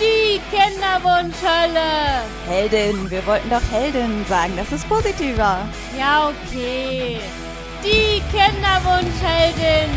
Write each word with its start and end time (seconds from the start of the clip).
Die 0.00 0.40
Kinderwunschhölle. 0.50 2.22
Heldin, 2.48 3.10
wir 3.10 3.26
wollten 3.26 3.50
doch 3.50 3.62
Heldin 3.70 4.24
sagen, 4.26 4.54
das 4.56 4.72
ist 4.72 4.88
positiver. 4.88 5.68
Ja, 5.98 6.30
okay. 6.30 7.18
Die 7.84 8.22
Kinderwunschheldin. 8.30 9.90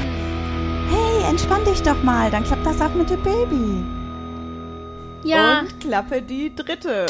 Hey, 0.90 1.30
entspann 1.30 1.64
dich 1.64 1.82
doch 1.82 2.02
mal, 2.04 2.30
dann 2.30 2.44
klappt 2.44 2.66
das 2.66 2.82
auch 2.82 2.94
mit 2.94 3.10
dem 3.10 3.24
Baby. 3.24 3.84
Ja. 5.24 5.62
Und 5.62 5.80
klappe 5.80 6.22
die 6.22 6.54
dritte. 6.54 7.06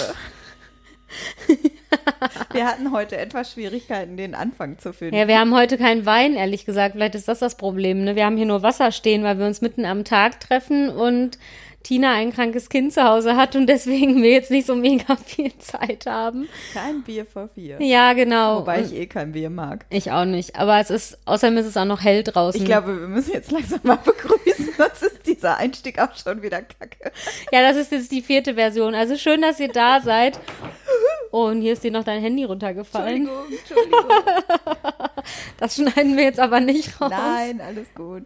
wir 2.54 2.68
hatten 2.68 2.92
heute 2.92 3.18
etwas 3.18 3.52
Schwierigkeiten, 3.54 4.18
den 4.18 4.36
Anfang 4.36 4.78
zu 4.78 4.94
finden. 4.94 5.16
Ja, 5.16 5.28
wir 5.28 5.40
haben 5.40 5.56
heute 5.56 5.78
keinen 5.78 6.06
Wein, 6.06 6.36
ehrlich 6.36 6.66
gesagt. 6.66 6.94
Vielleicht 6.94 7.16
ist 7.16 7.28
das 7.28 7.40
das 7.40 7.56
Problem. 7.56 8.04
Ne? 8.04 8.16
Wir 8.16 8.26
haben 8.26 8.38
hier 8.38 8.46
nur 8.46 8.62
Wasser 8.62 8.92
stehen, 8.92 9.24
weil 9.24 9.40
wir 9.40 9.48
uns 9.48 9.62
mitten 9.62 9.86
am 9.86 10.04
Tag 10.04 10.40
treffen 10.40 10.90
und 10.90 11.38
Tina 11.84 12.14
ein 12.14 12.34
krankes 12.34 12.70
Kind 12.70 12.94
zu 12.94 13.04
Hause 13.04 13.36
hat 13.36 13.56
und 13.56 13.68
deswegen 13.68 14.24
wir 14.24 14.32
jetzt 14.32 14.52
nicht 14.52 14.66
so 14.66 14.76
mega 14.76 15.16
viel 15.26 15.56
Zeit 15.58 16.06
haben. 16.06 16.48
Kein 16.74 17.04
Bier 17.04 17.26
vor 17.26 17.50
vier. 17.54 17.82
Ja, 17.82 18.14
genau. 18.14 18.60
Wobei 18.62 18.82
ich 18.82 18.94
eh 18.94 19.06
kein 19.06 19.34
Bier 19.34 19.50
mag. 19.50 19.86
Ich 19.90 20.12
auch 20.12 20.26
nicht. 20.26 20.56
Aber 20.56 20.80
es 20.80 20.90
ist, 20.90 21.18
außerdem 21.26 21.58
ist 21.58 21.66
es 21.66 21.78
auch 21.78 21.86
noch 21.86 22.02
hell 22.02 22.24
draußen. 22.24 22.62
Ich 22.62 22.66
glaube, 22.66 23.00
wir 23.00 23.08
müssen 23.08 23.34
jetzt 23.34 23.52
langsam 23.52 23.82
mal 23.84 23.98
begrüßen, 24.06 24.74
sonst 24.78 25.04
ist 25.04 25.28
dieser 25.28 25.58
Einstieg 25.58 26.00
auch 26.00 26.16
schon 26.16 26.42
wieder 26.42 26.62
kacke. 26.62 27.12
Ja, 27.52 27.62
das 27.62 27.78
ist 27.78 27.92
jetzt 27.92 28.12
die 28.12 28.22
vierte 28.22 28.56
Version. 28.56 28.96
Also 28.96 29.18
schön, 29.18 29.42
dass 29.42 29.60
ihr 29.60 29.70
da 29.72 30.00
seid. 30.02 30.40
Oh, 31.34 31.48
und 31.48 31.62
hier 31.62 31.74
ist 31.74 31.84
dir 31.84 31.90
noch 31.90 32.04
dein 32.04 32.22
Handy 32.22 32.44
runtergefallen. 32.44 33.28
Entschuldigung, 33.28 33.58
Entschuldigung. 33.58 34.06
Das 35.58 35.76
schneiden 35.76 36.18
wir 36.18 36.26
jetzt 36.26 36.40
aber 36.40 36.60
nicht 36.60 37.00
raus. 37.00 37.10
Nein, 37.10 37.62
alles 37.62 37.88
gut. 37.96 38.24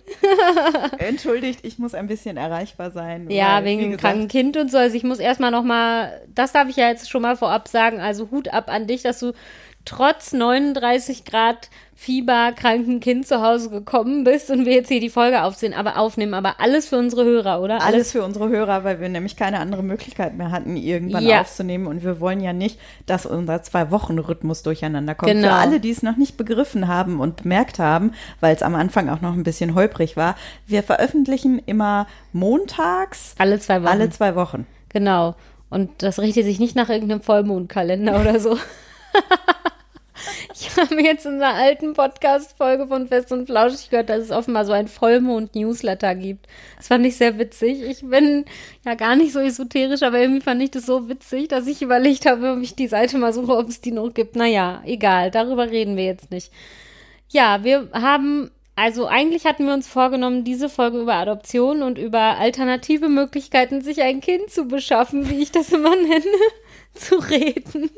Entschuldigt, 0.98 1.60
ich 1.64 1.78
muss 1.78 1.94
ein 1.94 2.08
bisschen 2.08 2.38
erreichbar 2.38 2.90
sein. 2.90 3.30
Ja, 3.30 3.58
weil, 3.58 3.66
wegen 3.66 3.92
dem 3.92 3.98
kranken 3.98 4.28
Kind 4.28 4.58
und 4.58 4.72
so. 4.72 4.80
Also 4.80 4.96
ich 4.96 5.04
muss 5.04 5.20
erstmal 5.20 5.52
nochmal, 5.52 6.28
das 6.34 6.54
darf 6.54 6.70
ich 6.70 6.76
ja 6.76 6.90
jetzt 6.90 7.10
schon 7.10 7.22
mal 7.22 7.38
vorab 7.38 7.68
sagen, 7.68 8.00
also 8.00 8.32
Hut 8.32 8.48
ab 8.48 8.70
an 8.70 8.88
dich, 8.88 9.04
dass 9.04 9.20
du 9.20 9.34
trotz 9.88 10.34
39 10.34 11.26
Grad 11.26 11.70
Fieber 12.00 12.52
kranken 12.56 13.00
Kind 13.00 13.26
zu 13.26 13.42
Hause 13.42 13.72
gekommen 13.72 14.24
bist 14.24 14.52
und 14.52 14.68
wir 14.68 14.74
jetzt 14.74 14.88
hier 14.90 15.00
die 15.00 15.10
Folge 15.10 15.42
aufsehen, 15.42 15.74
aber 15.74 15.98
aufnehmen, 15.98 16.36
aber 16.36 16.60
alles 16.60 16.88
für 16.90 16.98
unsere 17.00 17.26
Hörer, 17.26 17.60
oder? 17.60 17.82
Alles 17.82 18.12
für 18.12 18.24
unsere 18.24 18.50
Hörer, 18.50 18.84
weil 18.84 19.00
wir 19.00 19.10
nämlich 19.10 19.36
keine 19.36 19.58
andere 19.60 19.82
Möglichkeit 19.82 20.38
mehr 20.38 20.52
hatten, 20.52 20.78
irgendwann 20.78 21.26
Ja. 21.26 21.42
aufzunehmen. 21.42 21.88
Und 21.88 22.04
wir 22.04 22.20
wollen 22.20 22.40
ja 22.40 22.54
nicht, 22.54 22.80
dass 23.08 23.26
unser 23.26 23.64
Zwei-Wochen-Rhythmus 23.64 24.62
durcheinander 24.62 25.16
kommt. 25.16 25.32
Genau. 25.32 25.48
Für 25.48 25.54
alle, 25.56 25.80
die 25.80 25.90
es 25.90 26.04
noch 26.04 26.18
nicht 26.18 26.38
begriffen 26.38 26.88
haben 26.88 27.20
und 27.20 27.42
bemerkt 27.42 27.80
haben, 27.80 28.12
weil 28.42 28.56
es 28.56 28.62
am 28.62 28.76
Anfang 28.76 29.10
auch 29.10 29.22
noch 29.22 29.34
ein 29.34 29.42
bisschen 29.44 29.74
holprig 29.74 30.16
war, 30.16 30.36
wir 30.68 30.84
veröffentlichen 30.84 31.60
immer 31.66 32.06
montags 32.32 33.34
Alle 33.40 33.58
zwei 33.60 33.82
Wochen. 33.82 33.90
alle 33.92 34.10
zwei 34.12 34.36
Wochen. 34.36 34.68
Genau. 34.90 35.34
Und 35.72 35.90
das 36.04 36.20
richtet 36.20 36.46
sich 36.46 36.60
nicht 36.60 36.76
nach 36.76 36.90
irgendeinem 36.90 37.22
Vollmondkalender 37.22 38.22
oder 38.22 38.40
so. 38.40 38.56
Ich 40.54 40.76
habe 40.78 41.02
jetzt 41.02 41.26
in 41.26 41.42
einer 41.42 41.54
alten 41.54 41.94
Podcast-Folge 41.94 42.88
von 42.88 43.08
Fest 43.08 43.32
und 43.32 43.46
Flauschig 43.46 43.90
gehört, 43.90 44.10
dass 44.10 44.24
es 44.24 44.32
offenbar 44.32 44.66
so 44.66 44.72
ein 44.72 44.88
Vollmond-Newsletter 44.88 46.16
gibt. 46.16 46.48
Das 46.78 46.88
fand 46.88 47.06
ich 47.06 47.16
sehr 47.16 47.38
witzig. 47.38 47.82
Ich 47.82 48.02
bin 48.02 48.46
ja 48.86 48.96
gar 48.96 49.16
nicht 49.16 49.34
so 49.34 49.40
esoterisch, 49.40 50.04
aber 50.04 50.20
irgendwie 50.20 50.42
fand 50.42 50.62
ich 50.62 50.72
das 50.72 50.86
so 50.86 51.10
witzig, 51.10 51.48
dass 51.50 51.68
ich 51.68 51.82
überlegt 51.82 52.26
habe, 52.26 52.54
ob 52.54 52.62
ich 52.62 52.76
die 52.76 52.88
Seite 52.88 53.18
mal 53.18 53.34
suche, 53.34 53.56
ob 53.56 53.70
es 53.70 53.82
die 53.82 53.92
noch 53.92 54.14
gibt. 54.14 54.36
Naja, 54.36 54.82
egal, 54.86 55.32
darüber 55.32 55.70
reden 55.70 55.98
wir 55.98 56.06
jetzt 56.06 56.32
nicht. 56.32 56.52
Ja, 57.30 57.64
wir 57.64 57.90
haben, 57.94 58.52
also 58.76 59.08
eigentlich 59.08 59.46
hatten 59.46 59.66
wir 59.66 59.74
uns 59.74 59.88
vorgenommen, 59.88 60.44
diese 60.44 60.70
Folge 60.70 61.00
über 61.00 61.16
Adoption 61.16 61.84
und 61.84 61.98
über 61.98 62.38
alternative 62.38 63.10
Möglichkeiten, 63.10 63.82
sich 63.82 64.02
ein 64.02 64.22
Kind 64.22 64.50
zu 64.50 64.66
beschaffen, 64.66 65.30
wie 65.30 65.42
ich 65.42 65.52
das 65.52 65.72
immer 65.74 65.96
nenne, 65.96 66.24
zu 66.98 67.16
reden. 67.16 67.90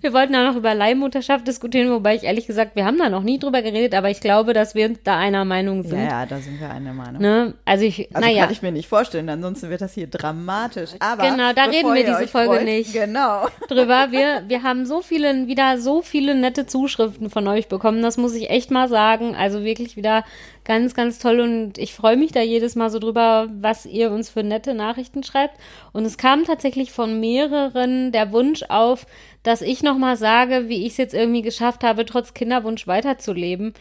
Wir 0.00 0.12
wollten 0.12 0.34
auch 0.34 0.44
noch 0.44 0.56
über 0.56 0.74
Leihmutterschaft 0.74 1.46
diskutieren, 1.46 1.90
wobei 1.90 2.16
ich 2.16 2.24
ehrlich 2.24 2.46
gesagt, 2.46 2.74
wir 2.74 2.84
haben 2.84 2.98
da 2.98 3.08
noch 3.08 3.22
nie 3.22 3.38
drüber 3.38 3.62
geredet, 3.62 3.94
aber 3.94 4.10
ich 4.10 4.20
glaube, 4.20 4.52
dass 4.52 4.74
wir 4.74 4.88
da 5.04 5.16
einer 5.18 5.44
Meinung 5.44 5.84
sind. 5.84 5.98
Ja, 5.98 6.20
ja, 6.22 6.26
da 6.26 6.38
sind 6.38 6.60
wir 6.60 6.70
einer 6.70 6.92
Meinung. 6.92 7.22
Ne? 7.22 7.54
Also 7.64 7.84
ich, 7.84 8.14
Also 8.14 8.26
naja. 8.26 8.42
kann 8.42 8.52
ich 8.52 8.62
mir 8.62 8.72
nicht 8.72 8.88
vorstellen, 8.88 9.28
ansonsten 9.28 9.70
wird 9.70 9.80
das 9.80 9.94
hier 9.94 10.08
dramatisch. 10.08 10.90
Aber 10.98 11.22
Genau, 11.22 11.52
da 11.52 11.64
reden 11.64 11.94
wir 11.94 12.04
diese 12.04 12.26
Folge 12.26 12.54
freut, 12.56 12.64
nicht. 12.64 12.92
Genau. 12.92 13.46
drüber. 13.68 14.08
Wir, 14.10 14.42
wir 14.48 14.62
haben 14.64 14.86
so 14.86 15.02
viele, 15.02 15.46
wieder 15.46 15.78
so 15.78 16.02
viele 16.02 16.34
nette 16.34 16.66
Zuschriften 16.66 17.30
von 17.30 17.46
euch 17.46 17.68
bekommen. 17.68 18.02
Das 18.02 18.16
muss 18.16 18.34
ich 18.34 18.50
echt 18.50 18.70
mal 18.70 18.88
sagen. 18.88 19.36
Also 19.36 19.62
wirklich 19.62 19.96
wieder 19.96 20.24
ganz, 20.70 20.94
ganz 20.94 21.18
toll. 21.18 21.40
Und 21.40 21.78
ich 21.78 21.94
freue 21.94 22.16
mich 22.16 22.30
da 22.30 22.42
jedes 22.42 22.76
Mal 22.76 22.90
so 22.90 23.00
drüber, 23.00 23.48
was 23.50 23.86
ihr 23.86 24.12
uns 24.12 24.30
für 24.30 24.44
nette 24.44 24.72
Nachrichten 24.72 25.24
schreibt. 25.24 25.58
Und 25.92 26.04
es 26.04 26.16
kam 26.16 26.44
tatsächlich 26.44 26.92
von 26.92 27.18
mehreren 27.18 28.12
der 28.12 28.30
Wunsch 28.30 28.62
auf, 28.68 29.04
dass 29.42 29.62
ich 29.62 29.82
nochmal 29.82 30.16
sage, 30.16 30.68
wie 30.68 30.86
ich 30.86 30.92
es 30.92 30.96
jetzt 30.98 31.14
irgendwie 31.14 31.42
geschafft 31.42 31.82
habe, 31.82 32.06
trotz 32.06 32.34
Kinderwunsch 32.34 32.86
weiterzuleben. 32.86 33.74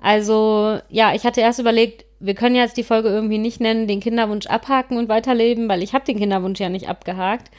Also, 0.00 0.78
ja, 0.88 1.14
ich 1.16 1.24
hatte 1.24 1.40
erst 1.40 1.58
überlegt, 1.58 2.04
wir 2.20 2.34
können 2.34 2.54
jetzt 2.54 2.76
die 2.76 2.84
Folge 2.84 3.08
irgendwie 3.08 3.38
nicht 3.38 3.60
nennen, 3.60 3.88
den 3.88 3.98
Kinderwunsch 3.98 4.46
abhaken 4.46 4.98
und 4.98 5.08
weiterleben, 5.08 5.68
weil 5.68 5.82
ich 5.82 5.94
habe 5.94 6.04
den 6.04 6.18
Kinderwunsch 6.18 6.60
ja 6.60 6.68
nicht 6.68 6.88
abgehakt 6.88 7.50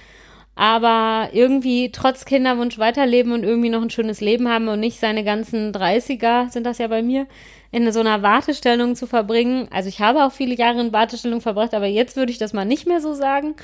aber 0.58 1.30
irgendwie 1.34 1.92
trotz 1.92 2.26
Kinderwunsch 2.26 2.80
weiterleben 2.80 3.32
und 3.32 3.44
irgendwie 3.44 3.70
noch 3.70 3.84
ein 3.84 3.92
schönes 3.92 4.22
Leben 4.22 4.50
haben 4.50 4.68
und 4.70 4.80
nicht 4.80 5.00
seine 5.00 5.24
ganzen 5.24 5.72
30er, 5.72 6.50
sind 6.50 6.66
das 6.66 6.80
ja 6.80 6.88
bei 6.88 7.04
mir, 7.04 7.28
in 7.72 7.92
so 7.92 8.00
einer 8.00 8.22
Wartestellung 8.22 8.96
zu 8.96 9.08
verbringen. 9.08 9.68
Also 9.72 9.90
ich 9.90 10.00
habe 10.00 10.24
auch 10.24 10.32
viele 10.32 10.56
Jahre 10.56 10.82
in 10.82 10.94
Wartestellung 10.94 11.42
verbracht, 11.42 11.74
aber 11.74 11.88
jetzt 11.88 12.16
würde 12.16 12.32
ich 12.32 12.38
das 12.38 12.54
mal 12.54 12.66
nicht 12.66 12.88
mehr 12.88 13.02
so 13.02 13.14
sagen. 13.14 13.56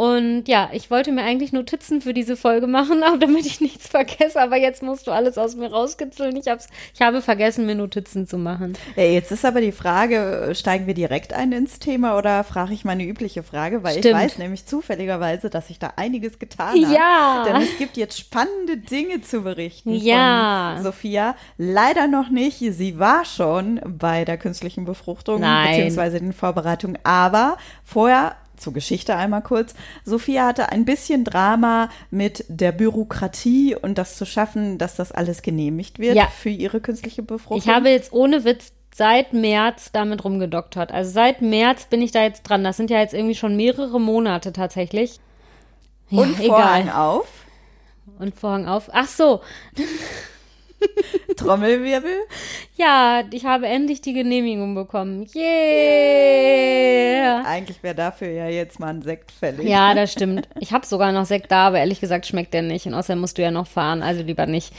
Und 0.00 0.48
ja, 0.48 0.70
ich 0.72 0.90
wollte 0.90 1.12
mir 1.12 1.24
eigentlich 1.24 1.52
Notizen 1.52 2.00
für 2.00 2.14
diese 2.14 2.34
Folge 2.34 2.66
machen, 2.66 3.02
auch 3.04 3.18
damit 3.18 3.44
ich 3.44 3.60
nichts 3.60 3.86
vergesse, 3.86 4.40
aber 4.40 4.56
jetzt 4.56 4.82
musst 4.82 5.06
du 5.06 5.10
alles 5.10 5.36
aus 5.36 5.56
mir 5.56 5.70
rauskitzeln. 5.70 6.36
Ich, 6.36 6.46
hab's, 6.48 6.68
ich 6.94 7.02
habe 7.02 7.20
vergessen, 7.20 7.66
mir 7.66 7.74
Notizen 7.74 8.26
zu 8.26 8.38
machen. 8.38 8.78
Ja, 8.96 9.02
jetzt 9.02 9.30
ist 9.30 9.44
aber 9.44 9.60
die 9.60 9.72
Frage, 9.72 10.52
steigen 10.54 10.86
wir 10.86 10.94
direkt 10.94 11.34
ein 11.34 11.52
ins 11.52 11.80
Thema 11.80 12.16
oder 12.16 12.44
frage 12.44 12.72
ich 12.72 12.82
meine 12.82 13.04
übliche 13.04 13.42
Frage, 13.42 13.82
weil 13.82 13.92
ich 13.92 13.98
Stimmt. 13.98 14.14
weiß 14.22 14.38
nämlich 14.38 14.64
zufälligerweise, 14.64 15.50
dass 15.50 15.68
ich 15.68 15.78
da 15.78 15.92
einiges 15.96 16.38
getan 16.38 16.82
habe. 16.82 16.94
Ja. 16.94 17.44
Denn 17.46 17.56
es 17.56 17.76
gibt 17.76 17.98
jetzt 17.98 18.18
spannende 18.18 18.78
Dinge 18.78 19.20
zu 19.20 19.42
berichten 19.42 19.92
Ja. 19.92 20.76
von 20.76 20.82
Sophia. 20.82 21.36
Leider 21.58 22.06
noch 22.06 22.30
nicht. 22.30 22.56
Sie 22.58 22.98
war 22.98 23.26
schon 23.26 23.78
bei 23.84 24.24
der 24.24 24.38
künstlichen 24.38 24.86
Befruchtung 24.86 25.42
Nein. 25.42 25.72
beziehungsweise 25.72 26.20
den 26.20 26.32
Vorbereitungen, 26.32 26.98
aber 27.04 27.58
vorher 27.84 28.34
zur 28.60 28.72
Geschichte 28.72 29.16
einmal 29.16 29.42
kurz. 29.42 29.74
Sophia 30.04 30.46
hatte 30.46 30.70
ein 30.70 30.84
bisschen 30.84 31.24
Drama 31.24 31.88
mit 32.10 32.44
der 32.48 32.72
Bürokratie 32.72 33.74
und 33.74 33.98
das 33.98 34.16
zu 34.16 34.24
schaffen, 34.26 34.78
dass 34.78 34.96
das 34.96 35.12
alles 35.12 35.42
genehmigt 35.42 35.98
wird 35.98 36.16
Ja. 36.16 36.26
für 36.26 36.50
ihre 36.50 36.80
künstliche 36.80 37.22
Befruchtung. 37.22 37.58
Ich 37.58 37.68
habe 37.68 37.88
jetzt 37.90 38.12
ohne 38.12 38.44
Witz 38.44 38.72
seit 38.94 39.32
März 39.32 39.90
damit 39.92 40.24
rumgedoktert. 40.24 40.92
Also 40.92 41.10
seit 41.12 41.42
März 41.42 41.86
bin 41.86 42.02
ich 42.02 42.10
da 42.12 42.22
jetzt 42.22 42.42
dran. 42.42 42.64
Das 42.64 42.76
sind 42.76 42.90
ja 42.90 42.98
jetzt 43.00 43.14
irgendwie 43.14 43.34
schon 43.36 43.56
mehrere 43.56 44.00
Monate 44.00 44.52
tatsächlich. 44.52 45.20
Ja, 46.08 46.22
und 46.22 46.36
Vorhang 46.36 46.82
egal. 46.88 46.96
auf, 46.96 47.28
Und 48.18 48.34
Vorhang 48.34 48.66
auf. 48.66 48.90
Ach 48.92 49.06
so, 49.06 49.40
Trommelwirbel. 51.36 52.10
ja, 52.76 53.22
ich 53.30 53.44
habe 53.44 53.66
endlich 53.66 54.00
die 54.00 54.12
Genehmigung 54.12 54.74
bekommen. 54.74 55.26
Yeah! 55.34 57.42
Eigentlich 57.44 57.82
wäre 57.82 57.94
dafür 57.94 58.30
ja 58.30 58.48
jetzt 58.48 58.80
mal 58.80 58.88
ein 58.88 59.02
Sekt 59.02 59.32
fällig. 59.32 59.68
Ja, 59.68 59.94
das 60.00 60.12
stimmt. 60.12 60.48
Ich 60.58 60.72
habe 60.72 60.86
sogar 60.86 61.12
noch 61.12 61.26
Sekt 61.26 61.52
da, 61.52 61.68
aber 61.68 61.78
ehrlich 61.78 62.00
gesagt 62.00 62.26
schmeckt 62.26 62.54
der 62.54 62.62
nicht. 62.62 62.86
Und 62.86 62.94
außerdem 62.94 63.20
musst 63.20 63.38
du 63.38 63.42
ja 63.42 63.50
noch 63.50 63.66
fahren, 63.66 64.02
also 64.02 64.22
lieber 64.22 64.46
nicht. 64.46 64.72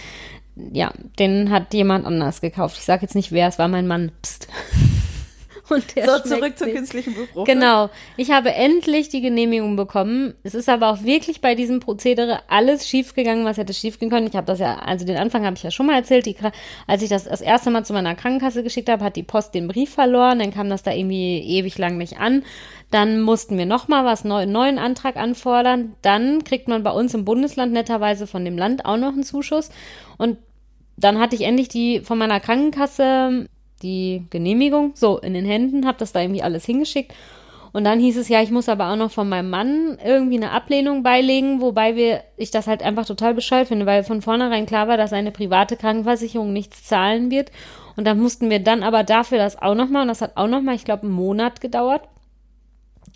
Ja, 0.55 0.91
den 1.17 1.49
hat 1.49 1.73
jemand 1.73 2.05
anders 2.05 2.41
gekauft. 2.41 2.77
Ich 2.77 2.85
sage 2.85 3.03
jetzt 3.03 3.15
nicht 3.15 3.31
wer, 3.31 3.47
es 3.47 3.57
war 3.57 3.67
mein 3.67 3.87
Mann. 3.87 4.11
Psst. 4.21 4.47
Und 5.69 5.95
der 5.95 6.09
So, 6.09 6.19
zurück 6.19 6.57
zur 6.57 6.67
künstlichen 6.67 7.13
Befruchtung. 7.13 7.45
Genau. 7.45 7.89
Ich 8.17 8.31
habe 8.31 8.53
endlich 8.53 9.09
die 9.09 9.21
Genehmigung 9.21 9.75
bekommen. 9.75 10.33
Es 10.43 10.53
ist 10.53 10.69
aber 10.69 10.89
auch 10.89 11.03
wirklich 11.03 11.41
bei 11.41 11.55
diesem 11.55 11.79
Prozedere 11.79 12.41
alles 12.49 12.87
schiefgegangen, 12.87 13.45
was 13.45 13.57
hätte 13.57 13.73
schiefgehen 13.73 14.11
können. 14.11 14.27
Ich 14.27 14.35
habe 14.35 14.47
das 14.47 14.59
ja, 14.59 14.79
also 14.79 15.05
den 15.05 15.17
Anfang 15.17 15.45
habe 15.45 15.55
ich 15.55 15.63
ja 15.63 15.71
schon 15.71 15.85
mal 15.85 15.95
erzählt. 15.95 16.25
Die, 16.25 16.35
als 16.87 17.01
ich 17.03 17.09
das 17.09 17.25
das 17.25 17.41
erste 17.41 17.69
Mal 17.69 17.85
zu 17.85 17.93
meiner 17.93 18.15
Krankenkasse 18.15 18.63
geschickt 18.63 18.89
habe, 18.89 19.03
hat 19.03 19.15
die 19.15 19.23
Post 19.23 19.53
den 19.53 19.67
Brief 19.67 19.91
verloren. 19.91 20.39
Dann 20.39 20.53
kam 20.53 20.69
das 20.69 20.83
da 20.83 20.91
irgendwie 20.91 21.39
ewig 21.39 21.77
lang 21.77 21.97
nicht 21.97 22.19
an. 22.19 22.43
Dann 22.89 23.21
mussten 23.21 23.57
wir 23.57 23.65
nochmal 23.65 24.03
was 24.03 24.23
neu, 24.23 24.41
einen 24.41 24.51
neuen 24.51 24.77
Antrag 24.77 25.15
anfordern. 25.15 25.95
Dann 26.01 26.43
kriegt 26.43 26.67
man 26.67 26.83
bei 26.83 26.91
uns 26.91 27.13
im 27.13 27.25
Bundesland 27.25 27.71
netterweise 27.71 28.27
von 28.27 28.43
dem 28.43 28.57
Land 28.57 28.85
auch 28.85 28.97
noch 28.97 29.13
einen 29.13 29.23
Zuschuss. 29.23 29.69
Und 30.17 30.37
dann 30.97 31.19
hatte 31.19 31.35
ich 31.35 31.41
endlich 31.41 31.69
die 31.69 32.01
von 32.01 32.17
meiner 32.17 32.39
Krankenkasse 32.39 33.47
die 33.81 34.25
Genehmigung 34.29 34.91
so 34.95 35.17
in 35.17 35.33
den 35.33 35.45
Händen, 35.45 35.85
habe 35.85 35.97
das 35.97 36.11
da 36.11 36.21
irgendwie 36.21 36.43
alles 36.43 36.65
hingeschickt. 36.65 37.13
Und 37.73 37.85
dann 37.85 37.99
hieß 37.99 38.17
es 38.17 38.27
ja, 38.27 38.41
ich 38.41 38.51
muss 38.51 38.67
aber 38.67 38.91
auch 38.91 38.97
noch 38.97 39.11
von 39.11 39.29
meinem 39.29 39.49
Mann 39.49 39.97
irgendwie 40.03 40.35
eine 40.35 40.51
Ablehnung 40.51 41.03
beilegen, 41.03 41.61
wobei 41.61 41.95
wir, 41.95 42.23
ich 42.35 42.51
das 42.51 42.67
halt 42.67 42.83
einfach 42.83 43.05
total 43.05 43.33
bescheuert 43.33 43.69
finde, 43.69 43.85
weil 43.85 44.03
von 44.03 44.21
vornherein 44.21 44.65
klar 44.65 44.87
war, 44.87 44.97
dass 44.97 45.11
seine 45.11 45.31
private 45.31 45.77
Krankenversicherung 45.77 46.51
nichts 46.51 46.83
zahlen 46.83 47.31
wird. 47.31 47.51
Und 47.95 48.05
dann 48.05 48.19
mussten 48.19 48.49
wir 48.49 48.59
dann 48.59 48.83
aber 48.83 49.03
dafür 49.03 49.37
das 49.37 49.61
auch 49.61 49.75
nochmal, 49.75 50.01
und 50.01 50.09
das 50.09 50.21
hat 50.21 50.35
auch 50.35 50.47
nochmal, 50.47 50.75
ich 50.75 50.85
glaube, 50.85 51.03
einen 51.03 51.13
Monat 51.13 51.61
gedauert. 51.61 52.01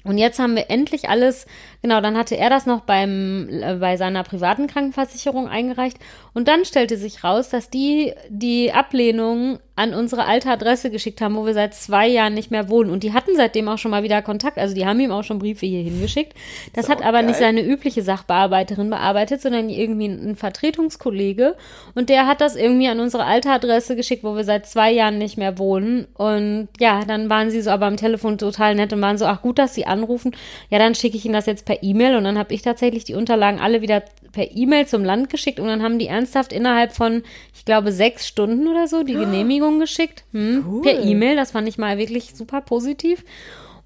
Und 0.05 0.17
jetzt 0.17 0.39
haben 0.39 0.55
wir 0.55 0.69
endlich 0.69 1.09
alles, 1.09 1.47
genau, 1.85 2.01
dann 2.01 2.17
hatte 2.17 2.35
er 2.35 2.49
das 2.49 2.65
noch 2.65 2.81
beim, 2.81 3.47
äh, 3.51 3.75
bei 3.75 3.95
seiner 3.95 4.23
privaten 4.23 4.65
Krankenversicherung 4.65 5.47
eingereicht. 5.47 5.99
Und 6.33 6.47
dann 6.47 6.65
stellte 6.65 6.97
sich 6.97 7.23
raus, 7.23 7.49
dass 7.49 7.69
die 7.69 8.11
die 8.27 8.73
Ablehnung 8.73 9.59
an 9.77 9.93
unsere 9.93 10.25
alte 10.25 10.49
Adresse 10.49 10.89
geschickt 10.89 11.19
haben, 11.19 11.35
wo 11.35 11.45
wir 11.45 11.53
seit 11.53 11.73
zwei 11.73 12.07
Jahren 12.07 12.33
nicht 12.33 12.49
mehr 12.49 12.69
wohnen. 12.69 12.89
Und 12.89 13.03
die 13.03 13.13
hatten 13.13 13.35
seitdem 13.35 13.67
auch 13.67 13.77
schon 13.77 13.91
mal 13.91 14.03
wieder 14.03 14.21
Kontakt. 14.21 14.57
Also 14.57 14.73
die 14.73 14.85
haben 14.85 14.99
ihm 15.01 15.11
auch 15.11 15.23
schon 15.23 15.39
Briefe 15.39 15.65
hier 15.65 15.81
hingeschickt. 15.81 16.33
Das 16.73 16.85
So 16.85 16.91
hat 16.93 17.01
aber 17.01 17.19
geil. 17.19 17.25
nicht 17.27 17.39
seine 17.39 17.61
übliche 17.61 18.01
Sachbearbeiterin 18.01 18.89
bearbeitet, 18.89 19.41
sondern 19.41 19.69
irgendwie 19.69 20.07
ein 20.07 20.37
Vertretungskollege. 20.37 21.55
Und 21.93 22.07
der 22.07 22.25
hat 22.25 22.39
das 22.39 22.55
irgendwie 22.55 22.87
an 22.87 23.01
unsere 23.01 23.25
alte 23.25 23.49
Adresse 23.49 23.97
geschickt, 23.97 24.23
wo 24.23 24.35
wir 24.37 24.45
seit 24.45 24.65
zwei 24.65 24.91
Jahren 24.91 25.17
nicht 25.17 25.37
mehr 25.37 25.57
wohnen. 25.57 26.07
Und 26.13 26.69
ja, 26.79 27.03
dann 27.05 27.29
waren 27.29 27.51
sie 27.51 27.61
so 27.61 27.69
aber 27.69 27.85
am 27.85 27.97
Telefon 27.97 28.37
total 28.37 28.75
nett 28.75 28.93
und 28.93 29.01
waren 29.01 29.17
so, 29.17 29.25
ach 29.25 29.41
gut, 29.41 29.59
dass 29.59 29.75
sie 29.75 29.85
anrufen. 29.85 30.33
Ja, 30.69 30.79
dann 30.79 30.95
schicke 30.95 31.17
ich 31.17 31.25
ihnen 31.25 31.33
das 31.33 31.47
jetzt 31.47 31.65
per 31.65 31.74
E-Mail. 31.83 32.15
Und 32.15 32.23
dann 32.23 32.37
habe 32.37 32.53
ich 32.53 32.61
tatsächlich 32.61 33.03
die 33.03 33.13
Unterlagen 33.15 33.59
alle 33.59 33.81
wieder 33.81 34.03
per 34.31 34.55
E-Mail 34.55 34.85
zum 34.87 35.03
Land 35.03 35.29
geschickt. 35.29 35.59
Und 35.59 35.67
dann 35.67 35.81
haben 35.81 35.99
die 35.99 36.07
ernsthaft 36.07 36.51
innerhalb 36.53 36.93
von, 36.93 37.23
ich 37.53 37.65
glaube, 37.65 37.91
sechs 37.91 38.27
Stunden 38.27 38.67
oder 38.67 38.87
so 38.87 39.03
die 39.03 39.13
Genehmigung 39.13 39.79
geschickt. 39.79 40.23
Hm, 40.31 40.65
Cool. 40.67 40.81
Per 40.81 41.03
E-Mail. 41.03 41.35
Das 41.35 41.51
fand 41.51 41.67
ich 41.67 41.77
mal 41.77 41.97
wirklich 41.97 42.35
super 42.35 42.61
positiv. 42.61 43.23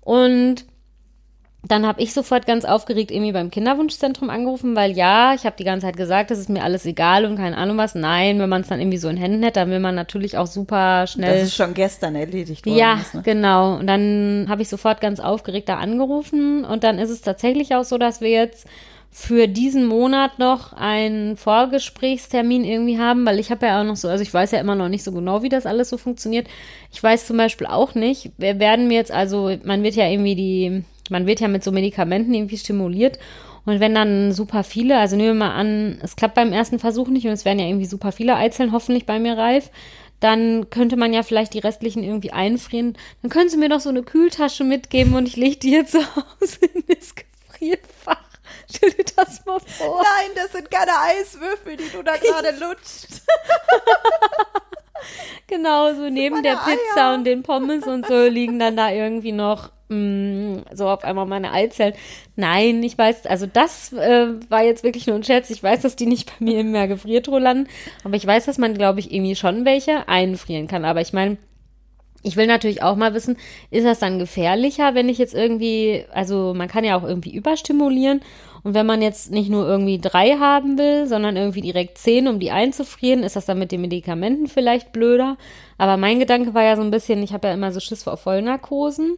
Und 0.01 0.65
dann 1.67 1.85
habe 1.85 2.01
ich 2.01 2.13
sofort 2.13 2.47
ganz 2.47 2.63
aufgeregt 2.63 3.11
irgendwie 3.11 3.33
beim 3.33 3.51
Kinderwunschzentrum 3.51 4.29
angerufen, 4.29 4.77
weil 4.77 4.91
ja, 4.91 5.33
ich 5.33 5.45
habe 5.45 5.57
die 5.57 5.65
ganze 5.65 5.88
Zeit 5.88 5.97
gesagt, 5.97 6.31
das 6.31 6.39
ist 6.39 6.50
mir 6.50 6.63
alles 6.63 6.85
egal 6.85 7.25
und 7.25 7.35
keine 7.35 7.57
Ahnung 7.57 7.77
was. 7.77 7.95
Nein, 7.95 8.39
wenn 8.39 8.47
man 8.47 8.61
es 8.61 8.69
dann 8.69 8.79
irgendwie 8.79 8.97
so 8.97 9.09
in 9.09 9.17
Händen 9.17 9.44
hätte, 9.44 9.59
dann 9.59 9.69
will 9.69 9.81
man 9.81 9.94
natürlich 9.94 10.38
auch 10.38 10.47
super 10.47 11.06
schnell. 11.06 11.39
Das 11.39 11.50
ist 11.50 11.56
schon 11.56 11.73
gestern 11.73 12.15
erledigt 12.15 12.65
worden. 12.65 12.77
Ja, 12.77 12.94
ist, 13.01 13.13
ne? 13.13 13.21
genau. 13.23 13.77
Und 13.77 13.88
dann 13.88 14.45
habe 14.47 14.61
ich 14.61 14.69
sofort 14.69 15.01
ganz 15.01 15.19
aufgeregt 15.19 15.67
da 15.67 15.77
angerufen. 15.77 16.63
Und 16.63 16.85
dann 16.85 16.97
ist 16.97 17.09
es 17.09 17.21
tatsächlich 17.21 17.75
auch 17.75 17.83
so, 17.83 17.97
dass 17.97 18.21
wir 18.21 18.29
jetzt 18.29 18.65
für 19.11 19.47
diesen 19.47 19.85
Monat 19.85 20.39
noch 20.39 20.71
einen 20.73 21.35
Vorgesprächstermin 21.35 22.63
irgendwie 22.63 23.00
haben, 23.00 23.25
weil 23.25 23.39
ich 23.39 23.51
habe 23.51 23.65
ja 23.65 23.81
auch 23.81 23.83
noch 23.83 23.95
so, 23.95 24.07
also 24.07 24.21
ich 24.21 24.33
weiß 24.33 24.51
ja 24.51 24.59
immer 24.59 24.75
noch 24.75 24.88
nicht 24.88 25.03
so 25.03 25.11
genau, 25.11 25.41
wie 25.41 25.50
das 25.50 25.65
alles 25.65 25.89
so 25.89 25.97
funktioniert. 25.97 26.47
Ich 26.91 27.01
weiß 27.01 27.25
zum 27.25 27.35
Beispiel 27.35 27.67
auch 27.67 27.95
nicht, 27.95 28.31
wir 28.38 28.59
werden 28.59 28.88
mir 28.88 28.95
jetzt, 28.95 29.11
also 29.11 29.51
man 29.63 29.83
wird 29.83 29.95
ja 29.95 30.07
irgendwie 30.07 30.35
die, 30.35 30.83
man 31.09 31.25
wird 31.25 31.39
ja 31.39 31.47
mit 31.47 31.63
so 31.63 31.71
Medikamenten 31.71 32.33
irgendwie 32.33 32.57
stimuliert. 32.57 33.19
Und 33.65 33.79
wenn 33.79 33.94
dann 33.94 34.31
super 34.31 34.63
viele, 34.63 34.97
also 34.97 35.15
nehmen 35.15 35.39
wir 35.39 35.45
mal 35.45 35.53
an, 35.53 36.00
es 36.01 36.15
klappt 36.15 36.35
beim 36.35 36.53
ersten 36.53 36.79
Versuch 36.79 37.07
nicht 37.07 37.25
und 37.25 37.33
es 37.33 37.45
werden 37.45 37.59
ja 37.59 37.67
irgendwie 37.67 37.85
super 37.85 38.11
viele 38.11 38.35
Eizellen 38.35 38.71
hoffentlich 38.71 39.06
bei 39.06 39.19
mir 39.19 39.38
reif, 39.38 39.69
dann 40.19 40.69
könnte 40.69 40.97
man 40.97 41.13
ja 41.13 41.23
vielleicht 41.23 41.53
die 41.53 41.59
restlichen 41.59 42.03
irgendwie 42.03 42.31
einfrieren. 42.31 42.97
Dann 43.21 43.29
können 43.29 43.50
Sie 43.50 43.57
mir 43.57 43.69
doch 43.69 43.79
so 43.79 43.89
eine 43.89 44.03
Kühltasche 44.03 44.63
mitgeben 44.63 45.15
und 45.15 45.27
ich 45.27 45.35
lege 45.35 45.57
die 45.57 45.71
jetzt 45.71 45.91
zu 45.94 46.15
Hause 46.15 46.65
in 46.73 46.83
das 46.88 47.13
Gefrierfach. 47.15 48.23
Stell 48.71 48.91
dir 48.91 49.06
das 49.15 49.45
mal 49.45 49.59
vor. 49.59 50.03
Nein, 50.03 50.31
das 50.35 50.51
sind 50.51 50.69
keine 50.69 50.91
Eiswürfel, 50.91 51.77
die 51.77 51.89
du 51.91 52.03
da 52.03 52.17
gerade 52.17 52.51
lutscht. 52.59 53.07
Genau, 55.47 55.93
so 55.93 56.09
neben 56.09 56.43
der 56.43 56.55
Pizza 56.57 57.09
Eier. 57.09 57.13
und 57.15 57.23
den 57.25 57.43
Pommes 57.43 57.85
und 57.85 58.05
so 58.05 58.27
liegen 58.27 58.59
dann 58.59 58.77
da 58.77 58.91
irgendwie 58.91 59.31
noch 59.31 59.71
mh, 59.89 60.63
so 60.73 60.87
auf 60.87 61.03
einmal 61.03 61.25
meine 61.25 61.51
Eizellen. 61.51 61.93
Nein, 62.35 62.81
ich 62.83 62.97
weiß, 62.97 63.25
also 63.25 63.45
das 63.45 63.91
äh, 63.93 64.27
war 64.49 64.63
jetzt 64.63 64.83
wirklich 64.83 65.07
nur 65.07 65.15
ein 65.15 65.23
Scherz. 65.23 65.49
Ich 65.49 65.61
weiß, 65.61 65.81
dass 65.81 65.95
die 65.95 66.05
nicht 66.05 66.27
bei 66.27 66.45
mir 66.45 66.59
im 66.59 66.71
Meer 66.71 66.87
Gefriertruhe 66.87 67.39
landen, 67.39 67.67
aber 68.03 68.15
ich 68.15 68.25
weiß, 68.25 68.45
dass 68.45 68.57
man, 68.57 68.73
glaube 68.75 68.99
ich, 68.99 69.13
irgendwie 69.13 69.35
schon 69.35 69.65
welche 69.65 70.07
einfrieren 70.07 70.67
kann. 70.67 70.85
Aber 70.85 71.01
ich 71.01 71.13
meine, 71.13 71.37
ich 72.21 72.35
will 72.35 72.47
natürlich 72.47 72.83
auch 72.83 72.95
mal 72.95 73.13
wissen, 73.13 73.37
ist 73.71 73.85
das 73.85 73.99
dann 73.99 74.19
gefährlicher, 74.19 74.93
wenn 74.93 75.09
ich 75.09 75.17
jetzt 75.17 75.33
irgendwie, 75.33 76.05
also 76.11 76.53
man 76.53 76.67
kann 76.67 76.83
ja 76.83 76.97
auch 76.97 77.03
irgendwie 77.03 77.33
überstimulieren 77.33 78.21
und 78.63 78.73
wenn 78.73 78.85
man 78.85 79.01
jetzt 79.01 79.31
nicht 79.31 79.50
nur 79.50 79.67
irgendwie 79.67 80.00
drei 80.00 80.38
haben 80.38 80.77
will, 80.77 81.07
sondern 81.07 81.38
irgendwie 81.38 81.61
direkt 81.61 81.97
zehn, 81.97 82.27
um 82.27 82.39
die 82.39 82.51
einzufrieren, 82.51 83.23
ist 83.23 83.35
das 83.35 83.45
dann 83.45 83.59
mit 83.59 83.71
den 83.71 83.81
Medikamenten 83.81 84.47
vielleicht 84.47 84.91
blöder. 84.91 85.38
Aber 85.77 85.97
mein 85.97 86.19
Gedanke 86.19 86.53
war 86.53 86.63
ja 86.63 86.75
so 86.75 86.81
ein 86.81 86.91
bisschen, 86.91 87.23
ich 87.23 87.33
habe 87.33 87.47
ja 87.47 87.53
immer 87.53 87.71
so 87.71 87.79
Schiss 87.79 88.03
vor 88.03 88.17
Vollnarkosen 88.17 89.17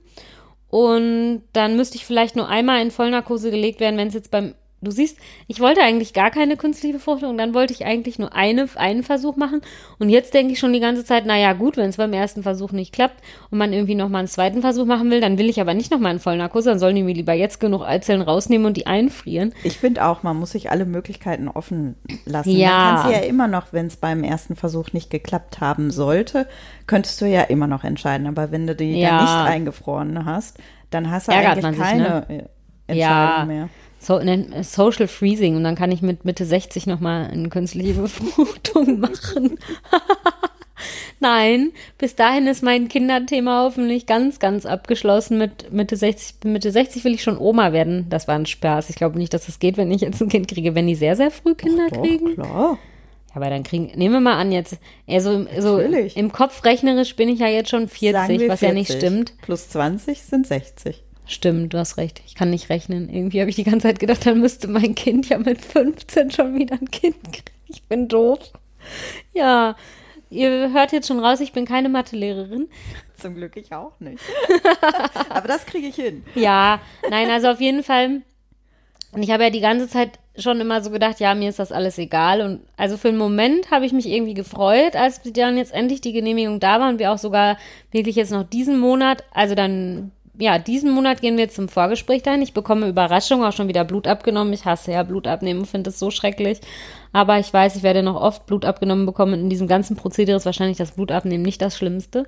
und 0.69 1.43
dann 1.53 1.75
müsste 1.75 1.97
ich 1.97 2.05
vielleicht 2.05 2.35
nur 2.35 2.47
einmal 2.47 2.81
in 2.81 2.91
Vollnarkose 2.91 3.51
gelegt 3.51 3.79
werden, 3.79 3.97
wenn 3.97 4.07
es 4.07 4.13
jetzt 4.13 4.31
beim 4.31 4.55
Du 4.83 4.89
siehst, 4.89 5.17
ich 5.47 5.59
wollte 5.59 5.81
eigentlich 5.81 6.11
gar 6.13 6.31
keine 6.31 6.57
künstliche 6.57 6.95
Befruchtung, 6.95 7.37
dann 7.37 7.53
wollte 7.53 7.71
ich 7.71 7.85
eigentlich 7.85 8.17
nur 8.17 8.33
eine, 8.33 8.67
einen 8.75 9.03
Versuch 9.03 9.35
machen. 9.35 9.61
Und 9.99 10.09
jetzt 10.09 10.33
denke 10.33 10.53
ich 10.53 10.59
schon 10.59 10.73
die 10.73 10.79
ganze 10.79 11.05
Zeit, 11.05 11.27
naja, 11.27 11.53
gut, 11.53 11.77
wenn 11.77 11.89
es 11.89 11.97
beim 11.97 12.13
ersten 12.13 12.41
Versuch 12.41 12.71
nicht 12.71 12.91
klappt 12.91 13.21
und 13.51 13.59
man 13.59 13.73
irgendwie 13.73 13.93
nochmal 13.93 14.19
einen 14.19 14.27
zweiten 14.27 14.61
Versuch 14.61 14.85
machen 14.85 15.11
will, 15.11 15.21
dann 15.21 15.37
will 15.37 15.49
ich 15.49 15.61
aber 15.61 15.75
nicht 15.75 15.91
nochmal 15.91 16.13
in 16.13 16.19
Vollnarkose, 16.19 16.69
dann 16.71 16.79
sollen 16.79 16.95
die 16.95 17.03
mir 17.03 17.13
lieber 17.13 17.33
jetzt 17.33 17.59
genug 17.59 17.83
Eizellen 17.83 18.23
rausnehmen 18.23 18.65
und 18.65 18.75
die 18.75 18.87
einfrieren. 18.87 19.53
Ich 19.63 19.77
finde 19.77 20.03
auch, 20.03 20.23
man 20.23 20.37
muss 20.37 20.51
sich 20.51 20.71
alle 20.71 20.85
Möglichkeiten 20.85 21.47
offen 21.47 21.95
lassen. 22.25 22.49
Ja. 22.57 22.69
Dann 22.69 22.95
kannst 22.95 23.05
du 23.05 23.11
ja 23.11 23.19
immer 23.29 23.47
noch, 23.47 23.73
wenn 23.73 23.85
es 23.85 23.97
beim 23.97 24.23
ersten 24.23 24.55
Versuch 24.55 24.93
nicht 24.93 25.11
geklappt 25.11 25.61
haben 25.61 25.91
sollte, 25.91 26.47
könntest 26.87 27.21
du 27.21 27.25
ja 27.25 27.41
immer 27.43 27.67
noch 27.67 27.83
entscheiden. 27.83 28.25
Aber 28.25 28.51
wenn 28.51 28.65
du 28.65 28.75
die 28.75 28.95
Ja. 28.99 29.09
dann 29.09 29.21
nicht 29.21 29.35
eingefroren 29.35 30.25
hast, 30.25 30.57
dann 30.89 31.11
hast 31.11 31.27
du 31.27 31.31
Ärgert 31.33 31.63
eigentlich 31.63 31.63
man 31.63 31.73
sich, 31.75 31.83
keine 31.83 32.25
äh, 32.29 32.43
Entscheidung 32.87 32.97
Ja. 32.97 33.45
mehr. 33.45 33.69
So, 34.03 34.18
nennt- 34.19 34.65
Social 34.65 35.07
Freezing 35.07 35.56
und 35.56 35.63
dann 35.63 35.75
kann 35.75 35.92
ich 35.92 36.01
mit 36.01 36.25
Mitte 36.25 36.44
60 36.44 36.88
nochmal 36.88 37.27
eine 37.27 37.50
künstliche 37.50 37.94
Befruchtung 37.94 39.00
machen. 39.00 39.59
Nein, 41.19 41.71
bis 42.00 42.15
dahin 42.15 42.48
ist 42.48 42.63
mein 42.63 42.88
Kinderthema 42.88 43.63
hoffentlich 43.63 44.07
ganz, 44.07 44.39
ganz 44.39 44.65
abgeschlossen. 44.65 45.38
Mit 45.38 45.71
Mitte 45.71 45.95
60, 45.95 46.38
Mitte 46.45 46.71
60 46.71 47.03
will 47.03 47.13
ich 47.13 47.21
schon 47.21 47.38
Oma 47.38 47.74
werden. 47.74 48.07
Das 48.09 48.27
war 48.27 48.33
ein 48.33 48.48
Spaß. 48.48 48.89
Ich 48.89 48.95
glaube 48.95 49.19
nicht, 49.19 49.31
dass 49.36 49.45
das 49.45 49.59
geht, 49.59 49.77
wenn 49.77 49.92
ich 49.92 50.01
jetzt 50.01 50.19
ein 50.19 50.30
Kind 50.30 50.48
kriege. 50.48 50.74
Wenn 50.74 50.88
die 50.88 50.95
sehr, 50.95 51.15
sehr 51.15 51.30
früh 51.30 51.53
Kinder 51.53 51.88
Doch, 51.92 52.01
kriegen. 52.01 52.33
klar. 52.33 52.48
Ja, 52.71 52.77
aber 53.36 53.51
dann 53.51 53.62
kriegen, 53.62 53.92
nehmen 53.95 54.15
wir 54.15 54.19
mal 54.19 54.38
an, 54.39 54.51
jetzt, 54.51 54.77
also 55.07 55.45
so 55.59 55.77
Natürlich. 55.77 56.18
im 56.18 56.31
Kopf 56.31 56.65
rechnerisch 56.65 57.15
bin 57.15 57.30
ich 57.30 57.39
ja 57.39 57.48
jetzt 57.48 57.69
schon 57.69 57.88
40, 57.88 58.12
Sagen 58.13 58.39
wir 58.39 58.50
was 58.50 58.62
ja 58.62 58.74
nicht 58.74 58.92
40. 58.92 59.07
stimmt. 59.09 59.33
Plus 59.44 59.69
20 59.69 60.24
sind 60.24 60.48
60. 60.48 61.03
Stimmt, 61.31 61.73
du 61.73 61.77
hast 61.77 61.95
recht. 61.95 62.21
Ich 62.27 62.35
kann 62.35 62.49
nicht 62.49 62.69
rechnen. 62.69 63.07
Irgendwie 63.07 63.39
habe 63.39 63.49
ich 63.49 63.55
die 63.55 63.63
ganze 63.63 63.87
Zeit 63.87 63.99
gedacht, 63.99 64.25
dann 64.25 64.41
müsste 64.41 64.67
mein 64.67 64.95
Kind 64.95 65.29
ja 65.29 65.37
mit 65.37 65.61
15 65.61 66.29
schon 66.29 66.55
wieder 66.55 66.75
ein 66.75 66.91
Kind 66.91 67.23
kriegen. 67.31 67.55
Ich 67.67 67.83
bin 67.83 68.09
doof. 68.09 68.51
Ja, 69.33 69.77
ihr 70.29 70.73
hört 70.73 70.91
jetzt 70.91 71.07
schon 71.07 71.23
raus, 71.23 71.39
ich 71.39 71.53
bin 71.53 71.63
keine 71.65 71.87
Mathelehrerin. 71.87 72.67
Zum 73.17 73.35
Glück 73.35 73.55
ich 73.55 73.73
auch 73.73 73.97
nicht. 74.01 74.21
Aber 75.29 75.47
das 75.47 75.65
kriege 75.65 75.87
ich 75.87 75.95
hin. 75.95 76.25
Ja, 76.35 76.81
nein, 77.09 77.29
also 77.29 77.47
auf 77.47 77.61
jeden 77.61 77.83
Fall. 77.83 78.23
Und 79.13 79.23
ich 79.23 79.31
habe 79.31 79.43
ja 79.43 79.50
die 79.50 79.61
ganze 79.61 79.88
Zeit 79.88 80.19
schon 80.38 80.59
immer 80.59 80.81
so 80.81 80.89
gedacht, 80.91 81.21
ja, 81.21 81.33
mir 81.33 81.47
ist 81.47 81.59
das 81.59 81.71
alles 81.71 81.97
egal. 81.97 82.41
Und 82.41 82.61
also 82.75 82.97
für 82.97 83.07
einen 83.07 83.17
Moment 83.17 83.71
habe 83.71 83.85
ich 83.85 83.93
mich 83.93 84.07
irgendwie 84.07 84.33
gefreut, 84.33 84.97
als 84.97 85.21
dann 85.23 85.57
jetzt 85.57 85.73
endlich 85.73 86.01
die 86.01 86.13
Genehmigung 86.13 86.59
da 86.59 86.81
war 86.81 86.89
und 86.89 87.00
wir 87.00 87.13
auch 87.13 87.17
sogar 87.17 87.57
wirklich 87.91 88.17
jetzt 88.17 88.31
noch 88.31 88.43
diesen 88.43 88.79
Monat, 88.79 89.23
also 89.31 89.55
dann, 89.55 90.11
ja, 90.41 90.57
diesen 90.57 90.89
Monat 90.91 91.21
gehen 91.21 91.38
wir 91.38 91.50
zum 91.50 91.69
Vorgespräch 91.69 92.24
dahin. 92.24 92.41
Ich 92.41 92.53
bekomme 92.53 92.88
Überraschung, 92.88 93.43
auch 93.43 93.53
schon 93.53 93.67
wieder 93.67 93.83
Blut 93.83 94.07
abgenommen. 94.07 94.53
Ich 94.53 94.65
hasse 94.65 94.91
ja 94.91 95.03
Blut 95.03 95.27
abnehmen 95.27 95.60
und 95.60 95.65
finde 95.67 95.91
es 95.91 96.00
so 96.00 96.10
schrecklich. 96.10 96.62
Aber 97.13 97.38
ich 97.38 97.53
weiß, 97.53 97.75
ich 97.75 97.83
werde 97.83 98.01
noch 98.01 98.19
oft 98.19 98.48
Blut 98.48 98.65
abgenommen 98.65 99.05
bekommen. 99.05 99.36
In 99.36 99.50
diesem 99.51 99.67
ganzen 99.67 99.95
Prozedere 99.95 100.38
ist 100.38 100.48
wahrscheinlich 100.48 100.77
das 100.77 100.93
Blut 100.93 101.12
abnehmen 101.12 101.43
nicht 101.43 101.62
das 101.62 101.77
Schlimmste. 101.77 102.25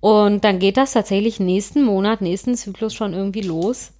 Und 0.00 0.44
dann 0.44 0.58
geht 0.58 0.78
das 0.78 0.92
tatsächlich 0.92 1.38
nächsten 1.38 1.84
Monat, 1.84 2.22
nächsten 2.22 2.54
Zyklus 2.54 2.94
schon 2.94 3.12
irgendwie 3.12 3.42
los. 3.42 3.92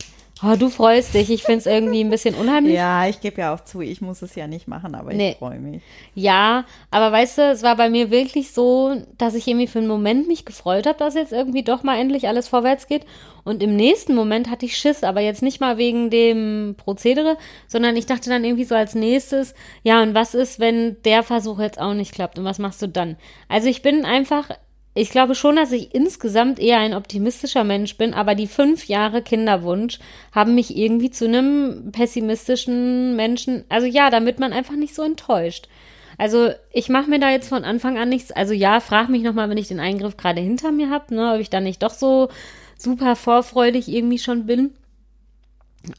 Oh, 0.43 0.55
du 0.55 0.69
freust 0.69 1.15
dich. 1.15 1.31
Ich 1.31 1.45
finde 1.45 1.61
es 1.61 1.67
irgendwie 1.67 2.05
ein 2.05 2.11
bisschen 2.11 2.35
unheimlich. 2.35 2.75
Ja, 2.75 3.09
ich 3.09 3.21
gebe 3.23 3.41
ja 3.41 3.55
auch 3.55 3.61
zu, 3.65 3.81
ich 3.81 4.03
muss 4.03 4.21
es 4.21 4.35
ja 4.35 4.47
nicht 4.47 4.69
machen, 4.69 4.95
aber 4.95 5.15
Nee. 5.15 5.31
ich 5.31 5.37
freue 5.39 5.59
mich. 5.59 5.81
Ja, 6.15 6.67
aber 6.91 7.11
weißt 7.11 7.39
du, 7.39 7.43
es 7.53 7.63
war 7.63 7.75
bei 7.77 7.89
mir 7.89 8.11
wirklich 8.11 8.53
so, 8.53 9.03
dass 9.17 9.35
ich 9.35 9.49
irgendwie 9.49 9.67
für 9.67 9.79
einen 9.79 9.89
Moment 9.89 10.29
mich 10.29 10.45
gefreut 10.45 10.87
habe, 10.87 10.99
dass 10.99 11.15
jetzt 11.15 11.33
irgendwie 11.33 11.63
doch 11.63 11.83
mal 11.83 11.99
endlich 11.99 12.29
alles 12.29 12.49
vorwärts 12.49 12.87
geht. 12.87 13.07
Und 13.45 13.63
im 13.63 13.77
nächsten 13.77 14.15
Moment 14.15 14.51
hatte 14.51 14.67
ich 14.67 14.77
Schiss, 14.77 15.05
aber 15.05 15.21
jetzt 15.23 15.41
nicht 15.41 15.61
mal 15.61 15.79
wegen 15.79 16.11
dem 16.11 16.75
Prozedere, 16.77 17.39
sondern 17.67 17.97
ich 17.97 18.05
dachte 18.05 18.29
dann 18.29 18.45
irgendwie 18.45 18.65
so 18.65 18.75
als 18.75 18.95
nächstes, 18.95 19.55
ja, 19.85 20.03
und 20.03 20.15
was 20.15 20.35
ist, 20.35 20.61
wenn 20.61 20.99
der 21.05 21.23
Versuch 21.23 21.61
jetzt 21.61 21.81
auch 21.81 21.95
nicht 21.95 22.13
klappt 22.13 22.39
und 22.39 22.45
was 22.45 22.59
machst 22.59 22.83
du 22.83 22.89
dann? 22.89 23.17
Also 23.49 23.69
ich 23.69 23.81
bin 23.81 24.05
einfach, 24.05 24.51
ich 24.97 25.11
glaube 25.11 25.35
schon, 25.35 25.57
dass 25.57 25.73
ich 25.73 25.95
insgesamt 25.95 26.59
eher 26.59 26.79
ein 26.79 26.95
optimistischer 26.95 27.65
Mensch 27.65 27.99
bin, 27.99 28.15
aber 28.15 28.35
die 28.35 28.47
fünf 28.47 28.87
Jahre 28.87 29.21
Kinderwunsch 29.21 29.99
haben 30.33 30.55
mich 30.55 30.75
irgendwie 30.75 31.11
zu 31.11 31.27
einem 31.27 31.93
pessimistischen 31.93 33.15
Menschen, 33.15 33.65
also 33.69 33.87
ja, 33.87 34.09
damit 34.09 34.41
man 34.41 34.55
einfach 34.55 34.75
nicht 34.75 34.95
so 34.95 35.03
enttäuscht. 35.03 35.69
Also 36.17 36.51
ich 36.73 36.89
mache 36.89 37.11
mir 37.11 37.19
da 37.19 37.31
jetzt 37.31 37.51
von 37.51 37.65
Anfang 37.65 37.99
an 37.99 38.09
nichts. 38.09 38.33
Also 38.33 38.55
ja, 38.55 38.81
frag 38.81 39.11
mich 39.11 39.23
nochmal, 39.23 39.51
wenn 39.51 39.59
ich 39.59 39.69
den 39.69 39.81
Eingriff 39.81 40.17
gerade 40.17 40.41
hinter 40.41 40.73
mir 40.73 40.89
habe, 40.89 41.15
ne, 41.15 41.35
ob 41.35 41.41
ich 41.41 41.51
dann 41.51 41.65
nicht 41.65 41.83
doch 41.83 41.93
so 41.93 42.31
super 42.79 43.17
vorfreudig 43.17 43.89
irgendwie 43.89 44.19
schon 44.19 44.47
bin. 44.47 44.73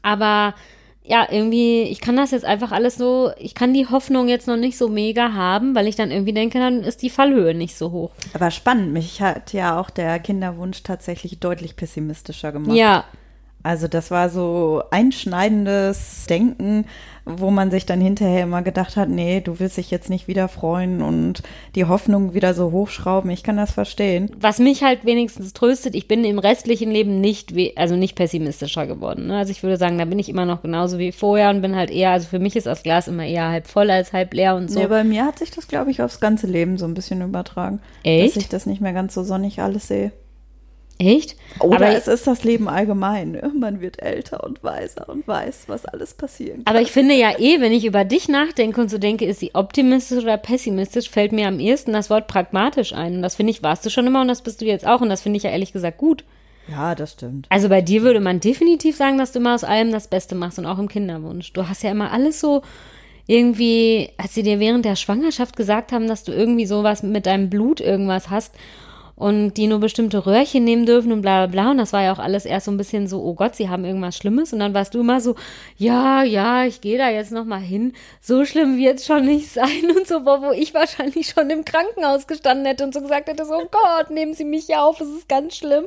Aber 0.02 0.54
ja, 1.08 1.26
irgendwie, 1.30 1.84
ich 1.84 2.02
kann 2.02 2.16
das 2.16 2.32
jetzt 2.32 2.44
einfach 2.44 2.70
alles 2.70 2.96
so, 2.96 3.30
ich 3.38 3.54
kann 3.54 3.72
die 3.72 3.86
Hoffnung 3.86 4.28
jetzt 4.28 4.46
noch 4.46 4.58
nicht 4.58 4.76
so 4.76 4.88
mega 4.88 5.32
haben, 5.32 5.74
weil 5.74 5.88
ich 5.88 5.96
dann 5.96 6.10
irgendwie 6.10 6.34
denke, 6.34 6.58
dann 6.58 6.82
ist 6.82 7.00
die 7.00 7.08
Fallhöhe 7.08 7.54
nicht 7.54 7.76
so 7.78 7.92
hoch. 7.92 8.10
Aber 8.34 8.50
spannend, 8.50 8.92
mich 8.92 9.22
hat 9.22 9.54
ja 9.54 9.80
auch 9.80 9.88
der 9.88 10.18
Kinderwunsch 10.18 10.82
tatsächlich 10.82 11.40
deutlich 11.40 11.76
pessimistischer 11.76 12.52
gemacht. 12.52 12.76
Ja, 12.76 13.04
Also 13.62 13.88
das 13.88 14.10
war 14.10 14.30
so 14.30 14.82
einschneidendes 14.90 16.26
Denken, 16.28 16.86
wo 17.24 17.50
man 17.50 17.70
sich 17.70 17.84
dann 17.84 18.00
hinterher 18.00 18.44
immer 18.44 18.62
gedacht 18.62 18.96
hat, 18.96 19.08
nee, 19.08 19.40
du 19.40 19.58
willst 19.60 19.76
dich 19.76 19.90
jetzt 19.90 20.08
nicht 20.08 20.28
wieder 20.28 20.48
freuen 20.48 21.02
und 21.02 21.42
die 21.74 21.84
Hoffnung 21.84 22.32
wieder 22.32 22.54
so 22.54 22.70
hochschrauben. 22.70 23.30
Ich 23.30 23.42
kann 23.42 23.56
das 23.56 23.72
verstehen. 23.72 24.30
Was 24.40 24.58
mich 24.58 24.82
halt 24.82 25.04
wenigstens 25.04 25.52
tröstet, 25.52 25.94
ich 25.94 26.08
bin 26.08 26.24
im 26.24 26.38
restlichen 26.38 26.90
Leben 26.90 27.20
nicht, 27.20 27.52
also 27.76 27.96
nicht 27.96 28.14
pessimistischer 28.14 28.86
geworden. 28.86 29.26
Ne? 29.26 29.36
Also 29.36 29.50
ich 29.50 29.62
würde 29.62 29.76
sagen, 29.76 29.98
da 29.98 30.06
bin 30.06 30.18
ich 30.18 30.28
immer 30.28 30.46
noch 30.46 30.62
genauso 30.62 30.98
wie 30.98 31.12
vorher 31.12 31.50
und 31.50 31.60
bin 31.60 31.76
halt 31.76 31.90
eher, 31.90 32.12
also 32.12 32.28
für 32.28 32.38
mich 32.38 32.56
ist 32.56 32.66
das 32.66 32.82
Glas 32.82 33.08
immer 33.08 33.26
eher 33.26 33.48
halb 33.48 33.66
voll 33.66 33.90
als 33.90 34.12
halb 34.12 34.32
leer 34.32 34.56
und 34.56 34.70
so. 34.70 34.80
Nee, 34.80 34.86
bei 34.86 35.04
mir 35.04 35.26
hat 35.26 35.38
sich 35.38 35.50
das, 35.50 35.68
glaube 35.68 35.90
ich, 35.90 36.00
aufs 36.00 36.20
ganze 36.20 36.46
Leben 36.46 36.78
so 36.78 36.86
ein 36.86 36.94
bisschen 36.94 37.20
übertragen. 37.20 37.80
Echt? 38.04 38.36
Dass 38.36 38.42
ich 38.42 38.48
das 38.48 38.66
nicht 38.66 38.80
mehr 38.80 38.94
ganz 38.94 39.14
so 39.14 39.24
sonnig 39.24 39.60
alles 39.60 39.88
sehe. 39.88 40.12
Echt? 40.98 41.36
Oder 41.60 41.76
aber 41.76 41.88
es 41.90 42.08
ist 42.08 42.26
das 42.26 42.42
Leben 42.42 42.68
allgemein. 42.68 43.30
Ne? 43.30 43.52
Man 43.56 43.80
wird 43.80 44.02
älter 44.02 44.42
und 44.42 44.64
weiser 44.64 45.08
und 45.08 45.26
weiß, 45.28 45.64
was 45.68 45.84
alles 45.84 46.14
passieren 46.14 46.64
kann. 46.64 46.74
Aber 46.74 46.82
ich 46.82 46.90
finde 46.90 47.14
ja 47.14 47.38
eh, 47.38 47.60
wenn 47.60 47.72
ich 47.72 47.84
über 47.84 48.04
dich 48.04 48.28
nachdenke 48.28 48.80
und 48.80 48.90
so 48.90 48.98
denke, 48.98 49.24
ist 49.24 49.38
sie 49.38 49.54
optimistisch 49.54 50.24
oder 50.24 50.36
pessimistisch, 50.36 51.08
fällt 51.08 51.30
mir 51.30 51.46
am 51.46 51.60
ehesten 51.60 51.92
das 51.92 52.10
Wort 52.10 52.26
pragmatisch 52.26 52.92
ein. 52.92 53.16
Und 53.16 53.22
das 53.22 53.36
finde 53.36 53.52
ich, 53.52 53.62
warst 53.62 53.86
du 53.86 53.90
schon 53.90 54.08
immer 54.08 54.20
und 54.20 54.28
das 54.28 54.42
bist 54.42 54.60
du 54.60 54.64
jetzt 54.64 54.86
auch. 54.86 55.00
Und 55.00 55.08
das 55.08 55.22
finde 55.22 55.36
ich 55.36 55.44
ja 55.44 55.50
ehrlich 55.50 55.72
gesagt 55.72 55.98
gut. 55.98 56.24
Ja, 56.68 56.94
das 56.96 57.12
stimmt. 57.12 57.46
Also 57.48 57.68
bei 57.68 57.80
dir 57.80 58.02
würde 58.02 58.20
man 58.20 58.40
definitiv 58.40 58.96
sagen, 58.96 59.18
dass 59.18 59.32
du 59.32 59.38
immer 59.38 59.54
aus 59.54 59.64
allem 59.64 59.92
das 59.92 60.08
Beste 60.08 60.34
machst 60.34 60.58
und 60.58 60.66
auch 60.66 60.78
im 60.78 60.88
Kinderwunsch. 60.88 61.52
Du 61.52 61.68
hast 61.68 61.82
ja 61.84 61.92
immer 61.92 62.10
alles 62.10 62.40
so 62.40 62.62
irgendwie, 63.26 64.10
als 64.16 64.34
sie 64.34 64.42
dir 64.42 64.58
während 64.58 64.84
der 64.84 64.96
Schwangerschaft 64.96 65.56
gesagt 65.56 65.92
haben, 65.92 66.08
dass 66.08 66.24
du 66.24 66.32
irgendwie 66.32 66.66
sowas 66.66 67.02
mit 67.02 67.26
deinem 67.26 67.50
Blut 67.50 67.80
irgendwas 67.80 68.30
hast 68.30 68.54
und 69.18 69.54
die 69.54 69.66
nur 69.66 69.80
bestimmte 69.80 70.26
Röhrchen 70.26 70.62
nehmen 70.62 70.86
dürfen 70.86 71.10
und 71.10 71.22
bla 71.22 71.44
bla 71.44 71.50
bla. 71.50 71.70
Und 71.72 71.78
das 71.78 71.92
war 71.92 72.02
ja 72.04 72.12
auch 72.12 72.20
alles 72.20 72.44
erst 72.44 72.66
so 72.66 72.70
ein 72.70 72.76
bisschen 72.76 73.08
so, 73.08 73.20
oh 73.20 73.34
Gott, 73.34 73.56
sie 73.56 73.68
haben 73.68 73.84
irgendwas 73.84 74.16
Schlimmes. 74.16 74.52
Und 74.52 74.60
dann 74.60 74.74
warst 74.74 74.94
du 74.94 75.00
immer 75.00 75.20
so, 75.20 75.34
ja, 75.76 76.22
ja, 76.22 76.64
ich 76.64 76.80
gehe 76.80 76.98
da 76.98 77.10
jetzt 77.10 77.32
nochmal 77.32 77.60
hin. 77.60 77.94
So 78.20 78.44
schlimm 78.44 78.78
wird 78.78 78.98
es 78.98 79.06
schon 79.06 79.24
nicht 79.24 79.48
sein. 79.52 79.90
Und 79.96 80.06
so, 80.06 80.24
wo, 80.24 80.42
wo 80.42 80.52
ich 80.52 80.72
wahrscheinlich 80.72 81.28
schon 81.30 81.50
im 81.50 81.64
Krankenhaus 81.64 82.28
gestanden 82.28 82.64
hätte 82.64 82.84
und 82.84 82.94
so 82.94 83.00
gesagt 83.00 83.28
hätte, 83.28 83.44
so, 83.44 83.54
oh 83.54 83.68
Gott, 83.70 84.10
nehmen 84.10 84.34
Sie 84.34 84.44
mich 84.44 84.66
hier 84.66 84.82
auf, 84.82 85.00
es 85.00 85.08
ist 85.08 85.28
ganz 85.28 85.56
schlimm. 85.56 85.86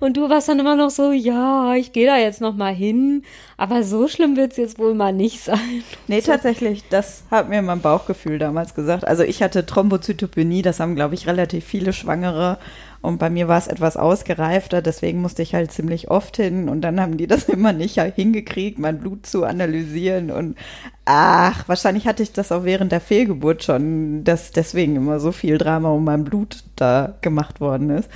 Und 0.00 0.16
du 0.16 0.30
warst 0.30 0.48
dann 0.48 0.58
immer 0.58 0.76
noch 0.76 0.88
so, 0.88 1.12
ja, 1.12 1.74
ich 1.74 1.92
gehe 1.92 2.06
da 2.06 2.16
jetzt 2.16 2.40
noch 2.40 2.56
mal 2.56 2.74
hin. 2.74 3.22
Aber 3.58 3.82
so 3.82 4.08
schlimm 4.08 4.34
wird 4.34 4.52
es 4.52 4.56
jetzt 4.56 4.78
wohl 4.78 4.94
mal 4.94 5.12
nicht 5.12 5.40
sein. 5.44 5.84
Nee, 6.08 6.20
so. 6.20 6.32
tatsächlich, 6.32 6.84
das 6.88 7.24
hat 7.30 7.50
mir 7.50 7.60
mein 7.60 7.82
Bauchgefühl 7.82 8.38
damals 8.38 8.74
gesagt. 8.74 9.06
Also 9.06 9.22
ich 9.22 9.42
hatte 9.42 9.66
Thrombozytopenie, 9.66 10.62
das 10.62 10.80
haben, 10.80 10.96
glaube 10.96 11.14
ich, 11.14 11.26
relativ 11.26 11.64
viele 11.66 11.92
Schwangere. 11.92 12.58
Und 13.02 13.18
bei 13.18 13.30
mir 13.30 13.48
war 13.48 13.56
es 13.56 13.66
etwas 13.66 13.96
ausgereifter, 13.96 14.82
deswegen 14.82 15.22
musste 15.22 15.42
ich 15.42 15.54
halt 15.54 15.72
ziemlich 15.72 16.10
oft 16.10 16.36
hin. 16.36 16.68
Und 16.68 16.80
dann 16.80 17.00
haben 17.00 17.18
die 17.18 17.26
das 17.26 17.44
immer 17.48 17.74
nicht 17.74 18.00
hingekriegt, 18.00 18.78
mein 18.78 18.98
Blut 18.98 19.26
zu 19.26 19.44
analysieren. 19.44 20.30
Und 20.30 20.56
ach, 21.04 21.68
wahrscheinlich 21.68 22.06
hatte 22.06 22.22
ich 22.22 22.32
das 22.32 22.52
auch 22.52 22.64
während 22.64 22.92
der 22.92 23.00
Fehlgeburt 23.00 23.64
schon, 23.64 24.24
dass 24.24 24.50
deswegen 24.50 24.96
immer 24.96 25.20
so 25.20 25.32
viel 25.32 25.58
Drama 25.58 25.90
um 25.90 26.04
mein 26.04 26.24
Blut 26.24 26.64
da 26.76 27.14
gemacht 27.20 27.60
worden 27.60 27.90
ist. 27.90 28.08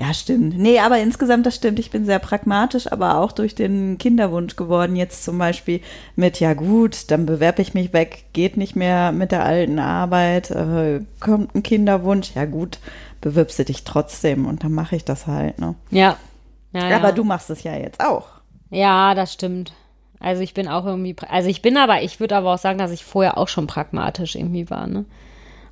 Ja, 0.00 0.14
stimmt. 0.14 0.56
Nee, 0.56 0.78
aber 0.78 0.98
insgesamt, 0.98 1.44
das 1.44 1.56
stimmt. 1.56 1.78
Ich 1.78 1.90
bin 1.90 2.06
sehr 2.06 2.20
pragmatisch, 2.20 2.90
aber 2.90 3.18
auch 3.18 3.32
durch 3.32 3.54
den 3.54 3.98
Kinderwunsch 3.98 4.56
geworden. 4.56 4.96
Jetzt 4.96 5.24
zum 5.24 5.36
Beispiel 5.36 5.82
mit, 6.16 6.40
ja 6.40 6.54
gut, 6.54 7.10
dann 7.10 7.26
bewerbe 7.26 7.60
ich 7.60 7.74
mich 7.74 7.92
weg, 7.92 8.24
geht 8.32 8.56
nicht 8.56 8.76
mehr 8.76 9.12
mit 9.12 9.30
der 9.30 9.44
alten 9.44 9.78
Arbeit, 9.78 10.50
äh, 10.52 11.00
kommt 11.20 11.54
ein 11.54 11.62
Kinderwunsch, 11.62 12.34
ja 12.34 12.46
gut, 12.46 12.78
bewirbst 13.20 13.58
du 13.58 13.64
dich 13.66 13.84
trotzdem 13.84 14.46
und 14.46 14.64
dann 14.64 14.72
mache 14.72 14.96
ich 14.96 15.04
das 15.04 15.26
halt, 15.26 15.58
ne? 15.58 15.74
Ja. 15.90 16.16
ja, 16.72 16.88
ja. 16.88 16.96
Aber 16.96 17.12
du 17.12 17.22
machst 17.22 17.50
es 17.50 17.62
ja 17.62 17.76
jetzt 17.76 18.00
auch. 18.00 18.28
Ja, 18.70 19.14
das 19.14 19.34
stimmt. 19.34 19.74
Also 20.18 20.40
ich 20.40 20.54
bin 20.54 20.66
auch 20.66 20.86
irgendwie, 20.86 21.14
also 21.28 21.50
ich 21.50 21.60
bin 21.60 21.76
aber, 21.76 22.02
ich 22.02 22.20
würde 22.20 22.36
aber 22.36 22.54
auch 22.54 22.58
sagen, 22.58 22.78
dass 22.78 22.90
ich 22.90 23.04
vorher 23.04 23.36
auch 23.36 23.48
schon 23.48 23.66
pragmatisch 23.66 24.34
irgendwie 24.34 24.70
war, 24.70 24.86
ne? 24.86 25.04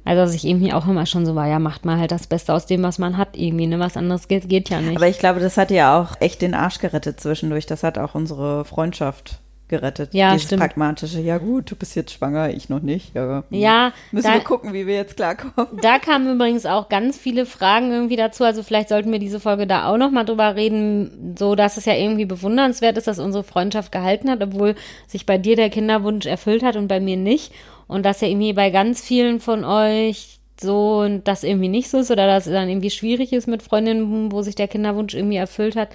Also, 0.04 0.22
dass 0.22 0.34
ich 0.34 0.46
irgendwie 0.46 0.72
auch 0.72 0.86
immer 0.86 1.06
schon 1.06 1.26
so 1.26 1.34
war, 1.34 1.46
ja, 1.46 1.58
macht 1.58 1.84
mal 1.84 1.98
halt 1.98 2.10
das 2.10 2.26
Beste 2.26 2.54
aus 2.54 2.66
dem, 2.66 2.82
was 2.82 2.98
man 2.98 3.16
hat, 3.16 3.36
irgendwie, 3.36 3.66
ne? 3.66 3.78
Was 3.78 3.96
anderes 3.96 4.28
geht, 4.28 4.48
geht 4.48 4.70
ja 4.70 4.80
nicht. 4.80 4.96
Aber 4.96 5.08
ich 5.08 5.18
glaube, 5.18 5.40
das 5.40 5.56
hat 5.56 5.70
ja 5.70 6.00
auch 6.00 6.16
echt 6.20 6.40
den 6.42 6.54
Arsch 6.54 6.78
gerettet 6.78 7.20
zwischendurch. 7.20 7.66
Das 7.66 7.82
hat 7.82 7.98
auch 7.98 8.14
unsere 8.14 8.64
Freundschaft 8.64 9.40
gerettet. 9.68 10.14
Ja, 10.14 10.32
Dieses 10.32 10.46
stimmt. 10.46 10.62
pragmatische, 10.62 11.20
ja 11.20 11.38
gut, 11.38 11.70
du 11.70 11.76
bist 11.76 11.94
jetzt 11.94 12.12
schwanger, 12.12 12.50
ich 12.50 12.68
noch 12.68 12.80
nicht. 12.80 13.14
Ja, 13.14 13.44
ja 13.50 13.92
müssen 14.10 14.26
da, 14.26 14.34
wir 14.34 14.40
gucken, 14.40 14.72
wie 14.72 14.86
wir 14.86 14.94
jetzt 14.94 15.16
klarkommen. 15.16 15.78
Da 15.82 15.98
kamen 15.98 16.34
übrigens 16.34 16.66
auch 16.66 16.88
ganz 16.88 17.16
viele 17.18 17.46
Fragen 17.46 17.92
irgendwie 17.92 18.16
dazu. 18.16 18.44
Also 18.44 18.62
vielleicht 18.62 18.88
sollten 18.88 19.12
wir 19.12 19.18
diese 19.18 19.40
Folge 19.40 19.66
da 19.66 19.86
auch 19.86 19.98
noch 19.98 20.10
mal 20.10 20.24
drüber 20.24 20.56
reden, 20.56 21.34
so 21.38 21.54
dass 21.54 21.76
es 21.76 21.84
ja 21.84 21.94
irgendwie 21.94 22.24
bewundernswert 22.24 22.96
ist, 22.96 23.06
dass 23.06 23.18
unsere 23.18 23.44
Freundschaft 23.44 23.92
gehalten 23.92 24.30
hat, 24.30 24.42
obwohl 24.42 24.74
sich 25.06 25.26
bei 25.26 25.38
dir 25.38 25.56
der 25.56 25.70
Kinderwunsch 25.70 26.26
erfüllt 26.26 26.62
hat 26.62 26.76
und 26.76 26.88
bei 26.88 27.00
mir 27.00 27.16
nicht. 27.16 27.52
Und 27.88 28.04
dass 28.04 28.20
ja 28.20 28.28
irgendwie 28.28 28.52
bei 28.52 28.70
ganz 28.70 29.00
vielen 29.02 29.40
von 29.40 29.64
euch 29.64 30.38
so 30.60 31.06
das 31.24 31.44
irgendwie 31.44 31.68
nicht 31.68 31.88
so 31.88 31.98
ist 31.98 32.10
oder 32.10 32.26
dass 32.26 32.46
es 32.46 32.52
dann 32.52 32.68
irgendwie 32.68 32.90
schwierig 32.90 33.32
ist 33.32 33.48
mit 33.48 33.62
Freundinnen, 33.62 34.30
wo 34.32 34.42
sich 34.42 34.54
der 34.54 34.68
Kinderwunsch 34.68 35.14
irgendwie 35.14 35.36
erfüllt 35.36 35.76
hat. 35.76 35.88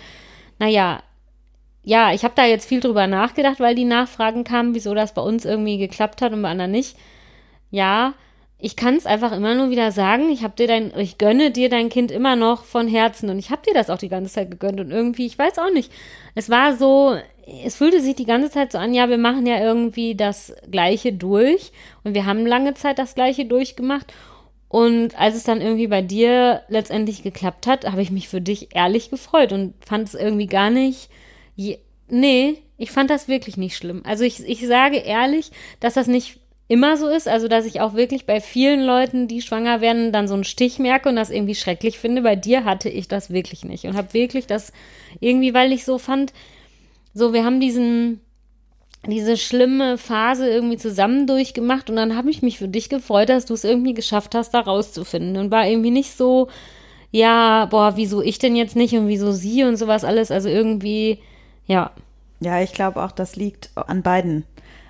Naja, 0.59 1.01
ja, 1.83 2.13
ich 2.13 2.23
habe 2.23 2.33
da 2.35 2.45
jetzt 2.45 2.67
viel 2.67 2.79
drüber 2.79 3.07
nachgedacht, 3.07 3.59
weil 3.59 3.75
die 3.75 3.85
Nachfragen 3.85 4.43
kamen, 4.43 4.73
wieso 4.73 4.93
das 4.93 5.13
bei 5.13 5.21
uns 5.21 5.45
irgendwie 5.45 5.77
geklappt 5.77 6.21
hat 6.21 6.31
und 6.33 6.41
bei 6.41 6.49
anderen 6.49 6.71
nicht. 6.71 6.97
Ja, 7.71 8.13
ich 8.57 8.77
kann 8.77 8.95
es 8.95 9.05
einfach 9.05 9.33
immer 9.33 9.55
nur 9.55 9.69
wieder 9.69 9.91
sagen, 9.91 10.29
ich 10.29 10.43
habe 10.43 10.55
dir 10.55 10.67
dein, 10.67 10.97
ich 10.97 11.17
gönne 11.17 11.51
dir 11.51 11.67
dein 11.67 11.89
Kind 11.89 12.11
immer 12.11 12.37
noch 12.37 12.63
von 12.63 12.87
Herzen 12.87 13.29
und 13.29 13.37
ich 13.37 13.51
habe 13.51 13.61
dir 13.67 13.73
das 13.73 13.89
auch 13.89 13.97
die 13.97 14.07
ganze 14.07 14.31
Zeit 14.31 14.51
gegönnt 14.51 14.79
und 14.79 14.89
irgendwie, 14.91 15.25
ich 15.25 15.37
weiß 15.37 15.59
auch 15.59 15.71
nicht. 15.73 15.91
Es 16.35 16.49
war 16.49 16.77
so, 16.77 17.17
es 17.65 17.75
fühlte 17.75 18.01
sich 18.01 18.15
die 18.15 18.25
ganze 18.25 18.49
Zeit 18.49 18.71
so 18.71 18.77
an, 18.77 18.93
ja, 18.93 19.09
wir 19.09 19.17
machen 19.17 19.45
ja 19.45 19.59
irgendwie 19.59 20.15
das 20.15 20.53
Gleiche 20.69 21.13
durch 21.13 21.71
und 22.03 22.13
wir 22.13 22.25
haben 22.25 22.45
lange 22.45 22.73
Zeit 22.73 22.99
das 22.99 23.15
Gleiche 23.15 23.45
durchgemacht. 23.45 24.13
Und 24.69 25.19
als 25.19 25.35
es 25.35 25.43
dann 25.43 25.61
irgendwie 25.61 25.87
bei 25.87 26.01
dir 26.01 26.63
letztendlich 26.67 27.21
geklappt 27.21 27.67
hat, 27.67 27.85
habe 27.85 28.01
ich 28.01 28.09
mich 28.09 28.27
für 28.27 28.41
dich 28.41 28.75
ehrlich 28.75 29.11
gefreut 29.11 29.51
und 29.51 29.73
fand 29.85 30.07
es 30.07 30.15
irgendwie 30.15 30.47
gar 30.47 30.71
nicht, 30.71 31.09
je, 31.55 31.77
nee, 32.07 32.57
ich 32.77 32.91
fand 32.91 33.09
das 33.09 33.27
wirklich 33.27 33.55
nicht 33.55 33.77
schlimm. 33.77 34.01
Also 34.03 34.23
ich, 34.23 34.39
ich 34.47 34.65
sage 34.65 34.97
ehrlich, 34.97 35.51
dass 35.79 35.93
das 35.93 36.07
nicht 36.07 36.39
immer 36.67 36.97
so 36.97 37.07
ist, 37.07 37.27
also 37.27 37.47
dass 37.47 37.65
ich 37.65 37.81
auch 37.81 37.93
wirklich 37.93 38.25
bei 38.25 38.41
vielen 38.41 38.81
Leuten, 38.81 39.27
die 39.27 39.41
schwanger 39.41 39.79
werden, 39.79 40.11
dann 40.11 40.27
so 40.27 40.33
einen 40.33 40.43
Stich 40.43 40.79
merke 40.79 41.09
und 41.09 41.17
das 41.17 41.29
irgendwie 41.29 41.55
schrecklich 41.55 41.99
finde. 41.99 42.23
Bei 42.23 42.35
dir 42.35 42.65
hatte 42.65 42.89
ich 42.89 43.07
das 43.07 43.29
wirklich 43.29 43.63
nicht 43.63 43.85
und 43.85 43.95
habe 43.95 44.13
wirklich 44.13 44.47
das 44.47 44.73
irgendwie, 45.19 45.53
weil 45.53 45.71
ich 45.71 45.85
so 45.85 45.99
fand, 45.99 46.33
so, 47.13 47.33
wir 47.33 47.45
haben 47.45 47.59
diesen, 47.59 48.21
diese 49.07 49.37
schlimme 49.37 49.97
Phase 49.97 50.49
irgendwie 50.49 50.77
zusammen 50.77 51.27
durchgemacht 51.27 51.89
und 51.89 51.95
dann 51.95 52.15
habe 52.15 52.29
ich 52.29 52.41
mich 52.41 52.57
für 52.57 52.67
dich 52.67 52.89
gefreut, 52.89 53.29
dass 53.29 53.45
du 53.45 53.53
es 53.53 53.63
irgendwie 53.63 53.93
geschafft 53.93 54.35
hast, 54.35 54.53
da 54.53 54.61
rauszufinden 54.61 55.37
und 55.37 55.51
war 55.51 55.67
irgendwie 55.67 55.91
nicht 55.91 56.15
so, 56.17 56.47
ja, 57.11 57.65
boah, 57.65 57.93
wieso 57.95 58.21
ich 58.21 58.39
denn 58.39 58.55
jetzt 58.55 58.75
nicht 58.75 58.95
und 58.95 59.07
wieso 59.07 59.31
sie 59.31 59.63
und 59.63 59.77
sowas 59.77 60.03
alles, 60.03 60.31
also 60.31 60.49
irgendwie, 60.49 61.19
ja. 61.67 61.91
Ja, 62.39 62.61
ich 62.61 62.73
glaube 62.73 63.03
auch, 63.03 63.11
das 63.11 63.35
liegt 63.35 63.69
an 63.75 64.01
beiden. 64.01 64.45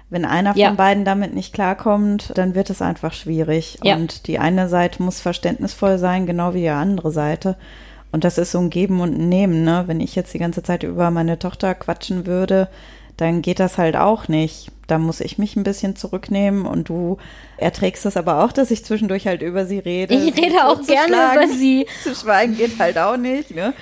Wenn 0.09 0.25
einer 0.25 0.55
ja. 0.55 0.67
von 0.67 0.77
beiden 0.77 1.05
damit 1.05 1.33
nicht 1.33 1.53
klarkommt, 1.53 2.31
dann 2.35 2.53
wird 2.53 2.69
es 2.69 2.83
einfach 2.83 3.13
schwierig. 3.13 3.79
Ja. 3.83 3.95
Und 3.95 4.27
die 4.27 4.37
eine 4.37 4.69
Seite 4.69 5.01
muss 5.01 5.19
verständnisvoll 5.19 5.97
sein, 5.97 6.27
genau 6.27 6.53
wie 6.53 6.61
die 6.61 6.69
andere 6.69 7.11
Seite. 7.11 7.57
Und 8.13 8.23
das 8.23 8.37
ist 8.37 8.51
so 8.51 8.59
ein 8.59 8.69
Geben 8.69 9.01
und 9.01 9.19
ein 9.19 9.27
Nehmen, 9.27 9.63
ne? 9.63 9.85
Wenn 9.87 9.99
ich 9.99 10.15
jetzt 10.15 10.35
die 10.35 10.39
ganze 10.39 10.61
Zeit 10.61 10.83
über 10.83 11.09
meine 11.09 11.39
Tochter 11.39 11.73
quatschen 11.73 12.27
würde, 12.27 12.69
dann 13.17 13.41
geht 13.41 13.59
das 13.59 13.79
halt 13.79 13.95
auch 13.95 14.27
nicht. 14.27 14.71
Da 14.85 14.99
muss 14.99 15.19
ich 15.19 15.39
mich 15.39 15.55
ein 15.55 15.63
bisschen 15.63 15.95
zurücknehmen 15.95 16.67
und 16.67 16.89
du 16.89 17.17
erträgst 17.57 18.05
das 18.05 18.15
aber 18.15 18.43
auch, 18.43 18.51
dass 18.51 18.69
ich 18.69 18.85
zwischendurch 18.85 19.25
halt 19.25 19.41
über 19.41 19.65
sie 19.65 19.79
rede. 19.79 20.13
Ich 20.13 20.37
rede 20.37 20.63
auch 20.63 20.79
gerne 20.85 21.15
über 21.33 21.47
sie. 21.47 21.87
Zu 22.03 22.13
schweigen 22.13 22.55
geht 22.55 22.77
halt 22.77 22.99
auch 22.99 23.17
nicht, 23.17 23.49
ne? 23.49 23.73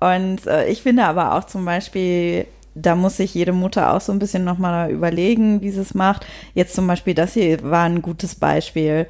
Und 0.00 0.46
äh, 0.46 0.66
ich 0.68 0.80
finde 0.80 1.04
aber 1.04 1.34
auch 1.34 1.44
zum 1.44 1.66
Beispiel, 1.66 2.46
da 2.74 2.94
muss 2.94 3.18
sich 3.18 3.34
jede 3.34 3.52
Mutter 3.52 3.92
auch 3.92 4.00
so 4.00 4.12
ein 4.12 4.18
bisschen 4.18 4.44
nochmal 4.44 4.92
überlegen, 4.92 5.60
wie 5.60 5.70
sie 5.70 5.82
es 5.82 5.92
macht. 5.92 6.24
Jetzt 6.54 6.74
zum 6.74 6.86
Beispiel, 6.86 7.12
das 7.12 7.34
hier 7.34 7.62
war 7.62 7.84
ein 7.84 8.00
gutes 8.00 8.34
Beispiel 8.34 9.08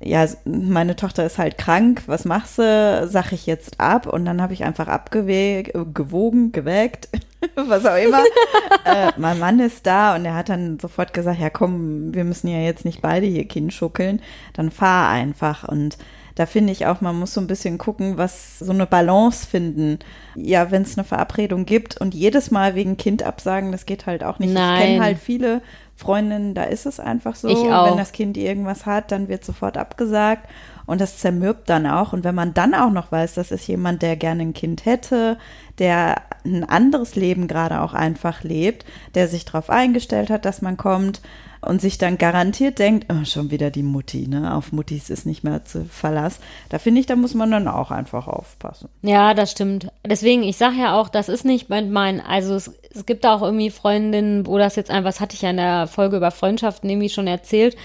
ja, 0.00 0.26
meine 0.44 0.94
Tochter 0.94 1.24
ist 1.24 1.38
halt 1.38 1.56
krank, 1.56 2.02
was 2.06 2.26
machst 2.26 2.58
du? 2.58 3.08
Sag 3.08 3.32
ich 3.32 3.46
jetzt 3.46 3.80
ab 3.80 4.06
und 4.06 4.26
dann 4.26 4.42
habe 4.42 4.52
ich 4.52 4.64
einfach 4.64 4.88
abgewogen, 4.88 6.52
gewägt, 6.52 7.08
was 7.54 7.86
auch 7.86 7.96
immer. 7.96 8.22
äh, 8.84 9.12
mein 9.16 9.38
Mann 9.38 9.58
ist 9.58 9.86
da 9.86 10.14
und 10.14 10.26
er 10.26 10.34
hat 10.34 10.50
dann 10.50 10.78
sofort 10.78 11.14
gesagt, 11.14 11.40
ja 11.40 11.48
komm, 11.48 12.14
wir 12.14 12.24
müssen 12.24 12.48
ja 12.48 12.58
jetzt 12.58 12.84
nicht 12.84 13.00
beide 13.00 13.26
hier 13.26 13.48
Kind 13.48 13.72
schuckeln, 13.72 14.20
dann 14.52 14.70
fahr 14.70 15.08
einfach 15.08 15.66
und 15.66 15.96
da 16.36 16.44
finde 16.44 16.70
ich 16.70 16.84
auch, 16.84 17.00
man 17.00 17.18
muss 17.18 17.32
so 17.32 17.40
ein 17.40 17.46
bisschen 17.46 17.78
gucken, 17.78 18.18
was 18.18 18.58
so 18.58 18.70
eine 18.70 18.84
Balance 18.84 19.46
finden. 19.46 19.98
Ja, 20.34 20.70
wenn 20.70 20.82
es 20.82 20.98
eine 20.98 21.04
Verabredung 21.04 21.64
gibt 21.64 21.98
und 21.98 22.14
jedes 22.14 22.50
Mal 22.50 22.74
wegen 22.74 22.98
Kind 22.98 23.22
absagen, 23.22 23.72
das 23.72 23.86
geht 23.86 24.04
halt 24.04 24.22
auch 24.22 24.38
nicht. 24.38 24.52
Nein. 24.52 24.74
Ich 24.74 24.86
kenne 24.86 25.02
halt 25.02 25.18
viele 25.18 25.62
Freundinnen, 25.96 26.54
da 26.54 26.64
ist 26.64 26.86
es 26.86 27.00
einfach 27.00 27.34
so. 27.34 27.48
Ich 27.48 27.56
auch. 27.56 27.90
Wenn 27.90 27.96
das 27.96 28.12
Kind 28.12 28.36
irgendwas 28.36 28.84
hat, 28.86 29.10
dann 29.10 29.28
wird 29.28 29.44
sofort 29.44 29.78
abgesagt 29.78 30.48
und 30.86 31.00
das 31.00 31.18
zermürbt 31.18 31.68
dann 31.68 31.86
auch. 31.86 32.12
Und 32.12 32.24
wenn 32.24 32.34
man 32.34 32.54
dann 32.54 32.74
auch 32.74 32.90
noch 32.90 33.12
weiß, 33.12 33.34
das 33.34 33.50
ist 33.50 33.66
jemand, 33.66 34.02
der 34.02 34.16
gerne 34.16 34.42
ein 34.42 34.54
Kind 34.54 34.84
hätte, 34.84 35.38
der 35.78 36.22
ein 36.44 36.64
anderes 36.64 37.16
Leben 37.16 37.48
gerade 37.48 37.80
auch 37.80 37.92
einfach 37.92 38.42
lebt, 38.42 38.84
der 39.14 39.28
sich 39.28 39.44
darauf 39.44 39.68
eingestellt 39.68 40.30
hat, 40.30 40.44
dass 40.44 40.62
man 40.62 40.76
kommt 40.76 41.20
und 41.60 41.80
sich 41.80 41.98
dann 41.98 42.18
garantiert 42.18 42.78
denkt, 42.78 43.06
oh, 43.10 43.24
schon 43.24 43.50
wieder 43.50 43.70
die 43.70 43.82
Mutti, 43.82 44.28
ne? 44.28 44.54
Auf 44.54 44.72
Muttis 44.72 45.10
ist 45.10 45.26
nicht 45.26 45.42
mehr 45.42 45.64
zu 45.64 45.84
Verlass. 45.84 46.38
Da 46.68 46.78
finde 46.78 47.00
ich, 47.00 47.06
da 47.06 47.16
muss 47.16 47.34
man 47.34 47.50
dann 47.50 47.66
auch 47.66 47.90
einfach 47.90 48.28
aufpassen. 48.28 48.88
Ja, 49.02 49.34
das 49.34 49.50
stimmt. 49.50 49.88
Deswegen, 50.06 50.42
ich 50.42 50.56
sage 50.56 50.76
ja 50.76 50.98
auch, 50.98 51.08
das 51.08 51.28
ist 51.28 51.44
nicht 51.44 51.68
mein, 51.68 52.20
also 52.20 52.54
es, 52.54 52.72
es 52.94 53.06
gibt 53.06 53.26
auch 53.26 53.42
irgendwie 53.42 53.70
Freundinnen, 53.70 54.46
wo 54.46 54.58
das 54.58 54.76
jetzt 54.76 54.90
einfach, 54.90 55.08
das 55.08 55.20
hatte 55.20 55.34
ich 55.34 55.42
ja 55.42 55.50
in 55.50 55.56
der 55.56 55.86
Folge 55.86 56.16
über 56.16 56.30
Freundschaften 56.30 56.88
irgendwie 56.88 57.08
schon 57.08 57.26
erzählt, 57.26 57.76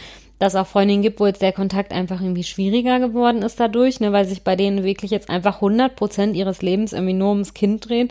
dass 0.41 0.55
auch 0.55 0.65
Freundinnen 0.65 1.03
gibt, 1.03 1.19
wo 1.19 1.27
jetzt 1.27 1.43
der 1.43 1.53
Kontakt 1.53 1.91
einfach 1.93 2.19
irgendwie 2.19 2.43
schwieriger 2.43 3.00
geworden 3.00 3.43
ist 3.43 3.60
dadurch, 3.60 4.00
ne, 4.00 4.12
weil 4.12 4.25
sich 4.25 4.41
bei 4.41 4.55
denen 4.55 4.83
wirklich 4.83 5.12
jetzt 5.12 5.29
einfach 5.29 5.57
100 5.57 5.95
Prozent 5.95 6.36
ihres 6.36 6.63
Lebens 6.63 6.93
irgendwie 6.93 7.13
nur 7.13 7.29
ums 7.29 7.53
Kind 7.53 7.88
drehen 7.88 8.10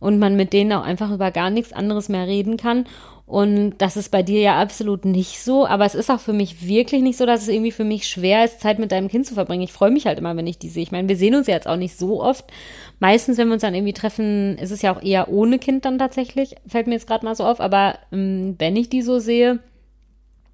und 0.00 0.18
man 0.18 0.34
mit 0.34 0.52
denen 0.52 0.72
auch 0.72 0.82
einfach 0.82 1.12
über 1.12 1.30
gar 1.30 1.50
nichts 1.50 1.72
anderes 1.72 2.08
mehr 2.08 2.26
reden 2.26 2.56
kann. 2.56 2.86
Und 3.26 3.74
das 3.78 3.96
ist 3.96 4.08
bei 4.08 4.24
dir 4.24 4.40
ja 4.40 4.60
absolut 4.60 5.04
nicht 5.04 5.38
so, 5.38 5.66
aber 5.66 5.84
es 5.84 5.94
ist 5.94 6.10
auch 6.10 6.18
für 6.18 6.32
mich 6.32 6.66
wirklich 6.66 7.00
nicht 7.00 7.16
so, 7.16 7.26
dass 7.26 7.42
es 7.42 7.48
irgendwie 7.48 7.72
für 7.72 7.84
mich 7.84 8.08
schwer 8.08 8.44
ist, 8.44 8.60
Zeit 8.60 8.80
mit 8.80 8.90
deinem 8.90 9.06
Kind 9.06 9.26
zu 9.26 9.34
verbringen. 9.34 9.62
Ich 9.62 9.72
freue 9.72 9.92
mich 9.92 10.06
halt 10.06 10.18
immer, 10.18 10.36
wenn 10.36 10.46
ich 10.48 10.58
die 10.58 10.70
sehe. 10.70 10.82
Ich 10.82 10.92
meine, 10.92 11.08
wir 11.08 11.16
sehen 11.16 11.36
uns 11.36 11.46
ja 11.46 11.54
jetzt 11.54 11.68
auch 11.68 11.76
nicht 11.76 11.96
so 11.96 12.20
oft. 12.20 12.46
Meistens, 12.98 13.38
wenn 13.38 13.46
wir 13.46 13.54
uns 13.54 13.62
dann 13.62 13.74
irgendwie 13.74 13.92
treffen, 13.92 14.58
ist 14.58 14.72
es 14.72 14.82
ja 14.82 14.96
auch 14.96 15.02
eher 15.02 15.28
ohne 15.28 15.60
Kind 15.60 15.84
dann 15.84 15.98
tatsächlich, 15.98 16.56
fällt 16.66 16.88
mir 16.88 16.94
jetzt 16.94 17.06
gerade 17.06 17.24
mal 17.24 17.36
so 17.36 17.44
auf. 17.44 17.60
Aber 17.60 18.00
ähm, 18.10 18.56
wenn 18.58 18.74
ich 18.74 18.88
die 18.88 19.02
so 19.02 19.20
sehe, 19.20 19.60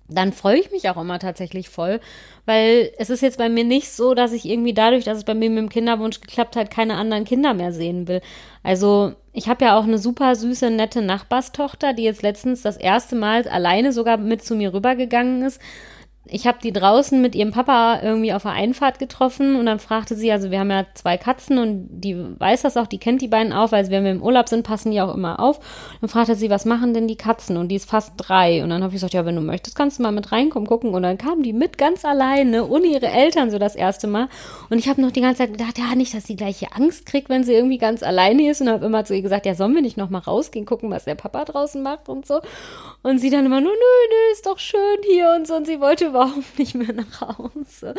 dann 0.08 0.32
freue 0.32 0.58
ich 0.58 0.70
mich 0.70 0.88
auch 0.90 1.00
immer 1.00 1.18
tatsächlich 1.18 1.68
voll, 1.68 2.00
weil 2.44 2.92
es 2.98 3.08
ist 3.08 3.22
jetzt 3.22 3.38
bei 3.38 3.48
mir 3.48 3.64
nicht 3.64 3.90
so, 3.90 4.14
dass 4.14 4.32
ich 4.32 4.44
irgendwie 4.44 4.74
dadurch, 4.74 5.04
dass 5.04 5.18
es 5.18 5.24
bei 5.24 5.34
mir 5.34 5.48
mit 5.48 5.58
dem 5.58 5.68
Kinderwunsch 5.70 6.20
geklappt 6.20 6.56
hat, 6.56 6.70
keine 6.70 6.94
anderen 6.94 7.24
Kinder 7.24 7.54
mehr 7.54 7.72
sehen 7.72 8.06
will. 8.06 8.20
Also 8.62 9.14
ich 9.32 9.48
habe 9.48 9.64
ja 9.64 9.78
auch 9.78 9.84
eine 9.84 9.98
super 9.98 10.36
süße, 10.36 10.70
nette 10.70 11.00
Nachbarstochter, 11.00 11.94
die 11.94 12.04
jetzt 12.04 12.22
letztens 12.22 12.62
das 12.62 12.76
erste 12.76 13.16
Mal 13.16 13.48
alleine 13.48 13.92
sogar 13.92 14.18
mit 14.18 14.44
zu 14.44 14.54
mir 14.54 14.74
rübergegangen 14.74 15.42
ist 15.42 15.60
ich 16.26 16.46
habe 16.46 16.58
die 16.62 16.72
draußen 16.72 17.20
mit 17.20 17.34
ihrem 17.34 17.50
Papa 17.50 18.00
irgendwie 18.02 18.32
auf 18.32 18.44
der 18.44 18.52
Einfahrt 18.52 18.98
getroffen 18.98 19.56
und 19.56 19.66
dann 19.66 19.78
fragte 19.78 20.16
sie, 20.16 20.32
also 20.32 20.50
wir 20.50 20.58
haben 20.58 20.70
ja 20.70 20.86
zwei 20.94 21.18
Katzen 21.18 21.58
und 21.58 21.88
die 21.90 22.16
weiß 22.16 22.62
das 22.62 22.78
auch, 22.78 22.86
die 22.86 22.98
kennt 22.98 23.20
die 23.20 23.28
beiden 23.28 23.52
auch, 23.52 23.72
weil 23.72 23.90
wenn 23.90 24.04
wir 24.04 24.10
im 24.10 24.22
Urlaub 24.22 24.48
sind, 24.48 24.66
passen 24.66 24.90
die 24.90 25.02
auch 25.02 25.14
immer 25.14 25.38
auf. 25.38 25.60
Dann 26.00 26.08
fragte 26.08 26.34
sie, 26.34 26.48
was 26.48 26.64
machen 26.64 26.94
denn 26.94 27.08
die 27.08 27.16
Katzen? 27.16 27.58
Und 27.58 27.68
die 27.68 27.74
ist 27.74 27.90
fast 27.90 28.14
drei. 28.16 28.62
Und 28.62 28.70
dann 28.70 28.82
habe 28.82 28.90
ich 28.90 28.94
gesagt, 28.94 29.12
ja, 29.12 29.26
wenn 29.26 29.36
du 29.36 29.42
möchtest, 29.42 29.76
kannst 29.76 29.98
du 29.98 30.02
mal 30.02 30.12
mit 30.12 30.32
reinkommen, 30.32 30.66
gucken. 30.66 30.94
Und 30.94 31.02
dann 31.02 31.18
kamen 31.18 31.42
die 31.42 31.52
mit 31.52 31.76
ganz 31.76 32.06
alleine, 32.06 32.66
ohne 32.68 32.86
ihre 32.86 33.08
Eltern 33.08 33.50
so 33.50 33.58
das 33.58 33.74
erste 33.74 34.06
Mal. 34.06 34.28
Und 34.70 34.78
ich 34.78 34.88
habe 34.88 35.02
noch 35.02 35.10
die 35.10 35.20
ganze 35.20 35.42
Zeit 35.42 35.52
gedacht, 35.52 35.78
ja, 35.78 35.94
nicht, 35.94 36.14
dass 36.14 36.24
sie 36.24 36.36
gleiche 36.36 36.72
Angst 36.74 37.04
kriegt, 37.04 37.28
wenn 37.28 37.44
sie 37.44 37.52
irgendwie 37.52 37.78
ganz 37.78 38.02
alleine 38.02 38.48
ist. 38.48 38.62
Und 38.62 38.70
habe 38.70 38.86
immer 38.86 39.04
zu 39.04 39.14
ihr 39.14 39.22
gesagt, 39.22 39.44
ja, 39.44 39.54
sollen 39.54 39.74
wir 39.74 39.82
nicht 39.82 39.98
noch 39.98 40.08
mal 40.08 40.20
rausgehen, 40.20 40.64
gucken, 40.64 40.90
was 40.90 41.04
der 41.04 41.16
Papa 41.16 41.44
draußen 41.44 41.82
macht 41.82 42.08
und 42.08 42.26
so. 42.26 42.40
Und 43.02 43.18
sie 43.18 43.28
dann 43.28 43.44
immer 43.44 43.60
nur, 43.60 43.72
nö, 43.72 43.78
nö, 43.78 44.32
ist 44.32 44.46
doch 44.46 44.58
schön 44.58 44.80
hier 45.04 45.34
und 45.36 45.46
so. 45.46 45.56
Und 45.56 45.66
sie 45.66 45.80
wollte 45.80 46.13
überhaupt 46.14 46.58
nicht 46.58 46.74
mehr 46.74 46.92
nach 46.92 47.38
Hause. 47.38 47.94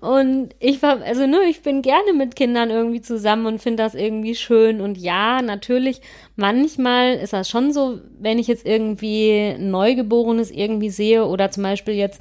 Und 0.00 0.50
ich 0.60 0.82
war, 0.82 1.00
also 1.02 1.26
ne, 1.26 1.38
ich 1.48 1.62
bin 1.62 1.82
gerne 1.82 2.12
mit 2.12 2.36
Kindern 2.36 2.70
irgendwie 2.70 3.00
zusammen 3.00 3.46
und 3.46 3.62
finde 3.62 3.82
das 3.82 3.94
irgendwie 3.94 4.34
schön. 4.34 4.80
Und 4.80 4.98
ja, 4.98 5.42
natürlich, 5.42 6.00
manchmal 6.36 7.14
ist 7.14 7.32
das 7.32 7.48
schon 7.48 7.72
so, 7.72 8.00
wenn 8.18 8.38
ich 8.38 8.46
jetzt 8.46 8.66
irgendwie 8.66 9.56
Neugeborenes 9.58 10.50
irgendwie 10.50 10.90
sehe 10.90 11.24
oder 11.24 11.50
zum 11.50 11.62
Beispiel 11.62 11.94
jetzt 11.94 12.20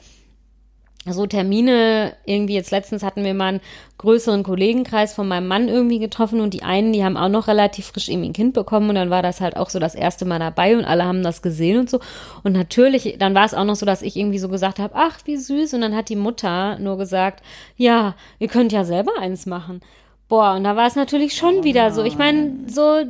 so 1.05 1.25
Termine, 1.25 2.13
irgendwie 2.25 2.53
jetzt 2.53 2.71
letztens 2.71 3.03
hatten 3.03 3.25
wir 3.25 3.33
mal 3.33 3.47
einen 3.47 3.61
größeren 3.97 4.43
Kollegenkreis 4.43 5.13
von 5.13 5.27
meinem 5.27 5.47
Mann 5.47 5.67
irgendwie 5.67 5.99
getroffen 5.99 6.39
und 6.39 6.53
die 6.53 6.63
einen, 6.63 6.93
die 6.93 7.03
haben 7.03 7.17
auch 7.17 7.27
noch 7.27 7.47
relativ 7.47 7.87
frisch 7.87 8.07
irgendwie 8.07 8.29
ein 8.29 8.33
Kind 8.33 8.53
bekommen 8.53 8.89
und 8.89 8.95
dann 8.95 9.09
war 9.09 9.21
das 9.21 9.41
halt 9.41 9.57
auch 9.57 9.69
so 9.69 9.79
das 9.79 9.95
erste 9.95 10.23
Mal 10.23 10.39
dabei 10.39 10.77
und 10.77 10.85
alle 10.85 11.03
haben 11.03 11.21
das 11.21 11.41
gesehen 11.41 11.79
und 11.79 11.89
so. 11.89 11.99
Und 12.43 12.53
natürlich, 12.53 13.17
dann 13.19 13.35
war 13.35 13.45
es 13.45 13.53
auch 13.53 13.65
noch 13.65 13.75
so, 13.75 13.85
dass 13.85 14.01
ich 14.01 14.15
irgendwie 14.15 14.39
so 14.39 14.47
gesagt 14.47 14.79
habe, 14.79 14.95
ach, 14.95 15.19
wie 15.25 15.35
süß. 15.35 15.73
Und 15.73 15.81
dann 15.81 15.95
hat 15.95 16.09
die 16.09 16.15
Mutter 16.15 16.79
nur 16.79 16.97
gesagt, 16.97 17.43
ja, 17.75 18.15
ihr 18.39 18.47
könnt 18.47 18.71
ja 18.71 18.85
selber 18.85 19.11
eins 19.19 19.45
machen. 19.45 19.81
Boah, 20.29 20.53
und 20.55 20.63
da 20.63 20.75
war 20.75 20.87
es 20.87 20.95
natürlich 20.95 21.35
schon 21.35 21.59
oh 21.59 21.63
wieder 21.63 21.91
so. 21.91 22.03
Ich 22.03 22.17
meine, 22.17 22.51
so 22.67 23.03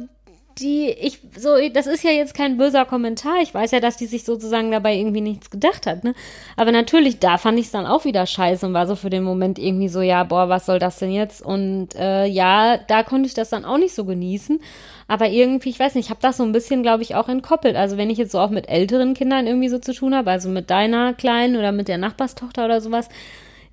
die, 0.59 0.89
ich, 0.89 1.19
so, 1.37 1.49
das 1.73 1.87
ist 1.87 2.03
ja 2.03 2.11
jetzt 2.11 2.33
kein 2.33 2.57
böser 2.57 2.85
Kommentar. 2.85 3.41
Ich 3.41 3.53
weiß 3.53 3.71
ja, 3.71 3.79
dass 3.79 3.97
die 3.97 4.05
sich 4.05 4.23
sozusagen 4.23 4.71
dabei 4.71 4.95
irgendwie 4.95 5.21
nichts 5.21 5.49
gedacht 5.49 5.85
hat, 5.85 6.03
ne? 6.03 6.13
Aber 6.55 6.71
natürlich, 6.71 7.19
da 7.19 7.37
fand 7.37 7.59
ich 7.59 7.65
es 7.65 7.71
dann 7.71 7.85
auch 7.85 8.05
wieder 8.05 8.25
scheiße 8.25 8.65
und 8.65 8.73
war 8.73 8.87
so 8.87 8.95
für 8.95 9.09
den 9.09 9.23
Moment 9.23 9.59
irgendwie 9.59 9.89
so, 9.89 10.01
ja, 10.01 10.23
boah, 10.23 10.49
was 10.49 10.65
soll 10.65 10.79
das 10.79 10.99
denn 10.99 11.11
jetzt? 11.11 11.41
Und 11.41 11.95
äh, 11.95 12.25
ja, 12.25 12.77
da 12.77 13.03
konnte 13.03 13.27
ich 13.27 13.33
das 13.33 13.49
dann 13.49 13.65
auch 13.65 13.77
nicht 13.77 13.95
so 13.95 14.05
genießen. 14.05 14.59
Aber 15.07 15.29
irgendwie, 15.29 15.69
ich 15.69 15.79
weiß 15.79 15.95
nicht, 15.95 16.05
ich 16.05 16.09
habe 16.09 16.21
das 16.21 16.37
so 16.37 16.43
ein 16.43 16.53
bisschen, 16.53 16.83
glaube 16.83 17.03
ich, 17.03 17.15
auch 17.15 17.29
entkoppelt. 17.29 17.75
Also 17.75 17.97
wenn 17.97 18.09
ich 18.09 18.17
jetzt 18.17 18.31
so 18.31 18.39
auch 18.39 18.49
mit 18.49 18.69
älteren 18.69 19.13
Kindern 19.13 19.47
irgendwie 19.47 19.69
so 19.69 19.79
zu 19.79 19.93
tun 19.93 20.15
habe, 20.15 20.31
also 20.31 20.49
mit 20.49 20.69
deiner 20.69 21.13
Kleinen 21.13 21.57
oder 21.57 21.71
mit 21.71 21.87
der 21.87 21.97
Nachbarstochter 21.97 22.65
oder 22.65 22.81
sowas, 22.81 23.09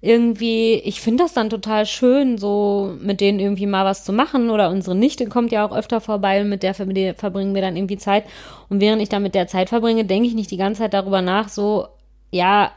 irgendwie, 0.03 0.75
ich 0.77 1.01
finde 1.01 1.25
das 1.25 1.35
dann 1.35 1.51
total 1.51 1.85
schön, 1.85 2.39
so 2.39 2.95
mit 3.01 3.21
denen 3.21 3.39
irgendwie 3.39 3.67
mal 3.67 3.85
was 3.85 4.05
zu 4.05 4.13
machen. 4.13 4.51
Oder 4.51 4.71
unsere 4.71 4.97
Nichte 4.97 5.27
kommt 5.27 5.53
ja 5.53 5.67
auch 5.67 5.77
öfter 5.77 6.01
vorbei 6.01 6.41
und 6.41 6.49
mit 6.49 6.63
der 6.63 6.75
verbringen 6.75 7.55
wir 7.55 7.61
dann 7.61 7.77
irgendwie 7.77 7.99
Zeit. 7.99 8.25
Und 8.69 8.81
während 8.81 9.03
ich 9.03 9.11
dann 9.11 9.23
mit 9.23 9.35
der 9.35 9.47
Zeit 9.47 9.69
verbringe, 9.69 10.05
denke 10.05 10.29
ich 10.29 10.35
nicht 10.35 10.51
die 10.51 10.57
ganze 10.57 10.83
Zeit 10.83 10.95
darüber 10.95 11.21
nach, 11.21 11.49
so, 11.49 11.89
ja, 12.31 12.73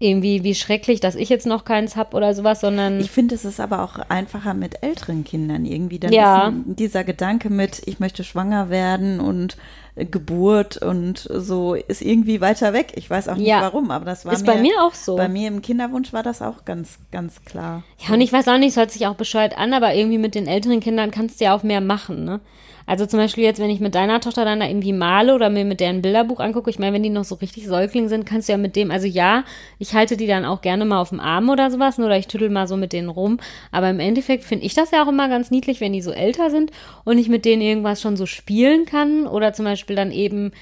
irgendwie 0.00 0.44
wie 0.44 0.54
schrecklich, 0.54 1.00
dass 1.00 1.16
ich 1.16 1.28
jetzt 1.28 1.46
noch 1.46 1.64
keins 1.64 1.96
habe 1.96 2.16
oder 2.16 2.32
sowas, 2.32 2.60
sondern. 2.60 3.00
Ich 3.00 3.10
finde, 3.10 3.34
es 3.34 3.44
ist 3.44 3.58
aber 3.58 3.82
auch 3.82 3.98
einfacher 4.08 4.54
mit 4.54 4.82
älteren 4.82 5.24
Kindern 5.24 5.64
irgendwie. 5.64 5.98
Dann 5.98 6.12
ja. 6.12 6.52
dieser 6.66 7.02
Gedanke 7.02 7.50
mit, 7.50 7.82
ich 7.86 7.98
möchte 7.98 8.22
schwanger 8.22 8.70
werden 8.70 9.18
und 9.18 9.56
Geburt 9.96 10.76
und 10.76 11.18
so 11.18 11.74
ist 11.74 12.02
irgendwie 12.02 12.40
weiter 12.40 12.72
weg. 12.72 12.92
Ich 12.94 13.10
weiß 13.10 13.28
auch 13.28 13.36
nicht 13.36 13.48
ja. 13.48 13.60
warum, 13.60 13.90
aber 13.90 14.04
das 14.04 14.24
war 14.24 14.32
ist 14.32 14.46
mir, 14.46 14.52
bei 14.52 14.60
mir 14.60 14.82
auch 14.82 14.94
so. 14.94 15.16
Bei 15.16 15.28
mir 15.28 15.48
im 15.48 15.62
Kinderwunsch 15.62 16.12
war 16.12 16.22
das 16.22 16.42
auch 16.42 16.64
ganz, 16.64 16.98
ganz 17.10 17.44
klar. 17.44 17.82
Ja, 17.98 18.14
und 18.14 18.20
ich 18.20 18.32
weiß 18.32 18.46
auch 18.46 18.58
nicht, 18.58 18.70
es 18.70 18.76
hört 18.76 18.92
sich 18.92 19.06
auch 19.08 19.16
bescheuert 19.16 19.58
an, 19.58 19.72
aber 19.72 19.94
irgendwie 19.94 20.18
mit 20.18 20.36
den 20.36 20.46
älteren 20.46 20.78
Kindern 20.78 21.10
kannst 21.10 21.40
du 21.40 21.46
ja 21.46 21.56
auch 21.56 21.64
mehr 21.64 21.80
machen, 21.80 22.24
ne? 22.24 22.40
Also 22.88 23.04
zum 23.04 23.18
Beispiel 23.18 23.44
jetzt, 23.44 23.60
wenn 23.60 23.68
ich 23.68 23.80
mit 23.80 23.94
deiner 23.94 24.18
Tochter 24.18 24.46
dann 24.46 24.60
da 24.60 24.66
irgendwie 24.66 24.94
male 24.94 25.34
oder 25.34 25.50
mir 25.50 25.66
mit 25.66 25.78
deren 25.78 26.00
Bilderbuch 26.00 26.40
angucke, 26.40 26.70
ich 26.70 26.78
meine, 26.78 26.94
wenn 26.94 27.02
die 27.02 27.10
noch 27.10 27.24
so 27.24 27.34
richtig 27.34 27.66
Säugling 27.66 28.08
sind, 28.08 28.24
kannst 28.24 28.48
du 28.48 28.52
ja 28.52 28.56
mit 28.56 28.76
dem, 28.76 28.90
also 28.90 29.06
ja, 29.06 29.44
ich 29.78 29.92
halte 29.92 30.16
die 30.16 30.26
dann 30.26 30.46
auch 30.46 30.62
gerne 30.62 30.86
mal 30.86 30.98
auf 30.98 31.10
dem 31.10 31.20
Arm 31.20 31.50
oder 31.50 31.70
sowas, 31.70 31.98
oder 31.98 32.16
ich 32.16 32.28
tüttel 32.28 32.48
mal 32.48 32.66
so 32.66 32.78
mit 32.78 32.94
denen 32.94 33.10
rum. 33.10 33.40
Aber 33.72 33.90
im 33.90 34.00
Endeffekt 34.00 34.42
finde 34.42 34.64
ich 34.64 34.72
das 34.72 34.90
ja 34.90 35.04
auch 35.04 35.08
immer 35.08 35.28
ganz 35.28 35.50
niedlich, 35.50 35.82
wenn 35.82 35.92
die 35.92 36.00
so 36.00 36.12
älter 36.12 36.48
sind 36.48 36.70
und 37.04 37.18
ich 37.18 37.28
mit 37.28 37.44
denen 37.44 37.60
irgendwas 37.60 38.00
schon 38.00 38.16
so 38.16 38.24
spielen 38.24 38.86
kann 38.86 39.26
oder 39.26 39.52
zum 39.52 39.66
Beispiel 39.66 39.94
dann 39.94 40.10
eben 40.10 40.52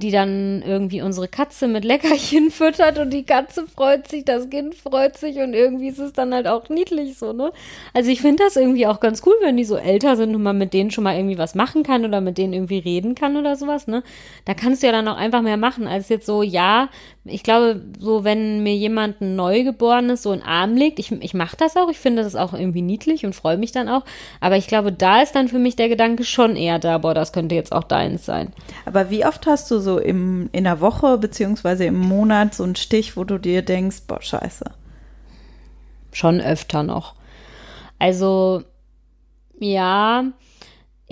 die 0.00 0.10
dann 0.10 0.62
irgendwie 0.62 1.02
unsere 1.02 1.28
Katze 1.28 1.68
mit 1.68 1.84
Leckerchen 1.84 2.50
füttert 2.50 2.98
und 2.98 3.10
die 3.10 3.24
Katze 3.24 3.66
freut 3.66 4.08
sich, 4.08 4.24
das 4.24 4.50
Kind 4.50 4.74
freut 4.74 5.16
sich 5.16 5.36
und 5.36 5.54
irgendwie 5.54 5.88
ist 5.88 5.98
es 5.98 6.12
dann 6.12 6.34
halt 6.34 6.48
auch 6.48 6.68
niedlich 6.68 7.16
so, 7.18 7.32
ne? 7.32 7.52
Also 7.94 8.10
ich 8.10 8.20
finde 8.20 8.42
das 8.44 8.56
irgendwie 8.56 8.86
auch 8.86 9.00
ganz 9.00 9.22
cool, 9.26 9.34
wenn 9.42 9.56
die 9.56 9.64
so 9.64 9.76
älter 9.76 10.16
sind 10.16 10.34
und 10.34 10.42
man 10.42 10.58
mit 10.58 10.72
denen 10.72 10.90
schon 10.90 11.04
mal 11.04 11.16
irgendwie 11.16 11.38
was 11.38 11.54
machen 11.54 11.82
kann 11.82 12.04
oder 12.04 12.20
mit 12.20 12.38
denen 12.38 12.52
irgendwie 12.52 12.78
reden 12.78 13.14
kann 13.14 13.36
oder 13.36 13.56
sowas, 13.56 13.86
ne? 13.86 14.02
Da 14.44 14.54
kannst 14.54 14.82
du 14.82 14.86
ja 14.86 14.92
dann 14.92 15.08
auch 15.08 15.16
einfach 15.16 15.42
mehr 15.42 15.56
machen, 15.56 15.86
als 15.86 16.08
jetzt 16.08 16.26
so, 16.26 16.42
ja, 16.42 16.88
ich 17.24 17.42
glaube, 17.42 17.82
so 17.98 18.24
wenn 18.24 18.62
mir 18.62 18.74
jemand 18.74 19.20
ein 19.20 19.36
Neugeborenes 19.36 20.22
so 20.22 20.32
in 20.32 20.40
den 20.40 20.48
Arm 20.48 20.76
legt, 20.76 20.98
ich, 20.98 21.12
ich 21.12 21.34
mache 21.34 21.56
das 21.56 21.76
auch, 21.76 21.90
ich 21.90 21.98
finde 21.98 22.22
das 22.22 22.34
auch 22.34 22.54
irgendwie 22.54 22.82
niedlich 22.82 23.26
und 23.26 23.34
freue 23.34 23.58
mich 23.58 23.72
dann 23.72 23.88
auch, 23.88 24.04
aber 24.40 24.56
ich 24.56 24.66
glaube, 24.66 24.92
da 24.92 25.20
ist 25.22 25.34
dann 25.34 25.48
für 25.48 25.58
mich 25.58 25.76
der 25.76 25.88
Gedanke 25.88 26.24
schon 26.24 26.56
eher 26.56 26.78
da, 26.78 26.98
boah, 26.98 27.14
das 27.14 27.32
könnte 27.32 27.54
jetzt 27.54 27.72
auch 27.72 27.84
deins 27.84 28.24
sein. 28.24 28.52
Aber 28.86 29.10
wie 29.10 29.24
oft 29.26 29.46
hast 29.46 29.70
du 29.70 29.78
so 29.78 29.89
im, 29.98 30.48
in 30.52 30.64
der 30.64 30.80
Woche 30.80 31.18
beziehungsweise 31.18 31.84
im 31.84 31.98
Monat 31.98 32.54
so 32.54 32.64
einen 32.64 32.76
Stich, 32.76 33.16
wo 33.16 33.24
du 33.24 33.38
dir 33.38 33.62
denkst, 33.62 34.02
boah, 34.06 34.22
scheiße? 34.22 34.64
Schon 36.12 36.40
öfter 36.40 36.82
noch. 36.82 37.14
Also, 37.98 38.64
ja, 39.58 40.24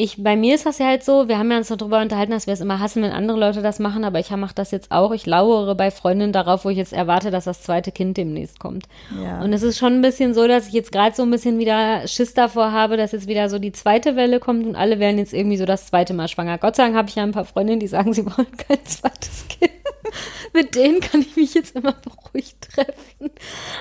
ich, 0.01 0.23
bei 0.23 0.37
mir 0.37 0.55
ist 0.55 0.65
das 0.65 0.79
ja 0.79 0.87
halt 0.87 1.03
so, 1.03 1.27
wir 1.27 1.39
haben 1.39 1.51
ja 1.51 1.57
uns 1.57 1.71
noch 1.71 1.77
darüber 1.77 2.01
unterhalten, 2.01 2.31
dass 2.31 2.47
wir 2.47 2.55
es 2.55 2.61
immer 2.61 2.79
hassen, 2.79 3.03
wenn 3.03 3.11
andere 3.11 3.37
Leute 3.37 3.63
das 3.63 3.81
machen, 3.81 4.05
aber 4.05 4.21
ich 4.21 4.31
mache 4.31 4.55
das 4.55 4.71
jetzt 4.71 4.93
auch. 4.93 5.11
Ich 5.11 5.27
lauere 5.27 5.75
bei 5.75 5.91
Freundinnen 5.91 6.33
darauf, 6.33 6.65
wo 6.65 6.69
ich 6.69 6.77
jetzt 6.77 6.93
erwarte, 6.93 7.33
dass 7.33 7.47
das 7.47 7.63
zweite 7.63 7.91
Kind 7.91 8.17
demnächst 8.17 8.61
kommt. 8.61 8.85
Ja. 9.21 9.43
Und 9.43 9.53
es 9.53 9.65
ist 9.65 9.77
schon 9.77 9.95
ein 9.95 10.01
bisschen 10.01 10.35
so, 10.35 10.47
dass 10.47 10.69
ich 10.69 10.73
jetzt 10.73 10.93
gerade 10.93 11.17
so 11.17 11.25
ein 11.25 11.33
bisschen 11.33 11.59
wieder 11.59 12.07
Schiss 12.07 12.33
davor 12.33 12.71
habe, 12.71 12.97
dass 12.97 13.11
jetzt 13.11 13.27
wieder 13.27 13.51
so 13.51 13.59
die 13.59 13.73
zweite 13.73 14.15
Welle 14.15 14.39
kommt 14.39 14.69
und 14.69 14.77
alle 14.77 15.01
werden 15.01 15.19
jetzt 15.19 15.35
irgendwie 15.35 15.57
so 15.57 15.65
das 15.65 15.89
zweite 15.89 16.15
Mal 16.15 16.29
schwanger. 16.29 16.59
Gott 16.59 16.77
sei 16.77 16.85
Dank 16.85 16.95
habe 16.95 17.09
ich 17.09 17.17
ja 17.17 17.25
ein 17.25 17.33
paar 17.33 17.45
Freundinnen, 17.45 17.81
die 17.81 17.89
sagen, 17.89 18.13
sie 18.13 18.25
wollen 18.25 18.57
kein 18.57 18.85
zweites 18.85 19.49
Kind. 19.49 19.73
Mit 20.55 20.77
denen 20.77 21.01
kann 21.01 21.23
ich 21.23 21.35
mich 21.35 21.55
jetzt 21.55 21.75
immer 21.75 21.93
beruhigt 21.95 22.57
treffen. 22.73 23.33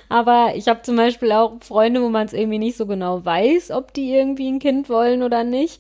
Aber 0.10 0.54
ich 0.56 0.68
habe 0.68 0.82
zum 0.82 0.96
Beispiel 0.96 1.32
auch 1.32 1.54
Freunde, 1.62 2.02
wo 2.02 2.10
man 2.10 2.26
es 2.26 2.34
irgendwie 2.34 2.58
nicht 2.58 2.76
so 2.76 2.88
genau 2.88 3.24
weiß, 3.24 3.70
ob 3.70 3.94
die 3.94 4.12
irgendwie 4.14 4.50
ein 4.50 4.58
Kind 4.58 4.90
wollen 4.90 5.22
oder 5.22 5.44
nicht. 5.44 5.80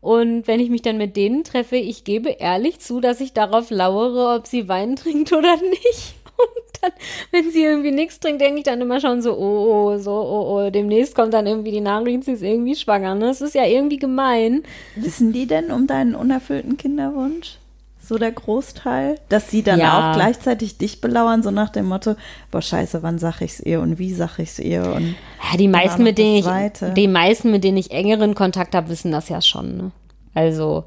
Und 0.00 0.46
wenn 0.46 0.60
ich 0.60 0.70
mich 0.70 0.82
dann 0.82 0.98
mit 0.98 1.16
denen 1.16 1.44
treffe, 1.44 1.76
ich 1.76 2.04
gebe 2.04 2.30
ehrlich 2.30 2.80
zu, 2.80 3.00
dass 3.00 3.20
ich 3.20 3.32
darauf 3.32 3.70
lauere, 3.70 4.36
ob 4.36 4.46
sie 4.46 4.68
Wein 4.68 4.96
trinkt 4.96 5.32
oder 5.32 5.56
nicht. 5.56 6.14
Und 6.36 6.82
dann, 6.82 6.92
wenn 7.30 7.50
sie 7.50 7.64
irgendwie 7.64 7.92
nichts 7.92 8.20
trinkt, 8.20 8.40
denke 8.40 8.58
ich 8.58 8.64
dann 8.64 8.80
immer 8.80 9.00
schon 9.00 9.22
so, 9.22 9.36
oh, 9.36 9.94
oh, 9.94 9.98
so, 9.98 10.12
oh, 10.12 10.66
oh, 10.66 10.70
demnächst 10.70 11.14
kommt 11.14 11.32
dann 11.34 11.46
irgendwie 11.46 11.70
die 11.70 11.80
Nachricht, 11.80 12.24
sie 12.24 12.32
ist 12.32 12.42
irgendwie 12.42 12.76
schwanger. 12.76 13.14
Ne? 13.14 13.26
Das 13.26 13.40
ist 13.40 13.54
ja 13.54 13.64
irgendwie 13.64 13.98
gemein. 13.98 14.62
Wissen 14.94 15.32
die 15.32 15.46
denn 15.46 15.72
um 15.72 15.86
deinen 15.86 16.14
unerfüllten 16.14 16.76
Kinderwunsch? 16.76 17.58
So 18.06 18.18
der 18.18 18.30
Großteil, 18.30 19.16
dass 19.28 19.50
sie 19.50 19.64
dann 19.64 19.80
Ja. 19.80 20.12
auch 20.12 20.14
gleichzeitig 20.14 20.78
dich 20.78 21.00
belauern, 21.00 21.42
so 21.42 21.50
nach 21.50 21.70
dem 21.70 21.86
Motto, 21.86 22.14
boah, 22.52 22.62
scheiße, 22.62 23.02
wann 23.02 23.18
sag 23.18 23.40
ich's 23.40 23.58
ihr 23.58 23.80
und 23.80 23.98
wie 23.98 24.12
sag 24.14 24.38
ich's 24.38 24.60
ihr 24.60 24.92
und 24.94 25.16
Ja, 25.50 25.56
die 25.58 25.66
meisten, 25.66 26.04
mit 26.04 26.16
denen 26.16 26.36
ich, 26.36 26.46
die 26.94 27.08
meisten, 27.08 27.50
mit 27.50 27.64
denen 27.64 27.78
ich 27.78 27.90
engeren 27.90 28.36
Kontakt 28.36 28.76
habe, 28.76 28.88
wissen 28.90 29.10
das 29.10 29.28
ja 29.28 29.40
schon. 29.42 29.76
Ne? 29.76 29.90
Also, 30.34 30.84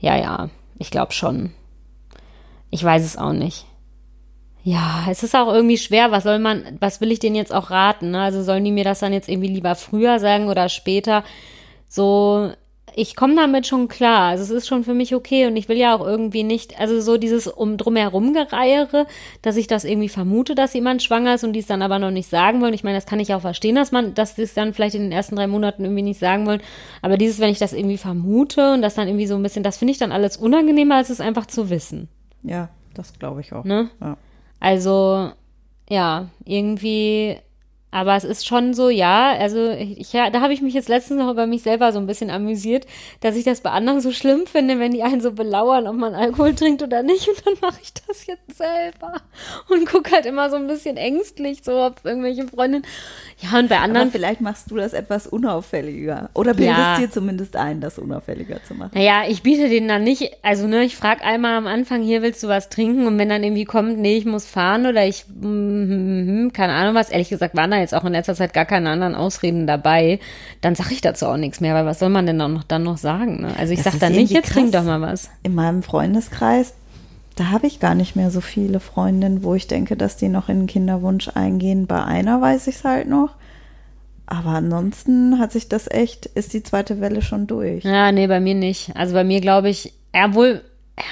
ja, 0.00 0.16
ja, 0.16 0.48
ich 0.78 0.90
glaube 0.90 1.12
schon. 1.12 1.52
Ich 2.70 2.82
weiß 2.82 3.04
es 3.04 3.16
auch 3.16 3.32
nicht. 3.32 3.64
Ja, 4.64 5.06
es 5.08 5.22
ist 5.22 5.36
auch 5.36 5.52
irgendwie 5.52 5.78
schwer. 5.78 6.10
Was 6.10 6.24
soll 6.24 6.40
man, 6.40 6.76
was 6.80 7.00
will 7.00 7.12
ich 7.12 7.20
denen 7.20 7.36
jetzt 7.36 7.54
auch 7.54 7.70
raten? 7.70 8.10
Ne? 8.10 8.20
Also 8.20 8.42
sollen 8.42 8.64
die 8.64 8.72
mir 8.72 8.84
das 8.84 8.98
dann 8.98 9.12
jetzt 9.12 9.28
irgendwie 9.28 9.48
lieber 9.48 9.74
früher 9.76 10.18
sagen 10.18 10.48
oder 10.48 10.68
später? 10.68 11.22
So, 11.88 12.50
ich 12.98 13.14
komme 13.14 13.36
damit 13.36 13.64
schon 13.64 13.86
klar. 13.86 14.30
Also 14.30 14.42
es 14.42 14.50
ist 14.50 14.66
schon 14.66 14.82
für 14.82 14.92
mich 14.92 15.14
okay 15.14 15.46
und 15.46 15.56
ich 15.56 15.68
will 15.68 15.76
ja 15.76 15.94
auch 15.94 16.04
irgendwie 16.04 16.42
nicht, 16.42 16.80
also 16.80 17.00
so 17.00 17.16
dieses 17.16 17.46
um 17.46 17.76
drumherum 17.76 18.34
gereiere, 18.34 19.06
dass 19.40 19.56
ich 19.56 19.68
das 19.68 19.84
irgendwie 19.84 20.08
vermute, 20.08 20.56
dass 20.56 20.74
jemand 20.74 21.00
schwanger 21.00 21.36
ist 21.36 21.44
und 21.44 21.52
die 21.52 21.60
es 21.60 21.68
dann 21.68 21.80
aber 21.80 22.00
noch 22.00 22.10
nicht 22.10 22.28
sagen 22.28 22.60
wollen. 22.60 22.74
Ich 22.74 22.82
meine, 22.82 22.96
das 22.96 23.06
kann 23.06 23.20
ich 23.20 23.32
auch 23.32 23.40
verstehen, 23.40 23.76
dass 23.76 23.92
man, 23.92 24.14
dass 24.14 24.34
die 24.34 24.42
es 24.42 24.52
dann 24.52 24.74
vielleicht 24.74 24.96
in 24.96 25.02
den 25.02 25.12
ersten 25.12 25.36
drei 25.36 25.46
Monaten 25.46 25.84
irgendwie 25.84 26.02
nicht 26.02 26.18
sagen 26.18 26.44
wollen. 26.44 26.60
Aber 27.00 27.16
dieses, 27.16 27.38
wenn 27.38 27.50
ich 27.50 27.60
das 27.60 27.72
irgendwie 27.72 27.98
vermute 27.98 28.72
und 28.72 28.82
das 28.82 28.96
dann 28.96 29.06
irgendwie 29.06 29.28
so 29.28 29.36
ein 29.36 29.44
bisschen, 29.44 29.62
das 29.62 29.78
finde 29.78 29.92
ich 29.92 29.98
dann 29.98 30.10
alles 30.10 30.36
unangenehmer, 30.36 30.96
als 30.96 31.10
es 31.10 31.20
einfach 31.20 31.46
zu 31.46 31.70
wissen. 31.70 32.08
ja, 32.42 32.68
das 32.94 33.16
glaube 33.16 33.42
ich 33.42 33.52
auch. 33.52 33.62
Ne? 33.62 33.90
Ja. 34.00 34.16
Also, 34.58 35.30
ja, 35.88 36.26
irgendwie, 36.44 37.36
aber 37.90 38.16
es 38.16 38.24
ist 38.24 38.46
schon 38.46 38.74
so, 38.74 38.90
ja, 38.90 39.32
also 39.38 39.70
ich, 39.70 40.12
ja, 40.12 40.28
da 40.28 40.42
habe 40.42 40.52
ich 40.52 40.60
mich 40.60 40.74
jetzt 40.74 40.90
letztens 40.90 41.20
noch 41.20 41.30
über 41.30 41.46
mich 41.46 41.62
selber 41.62 41.90
so 41.92 41.98
ein 41.98 42.06
bisschen 42.06 42.28
amüsiert, 42.30 42.86
dass 43.20 43.34
ich 43.34 43.44
das 43.44 43.62
bei 43.62 43.70
anderen 43.70 44.02
so 44.02 44.12
schlimm 44.12 44.46
finde, 44.46 44.78
wenn 44.78 44.92
die 44.92 45.02
einen 45.02 45.22
so 45.22 45.32
belauern, 45.32 45.86
ob 45.86 45.96
man 45.96 46.14
Alkohol 46.14 46.54
trinkt 46.54 46.82
oder 46.82 47.02
nicht. 47.02 47.28
Und 47.28 47.46
dann 47.46 47.54
mache 47.62 47.78
ich 47.82 47.92
das 48.06 48.26
jetzt 48.26 48.58
selber 48.58 49.14
und 49.68 49.86
gucke 49.86 50.10
halt 50.10 50.26
immer 50.26 50.50
so 50.50 50.56
ein 50.56 50.66
bisschen 50.66 50.98
ängstlich, 50.98 51.60
so 51.64 51.82
ob 51.82 52.04
irgendwelche 52.04 52.46
Freundinnen. 52.46 52.84
Ja, 53.40 53.58
und 53.58 53.68
bei 53.68 53.76
Aber 53.76 53.84
anderen 53.84 54.10
vielleicht 54.10 54.40
machst 54.42 54.70
du 54.70 54.76
das 54.76 54.92
etwas 54.92 55.26
unauffälliger. 55.26 56.28
Oder 56.34 56.52
bildest 56.54 56.78
Ja. 56.78 56.98
dir 56.98 57.10
zumindest 57.10 57.56
ein, 57.56 57.80
das 57.80 57.98
unauffälliger 57.98 58.62
zu 58.64 58.74
machen. 58.74 58.90
Naja, 58.94 59.22
ich 59.28 59.42
biete 59.42 59.68
denen 59.68 59.88
dann 59.88 60.04
nicht, 60.04 60.36
also 60.42 60.66
ne, 60.66 60.84
ich 60.84 60.96
frage 60.96 61.22
einmal 61.24 61.54
am 61.54 61.66
Anfang, 61.66 62.02
hier 62.02 62.20
willst 62.20 62.42
du 62.42 62.48
was 62.48 62.68
trinken 62.68 63.06
und 63.06 63.18
wenn 63.18 63.28
dann 63.30 63.42
irgendwie 63.42 63.64
kommt, 63.64 63.98
nee, 63.98 64.16
ich 64.18 64.26
muss 64.26 64.44
fahren 64.44 64.86
oder 64.86 65.06
ich, 65.06 65.24
mm, 65.28 66.46
mm, 66.46 66.52
keine 66.52 66.74
Ahnung 66.74 66.94
was, 66.94 67.10
ehrlich 67.10 67.28
gesagt 67.28 67.56
waren 67.56 67.70
da 67.70 67.77
jetzt 67.78 67.94
auch 67.94 68.04
in 68.04 68.12
letzter 68.12 68.34
Zeit 68.34 68.52
gar 68.52 68.64
keine 68.64 68.90
anderen 68.90 69.14
Ausreden 69.14 69.66
dabei, 69.66 70.20
dann 70.60 70.74
sage 70.74 70.92
ich 70.92 71.00
dazu 71.00 71.26
auch 71.26 71.36
nichts 71.36 71.60
mehr, 71.60 71.74
weil 71.74 71.86
was 71.86 71.98
soll 71.98 72.08
man 72.08 72.26
denn 72.26 72.40
auch 72.40 72.48
noch, 72.48 72.64
dann 72.64 72.82
noch 72.82 72.98
sagen, 72.98 73.42
ne? 73.42 73.54
Also 73.58 73.72
ich 73.72 73.78
Das 73.78 73.86
sag 73.86 73.94
ist 73.94 74.02
dann 74.02 74.12
nicht, 74.12 74.32
jetzt 74.32 74.52
trink 74.52 74.72
doch 74.72 74.84
mal 74.84 75.00
was. 75.00 75.30
In 75.42 75.54
meinem 75.54 75.82
Freundeskreis, 75.82 76.74
da 77.36 77.50
habe 77.50 77.66
ich 77.66 77.80
gar 77.80 77.94
nicht 77.94 78.16
mehr 78.16 78.30
so 78.30 78.40
viele 78.40 78.80
Freundinnen, 78.80 79.42
wo 79.44 79.54
ich 79.54 79.66
denke, 79.66 79.96
dass 79.96 80.16
die 80.16 80.28
noch 80.28 80.48
in 80.48 80.60
den 80.60 80.66
Kinderwunsch 80.66 81.28
eingehen. 81.34 81.86
Bei 81.86 82.02
einer 82.02 82.40
weiß 82.40 82.66
ich 82.66 82.76
es 82.76 82.84
halt 82.84 83.08
noch. 83.08 83.34
Aber 84.26 84.50
ansonsten 84.50 85.38
hat 85.38 85.52
sich 85.52 85.68
das 85.68 85.90
echt, 85.90 86.26
ist 86.26 86.52
die 86.52 86.62
zweite 86.62 87.00
Welle 87.00 87.22
schon 87.22 87.46
durch. 87.46 87.84
Ja, 87.84 88.12
nee, 88.12 88.26
bei 88.26 88.40
mir 88.40 88.54
nicht. 88.54 88.94
Also 88.94 89.14
bei 89.14 89.24
mir 89.24 89.40
glaube 89.40 89.70
ich, 89.70 89.94
ja, 90.14 90.34
wohl, 90.34 90.62
ja, 90.98 91.04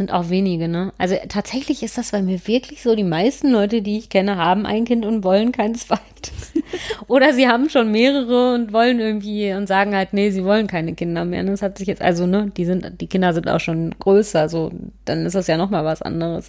sind 0.00 0.12
auch 0.14 0.30
wenige, 0.30 0.66
ne? 0.66 0.94
Also 0.96 1.14
tatsächlich 1.28 1.82
ist 1.82 1.98
das 1.98 2.12
bei 2.12 2.22
mir 2.22 2.46
wirklich 2.46 2.82
so, 2.82 2.94
die 2.94 3.04
meisten 3.04 3.50
Leute, 3.50 3.82
die 3.82 3.98
ich 3.98 4.08
kenne, 4.08 4.36
haben 4.36 4.64
ein 4.64 4.86
Kind 4.86 5.04
und 5.04 5.24
wollen 5.24 5.52
kein 5.52 5.74
zweites. 5.74 6.52
Oder 7.06 7.34
sie 7.34 7.46
haben 7.46 7.68
schon 7.68 7.92
mehrere 7.92 8.54
und 8.54 8.72
wollen 8.72 8.98
irgendwie 8.98 9.52
und 9.52 9.66
sagen 9.66 9.94
halt, 9.94 10.14
nee, 10.14 10.30
sie 10.30 10.42
wollen 10.42 10.68
keine 10.68 10.94
Kinder 10.94 11.26
mehr. 11.26 11.40
Und 11.42 11.48
Das 11.48 11.60
hat 11.60 11.76
sich 11.76 11.86
jetzt, 11.86 12.00
also, 12.00 12.26
ne, 12.26 12.50
die 12.56 12.64
sind, 12.64 12.98
die 12.98 13.08
Kinder 13.08 13.34
sind 13.34 13.46
auch 13.50 13.60
schon 13.60 13.94
größer, 13.98 14.48
so, 14.48 14.72
dann 15.04 15.26
ist 15.26 15.34
das 15.34 15.48
ja 15.48 15.58
nochmal 15.58 15.84
was 15.84 16.00
anderes. 16.00 16.48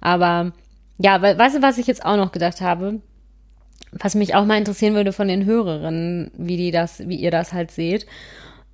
Aber, 0.00 0.50
ja, 0.98 1.22
weil, 1.22 1.38
weißt 1.38 1.58
du, 1.58 1.62
was 1.62 1.78
ich 1.78 1.86
jetzt 1.86 2.04
auch 2.04 2.16
noch 2.16 2.32
gedacht 2.32 2.60
habe? 2.60 3.00
was 3.92 4.14
mich 4.14 4.34
auch 4.34 4.46
mal 4.46 4.56
interessieren 4.56 4.94
würde 4.94 5.12
von 5.12 5.28
den 5.28 5.44
Hörerinnen, 5.44 6.30
wie 6.38 6.56
die 6.56 6.70
das, 6.70 7.06
wie 7.06 7.16
ihr 7.16 7.30
das 7.30 7.52
halt 7.52 7.70
seht. 7.70 8.06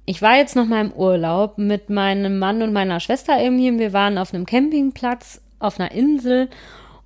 Ich 0.08 0.22
war 0.22 0.38
jetzt 0.38 0.56
noch 0.56 0.64
mal 0.64 0.82
im 0.82 0.92
Urlaub 0.94 1.58
mit 1.58 1.90
meinem 1.90 2.38
Mann 2.38 2.62
und 2.62 2.72
meiner 2.72 2.98
Schwester 2.98 3.38
irgendwie. 3.38 3.68
und 3.68 3.78
Wir 3.78 3.92
waren 3.92 4.16
auf 4.16 4.32
einem 4.32 4.46
Campingplatz 4.46 5.42
auf 5.58 5.78
einer 5.78 5.92
Insel 5.92 6.48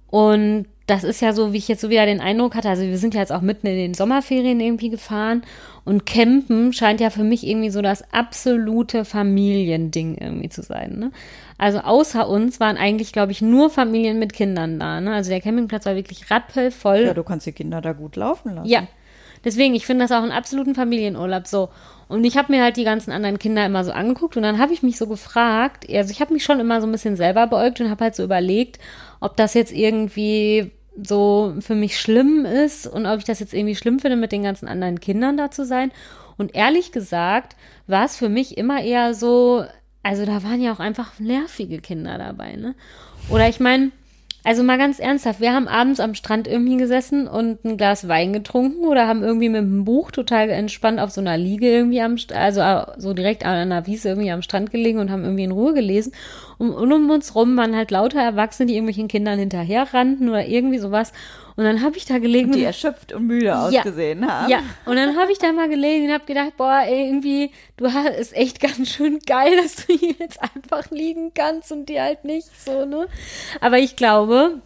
und 0.07 0.67
das 0.87 1.03
ist 1.03 1.21
ja 1.21 1.33
so, 1.33 1.53
wie 1.53 1.57
ich 1.57 1.67
jetzt 1.67 1.81
so 1.81 1.91
wieder 1.91 2.07
den 2.07 2.21
Eindruck 2.21 2.55
hatte. 2.55 2.69
Also 2.69 2.85
wir 2.85 2.99
sind 2.99 3.15
ja 3.15 3.21
jetzt 3.21 3.33
auch 3.33 3.41
mitten 3.41 3.67
in 3.67 3.75
den 3.75 3.95
Sommerferien 3.95 4.61
irgendwie 4.61 4.88
gefahren 4.88 5.43
und 5.85 6.07
Campen 6.07 6.73
scheint 6.73 7.01
ja 7.01 7.11
für 7.11 7.25
mich 7.25 7.45
irgendwie 7.45 7.71
so 7.71 7.83
das 7.83 8.05
absolute 8.12 9.05
Familiending 9.05 10.19
irgendwie 10.21 10.49
zu 10.49 10.62
sein. 10.62 10.97
Ne? 11.01 11.11
Also 11.59 11.81
außer 11.81 12.29
uns 12.29 12.61
waren 12.61 12.77
eigentlich, 12.77 13.12
glaube 13.12 13.33
ich, 13.33 13.43
nur 13.43 13.69
Familien 13.69 14.21
mit 14.21 14.33
Kindern 14.33 14.79
da. 14.79 15.01
Ne? 15.01 15.12
Also 15.12 15.31
der 15.31 15.41
Campingplatz 15.41 15.87
war 15.87 15.97
wirklich 15.97 16.31
rappelvoll. 16.31 17.01
Ja, 17.01 17.15
du 17.15 17.25
kannst 17.25 17.47
die 17.47 17.53
Kinder 17.53 17.81
da 17.81 17.95
gut 17.95 18.15
laufen 18.15 18.55
lassen. 18.55 18.69
Ja. 18.69 18.87
Deswegen, 19.44 19.74
ich 19.74 19.87
finde 19.87 20.05
das 20.05 20.12
auch 20.12 20.22
einen 20.22 20.33
absoluten 20.33 20.74
Familienurlaub 20.74 21.46
so. 21.46 21.68
Und 22.09 22.24
ich 22.24 22.37
habe 22.37 22.52
mir 22.52 22.62
halt 22.62 22.76
die 22.76 22.85
ganzen 22.85 23.11
anderen 23.11 23.38
Kinder 23.38 23.64
immer 23.64 23.85
so 23.85 23.92
angeguckt 23.92 24.37
und 24.37 24.42
dann 24.42 24.59
habe 24.59 24.72
ich 24.72 24.83
mich 24.83 24.98
so 24.98 25.07
gefragt, 25.07 25.87
also 25.90 26.11
ich 26.11 26.20
habe 26.20 26.35
mich 26.35 26.44
schon 26.44 26.61
immer 26.61 26.81
so 26.81 26.87
ein 26.87 26.92
bisschen 26.92 27.16
selber 27.16 27.46
beäugt 27.46 27.81
und 27.81 27.88
habe 27.88 28.05
halt 28.05 28.14
so 28.14 28.22
überlegt, 28.22 28.78
ob 29.20 29.37
das 29.37 29.55
jetzt 29.55 29.72
irgendwie 29.72 30.72
so 31.02 31.55
für 31.61 31.74
mich 31.74 31.98
schlimm 31.98 32.44
ist 32.44 32.87
und 32.87 33.07
ob 33.07 33.18
ich 33.18 33.24
das 33.24 33.40
jetzt 33.40 33.55
irgendwie 33.55 33.76
schlimm 33.76 33.98
finde, 33.98 34.16
mit 34.16 34.31
den 34.31 34.42
ganzen 34.42 34.68
anderen 34.68 35.00
Kindern 35.00 35.37
da 35.37 35.50
zu 35.50 35.64
sein. 35.64 35.90
Und 36.37 36.55
ehrlich 36.55 36.92
gesagt 36.92 37.57
war 37.87 38.05
es 38.05 38.16
für 38.16 38.28
mich 38.28 38.59
immer 38.59 38.83
eher 38.83 39.14
so, 39.14 39.64
also 40.02 40.26
da 40.26 40.42
waren 40.42 40.61
ja 40.61 40.72
auch 40.72 40.81
einfach 40.81 41.18
nervige 41.18 41.78
Kinder 41.78 42.18
dabei, 42.18 42.57
ne? 42.57 42.74
Oder 43.31 43.48
ich 43.48 43.61
meine, 43.61 43.90
also 44.44 44.64
mal 44.64 44.78
ganz 44.78 44.98
ernsthaft, 44.98 45.40
wir 45.40 45.52
haben 45.52 45.68
abends 45.68 46.00
am 46.00 46.14
Strand 46.14 46.48
irgendwie 46.48 46.76
gesessen 46.76 47.28
und 47.28 47.64
ein 47.64 47.76
Glas 47.76 48.09
Wein 48.09 48.33
getrunken 48.33 48.87
oder 48.87 49.07
haben 49.07 49.22
irgendwie 49.22 49.48
mit 49.48 49.61
einem 49.61 49.85
Buch 49.85 50.11
total 50.11 50.50
entspannt 50.50 50.98
auf 50.98 51.11
so 51.11 51.20
einer 51.20 51.38
Liege 51.38 51.68
irgendwie 51.68 52.00
am, 52.00 52.16
also 52.35 52.61
äh, 52.61 52.87
so 52.96 53.14
direkt 53.14 53.44
an 53.44 53.55
einer 53.55 53.87
Wiese 53.87 54.09
irgendwie 54.09 54.33
am 54.33 54.42
Strand 54.42 54.72
gelegen 54.72 54.98
und 54.98 55.11
haben 55.11 55.22
irgendwie 55.22 55.44
in 55.44 55.52
Ruhe 55.52 55.74
gelesen. 55.74 56.12
Und 56.59 56.72
um 56.72 57.11
uns 57.11 57.35
rum 57.35 57.57
waren 57.57 57.76
halt 57.76 57.92
lauter 57.92 58.20
Erwachsene, 58.20 58.66
die 58.66 58.74
irgendwelchen 58.74 59.09
Kindern 59.09 59.38
hinterher 59.38 59.87
rannten 59.92 60.28
oder 60.28 60.46
irgendwie 60.46 60.78
sowas. 60.78 61.12
Und 61.57 61.65
dann 61.65 61.83
habe 61.83 61.97
ich 61.97 62.05
da 62.07 62.19
gelegen 62.19 62.53
Die 62.53 62.61
und 62.61 62.65
erschöpft 62.65 63.12
und 63.12 63.27
müde 63.27 63.47
Ja. 63.47 63.67
ausgesehen 63.67 64.27
haben. 64.31 64.51
ja, 64.51 64.62
und 64.87 64.97
dann 64.97 65.17
habe 65.17 65.33
ich 65.33 65.38
da 65.38 65.53
mal 65.53 65.69
gelegen 65.69 66.07
und 66.07 66.12
habe 66.12 66.25
gedacht, 66.25 66.57
boah, 66.57 66.83
ey, 66.87 67.07
irgendwie, 67.09 67.51
du 67.77 67.93
hast 67.93 68.09
ist 68.19 68.35
echt 68.37 68.61
ganz 68.61 68.88
schön 68.88 69.19
geil, 69.27 69.57
dass 69.62 69.87
du 69.87 69.93
hier 69.97 70.15
jetzt 70.19 70.41
einfach 70.43 70.91
liegen 70.91 71.33
kannst 71.35 71.71
und 71.73 71.88
dir 71.88 72.03
halt 72.03 72.25
nicht 72.25 72.49
so, 72.65 72.85
ne? 72.87 73.07
Aber 73.61 73.79
ich 73.79 73.97
glaube, 73.97 74.61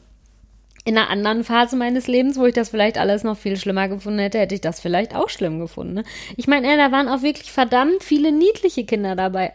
in 0.85 0.97
einer 0.97 1.11
anderen 1.11 1.43
Phase 1.43 1.75
meines 1.75 2.07
Lebens, 2.07 2.39
wo 2.39 2.47
ich 2.47 2.55
das 2.55 2.69
vielleicht 2.69 2.97
alles 2.99 3.25
noch 3.25 3.37
viel 3.37 3.57
schlimmer 3.57 3.89
gefunden 3.89 4.21
hätte, 4.21 4.39
hätte 4.39 4.55
ich 4.55 4.61
das 4.61 4.79
vielleicht 4.79 5.17
auch 5.17 5.29
schlimm 5.29 5.59
gefunden. 5.59 5.95
Ne? 5.95 6.05
Ich 6.37 6.47
meine, 6.47 6.69
ey, 6.71 6.77
da 6.77 6.93
waren 6.93 7.09
auch 7.09 7.23
wirklich 7.23 7.51
verdammt 7.51 8.05
viele 8.05 8.31
niedliche 8.31 8.85
Kinder 8.85 9.17
dabei. 9.17 9.53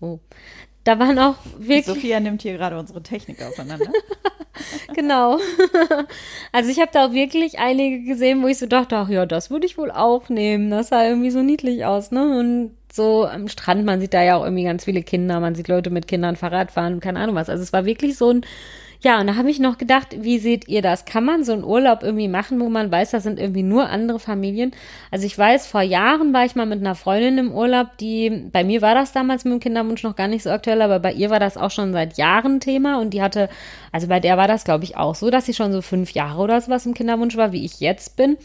Oh. 0.00 0.20
Da 0.84 0.98
waren 0.98 1.18
auch 1.18 1.36
wirklich. 1.58 1.86
Sophia 1.86 2.20
nimmt 2.20 2.42
hier 2.42 2.54
gerade 2.54 2.78
unsere 2.78 3.02
Technik 3.02 3.42
auseinander. 3.42 3.90
Genau. 4.94 5.38
Also 6.52 6.70
ich 6.70 6.80
habe 6.80 6.90
da 6.92 7.06
auch 7.06 7.12
wirklich 7.12 7.58
einige 7.58 8.04
gesehen, 8.04 8.42
wo 8.42 8.46
ich 8.46 8.58
so 8.58 8.66
dachte, 8.66 8.96
ach 8.96 9.08
ja, 9.08 9.24
das 9.24 9.50
würde 9.50 9.64
ich 9.64 9.78
wohl 9.78 9.90
auch 9.90 10.28
nehmen. 10.28 10.70
Das 10.70 10.88
sah 10.88 11.04
irgendwie 11.06 11.30
so 11.30 11.42
niedlich 11.42 11.86
aus, 11.86 12.10
ne? 12.10 12.38
Und 12.38 12.72
so 12.92 13.26
am 13.26 13.48
Strand, 13.48 13.86
man 13.86 14.00
sieht 14.00 14.12
da 14.12 14.22
ja 14.22 14.36
auch 14.36 14.44
irgendwie 14.44 14.64
ganz 14.64 14.84
viele 14.84 15.02
Kinder, 15.02 15.40
man 15.40 15.54
sieht 15.54 15.68
Leute 15.68 15.88
mit 15.88 16.06
Kindern 16.06 16.36
Fahrrad 16.36 16.70
fahren, 16.70 17.00
keine 17.00 17.20
Ahnung 17.20 17.34
was. 17.34 17.48
Also 17.48 17.62
es 17.62 17.72
war 17.72 17.86
wirklich 17.86 18.18
so 18.18 18.30
ein, 18.30 18.42
ja, 19.02 19.20
und 19.20 19.26
da 19.26 19.34
habe 19.34 19.50
ich 19.50 19.58
noch 19.58 19.78
gedacht, 19.78 20.16
wie 20.20 20.38
seht 20.38 20.68
ihr 20.68 20.80
das? 20.80 21.04
Kann 21.04 21.24
man 21.24 21.42
so 21.42 21.52
einen 21.52 21.64
Urlaub 21.64 22.04
irgendwie 22.04 22.28
machen, 22.28 22.60
wo 22.60 22.68
man 22.68 22.92
weiß, 22.92 23.10
das 23.10 23.24
sind 23.24 23.40
irgendwie 23.40 23.64
nur 23.64 23.88
andere 23.88 24.20
Familien? 24.20 24.70
Also 25.10 25.26
ich 25.26 25.36
weiß, 25.36 25.66
vor 25.66 25.82
Jahren 25.82 26.32
war 26.32 26.44
ich 26.44 26.54
mal 26.54 26.66
mit 26.66 26.78
einer 26.78 26.94
Freundin 26.94 27.38
im 27.38 27.52
Urlaub, 27.52 27.88
die, 27.98 28.48
bei 28.52 28.62
mir 28.62 28.80
war 28.80 28.94
das 28.94 29.10
damals 29.10 29.44
mit 29.44 29.54
dem 29.54 29.60
Kinderwunsch 29.60 30.04
noch 30.04 30.14
gar 30.14 30.28
nicht 30.28 30.44
so 30.44 30.50
aktuell, 30.50 30.80
aber 30.82 31.00
bei 31.00 31.12
ihr 31.12 31.30
war 31.30 31.40
das 31.40 31.56
auch 31.56 31.72
schon 31.72 31.92
seit 31.92 32.16
Jahren 32.16 32.60
Thema 32.60 33.00
und 33.00 33.10
die 33.10 33.22
hatte, 33.22 33.48
also 33.90 34.06
bei 34.06 34.20
der 34.20 34.36
war 34.36 34.46
das, 34.46 34.62
glaube 34.62 34.84
ich, 34.84 34.96
auch 34.96 35.16
so, 35.16 35.30
dass 35.30 35.46
sie 35.46 35.54
schon 35.54 35.72
so 35.72 35.82
fünf 35.82 36.12
Jahre 36.12 36.40
oder 36.40 36.60
sowas 36.60 36.86
im 36.86 36.94
Kinderwunsch 36.94 37.36
war, 37.36 37.50
wie 37.50 37.64
ich 37.64 37.80
jetzt 37.80 38.16
bin. 38.16 38.36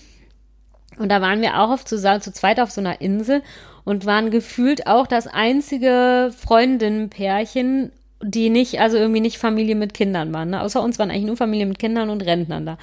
Und 0.98 1.10
da 1.10 1.22
waren 1.22 1.42
wir 1.42 1.60
auch 1.60 1.70
auf, 1.70 1.86
zu, 1.86 1.98
zu 1.98 2.34
zweit 2.34 2.60
auf 2.60 2.72
so 2.72 2.82
einer 2.82 3.00
Insel 3.00 3.44
und 3.84 4.08
waren 4.08 4.32
gefühlt 4.32 4.88
auch 4.88 5.06
das 5.06 5.28
einzige 5.28 6.32
Freundinnenpärchen 6.36 7.92
die 8.22 8.50
nicht, 8.50 8.80
also 8.80 8.98
irgendwie 8.98 9.22
nicht 9.22 9.38
Familie 9.38 9.76
mit 9.76 9.94
Kindern 9.94 10.34
waren. 10.34 10.50
Ne? 10.50 10.62
Außer 10.62 10.82
uns 10.82 10.98
waren 10.98 11.12
eigentlich 11.12 11.26
nur 11.26 11.38
Familie 11.38 11.66
mit 11.66 11.80
Kindern 11.80 12.10
und 12.10 12.26
Rentnern 12.26 12.66
da. 12.66 12.78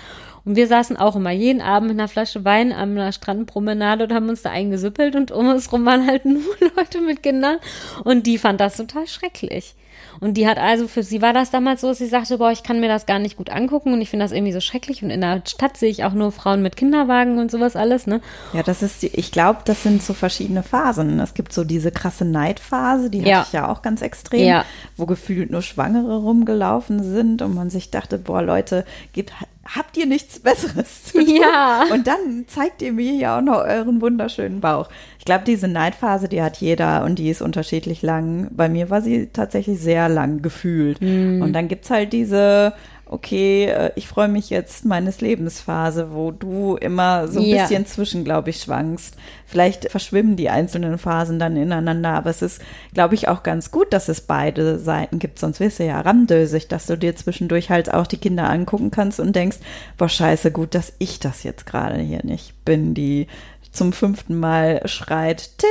Und 0.45 0.57
wir 0.57 0.67
saßen 0.67 0.97
auch 0.97 1.17
immer 1.17 1.31
jeden 1.31 1.61
Abend 1.61 1.89
mit 1.89 1.99
einer 1.99 2.09
Flasche 2.09 2.45
Wein 2.45 2.73
an 2.73 2.93
einer 2.93 3.13
Strandpromenade 3.13 4.05
und 4.05 4.13
haben 4.13 4.29
uns 4.29 4.43
da 4.43 4.51
eingesüppelt 4.51 5.17
und 5.17 5.33
um 5.33 5.49
uns 5.49 5.73
rum 5.73 5.85
waren 5.87 6.07
halt 6.07 6.25
nur 6.25 6.43
Leute 6.77 7.01
mit 7.01 7.23
Kindern 7.23 7.59
und 8.05 8.27
die 8.27 8.39
fand 8.39 8.61
das 8.61 8.77
total 8.77 9.07
schrecklich. 9.07 9.75
Und 10.21 10.35
die 10.35 10.47
hat 10.47 10.59
also, 10.59 10.89
für 10.89 11.03
sie 11.03 11.23
war 11.23 11.33
das 11.33 11.51
damals 11.51 11.81
so, 11.81 11.89
dass 11.89 11.99
sie 11.99 12.07
sagte, 12.07 12.39
boah, 12.39 12.51
ich 12.51 12.63
kann 12.63 12.81
mir 12.81 12.89
das 12.89 13.07
gar 13.07 13.19
nicht 13.19 13.37
gut 13.37 13.51
angucken 13.51 13.93
und 13.93 14.01
ich 14.01 14.11
finde 14.11 14.25
das 14.25 14.33
irgendwie 14.33 14.53
so 14.53 14.61
schrecklich. 14.61 15.03
Und 15.03 15.11
in 15.11 15.21
der 15.21 15.43
Stadt 15.47 15.77
sehe 15.77 15.91
ich 15.91 16.05
auch 16.05 16.13
nur 16.13 16.33
Frauen 16.33 16.63
mit 16.63 16.77
Kinderwagen 16.77 17.39
und 17.39 17.51
sowas 17.51 17.77
alles, 17.77 18.07
ne? 18.07 18.21
Ja, 18.53 18.63
das 18.63 18.83
ist, 18.83 19.03
die, 19.03 19.09
ich 19.09 19.33
glaube, 19.33 19.61
das 19.65 19.83
sind 19.83 20.03
so 20.03 20.15
verschiedene 20.15 20.63
Phasen. 20.63 21.21
Es 21.21 21.35
gibt 21.35 21.53
so 21.53 21.65
diese 21.65 21.91
krasse 21.91 22.25
Neidphase, 22.25 23.11
die 23.11 23.21
ja. 23.21 23.39
hatte 23.39 23.47
ich 23.49 23.53
ja 23.53 23.69
auch 23.69 23.83
ganz 23.83 24.03
extrem, 24.03 24.47
ja. 24.47 24.65
wo 24.97 25.07
gefühlt 25.07 25.51
nur 25.51 25.63
Schwangere 25.63 26.17
rumgelaufen 26.17 27.03
sind 27.03 27.43
und 27.43 27.55
man 27.55 27.71
sich 27.71 27.91
dachte, 27.91 28.19
boah, 28.19 28.43
Leute, 28.43 28.85
gibt, 29.13 29.33
habt 29.65 29.97
ihr 29.97 30.07
nichts 30.07 30.41
Besseres 30.41 31.05
zu 31.05 31.25
tun? 31.25 31.37
Ja. 31.37 31.85
Und 31.93 32.07
dann 32.07 32.45
zeigt 32.47 32.83
ihr 32.83 32.93
mir 32.93 33.13
ja 33.13 33.39
auch 33.39 33.43
noch 33.43 33.59
euren 33.59 34.01
wunderschönen 34.01 34.61
Bauch. 34.61 34.89
Ich 35.19 35.25
glaube, 35.25 35.45
diese 35.45 35.69
Neidphase, 35.69 36.29
die 36.29 36.43
hat 36.43 36.59
jeder 36.59 37.05
und 37.05 37.19
die 37.19 37.31
ist 37.31 37.43
unterschiedlich 37.43 38.03
lang. 38.03 38.49
Bei 38.51 38.69
mir 38.69 38.91
war 38.91 39.03
sie 39.03 39.29
tatsächlich 39.33 39.81
sehr 39.81 40.09
lang 40.09 40.43
gefühlt. 40.43 41.01
Mm. 41.01 41.43
Und 41.43 41.53
dann 41.53 41.69
gibt 41.69 41.85
es 41.85 41.91
halt 41.91 42.13
diese 42.13 42.75
okay, 43.07 43.67
äh, 43.67 43.93
ich 43.97 44.09
freue 44.09 44.29
mich 44.29 44.51
jetzt 44.51 44.85
meines 44.85 45.21
Lebensphase, 45.21 46.13
wo 46.13 46.31
du 46.31 46.77
immer 46.77 47.29
so 47.29 47.41
ein 47.41 47.47
ja. 47.47 47.63
bisschen 47.63 47.87
zwischen, 47.87 48.25
glaube 48.25 48.51
ich, 48.51 48.61
schwankst. 48.61 49.17
Vielleicht 49.47 49.91
verschwimmen 49.91 50.37
die 50.37 50.51
einzelnen 50.51 50.99
Phasen 50.99 51.39
dann 51.39 51.57
ineinander, 51.57 52.11
aber 52.11 52.31
es 52.31 52.43
ist, 52.43 52.63
glaube 52.93 53.15
ich, 53.15 53.29
auch 53.29 53.43
ganz 53.43 53.71
gut, 53.71 53.93
dass 53.93 54.09
es 54.09 54.23
beide 54.23 54.79
Seiten 54.79 55.19
gibt, 55.19 55.39
sonst 55.39 55.61
wirst 55.61 55.79
du 55.79 55.85
ja 55.85 56.01
ramdösig, 56.01 56.69
dass 56.69 56.87
du 56.87 56.97
dir 56.97 57.15
zwischendurch 57.15 57.71
halt 57.71 57.93
auch 57.93 58.07
die 58.07 58.19
Kinder 58.19 58.49
angucken 58.49 58.91
kannst 58.91 59.21
und 59.21 59.37
denkst, 59.37 59.59
boah, 59.99 60.09
scheiße, 60.09 60.51
gut, 60.51 60.75
dass 60.75 60.93
ich 60.99 61.21
das 61.21 61.43
jetzt 61.43 61.67
gerade 61.67 61.99
hier 62.01 62.25
nicht 62.25 62.65
bin, 62.65 62.95
die 62.95 63.27
zum 63.71 63.93
fünften 63.93 64.39
Mal 64.39 64.81
schreit, 64.87 65.59
Tim, 65.59 65.69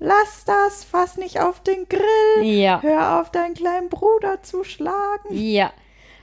Lass 0.00 0.44
das, 0.44 0.84
fass 0.84 1.16
nicht 1.16 1.40
auf 1.40 1.60
den 1.60 1.88
Grill. 1.88 2.44
Ja. 2.44 2.80
Hör 2.82 3.20
auf, 3.20 3.32
deinen 3.32 3.54
kleinen 3.54 3.88
Bruder 3.88 4.42
zu 4.42 4.62
schlagen. 4.62 5.28
Ja. 5.30 5.72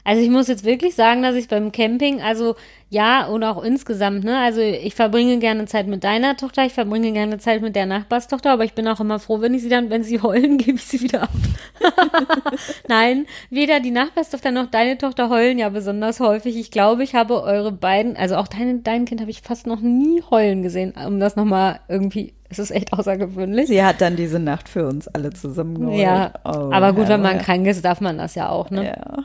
Also 0.05 0.21
ich 0.21 0.29
muss 0.29 0.47
jetzt 0.47 0.63
wirklich 0.63 0.93
sagen, 0.93 1.23
dass 1.23 1.35
ich 1.35 1.47
beim 1.47 1.71
Camping, 1.71 2.21
also 2.21 2.55
ja, 2.91 3.25
und 3.25 3.43
auch 3.43 3.63
insgesamt, 3.63 4.23
ne, 4.23 4.37
also 4.37 4.61
ich 4.61 4.93
verbringe 4.93 5.39
gerne 5.39 5.65
Zeit 5.65 5.87
mit 5.87 6.03
deiner 6.03 6.37
Tochter, 6.37 6.63
ich 6.63 6.73
verbringe 6.73 7.11
gerne 7.11 7.39
Zeit 7.39 7.63
mit 7.63 7.75
der 7.75 7.87
Nachbarstochter, 7.87 8.51
aber 8.51 8.63
ich 8.63 8.73
bin 8.73 8.87
auch 8.87 8.99
immer 8.99 9.17
froh, 9.17 9.41
wenn 9.41 9.55
ich 9.55 9.63
sie 9.63 9.69
dann, 9.69 9.89
wenn 9.89 10.03
sie 10.03 10.21
heulen, 10.21 10.57
gebe 10.59 10.77
ich 10.77 10.85
sie 10.85 11.01
wieder 11.01 11.23
ab. 11.23 11.31
Nein, 12.87 13.25
weder 13.49 13.79
die 13.79 13.89
Nachbarstochter 13.89 14.51
noch 14.51 14.67
deine 14.67 14.99
Tochter 14.99 15.29
heulen 15.29 15.57
ja 15.57 15.69
besonders 15.69 16.19
häufig. 16.19 16.55
Ich 16.55 16.69
glaube, 16.69 17.03
ich 17.03 17.15
habe 17.15 17.41
eure 17.41 17.71
beiden, 17.71 18.15
also 18.15 18.35
auch 18.35 18.47
deine, 18.47 18.81
dein 18.81 19.05
Kind 19.05 19.21
habe 19.21 19.31
ich 19.31 19.41
fast 19.41 19.65
noch 19.65 19.81
nie 19.81 20.21
heulen 20.29 20.61
gesehen, 20.61 20.93
um 21.07 21.19
das 21.19 21.35
nochmal 21.35 21.79
irgendwie 21.89 22.33
es 22.47 22.59
ist 22.59 22.69
echt 22.69 22.93
außergewöhnlich. 22.93 23.67
Sie 23.67 23.83
hat 23.83 24.01
dann 24.01 24.15
diese 24.15 24.39
Nacht 24.39 24.69
für 24.69 24.85
uns 24.87 25.07
alle 25.07 25.31
zusammen 25.31 25.79
geholt. 25.79 25.99
Ja, 25.99 26.31
oh, 26.45 26.69
aber 26.71 26.93
gut, 26.93 27.07
wenn 27.09 27.23
man 27.23 27.39
krank 27.39 27.65
ist, 27.65 27.83
darf 27.83 28.01
man 28.01 28.19
das 28.19 28.35
ja 28.35 28.49
auch, 28.49 28.69
ne? 28.69 28.85
Ja. 28.85 29.23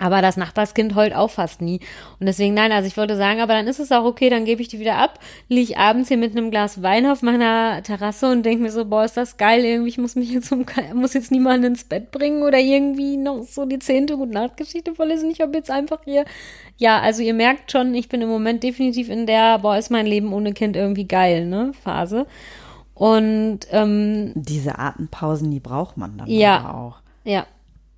Aber 0.00 0.22
das 0.22 0.36
Nachbarskind 0.36 0.94
heult 0.94 1.14
auch 1.14 1.30
fast 1.30 1.60
nie. 1.60 1.80
Und 2.20 2.26
deswegen, 2.26 2.54
nein, 2.54 2.70
also 2.70 2.86
ich 2.86 2.96
wollte 2.96 3.16
sagen, 3.16 3.40
aber 3.40 3.54
dann 3.54 3.66
ist 3.66 3.80
es 3.80 3.90
auch 3.90 4.04
okay, 4.04 4.30
dann 4.30 4.44
gebe 4.44 4.62
ich 4.62 4.68
die 4.68 4.78
wieder 4.78 4.96
ab, 4.96 5.18
liege 5.48 5.76
abends 5.76 6.08
hier 6.08 6.16
mit 6.16 6.36
einem 6.36 6.52
Glas 6.52 6.82
Wein 6.82 7.06
auf 7.06 7.22
meiner 7.22 7.82
Terrasse 7.82 8.30
und 8.30 8.44
denke 8.44 8.62
mir 8.62 8.70
so, 8.70 8.84
boah, 8.84 9.04
ist 9.04 9.16
das 9.16 9.36
geil, 9.38 9.64
irgendwie, 9.64 9.88
ich 9.88 9.98
muss 9.98 10.14
mich 10.14 10.30
jetzt 10.30 10.52
um, 10.52 10.64
muss 10.94 11.14
jetzt 11.14 11.32
niemanden 11.32 11.66
ins 11.66 11.82
Bett 11.84 12.12
bringen 12.12 12.44
oder 12.44 12.58
irgendwie 12.58 13.16
noch 13.16 13.42
so 13.42 13.64
die 13.64 13.80
zehnte 13.80 14.16
Gute-Nacht-Geschichte 14.16 14.94
vorlesen. 14.94 15.30
Ich 15.30 15.40
habe 15.40 15.56
jetzt 15.56 15.70
einfach 15.70 16.00
hier, 16.04 16.24
ja, 16.76 17.00
also 17.00 17.22
ihr 17.22 17.34
merkt 17.34 17.72
schon, 17.72 17.92
ich 17.94 18.08
bin 18.08 18.22
im 18.22 18.28
Moment 18.28 18.62
definitiv 18.62 19.08
in 19.08 19.26
der, 19.26 19.58
boah, 19.58 19.76
ist 19.76 19.90
mein 19.90 20.06
Leben 20.06 20.32
ohne 20.32 20.52
Kind 20.52 20.76
irgendwie 20.76 21.08
geil, 21.08 21.46
ne, 21.46 21.72
Phase. 21.82 22.26
Und, 22.94 23.60
ähm, 23.72 24.32
Diese 24.34 24.78
Atempausen, 24.78 25.50
die 25.50 25.60
braucht 25.60 25.96
man 25.96 26.18
dann 26.18 26.28
ja, 26.28 26.72
auch. 26.72 26.96
Ja, 27.24 27.46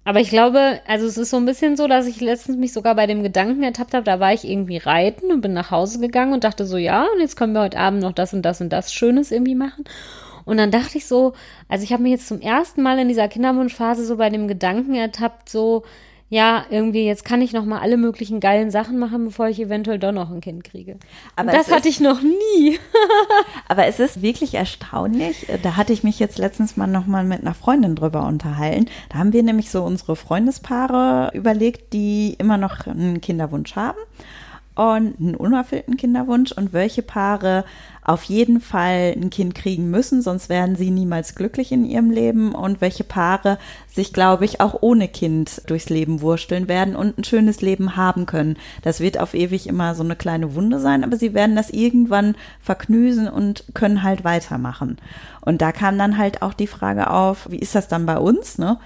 aber 0.05 0.21
ich 0.21 0.31
glaube, 0.31 0.81
also 0.87 1.07
es 1.07 1.19
ist 1.19 1.31
so 1.31 1.37
ein 1.37 1.45
bisschen 1.45 1.77
so, 1.77 1.87
dass 1.87 2.07
ich 2.07 2.21
letztens 2.21 2.57
mich 2.57 2.73
sogar 2.73 2.95
bei 2.95 3.07
dem 3.07 3.23
Gedanken 3.23 3.63
ertappt 3.63 3.95
habe, 3.95 4.05
da 4.05 4.19
war 4.19 4.33
ich 4.33 4.45
irgendwie 4.45 4.79
reiten 4.79 5.31
und 5.31 5.41
bin 5.43 5.53
nach 5.53 5.71
Hause 5.71 6.01
gegangen 6.01 6.33
und 6.33 6.45
dachte 6.45 6.65
so, 6.65 6.77
ja, 6.79 7.07
und 7.15 7.21
jetzt 7.21 7.37
können 7.37 7.53
wir 7.53 7.61
heute 7.61 7.79
Abend 7.79 8.03
noch 8.03 8.13
das 8.13 8.33
und 8.33 8.43
das 8.43 8.61
und 8.61 8.71
das 8.71 8.93
Schönes 8.93 9.31
irgendwie 9.31 9.55
machen. 9.55 9.85
Und 10.47 10.57
dann 10.57 10.71
dachte 10.71 10.99
ich 10.99 11.07
so, 11.07 11.35
also 11.69 11.85
ich 11.85 11.93
habe 11.93 12.03
mich 12.03 12.13
jetzt 12.13 12.29
zum 12.29 12.41
ersten 12.41 12.83
Mal 12.83 12.99
in 12.99 13.09
dieser 13.09 13.29
Kinderwunschphase 13.29 14.05
so 14.05 14.17
bei 14.17 14.31
dem 14.31 14.49
Gedanken 14.49 14.95
ertappt, 14.95 15.49
so, 15.51 15.85
ja, 16.33 16.65
irgendwie, 16.71 17.05
jetzt 17.05 17.25
kann 17.25 17.43
ich 17.43 17.53
noch 17.53 17.65
mal 17.65 17.81
alle 17.81 17.97
möglichen 17.97 18.39
geilen 18.39 18.71
Sachen 18.71 19.01
machen, 19.01 19.25
bevor 19.25 19.49
ich 19.49 19.61
eventuell 19.61 19.99
doch 19.99 20.13
noch 20.13 20.31
ein 20.31 20.41
Kind 20.41 20.63
kriege. 20.63 20.97
Aber 21.35 21.51
das 21.51 21.73
hatte 21.73 21.89
ist, 21.89 21.97
ich 21.97 22.01
noch 22.01 22.23
nie. 22.23 22.79
aber 23.69 23.87
es 23.87 23.99
ist 23.99 24.23
wirklich 24.23 24.55
erstaunlich. 24.55 25.49
Da 25.65 25.77
hatte 25.77 25.93
ich 25.93 26.05
mich 26.05 26.21
jetzt 26.21 26.39
letztens 26.39 26.77
mal 26.77 26.87
noch 26.87 27.07
mal 27.07 27.25
mit 27.25 27.41
einer 27.41 27.53
Freundin 27.53 27.97
drüber 27.97 28.25
unterhalten. 28.29 28.87
Da 29.09 29.19
haben 29.19 29.33
wir 29.33 29.43
nämlich 29.43 29.73
so 29.73 29.83
unsere 29.83 30.15
Freundespaare 30.15 31.33
überlegt, 31.35 31.93
die 31.93 32.37
immer 32.39 32.59
noch 32.59 32.87
einen 32.87 33.21
Kinderwunsch 33.21 33.75
haben 33.75 33.99
und 34.77 35.19
einen 35.19 35.35
unerfüllten 35.35 35.97
Kinderwunsch 35.97 36.53
und 36.53 36.73
welche 36.73 37.03
Paare 37.03 37.65
auf 38.11 38.25
jeden 38.25 38.61
Fall 38.61 39.15
ein 39.17 39.31
Kind 39.31 39.55
kriegen 39.55 39.89
müssen, 39.89 40.21
sonst 40.21 40.49
werden 40.49 40.75
sie 40.75 40.91
niemals 40.91 41.37
glücklich 41.37 41.71
in 41.71 41.85
ihrem 41.85 42.11
Leben 42.11 42.57
und 42.57 42.81
welche 42.81 43.05
Paare 43.05 43.57
sich, 43.89 44.13
glaube 44.13 44.45
ich, 44.45 44.61
auch 44.61 44.79
ohne 44.81 45.07
Kind 45.07 45.63
durchs 45.67 45.91
Leben 45.91 46.21
wursteln 46.21 46.67
werden 46.67 46.97
und 46.97 47.17
ein 47.17 47.25
schönes 47.25 47.61
Leben 47.61 47.95
haben 47.95 48.27
können. 48.27 48.57
Das 48.83 48.99
wird 48.99 49.21
auf 49.21 49.33
ewig 49.33 49.69
immer 49.69 49.95
so 49.95 50.03
eine 50.03 50.17
kleine 50.17 50.57
Wunde 50.57 50.81
sein, 50.81 51.05
aber 51.05 51.17
sie 51.17 51.35
werden 51.35 51.55
das 51.55 51.71
irgendwann 51.71 52.35
verknüsen 52.61 53.29
und 53.29 53.63
können 53.75 54.03
halt 54.03 54.25
weitermachen. 54.25 54.99
Und 55.41 55.63
da 55.63 55.71
kam 55.71 55.97
dann 55.97 56.19
halt 56.19 56.43
auch 56.43 56.53
die 56.53 56.67
Frage 56.67 57.11
auf, 57.11 57.49
wie 57.49 57.61
ist 57.61 57.77
das 57.77 57.87
dann 57.87 58.07
bei 58.07 58.19
uns, 58.19 58.59
ne? 58.59 58.79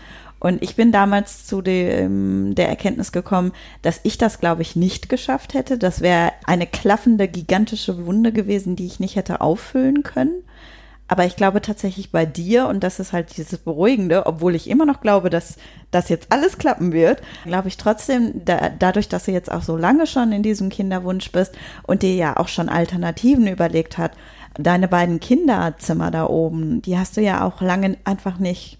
Und 0.45 0.63
ich 0.63 0.77
bin 0.77 0.93
damals 0.93 1.47
zu 1.47 1.63
dem, 1.63 2.55
der 2.55 2.69
Erkenntnis 2.69 3.13
gekommen, 3.13 3.53
dass 3.81 4.01
ich 4.03 4.19
das, 4.19 4.41
glaube 4.41 4.61
ich, 4.61 4.77
nicht 4.77 5.09
geschafft 5.09 5.55
hätte. 5.55 5.79
Das 5.79 6.03
wäre 6.03 6.33
eine 6.45 6.67
klaffende, 6.67 7.29
gigantische 7.29 8.05
Wunde 8.05 8.31
gewesen, 8.31 8.77
die 8.77 8.85
ich 8.85 9.01
nicht 9.01 9.17
hätte 9.17 9.41
auffüllen 9.41 10.03
können. 10.03 10.43
Aber 11.09 11.25
ich 11.25 11.37
glaube 11.37 11.63
tatsächlich 11.63 12.13
bei 12.13 12.27
dir, 12.27 12.69
und 12.69 12.85
das 12.85 13.01
ist 13.01 13.15
halt 13.15 13.35
dieses 13.39 13.59
Beruhigende, 13.59 14.27
obwohl 14.27 14.55
ich 14.55 14.69
immer 14.69 14.85
noch 14.85 15.01
glaube, 15.01 15.31
dass 15.31 15.57
das 15.91 16.11
jetzt 16.11 16.31
alles 16.31 16.59
klappen 16.59 16.93
wird, 16.93 17.23
glaube 17.47 17.69
ich 17.69 17.79
trotzdem, 17.79 18.45
da, 18.45 18.69
dadurch, 18.69 19.09
dass 19.09 19.25
du 19.25 19.33
jetzt 19.33 19.51
auch 19.51 19.63
so 19.63 19.79
lange 19.79 20.07
schon 20.07 20.31
in 20.33 20.43
diesem 20.43 20.69
Kinderwunsch 20.69 21.33
bist 21.33 21.57
und 21.85 22.03
dir 22.03 22.17
ja 22.17 22.37
auch 22.37 22.49
schon 22.49 22.69
Alternativen 22.69 23.47
überlegt 23.47 23.97
hat, 23.97 24.13
deine 24.59 24.89
beiden 24.89 25.21
Kinderzimmer 25.21 26.11
da 26.11 26.27
oben, 26.27 26.83
die 26.83 26.99
hast 26.99 27.17
du 27.17 27.23
ja 27.23 27.47
auch 27.47 27.63
lange 27.63 27.97
einfach 28.05 28.39
nicht 28.39 28.77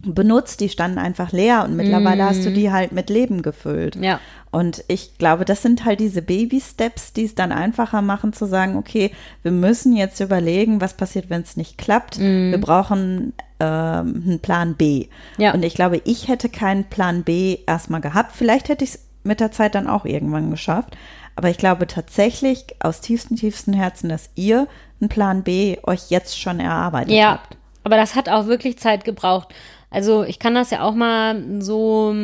benutzt, 0.00 0.60
die 0.60 0.68
standen 0.68 0.98
einfach 0.98 1.32
leer 1.32 1.64
und 1.64 1.76
mittlerweile 1.76 2.24
mm. 2.24 2.26
hast 2.26 2.44
du 2.44 2.52
die 2.52 2.70
halt 2.70 2.92
mit 2.92 3.10
Leben 3.10 3.42
gefüllt. 3.42 3.96
Ja. 3.96 4.20
Und 4.50 4.84
ich 4.88 5.18
glaube, 5.18 5.44
das 5.44 5.62
sind 5.62 5.84
halt 5.84 6.00
diese 6.00 6.22
Baby-Steps, 6.22 7.12
die 7.12 7.24
es 7.24 7.34
dann 7.34 7.52
einfacher 7.52 8.00
machen 8.00 8.32
zu 8.32 8.46
sagen, 8.46 8.76
okay, 8.76 9.10
wir 9.42 9.50
müssen 9.50 9.96
jetzt 9.96 10.20
überlegen, 10.20 10.80
was 10.80 10.94
passiert, 10.94 11.30
wenn 11.30 11.42
es 11.42 11.56
nicht 11.56 11.78
klappt. 11.78 12.18
Mm. 12.18 12.50
Wir 12.50 12.60
brauchen 12.60 13.32
ähm, 13.60 14.22
einen 14.26 14.40
Plan 14.40 14.74
B. 14.74 15.08
Ja. 15.36 15.52
Und 15.52 15.64
ich 15.64 15.74
glaube, 15.74 16.00
ich 16.04 16.28
hätte 16.28 16.48
keinen 16.48 16.84
Plan 16.84 17.24
B 17.24 17.58
erstmal 17.66 18.00
gehabt. 18.00 18.32
Vielleicht 18.34 18.68
hätte 18.68 18.84
ich 18.84 18.90
es 18.90 19.04
mit 19.24 19.40
der 19.40 19.52
Zeit 19.52 19.74
dann 19.74 19.88
auch 19.88 20.04
irgendwann 20.04 20.50
geschafft. 20.50 20.96
Aber 21.34 21.50
ich 21.50 21.58
glaube 21.58 21.86
tatsächlich 21.86 22.64
aus 22.80 23.00
tiefstem, 23.00 23.36
tiefstem 23.36 23.74
Herzen, 23.74 24.08
dass 24.08 24.30
ihr 24.34 24.66
einen 25.00 25.08
Plan 25.08 25.42
B 25.42 25.76
euch 25.84 26.10
jetzt 26.10 26.40
schon 26.40 26.58
erarbeitet 26.58 27.12
ja. 27.12 27.32
habt. 27.32 27.56
Aber 27.84 27.96
das 27.96 28.14
hat 28.14 28.28
auch 28.28 28.46
wirklich 28.46 28.78
Zeit 28.78 29.04
gebraucht. 29.04 29.54
Also 29.90 30.24
ich 30.24 30.38
kann 30.38 30.54
das 30.54 30.70
ja 30.70 30.82
auch 30.82 30.94
mal 30.94 31.60
so 31.60 32.14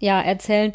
ja 0.00 0.20
erzählen. 0.20 0.72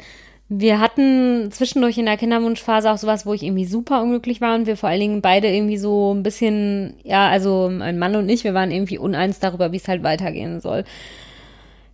Wir 0.51 0.79
hatten 0.79 1.51
zwischendurch 1.51 1.99
in 1.99 2.07
der 2.07 2.17
Kinderwunschphase 2.17 2.91
auch 2.91 2.97
sowas, 2.97 3.27
wo 3.27 3.33
ich 3.33 3.43
irgendwie 3.43 3.65
super 3.65 4.01
unglücklich 4.01 4.41
war 4.41 4.55
und 4.55 4.65
wir 4.65 4.77
vor 4.77 4.89
allen 4.89 4.99
Dingen 4.99 5.21
beide 5.21 5.47
irgendwie 5.47 5.77
so 5.77 6.11
ein 6.11 6.23
bisschen, 6.23 6.95
ja, 7.03 7.29
also 7.29 7.69
mein 7.71 7.99
Mann 7.99 8.15
und 8.15 8.27
ich, 8.29 8.43
wir 8.43 8.55
waren 8.55 8.71
irgendwie 8.71 8.97
uneins 8.97 9.37
darüber, 9.37 9.71
wie 9.71 9.77
es 9.77 9.87
halt 9.87 10.01
weitergehen 10.01 10.59
soll. 10.59 10.85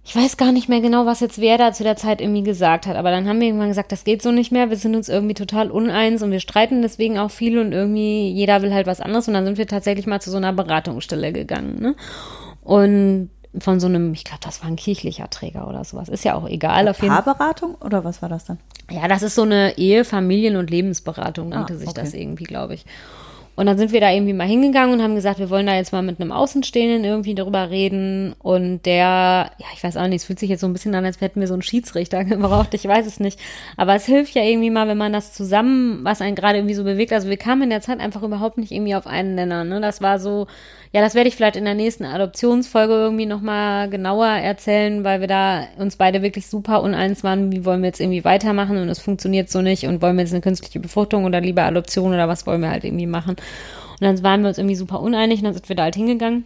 Ich 0.05 0.15
weiß 0.15 0.37
gar 0.37 0.51
nicht 0.53 0.69
mehr 0.69 0.79
genau, 0.79 1.05
was 1.05 1.19
jetzt 1.19 1.41
wer 1.41 1.57
da 1.57 1.73
zu 1.73 1.83
der 1.83 1.97
Zeit 1.97 2.21
irgendwie 2.21 2.43
gesagt 2.43 2.85
hat, 2.85 2.95
aber 2.95 3.11
dann 3.11 3.27
haben 3.27 3.41
wir 3.41 3.47
irgendwann 3.47 3.69
gesagt, 3.69 3.91
das 3.91 4.03
geht 4.03 4.21
so 4.21 4.31
nicht 4.31 4.51
mehr, 4.51 4.69
wir 4.69 4.77
sind 4.77 4.95
uns 4.95 5.09
irgendwie 5.09 5.33
total 5.33 5.69
uneins 5.71 6.21
und 6.21 6.31
wir 6.31 6.39
streiten 6.39 6.81
deswegen 6.81 7.17
auch 7.17 7.31
viel 7.31 7.57
und 7.57 7.73
irgendwie 7.73 8.29
jeder 8.29 8.61
will 8.61 8.73
halt 8.73 8.87
was 8.87 9.01
anderes 9.01 9.27
und 9.27 9.33
dann 9.33 9.45
sind 9.45 9.57
wir 9.57 9.67
tatsächlich 9.67 10.05
mal 10.05 10.21
zu 10.21 10.29
so 10.29 10.37
einer 10.37 10.53
Beratungsstelle 10.53 11.33
gegangen, 11.33 11.81
ne? 11.81 11.95
Und 12.61 13.31
von 13.59 13.79
so 13.79 13.87
einem, 13.87 14.13
ich 14.13 14.23
glaube, 14.23 14.41
das 14.43 14.61
war 14.61 14.67
ein 14.67 14.75
kirchlicher 14.75 15.29
Träger 15.29 15.67
oder 15.67 15.83
sowas. 15.83 16.09
Ist 16.09 16.23
ja 16.23 16.35
auch 16.35 16.47
egal. 16.47 16.87
Auf 16.87 17.01
jeden 17.01 17.13
Paarberatung 17.13 17.75
oder 17.75 18.03
was 18.03 18.21
war 18.21 18.29
das 18.29 18.45
dann? 18.45 18.59
Ja, 18.89 19.07
das 19.07 19.23
ist 19.23 19.35
so 19.35 19.43
eine 19.43 19.77
Ehe, 19.77 20.05
Familien- 20.05 20.57
und 20.57 20.69
Lebensberatung, 20.69 21.49
nannte 21.49 21.73
ah, 21.73 21.77
sich 21.77 21.89
okay. 21.89 22.01
das 22.01 22.13
irgendwie, 22.13 22.43
glaube 22.43 22.75
ich. 22.75 22.85
Und 23.55 23.67
dann 23.67 23.77
sind 23.77 23.93
wir 23.93 24.01
da 24.01 24.11
irgendwie 24.11 24.33
mal 24.33 24.47
hingegangen 24.47 24.93
und 24.93 25.01
haben 25.01 25.15
gesagt, 25.15 25.39
wir 25.39 25.49
wollen 25.49 25.65
da 25.65 25.75
jetzt 25.75 25.93
mal 25.93 26.01
mit 26.01 26.19
einem 26.19 26.33
Außenstehenden 26.33 27.05
irgendwie 27.05 27.35
darüber 27.35 27.69
reden. 27.69 28.35
Und 28.39 28.85
der, 28.85 29.51
ja, 29.57 29.65
ich 29.73 29.81
weiß 29.81 29.95
auch 29.95 30.07
nicht, 30.07 30.21
es 30.21 30.25
fühlt 30.25 30.39
sich 30.39 30.49
jetzt 30.49 30.59
so 30.59 30.67
ein 30.67 30.73
bisschen 30.73 30.93
an, 30.93 31.05
als 31.05 31.21
hätten 31.21 31.39
wir 31.39 31.47
so 31.47 31.53
einen 31.53 31.61
Schiedsrichter 31.61 32.23
gebraucht. 32.25 32.73
Ich 32.73 32.85
weiß 32.85 33.05
es 33.05 33.21
nicht. 33.21 33.39
Aber 33.77 33.95
es 33.95 34.05
hilft 34.05 34.35
ja 34.35 34.43
irgendwie 34.43 34.69
mal, 34.69 34.89
wenn 34.89 34.97
man 34.97 35.13
das 35.13 35.33
zusammen, 35.33 36.03
was 36.03 36.19
einen 36.19 36.35
gerade 36.35 36.57
irgendwie 36.57 36.75
so 36.75 36.83
bewegt. 36.83 37.13
Also 37.13 37.29
wir 37.29 37.37
kamen 37.37 37.63
in 37.63 37.69
der 37.69 37.81
Zeit 37.81 38.01
einfach 38.01 38.23
überhaupt 38.23 38.57
nicht 38.57 38.71
irgendwie 38.71 38.95
auf 38.95 39.07
einen 39.07 39.35
Nenner. 39.35 39.63
Ne? 39.63 39.79
Das 39.79 40.01
war 40.01 40.19
so, 40.19 40.47
ja, 40.95 41.01
das 41.01 41.13
werde 41.13 41.27
ich 41.27 41.36
vielleicht 41.36 41.58
in 41.58 41.65
der 41.65 41.73
nächsten 41.73 42.05
Adoptionsfolge 42.05 42.93
irgendwie 42.93 43.25
nochmal 43.25 43.89
genauer 43.89 44.27
erzählen, 44.27 45.03
weil 45.03 45.19
wir 45.19 45.27
da 45.27 45.67
uns 45.77 45.97
beide 45.97 46.21
wirklich 46.21 46.47
super 46.47 46.81
uneins 46.81 47.21
waren, 47.21 47.51
wie 47.51 47.65
wollen 47.65 47.81
wir 47.81 47.88
jetzt 47.88 47.99
irgendwie 47.99 48.23
weitermachen 48.23 48.77
und 48.77 48.88
es 48.88 48.99
funktioniert 48.99 49.49
so 49.49 49.62
nicht 49.62 49.88
und 49.88 50.01
wollen 50.01 50.15
wir 50.15 50.21
jetzt 50.21 50.31
eine 50.31 50.39
künstliche 50.39 50.79
Befruchtung 50.79 51.25
oder 51.25 51.41
lieber 51.41 51.63
Adoption 51.63 52.13
oder 52.13 52.29
was 52.29 52.47
wollen 52.47 52.62
wir 52.62 52.69
halt 52.69 52.86
irgendwie 52.86 53.08
machen. 53.08 53.31
Und 53.31 54.01
dann 54.01 54.23
waren 54.23 54.41
wir 54.43 54.47
uns 54.47 54.58
irgendwie 54.58 54.77
super 54.77 55.01
uneinig 55.01 55.39
und 55.39 55.43
dann 55.43 55.53
sind 55.53 55.67
wir 55.67 55.75
da 55.75 55.84
halt 55.84 55.95
hingegangen. 55.95 56.45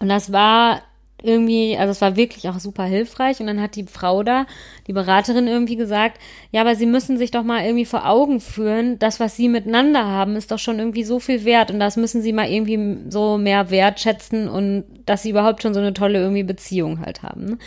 Und 0.00 0.10
das 0.10 0.32
war 0.32 0.82
irgendwie, 1.22 1.76
also 1.78 1.90
es 1.90 2.00
war 2.00 2.16
wirklich 2.16 2.48
auch 2.48 2.58
super 2.58 2.84
hilfreich. 2.84 3.40
Und 3.40 3.46
dann 3.46 3.60
hat 3.60 3.76
die 3.76 3.84
Frau 3.84 4.22
da, 4.22 4.46
die 4.86 4.92
Beraterin 4.92 5.48
irgendwie 5.48 5.76
gesagt, 5.76 6.20
ja, 6.50 6.60
aber 6.60 6.74
sie 6.74 6.86
müssen 6.86 7.18
sich 7.18 7.30
doch 7.30 7.42
mal 7.42 7.64
irgendwie 7.64 7.84
vor 7.86 8.08
Augen 8.08 8.40
führen, 8.40 8.98
das, 8.98 9.18
was 9.18 9.36
sie 9.36 9.48
miteinander 9.48 10.04
haben, 10.06 10.36
ist 10.36 10.50
doch 10.50 10.58
schon 10.58 10.78
irgendwie 10.78 11.04
so 11.04 11.18
viel 11.18 11.44
wert. 11.44 11.70
Und 11.70 11.80
das 11.80 11.96
müssen 11.96 12.22
sie 12.22 12.32
mal 12.32 12.48
irgendwie 12.48 13.10
so 13.10 13.38
mehr 13.38 13.70
wertschätzen 13.70 14.48
und 14.48 14.84
dass 15.06 15.22
sie 15.22 15.30
überhaupt 15.30 15.62
schon 15.62 15.74
so 15.74 15.80
eine 15.80 15.94
tolle 15.94 16.18
irgendwie 16.18 16.44
Beziehung 16.44 17.00
halt 17.00 17.22
haben. 17.22 17.44
Ne? 17.44 17.58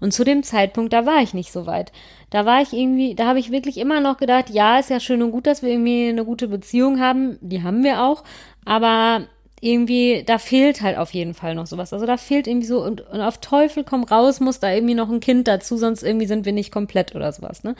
Und 0.00 0.12
zu 0.12 0.24
dem 0.24 0.42
Zeitpunkt, 0.42 0.92
da 0.92 1.06
war 1.06 1.22
ich 1.22 1.34
nicht 1.34 1.52
so 1.52 1.66
weit. 1.66 1.92
Da 2.30 2.44
war 2.44 2.60
ich 2.60 2.72
irgendwie, 2.72 3.14
da 3.14 3.26
habe 3.26 3.38
ich 3.38 3.50
wirklich 3.50 3.78
immer 3.78 4.00
noch 4.00 4.18
gedacht, 4.18 4.50
ja, 4.50 4.78
ist 4.78 4.90
ja 4.90 5.00
schön 5.00 5.22
und 5.22 5.32
gut, 5.32 5.46
dass 5.46 5.62
wir 5.62 5.70
irgendwie 5.70 6.08
eine 6.08 6.24
gute 6.24 6.48
Beziehung 6.48 7.00
haben. 7.00 7.38
Die 7.40 7.62
haben 7.62 7.82
wir 7.82 8.02
auch. 8.02 8.22
Aber 8.64 9.26
irgendwie, 9.60 10.22
da 10.24 10.38
fehlt 10.38 10.82
halt 10.82 10.98
auf 10.98 11.12
jeden 11.12 11.34
Fall 11.34 11.54
noch 11.54 11.66
sowas. 11.66 11.92
Also 11.92 12.06
da 12.06 12.16
fehlt 12.16 12.46
irgendwie 12.46 12.66
so, 12.66 12.82
und, 12.82 13.00
und 13.00 13.20
auf 13.20 13.38
Teufel 13.38 13.84
komm 13.84 14.04
raus, 14.04 14.40
muss 14.40 14.60
da 14.60 14.72
irgendwie 14.72 14.94
noch 14.94 15.10
ein 15.10 15.20
Kind 15.20 15.48
dazu, 15.48 15.76
sonst 15.76 16.02
irgendwie 16.02 16.26
sind 16.26 16.44
wir 16.44 16.52
nicht 16.52 16.70
komplett 16.70 17.14
oder 17.14 17.32
sowas, 17.32 17.64
ne? 17.64 17.74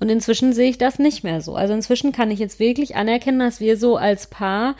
Und 0.00 0.08
inzwischen 0.10 0.52
sehe 0.52 0.70
ich 0.70 0.78
das 0.78 0.98
nicht 0.98 1.24
mehr 1.24 1.40
so. 1.40 1.54
Also 1.54 1.74
inzwischen 1.74 2.12
kann 2.12 2.30
ich 2.30 2.38
jetzt 2.38 2.58
wirklich 2.58 2.96
anerkennen, 2.96 3.38
dass 3.38 3.60
wir 3.60 3.76
so 3.76 3.96
als 3.96 4.26
Paar 4.26 4.74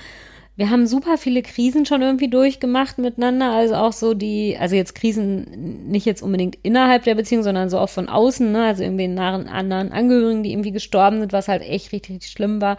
wir 0.54 0.68
haben 0.68 0.86
super 0.86 1.16
viele 1.16 1.40
Krisen 1.42 1.86
schon 1.86 2.02
irgendwie 2.02 2.28
durchgemacht 2.28 2.98
miteinander, 2.98 3.52
also 3.52 3.74
auch 3.74 3.92
so 3.94 4.12
die, 4.12 4.56
also 4.60 4.76
jetzt 4.76 4.94
Krisen 4.94 5.88
nicht 5.88 6.04
jetzt 6.04 6.22
unbedingt 6.22 6.58
innerhalb 6.62 7.04
der 7.04 7.14
Beziehung, 7.14 7.42
sondern 7.42 7.70
so 7.70 7.78
auch 7.78 7.88
von 7.88 8.08
außen, 8.08 8.52
ne, 8.52 8.66
also 8.66 8.82
irgendwie 8.82 9.08
nahen 9.08 9.48
anderen 9.48 9.92
Angehörigen, 9.92 10.42
die 10.42 10.52
irgendwie 10.52 10.72
gestorben 10.72 11.20
sind, 11.20 11.32
was 11.32 11.48
halt 11.48 11.62
echt 11.62 11.92
richtig, 11.92 12.16
richtig 12.16 12.32
schlimm 12.32 12.60
war. 12.60 12.76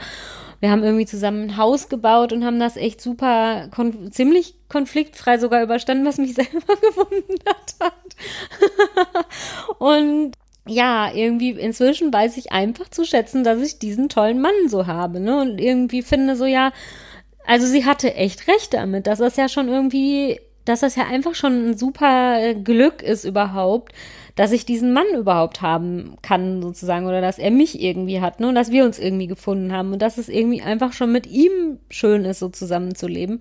Wir 0.59 0.69
haben 0.69 0.83
irgendwie 0.83 1.07
zusammen 1.07 1.49
ein 1.49 1.57
Haus 1.57 1.89
gebaut 1.89 2.31
und 2.31 2.45
haben 2.45 2.59
das 2.59 2.77
echt 2.77 3.01
super, 3.01 3.69
kon 3.73 4.12
ziemlich 4.12 4.55
konfliktfrei 4.69 5.39
sogar 5.39 5.63
überstanden, 5.63 6.05
was 6.05 6.19
mich 6.19 6.33
selber 6.36 6.75
gewundert 6.75 7.75
hat. 7.79 9.25
und 9.79 10.33
ja, 10.67 11.12
irgendwie 11.12 11.49
inzwischen 11.49 12.13
weiß 12.13 12.38
ich 12.38 12.51
einfach 12.51 12.88
zu 12.88 13.03
schätzen, 13.03 13.43
dass 13.43 13.59
ich 13.62 13.79
diesen 13.79 14.09
tollen 14.09 14.39
Mann 14.39 14.53
so 14.67 14.88
habe, 14.88 15.19
ne? 15.19 15.41
Und 15.41 15.59
irgendwie 15.59 16.03
finde 16.03 16.38
so, 16.38 16.45
ja, 16.45 16.71
also 17.45 17.67
sie 17.67 17.86
hatte 17.86 18.15
echt 18.15 18.47
recht 18.47 18.73
damit, 18.73 19.08
dass 19.08 19.19
das 19.19 19.36
ja 19.36 19.49
schon 19.49 19.67
irgendwie, 19.67 20.39
dass 20.65 20.82
das 20.82 20.95
ja 20.95 21.06
einfach 21.06 21.36
schon 21.36 21.69
ein 21.69 21.77
super 21.77 22.53
Glück 22.56 23.01
ist 23.01 23.25
überhaupt, 23.25 23.93
dass 24.36 24.51
ich 24.51 24.65
diesen 24.65 24.93
Mann 24.93 25.06
überhaupt 25.15 25.62
haben 25.62 26.15
kann, 26.21 26.62
sozusagen, 26.62 27.06
oder 27.06 27.21
dass 27.21 27.38
er 27.38 27.51
mich 27.51 27.82
irgendwie 27.82 28.21
hat, 28.21 28.39
ne, 28.39 28.47
und 28.47 28.56
dass 28.56 28.71
wir 28.71 28.84
uns 28.84 28.97
irgendwie 28.97 29.27
gefunden 29.27 29.71
haben 29.73 29.93
und 29.93 30.01
dass 30.01 30.17
es 30.17 30.29
irgendwie 30.29 30.62
einfach 30.62 30.93
schon 30.93 31.12
mit 31.12 31.27
ihm 31.27 31.79
schön 31.89 32.25
ist, 32.25 32.39
so 32.39 32.49
zusammenzuleben. 32.49 33.39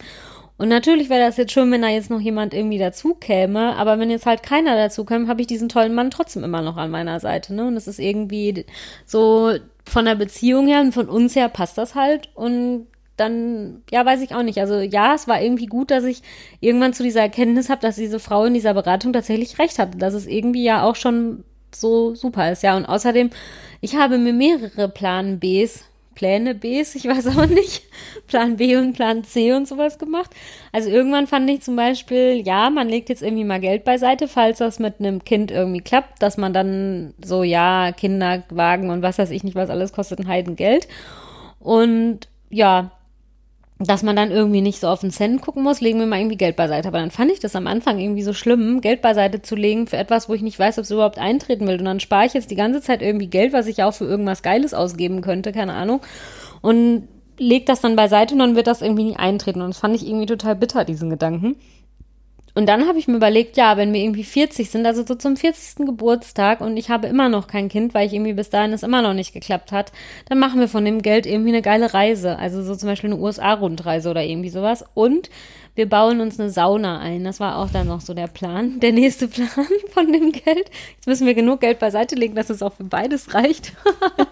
Und 0.59 0.69
natürlich 0.69 1.09
wäre 1.09 1.25
das 1.25 1.39
jetzt 1.39 1.53
schön, 1.53 1.73
wenn 1.73 1.83
da 1.83 1.89
jetzt 1.89 2.11
noch 2.11 2.21
jemand 2.21 2.55
irgendwie 2.55 2.79
dazu 2.79 3.15
käme, 3.15 3.75
aber 3.77 3.99
wenn 3.99 4.11
jetzt 4.11 4.27
halt 4.27 4.43
keiner 4.43 4.77
dazu 4.77 5.05
käme, 5.05 5.27
habe 5.27 5.41
ich 5.41 5.47
diesen 5.47 5.69
tollen 5.69 5.95
Mann 5.95 6.11
trotzdem 6.11 6.45
immer 6.45 6.61
noch 6.61 6.77
an 6.77 6.91
meiner 6.91 7.19
Seite, 7.21 7.55
ne? 7.55 7.67
Und 7.67 7.77
es 7.77 7.89
ist 7.89 7.99
irgendwie 7.99 8.67
so 9.07 9.55
von 9.85 10.05
der 10.05 10.15
Beziehung 10.15 10.67
her 10.67 10.81
und 10.81 10.93
von 10.93 11.09
uns 11.09 11.35
her 11.35 11.49
passt 11.49 11.79
das 11.79 11.95
halt 11.95 12.29
und 12.35 12.87
dann, 13.17 13.83
ja, 13.91 14.05
weiß 14.05 14.23
ich 14.23 14.35
auch 14.35 14.43
nicht. 14.43 14.59
Also 14.59 14.81
ja, 14.81 15.15
es 15.15 15.29
war 15.29 15.41
irgendwie 15.41 15.67
gut, 15.67 15.91
dass 15.91 16.05
ich 16.05 16.23
irgendwann 16.61 16.95
zu 16.95 17.03
dieser 17.03 17.21
Erkenntnis 17.21 17.69
habe, 17.69 17.81
dass 17.81 17.97
diese 17.97 18.19
Frau 18.19 18.45
in 18.45 18.55
dieser 18.55 18.75
Beratung 18.75 19.13
tatsächlich 19.13 19.59
recht 19.59 19.79
hatte, 19.79 19.99
dass 19.99 20.15
es 20.15 20.27
irgendwie 20.27 20.65
ja 20.65 20.83
auch 20.83 20.97
schon 20.97 21.45
so 21.75 22.15
super 22.15 22.53
ist, 22.53 22.63
ja. 22.63 22.77
Und 22.77 22.87
außerdem, 22.87 23.31
ich 23.81 23.97
habe 23.97 24.19
mir 24.19 24.33
mehrere 24.33 24.89
Plan 24.89 25.39
Bs, 25.39 25.85
Pläne 26.15 26.55
Bs, 26.55 26.95
ich 26.95 27.07
weiß 27.07 27.27
auch 27.29 27.47
nicht, 27.47 27.83
Plan 28.27 28.57
B 28.57 28.77
und 28.77 28.93
Plan 28.95 29.25
C 29.25 29.53
und 29.53 29.67
sowas 29.67 29.99
gemacht. 29.99 30.31
Also 30.73 30.91
irgendwann 30.91 31.27
fand 31.27 31.49
ich 31.51 31.63
zum 31.63 31.77
Beispiel, 31.77 32.43
ja, 32.45 32.71
man 32.71 32.89
legt 32.89 33.09
jetzt 33.09 33.23
irgendwie 33.23 33.45
mal 33.45 33.61
Geld 33.61 33.85
beiseite, 33.85 34.29
falls 34.29 34.59
das 34.59 34.79
mit 34.79 35.01
einem 35.01 35.25
Kind 35.25 35.51
irgendwie 35.51 35.81
klappt, 35.81 36.23
dass 36.23 36.37
man 36.37 36.53
dann 36.53 37.15
so, 37.23 37.43
ja, 37.43 37.93
Kinderwagen 37.93 38.91
und 38.91 39.03
was 39.03 39.19
weiß 39.19 39.31
ich 39.31 39.45
nicht, 39.45 39.55
was 39.55 39.71
alles 39.71 39.93
kostet 39.93 40.21
ein 40.21 40.29
Heidengeld. 40.29 40.89
Und 41.61 42.29
ja, 42.51 42.91
dass 43.89 44.03
man 44.03 44.17
dann 44.17 44.31
irgendwie 44.31 44.61
nicht 44.61 44.81
so 44.81 44.89
auf 44.89 45.01
den 45.01 45.11
Cent 45.11 45.41
gucken 45.41 45.63
muss, 45.63 45.81
legen 45.81 45.99
wir 45.99 46.07
mal 46.07 46.19
irgendwie 46.19 46.37
Geld 46.37 46.57
beiseite. 46.57 46.89
Aber 46.89 46.99
dann 46.99 47.11
fand 47.11 47.31
ich 47.31 47.41
das 47.41 47.57
am 47.57 47.67
Anfang 47.67 47.99
irgendwie 47.99 48.23
so 48.23 48.33
schlimm, 48.33 48.81
Geld 48.81 49.03
beiseite 49.03 49.43
zu 49.43 49.57
legen 49.57 49.87
für 49.87 49.97
etwas, 49.97 50.29
wo 50.29 50.35
ich 50.35 50.43
nicht 50.43 50.59
weiß, 50.59 50.79
ob 50.79 50.85
es 50.85 50.91
überhaupt 50.91 51.19
eintreten 51.19 51.67
will. 51.67 51.79
Und 51.79 51.87
dann 51.87 52.01
spare 52.01 52.27
ich 52.27 52.35
jetzt 52.35 52.51
die 52.51 52.57
ganze 52.57 52.81
Zeit 52.81 53.03
irgendwie 53.03 53.29
Geld, 53.29 53.53
was 53.53 53.67
ich 53.67 53.83
auch 53.83 53.95
für 53.95 54.05
irgendwas 54.05 54.43
Geiles 54.43 54.75
ausgeben 54.75 55.21
könnte, 55.21 55.53
keine 55.53 55.73
Ahnung. 55.73 56.01
Und 56.61 57.09
leg 57.39 57.67
das 57.67 57.81
dann 57.81 57.97
beiseite 57.97 58.35
und 58.35 58.41
dann 58.41 58.57
wird 58.57 58.67
das 58.67 58.83
irgendwie 58.83 59.05
nie 59.05 59.17
eintreten. 59.17 59.63
Und 59.63 59.71
das 59.71 59.79
fand 59.79 59.97
ich 59.97 60.07
irgendwie 60.07 60.27
total 60.27 60.55
bitter, 60.55 60.85
diesen 60.85 61.11
Gedanken. 61.11 61.57
Und 62.55 62.67
dann 62.67 62.87
habe 62.87 62.99
ich 62.99 63.09
mir 63.09 63.17
überlegt, 63.17 63.57
ja, 63.57 63.79
wenn 63.79 63.93
wir 63.95 64.01
irgendwie 64.01 64.25
40 64.25 64.71
sind, 64.71 64.85
also 64.85 65.05
so 65.07 65.15
zum 65.15 65.37
40. 65.37 65.87
Geburtstag 65.87 66.61
und 66.61 66.77
ich 66.77 66.91
habe 66.91 67.07
immer 67.07 67.31
noch 67.31 67.47
kein 67.47 67.69
Kind, 67.69 67.95
weil 67.95 68.07
ich 68.07 68.13
irgendwie 68.13 68.35
bis 68.35 68.51
dahin 68.51 68.73
es 68.75 68.83
immer 68.83 69.01
noch 69.01 69.15
nicht 69.15 69.33
geklappt 69.33 69.73
hat, 69.73 69.93
dann 70.29 70.39
machen 70.39 70.61
wir 70.61 70.69
von 70.69 70.85
dem 70.85 71.01
Geld 71.01 71.25
irgendwie 71.25 71.51
eine 71.51 71.63
geile 71.63 71.95
Reise. 71.95 72.39
Also 72.39 72.63
so 72.63 72.77
zum 72.77 72.91
Beispiel 72.91 73.11
eine 73.11 73.21
USA-Rundreise 73.21 74.11
oder 74.11 74.23
irgendwie 74.23 74.51
sowas. 74.51 74.85
Und 74.93 75.31
wir 75.75 75.89
bauen 75.89 76.21
uns 76.21 76.39
eine 76.39 76.51
Sauna 76.51 76.99
ein. 76.99 77.25
Das 77.25 77.41
war 77.41 77.57
auch 77.57 77.71
dann 77.71 77.87
noch 77.87 78.03
so 78.03 78.13
der 78.13 78.27
Plan, 78.27 78.81
der 78.81 78.93
nächste 78.93 79.29
Plan 79.29 79.49
von 79.91 80.13
dem 80.13 80.33
Geld. 80.33 80.71
Jetzt 80.97 81.07
müssen 81.07 81.27
wir 81.27 81.35
genug 81.35 81.61
Geld 81.61 81.79
beiseite 81.79 82.17
legen, 82.17 82.35
dass 82.35 82.51
es 82.51 82.63
auch 82.63 82.75
für 82.75 82.85
beides 82.85 83.33
reicht. 83.33 83.73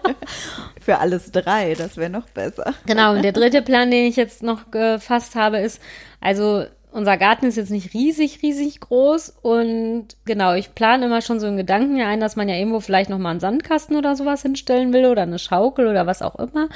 für 0.79 0.99
alles 0.99 1.31
drei, 1.31 1.73
das 1.73 1.97
wäre 1.97 2.11
noch 2.11 2.29
besser. 2.29 2.75
Genau, 2.85 3.13
und 3.13 3.23
der 3.23 3.31
dritte 3.31 3.63
Plan, 3.63 3.89
den 3.89 4.05
ich 4.05 4.15
jetzt 4.15 4.43
noch 4.43 4.69
gefasst 4.69 5.33
habe, 5.33 5.57
ist, 5.57 5.81
also 6.19 6.65
unser 6.91 7.17
Garten 7.17 7.45
ist 7.45 7.55
jetzt 7.55 7.71
nicht 7.71 7.93
riesig, 7.93 8.39
riesig 8.43 8.81
groß 8.81 9.37
und 9.41 10.07
genau, 10.25 10.53
ich 10.53 10.75
plane 10.75 11.05
immer 11.05 11.21
schon 11.21 11.39
so 11.39 11.47
einen 11.47 11.55
Gedanken 11.55 12.01
ein, 12.01 12.19
dass 12.19 12.35
man 12.35 12.49
ja 12.49 12.55
irgendwo 12.55 12.81
vielleicht 12.81 13.09
noch 13.09 13.17
mal 13.17 13.31
einen 13.31 13.39
Sandkasten 13.39 13.95
oder 13.95 14.15
sowas 14.15 14.41
hinstellen 14.41 14.91
will 14.91 15.05
oder 15.05 15.21
eine 15.21 15.39
Schaukel 15.39 15.87
oder 15.87 16.05
was 16.05 16.21
auch 16.21 16.35
immer, 16.35 16.67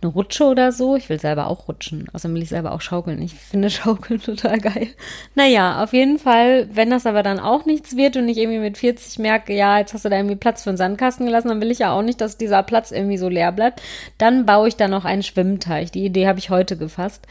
eine 0.00 0.12
Rutsche 0.12 0.44
oder 0.44 0.70
so. 0.70 0.94
Ich 0.94 1.08
will 1.08 1.18
selber 1.18 1.48
auch 1.48 1.66
rutschen, 1.66 2.08
außerdem 2.12 2.36
will 2.36 2.42
ich 2.42 2.48
selber 2.48 2.72
auch 2.72 2.80
schaukeln. 2.80 3.20
Ich 3.20 3.34
finde 3.34 3.68
Schaukeln 3.76 4.22
total 4.22 4.58
geil. 4.58 4.88
Naja, 5.34 5.82
auf 5.82 5.92
jeden 5.92 6.18
Fall, 6.18 6.68
wenn 6.72 6.90
das 6.90 7.04
aber 7.04 7.24
dann 7.24 7.40
auch 7.40 7.66
nichts 7.66 7.96
wird 7.96 8.16
und 8.16 8.28
ich 8.28 8.38
irgendwie 8.38 8.60
mit 8.60 8.78
40 8.78 9.18
merke, 9.18 9.52
ja, 9.52 9.78
jetzt 9.78 9.94
hast 9.94 10.04
du 10.04 10.08
da 10.08 10.16
irgendwie 10.16 10.36
Platz 10.36 10.62
für 10.62 10.70
einen 10.70 10.76
Sandkasten 10.76 11.26
gelassen, 11.26 11.48
dann 11.48 11.60
will 11.60 11.72
ich 11.72 11.80
ja 11.80 11.92
auch 11.92 12.02
nicht, 12.02 12.20
dass 12.20 12.38
dieser 12.38 12.62
Platz 12.62 12.92
irgendwie 12.92 13.18
so 13.18 13.28
leer 13.28 13.50
bleibt. 13.50 13.82
Dann 14.16 14.46
baue 14.46 14.68
ich 14.68 14.76
da 14.76 14.86
noch 14.86 15.04
einen 15.04 15.24
Schwimmteich. 15.24 15.90
Die 15.90 16.04
Idee 16.04 16.28
habe 16.28 16.38
ich 16.38 16.50
heute 16.50 16.76
gefasst 16.76 17.26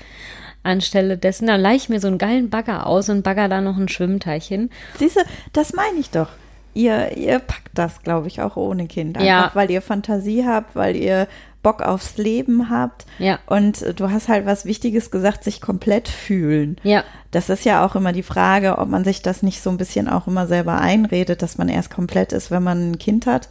anstelle 0.65 1.17
dessen. 1.17 1.47
Dann 1.47 1.61
leih 1.61 1.75
ich 1.75 1.89
mir 1.89 1.99
so 1.99 2.07
einen 2.07 2.17
geilen 2.17 2.49
Bagger 2.49 2.87
aus 2.87 3.09
und 3.09 3.23
bagger 3.23 3.49
da 3.49 3.61
noch 3.61 3.77
einen 3.77 3.89
Schwimmteich 3.89 4.47
hin. 4.47 4.69
Siehst 4.97 5.17
du, 5.17 5.21
das 5.53 5.73
meine 5.73 5.99
ich 5.99 6.09
doch. 6.09 6.29
Ihr, 6.73 7.15
ihr 7.15 7.39
packt 7.39 7.71
das, 7.73 8.03
glaube 8.03 8.27
ich, 8.27 8.41
auch 8.41 8.57
ohne 8.57 8.87
Kind. 8.87 9.17
Einfach, 9.17 9.27
ja. 9.27 9.51
weil 9.53 9.71
ihr 9.71 9.81
Fantasie 9.81 10.45
habt, 10.45 10.75
weil 10.75 10.95
ihr 10.97 11.27
Bock 11.63 11.81
aufs 11.81 12.17
Leben 12.17 12.69
habt. 12.69 13.05
Ja. 13.17 13.39
Und 13.47 13.99
du 13.99 14.11
hast 14.11 14.27
halt 14.27 14.45
was 14.45 14.65
Wichtiges 14.65 15.09
gesagt, 15.09 15.43
sich 15.43 15.61
komplett 15.61 16.07
fühlen. 16.07 16.77
Ja. 16.83 17.03
Das 17.31 17.49
ist 17.49 17.65
ja 17.65 17.85
auch 17.85 17.95
immer 17.95 18.11
die 18.11 18.23
Frage, 18.23 18.77
ob 18.77 18.89
man 18.89 19.03
sich 19.03 19.21
das 19.21 19.41
nicht 19.41 19.61
so 19.61 19.69
ein 19.69 19.77
bisschen 19.77 20.07
auch 20.07 20.27
immer 20.27 20.45
selber 20.47 20.79
einredet, 20.79 21.41
dass 21.41 21.57
man 21.57 21.69
erst 21.69 21.89
komplett 21.89 22.33
ist, 22.33 22.51
wenn 22.51 22.61
man 22.61 22.91
ein 22.91 22.97
Kind 22.99 23.25
hat. 23.25 23.49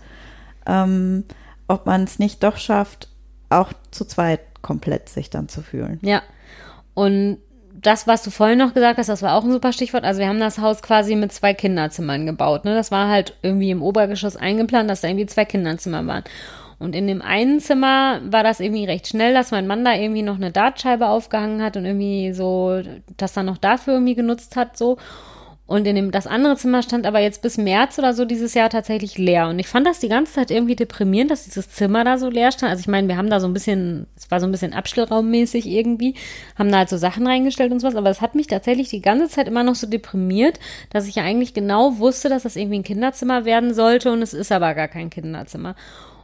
Ähm, 0.67 1.25
ob 1.67 1.87
man 1.87 2.05
es 2.05 2.19
nicht 2.19 2.43
doch 2.43 2.57
schafft, 2.57 3.09
auch 3.49 3.73
zu 3.91 4.05
zweit 4.05 4.41
komplett 4.63 5.09
sich 5.09 5.31
dann 5.31 5.49
zu 5.49 5.63
fühlen. 5.63 5.99
Ja. 6.03 6.23
Und 6.95 7.39
das, 7.75 8.07
was 8.07 8.23
du 8.23 8.31
vorhin 8.31 8.59
noch 8.59 8.73
gesagt 8.73 8.99
hast, 8.99 9.09
das 9.09 9.23
war 9.23 9.35
auch 9.35 9.45
ein 9.45 9.53
super 9.53 9.73
Stichwort. 9.73 10.05
Also 10.05 10.21
wir 10.21 10.29
haben 10.29 10.41
das 10.41 10.59
Haus 10.59 10.81
quasi 10.81 11.17
mit 11.17 11.33
zwei 11.33 11.55
Kinderzimmern 11.55 12.25
gebaut. 12.25 12.65
Ne? 12.65 12.75
Das 12.75 12.91
war 12.91 13.09
halt 13.09 13.37
irgendwie 13.43 13.71
im 13.71 13.83
Obergeschoss 13.83 14.37
eingeplant, 14.37 14.89
dass 14.89 15.03
da 15.03 15.09
irgendwie 15.09 15.27
zwei 15.27 15.45
Kinderzimmer 15.45 16.07
waren. 16.07 16.25
Und 16.79 16.95
in 16.95 17.07
dem 17.07 17.23
einen 17.23 17.61
Zimmer 17.61 18.21
war 18.25 18.43
das 18.43 18.61
irgendwie 18.61 18.85
recht 18.85 19.09
schnell, 19.09 19.35
dass 19.35 19.51
mein 19.51 19.67
Mann 19.67 19.85
da 19.85 19.95
irgendwie 19.95 20.23
noch 20.23 20.37
eine 20.37 20.51
Dartscheibe 20.51 21.07
aufgehangen 21.07 21.63
hat 21.63 21.77
und 21.77 21.85
irgendwie 21.85 22.33
so 22.33 22.81
das 23.17 23.33
dann 23.33 23.47
noch 23.47 23.59
dafür 23.59 23.95
irgendwie 23.95 24.15
genutzt 24.15 24.57
hat, 24.57 24.77
so. 24.77 24.97
Und 25.67 25.87
in 25.87 25.97
dem, 25.97 26.11
das 26.11 26.27
andere 26.27 26.57
Zimmer 26.57 26.83
stand 26.83 27.07
aber 27.07 27.21
jetzt 27.21 27.41
bis 27.41 27.57
März 27.57 27.99
oder 27.99 28.13
so 28.13 28.27
dieses 28.27 28.53
Jahr 28.53 28.69
tatsächlich 28.69 29.17
leer. 29.17 29.49
Und 29.49 29.59
ich 29.59 29.67
fand 29.67 29.87
das 29.87 29.99
die 29.99 30.11
ganze 30.11 30.35
Zeit 30.35 30.51
irgendwie 30.51 30.77
deprimierend, 30.77 31.31
dass 31.31 31.45
dieses 31.45 31.71
Zimmer 31.71 32.05
da 32.05 32.19
so 32.19 32.29
leer 32.29 32.53
stand. 32.53 32.71
Also 32.71 32.81
ich 32.81 32.87
meine, 32.87 33.09
wir 33.09 33.17
haben 33.17 33.31
da 33.31 33.41
so 33.41 33.47
ein 33.47 33.55
bisschen, 33.55 34.07
es 34.15 34.31
war 34.31 34.41
so 34.41 34.47
ein 34.47 34.53
bisschen 34.53 34.75
Abstellraummäßig 34.75 35.67
irgendwie, 35.67 36.17
haben 36.59 36.71
da 36.71 36.79
halt 36.79 36.91
so 36.91 36.99
Sachen 36.99 37.27
reingestellt 37.27 37.73
und 37.73 37.81
sowas. 37.81 37.97
Aber 37.97 38.11
es 38.11 38.21
hat 38.21 38.35
mich 38.35 38.47
tatsächlich 38.47 38.91
die 38.91 39.01
ganze 39.01 39.29
Zeit 39.29 39.49
immer 39.49 39.63
noch 39.63 39.75
so 39.75 39.87
deprimiert, 39.87 40.61
dass 40.91 41.09
ich 41.09 41.15
ja 41.15 41.23
eigentlich 41.23 41.55
genau 41.55 41.99
wusste, 41.99 42.29
dass 42.29 42.43
das 42.43 42.57
irgendwie 42.57 42.81
ein 42.81 42.85
Kinderzimmer 42.85 43.47
werden 43.47 43.73
sollte 43.73 44.13
und 44.13 44.21
es 44.21 44.35
ist 44.35 44.53
aber 44.53 44.75
gar 44.75 44.89
kein 44.89 45.09
Kinderzimmer. 45.09 45.77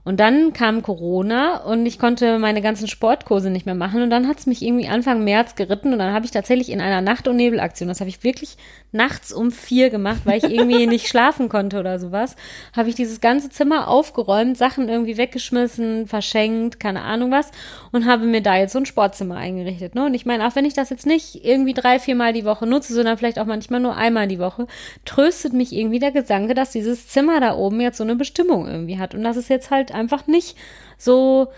Und 0.02 0.18
dann 0.18 0.52
kam 0.52 0.82
Corona 0.82 1.58
und 1.58 1.84
ich 1.84 1.98
konnte 1.98 2.38
meine 2.38 2.62
ganzen 2.62 2.88
Sportkurse 2.88 3.50
nicht 3.50 3.66
mehr 3.66 3.74
machen. 3.74 4.02
Und 4.02 4.10
dann 4.10 4.28
hat 4.28 4.38
es 4.38 4.46
mich 4.46 4.62
irgendwie 4.62 4.88
Anfang 4.88 5.24
März 5.24 5.54
geritten 5.54 5.92
und 5.92 5.98
dann 5.98 6.14
habe 6.14 6.24
ich 6.24 6.30
tatsächlich 6.30 6.70
in 6.70 6.80
einer 6.80 7.00
Nacht- 7.02 7.28
und 7.28 7.36
Nebelaktion, 7.36 7.88
das 7.88 8.00
habe 8.00 8.08
ich 8.08 8.24
wirklich 8.24 8.56
nachts 8.92 9.32
um 9.32 9.52
vier 9.52 9.90
gemacht, 9.90 10.22
weil 10.24 10.38
ich 10.38 10.50
irgendwie 10.50 10.86
nicht 10.88 11.08
schlafen 11.08 11.48
konnte 11.48 11.78
oder 11.78 11.98
sowas, 11.98 12.36
habe 12.74 12.88
ich 12.88 12.94
dieses 12.94 13.20
ganze 13.20 13.50
Zimmer 13.50 13.88
aufgeräumt, 13.88 14.56
Sachen 14.56 14.88
irgendwie 14.88 15.16
weggeschmissen, 15.16 16.06
verschenkt, 16.06 16.80
keine 16.80 17.02
Ahnung 17.02 17.30
was 17.30 17.50
und 17.92 18.06
habe 18.06 18.26
mir 18.26 18.40
da 18.40 18.56
jetzt 18.56 18.72
so 18.72 18.78
ein 18.78 18.86
Sportzimmer 18.86 19.36
eingerichtet. 19.36 19.94
Ne? 19.94 20.06
Und 20.06 20.14
ich 20.14 20.26
meine, 20.26 20.46
auch 20.46 20.56
wenn 20.56 20.64
ich 20.64 20.74
das 20.74 20.90
jetzt 20.90 21.06
nicht 21.06 21.44
irgendwie 21.44 21.74
drei, 21.74 21.98
viermal 21.98 22.32
die 22.32 22.44
Woche 22.44 22.66
nutze, 22.66 22.94
sondern 22.94 23.18
vielleicht 23.18 23.38
auch 23.38 23.46
manchmal 23.46 23.80
nur 23.80 23.96
einmal 23.96 24.28
die 24.28 24.38
Woche, 24.38 24.66
tröstet 25.04 25.52
mich 25.52 25.74
irgendwie 25.74 25.98
der 25.98 26.12
Gedanke, 26.12 26.54
dass 26.54 26.70
dieses 26.70 27.08
Zimmer 27.08 27.40
da 27.40 27.56
oben 27.56 27.80
jetzt 27.80 27.98
so 27.98 28.04
eine 28.04 28.16
Bestimmung 28.16 28.66
irgendwie 28.66 28.98
hat 28.98 29.14
und 29.14 29.22
dass 29.22 29.36
es 29.36 29.48
jetzt 29.48 29.70
halt 29.70 29.89
einfach 29.94 30.26
nicht 30.26 30.56
so 30.98 31.48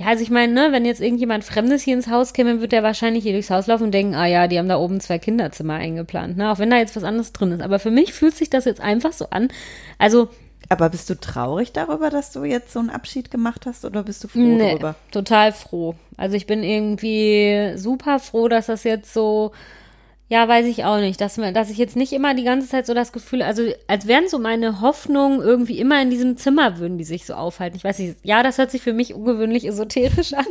ja, 0.00 0.06
also 0.06 0.22
ich 0.22 0.30
meine, 0.30 0.50
ne, 0.50 0.68
wenn 0.72 0.86
jetzt 0.86 1.02
irgendjemand 1.02 1.44
Fremdes 1.44 1.82
hier 1.82 1.92
ins 1.92 2.08
Haus 2.08 2.32
käme, 2.32 2.62
wird 2.62 2.72
der 2.72 2.82
wahrscheinlich 2.82 3.22
hier 3.22 3.34
durchs 3.34 3.50
Haus 3.50 3.66
laufen 3.66 3.84
und 3.84 3.92
denken, 3.92 4.14
ah 4.14 4.24
ja, 4.24 4.48
die 4.48 4.58
haben 4.58 4.68
da 4.68 4.78
oben 4.78 4.98
zwei 4.98 5.18
Kinderzimmer 5.18 5.74
eingeplant, 5.74 6.38
ne? 6.38 6.50
Auch 6.50 6.58
wenn 6.58 6.70
da 6.70 6.78
jetzt 6.78 6.96
was 6.96 7.04
anderes 7.04 7.34
drin 7.34 7.52
ist. 7.52 7.60
Aber 7.60 7.78
für 7.78 7.90
mich 7.90 8.14
fühlt 8.14 8.34
sich 8.34 8.48
das 8.48 8.64
jetzt 8.64 8.80
einfach 8.80 9.12
so 9.12 9.28
an. 9.28 9.48
Also. 9.98 10.30
Aber 10.70 10.88
bist 10.88 11.10
du 11.10 11.20
traurig 11.20 11.72
darüber, 11.72 12.08
dass 12.08 12.32
du 12.32 12.44
jetzt 12.44 12.72
so 12.72 12.78
einen 12.78 12.88
Abschied 12.88 13.30
gemacht 13.30 13.66
hast 13.66 13.84
oder 13.84 14.04
bist 14.04 14.24
du 14.24 14.28
froh 14.28 14.38
nee, 14.38 14.70
darüber? 14.70 14.94
Total 15.10 15.52
froh. 15.52 15.94
Also 16.16 16.34
ich 16.34 16.46
bin 16.46 16.62
irgendwie 16.62 17.72
super 17.76 18.20
froh, 18.20 18.48
dass 18.48 18.66
das 18.66 18.84
jetzt 18.84 19.12
so 19.12 19.52
ja, 20.30 20.46
weiß 20.46 20.66
ich 20.66 20.84
auch 20.84 21.00
nicht, 21.00 21.20
dass, 21.20 21.34
dass 21.34 21.70
ich 21.70 21.76
jetzt 21.76 21.96
nicht 21.96 22.12
immer 22.12 22.34
die 22.34 22.44
ganze 22.44 22.68
Zeit 22.68 22.86
so 22.86 22.94
das 22.94 23.10
Gefühl, 23.10 23.42
also 23.42 23.64
als 23.88 24.06
wären 24.06 24.28
so 24.28 24.38
meine 24.38 24.80
Hoffnungen 24.80 25.40
irgendwie 25.40 25.80
immer 25.80 26.00
in 26.00 26.08
diesem 26.08 26.36
Zimmer 26.36 26.78
würden 26.78 26.98
die 26.98 27.04
sich 27.04 27.26
so 27.26 27.34
aufhalten. 27.34 27.76
Ich 27.76 27.82
weiß 27.82 27.98
nicht, 27.98 28.14
ja, 28.22 28.44
das 28.44 28.56
hört 28.56 28.70
sich 28.70 28.80
für 28.80 28.92
mich 28.92 29.12
ungewöhnlich 29.12 29.66
esoterisch 29.66 30.34
an, 30.34 30.46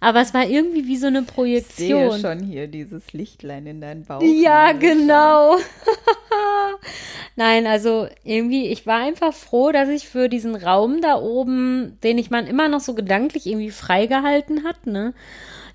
aber 0.00 0.22
es 0.22 0.32
war 0.32 0.46
irgendwie 0.46 0.86
wie 0.86 0.96
so 0.96 1.08
eine 1.08 1.24
Projektion. 1.24 2.06
Ich 2.06 2.12
sehe 2.12 2.20
schon 2.22 2.40
hier 2.40 2.68
dieses 2.68 3.12
Lichtlein 3.12 3.66
in 3.66 3.82
deinen 3.82 4.06
Bauch. 4.06 4.22
Ja, 4.22 4.72
genau. 4.72 5.58
Nein, 7.36 7.66
also 7.66 8.08
irgendwie, 8.24 8.68
ich 8.68 8.86
war 8.86 9.00
einfach 9.00 9.34
froh, 9.34 9.72
dass 9.72 9.90
ich 9.90 10.08
für 10.08 10.30
diesen 10.30 10.54
Raum 10.54 11.02
da 11.02 11.16
oben, 11.16 11.98
den 12.02 12.16
ich 12.16 12.30
man 12.30 12.46
immer 12.46 12.68
noch 12.70 12.80
so 12.80 12.94
gedanklich 12.94 13.46
irgendwie 13.46 13.72
freigehalten 13.72 14.64
hat, 14.64 14.86
ne? 14.86 15.12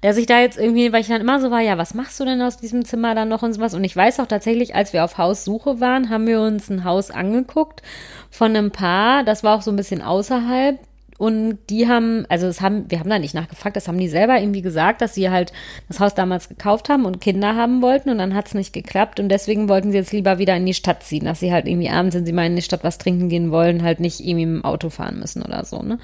Der 0.04 0.14
sich 0.14 0.26
da 0.26 0.40
jetzt 0.40 0.58
irgendwie, 0.58 0.92
weil 0.94 1.02
ich 1.02 1.08
dann 1.08 1.22
immer 1.22 1.40
so 1.40 1.52
war, 1.52 1.62
ja, 1.62 1.78
was 1.78 1.94
machst 1.94 2.20
du 2.20 2.26
denn 2.26 2.42
aus 2.42 2.58
diesem 2.58 2.86
Zimmer 2.86 3.16
dann 3.16 3.30
noch 3.30 3.44
und 3.44 3.54
sowas? 3.54 3.74
Und 3.74 3.84
ich 3.84 3.96
weiß 3.96 4.20
auch 4.20 4.28
tatsächlich, 4.28 4.76
als 4.76 4.94
wir 4.94 5.04
auf 5.04 5.18
Haussuche 5.18 5.80
waren, 5.80 6.10
haben 6.10 6.28
wir 6.28 6.42
uns 6.42 6.70
ein 6.70 6.84
Haus 6.84 7.12
angeguckt 7.12 7.82
von 8.30 8.56
einem 8.56 8.72
Paar, 8.72 9.24
das 9.24 9.44
war 9.44 9.58
auch 9.58 9.62
so 9.62 9.72
ein 9.72 9.78
bisschen 9.78 10.02
außerhalb. 10.02 10.80
Und 11.18 11.58
die 11.72 11.88
haben, 11.88 12.28
also 12.30 12.46
es 12.46 12.62
haben, 12.62 12.86
wir 12.90 13.00
haben 13.00 13.10
da 13.10 13.18
nicht 13.18 13.34
nachgefragt, 13.34 13.76
das 13.76 13.88
haben 13.88 13.98
die 13.98 14.08
selber 14.08 14.40
irgendwie 14.40 14.62
gesagt, 14.62 15.02
dass 15.02 15.16
sie 15.16 15.32
halt 15.32 15.52
das 15.88 16.00
Haus 16.00 16.14
damals 16.14 16.48
gekauft 16.48 16.90
haben 16.90 17.06
und 17.06 17.22
Kinder 17.22 17.56
haben 17.56 17.82
wollten 17.82 18.12
und 18.12 18.20
dann 18.20 18.36
hat 18.36 18.48
es 18.48 18.54
nicht 18.54 18.72
geklappt 18.72 19.20
und 19.20 19.30
deswegen 19.30 19.68
wollten 19.68 19.92
sie 19.92 19.98
jetzt 19.98 20.14
lieber 20.14 20.38
wieder 20.38 20.56
in 20.56 20.68
die 20.68 20.76
Stadt 20.76 21.02
ziehen, 21.02 21.26
dass 21.26 21.40
sie 21.40 21.52
halt 21.52 21.68
irgendwie 21.68 21.90
abends, 21.90 22.16
wenn 22.16 22.26
sie 22.26 22.34
mal 22.34 22.46
in 22.46 22.56
die 22.56 22.62
Stadt 22.62 22.84
was 22.84 23.00
trinken 23.00 23.30
gehen 23.30 23.50
wollen, 23.50 23.82
halt 23.82 24.00
nicht 24.00 24.20
irgendwie 24.20 24.46
dem 24.46 24.64
Auto 24.64 24.92
fahren 24.92 25.20
müssen 25.20 25.42
oder 25.42 25.66
so, 25.66 25.82
ne? 25.82 25.98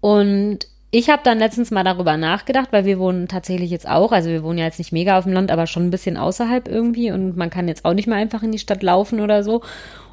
Und 0.00 0.66
ich 0.96 1.10
habe 1.10 1.22
dann 1.24 1.40
letztens 1.40 1.72
mal 1.72 1.82
darüber 1.82 2.16
nachgedacht, 2.16 2.68
weil 2.70 2.84
wir 2.84 3.00
wohnen 3.00 3.26
tatsächlich 3.26 3.68
jetzt 3.68 3.88
auch, 3.88 4.12
also 4.12 4.30
wir 4.30 4.44
wohnen 4.44 4.58
ja 4.58 4.66
jetzt 4.66 4.78
nicht 4.78 4.92
mega 4.92 5.18
auf 5.18 5.24
dem 5.24 5.32
Land, 5.32 5.50
aber 5.50 5.66
schon 5.66 5.88
ein 5.88 5.90
bisschen 5.90 6.16
außerhalb 6.16 6.68
irgendwie 6.68 7.10
und 7.10 7.36
man 7.36 7.50
kann 7.50 7.66
jetzt 7.66 7.84
auch 7.84 7.94
nicht 7.94 8.06
mehr 8.06 8.16
einfach 8.16 8.44
in 8.44 8.52
die 8.52 8.60
Stadt 8.60 8.80
laufen 8.84 9.18
oder 9.18 9.42
so. 9.42 9.62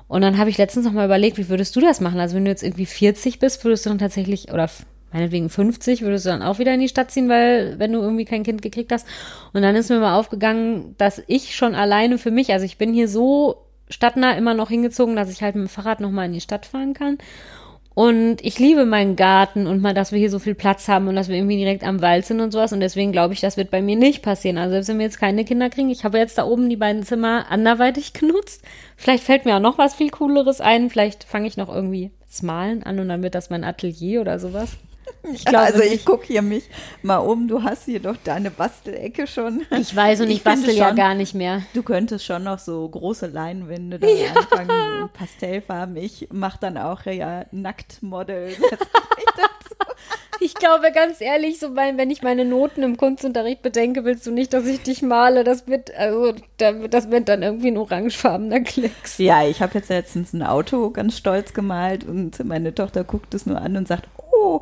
Und 0.07 0.21
dann 0.21 0.39
habe 0.39 0.49
ich 0.49 0.57
letztens 0.57 0.87
noch 0.87 0.91
mal 0.91 1.05
überlegt, 1.05 1.37
wie 1.37 1.49
würdest 1.49 1.75
du 1.75 1.81
das 1.81 2.01
machen? 2.01 2.19
Also 2.19 2.35
wenn 2.35 2.45
du 2.45 2.49
jetzt 2.49 2.63
irgendwie 2.63 2.87
40 2.87 3.37
bist, 3.37 3.63
würdest 3.63 3.85
du 3.85 3.91
dann 3.91 3.99
tatsächlich, 3.99 4.51
oder 4.51 4.71
meinetwegen 5.13 5.49
50, 5.49 6.01
würdest 6.01 6.25
du 6.25 6.31
dann 6.31 6.41
auch 6.41 6.57
wieder 6.57 6.73
in 6.73 6.79
die 6.79 6.89
Stadt 6.89 7.11
ziehen, 7.11 7.29
weil 7.29 7.77
wenn 7.77 7.93
du 7.93 7.99
irgendwie 7.99 8.25
kein 8.25 8.41
Kind 8.41 8.63
gekriegt 8.63 8.91
hast. 8.91 9.05
Und 9.53 9.61
dann 9.61 9.75
ist 9.75 9.89
mir 9.89 9.99
mal 9.99 10.17
aufgegangen, 10.17 10.95
dass 10.97 11.21
ich 11.27 11.55
schon 11.55 11.75
alleine 11.75 12.17
für 12.17 12.31
mich, 12.31 12.53
also 12.53 12.65
ich 12.65 12.79
bin 12.79 12.91
hier 12.91 13.07
so 13.07 13.67
stadtnah 13.87 14.31
immer 14.31 14.55
noch 14.55 14.69
hingezogen, 14.69 15.15
dass 15.15 15.29
ich 15.29 15.43
halt 15.43 15.53
mit 15.53 15.67
dem 15.67 15.69
Fahrrad 15.69 15.99
noch 15.99 16.09
mal 16.09 16.25
in 16.25 16.33
die 16.33 16.41
Stadt 16.41 16.65
fahren 16.65 16.95
kann. 16.95 17.19
Und 17.93 18.37
ich 18.41 18.57
liebe 18.57 18.85
meinen 18.85 19.17
Garten 19.17 19.67
und 19.67 19.81
mal, 19.81 19.93
dass 19.93 20.13
wir 20.13 20.19
hier 20.19 20.29
so 20.29 20.39
viel 20.39 20.55
Platz 20.55 20.87
haben 20.87 21.09
und 21.09 21.15
dass 21.15 21.27
wir 21.27 21.35
irgendwie 21.35 21.57
direkt 21.57 21.83
am 21.83 22.01
Wald 22.01 22.25
sind 22.25 22.39
und 22.39 22.51
sowas. 22.51 22.71
Und 22.71 22.79
deswegen 22.79 23.11
glaube 23.11 23.33
ich, 23.33 23.41
das 23.41 23.57
wird 23.57 23.69
bei 23.69 23.81
mir 23.81 23.97
nicht 23.97 24.21
passieren. 24.21 24.57
Also 24.57 24.71
selbst 24.71 24.87
wenn 24.87 24.99
wir 24.99 25.05
jetzt 25.05 25.19
keine 25.19 25.43
Kinder 25.43 25.69
kriegen, 25.69 25.89
ich 25.89 26.05
habe 26.05 26.17
jetzt 26.17 26.37
da 26.37 26.45
oben 26.45 26.69
die 26.69 26.77
beiden 26.77 27.03
Zimmer 27.03 27.47
anderweitig 27.49 28.13
genutzt. 28.19 28.63
Vielleicht 28.95 29.23
fällt 29.23 29.45
mir 29.45 29.57
auch 29.57 29.61
noch 29.61 29.77
was 29.77 29.95
viel 29.95 30.09
Cooleres 30.09 30.61
ein. 30.61 30.89
Vielleicht 30.89 31.25
fange 31.25 31.47
ich 31.47 31.57
noch 31.57 31.73
irgendwie 31.73 32.11
das 32.27 32.43
Malen 32.43 32.83
an 32.83 32.99
und 32.99 33.09
dann 33.09 33.23
wird 33.23 33.35
das 33.35 33.49
mein 33.49 33.65
Atelier 33.65 34.21
oder 34.21 34.39
sowas. 34.39 34.77
Ich 35.33 35.45
glaube 35.45 35.65
also 35.65 35.81
ich 35.81 36.03
gucke 36.03 36.25
hier 36.25 36.41
mich 36.41 36.63
mal 37.03 37.17
um. 37.17 37.47
Du 37.47 37.63
hast 37.63 37.85
hier 37.85 37.99
doch 37.99 38.17
deine 38.23 38.49
Bastelecke 38.49 39.27
schon. 39.27 39.65
Ich 39.69 39.95
weiß 39.95 40.21
und 40.21 40.29
ich, 40.29 40.37
ich 40.37 40.43
bastel 40.43 40.73
ja 40.73 40.91
gar 40.91 41.13
nicht 41.13 41.35
mehr. 41.35 41.61
Du 41.73 41.83
könntest 41.83 42.25
schon 42.25 42.43
noch 42.43 42.59
so 42.59 42.87
große 42.89 43.27
Leinwände 43.27 43.99
da 43.99 44.07
ja. 44.09 44.31
anfangen, 44.33 45.09
Pastellfarben. 45.13 45.95
Ich 45.95 46.27
mache 46.31 46.57
dann 46.59 46.77
auch 46.77 47.05
ja 47.05 47.45
Nacktmodel. 47.51 48.55
Ich 50.43 50.55
glaube, 50.55 50.91
ganz 50.91 51.21
ehrlich, 51.21 51.59
so 51.59 51.69
mein, 51.69 51.99
wenn 51.99 52.09
ich 52.09 52.23
meine 52.23 52.45
Noten 52.45 52.81
im 52.81 52.97
Kunstunterricht 52.97 53.61
bedenke, 53.61 54.05
willst 54.05 54.25
du 54.25 54.31
nicht, 54.31 54.53
dass 54.53 54.65
ich 54.65 54.81
dich 54.81 55.03
male. 55.03 55.43
Das 55.43 55.67
wird, 55.67 55.95
also, 55.95 56.33
das 56.57 57.11
wird 57.11 57.29
dann 57.29 57.43
irgendwie 57.43 57.67
ein 57.67 57.77
orangefarbener 57.77 58.61
Klecks. 58.61 59.19
Ja, 59.19 59.45
ich 59.45 59.61
habe 59.61 59.75
jetzt 59.75 59.89
letztens 59.89 60.33
ein 60.33 60.41
Auto 60.41 60.89
ganz 60.89 61.15
stolz 61.15 61.53
gemalt 61.53 62.05
und 62.05 62.43
meine 62.43 62.73
Tochter 62.73 63.03
guckt 63.03 63.35
es 63.35 63.45
nur 63.45 63.61
an 63.61 63.77
und 63.77 63.87
sagt, 63.87 64.07
oh, 64.31 64.61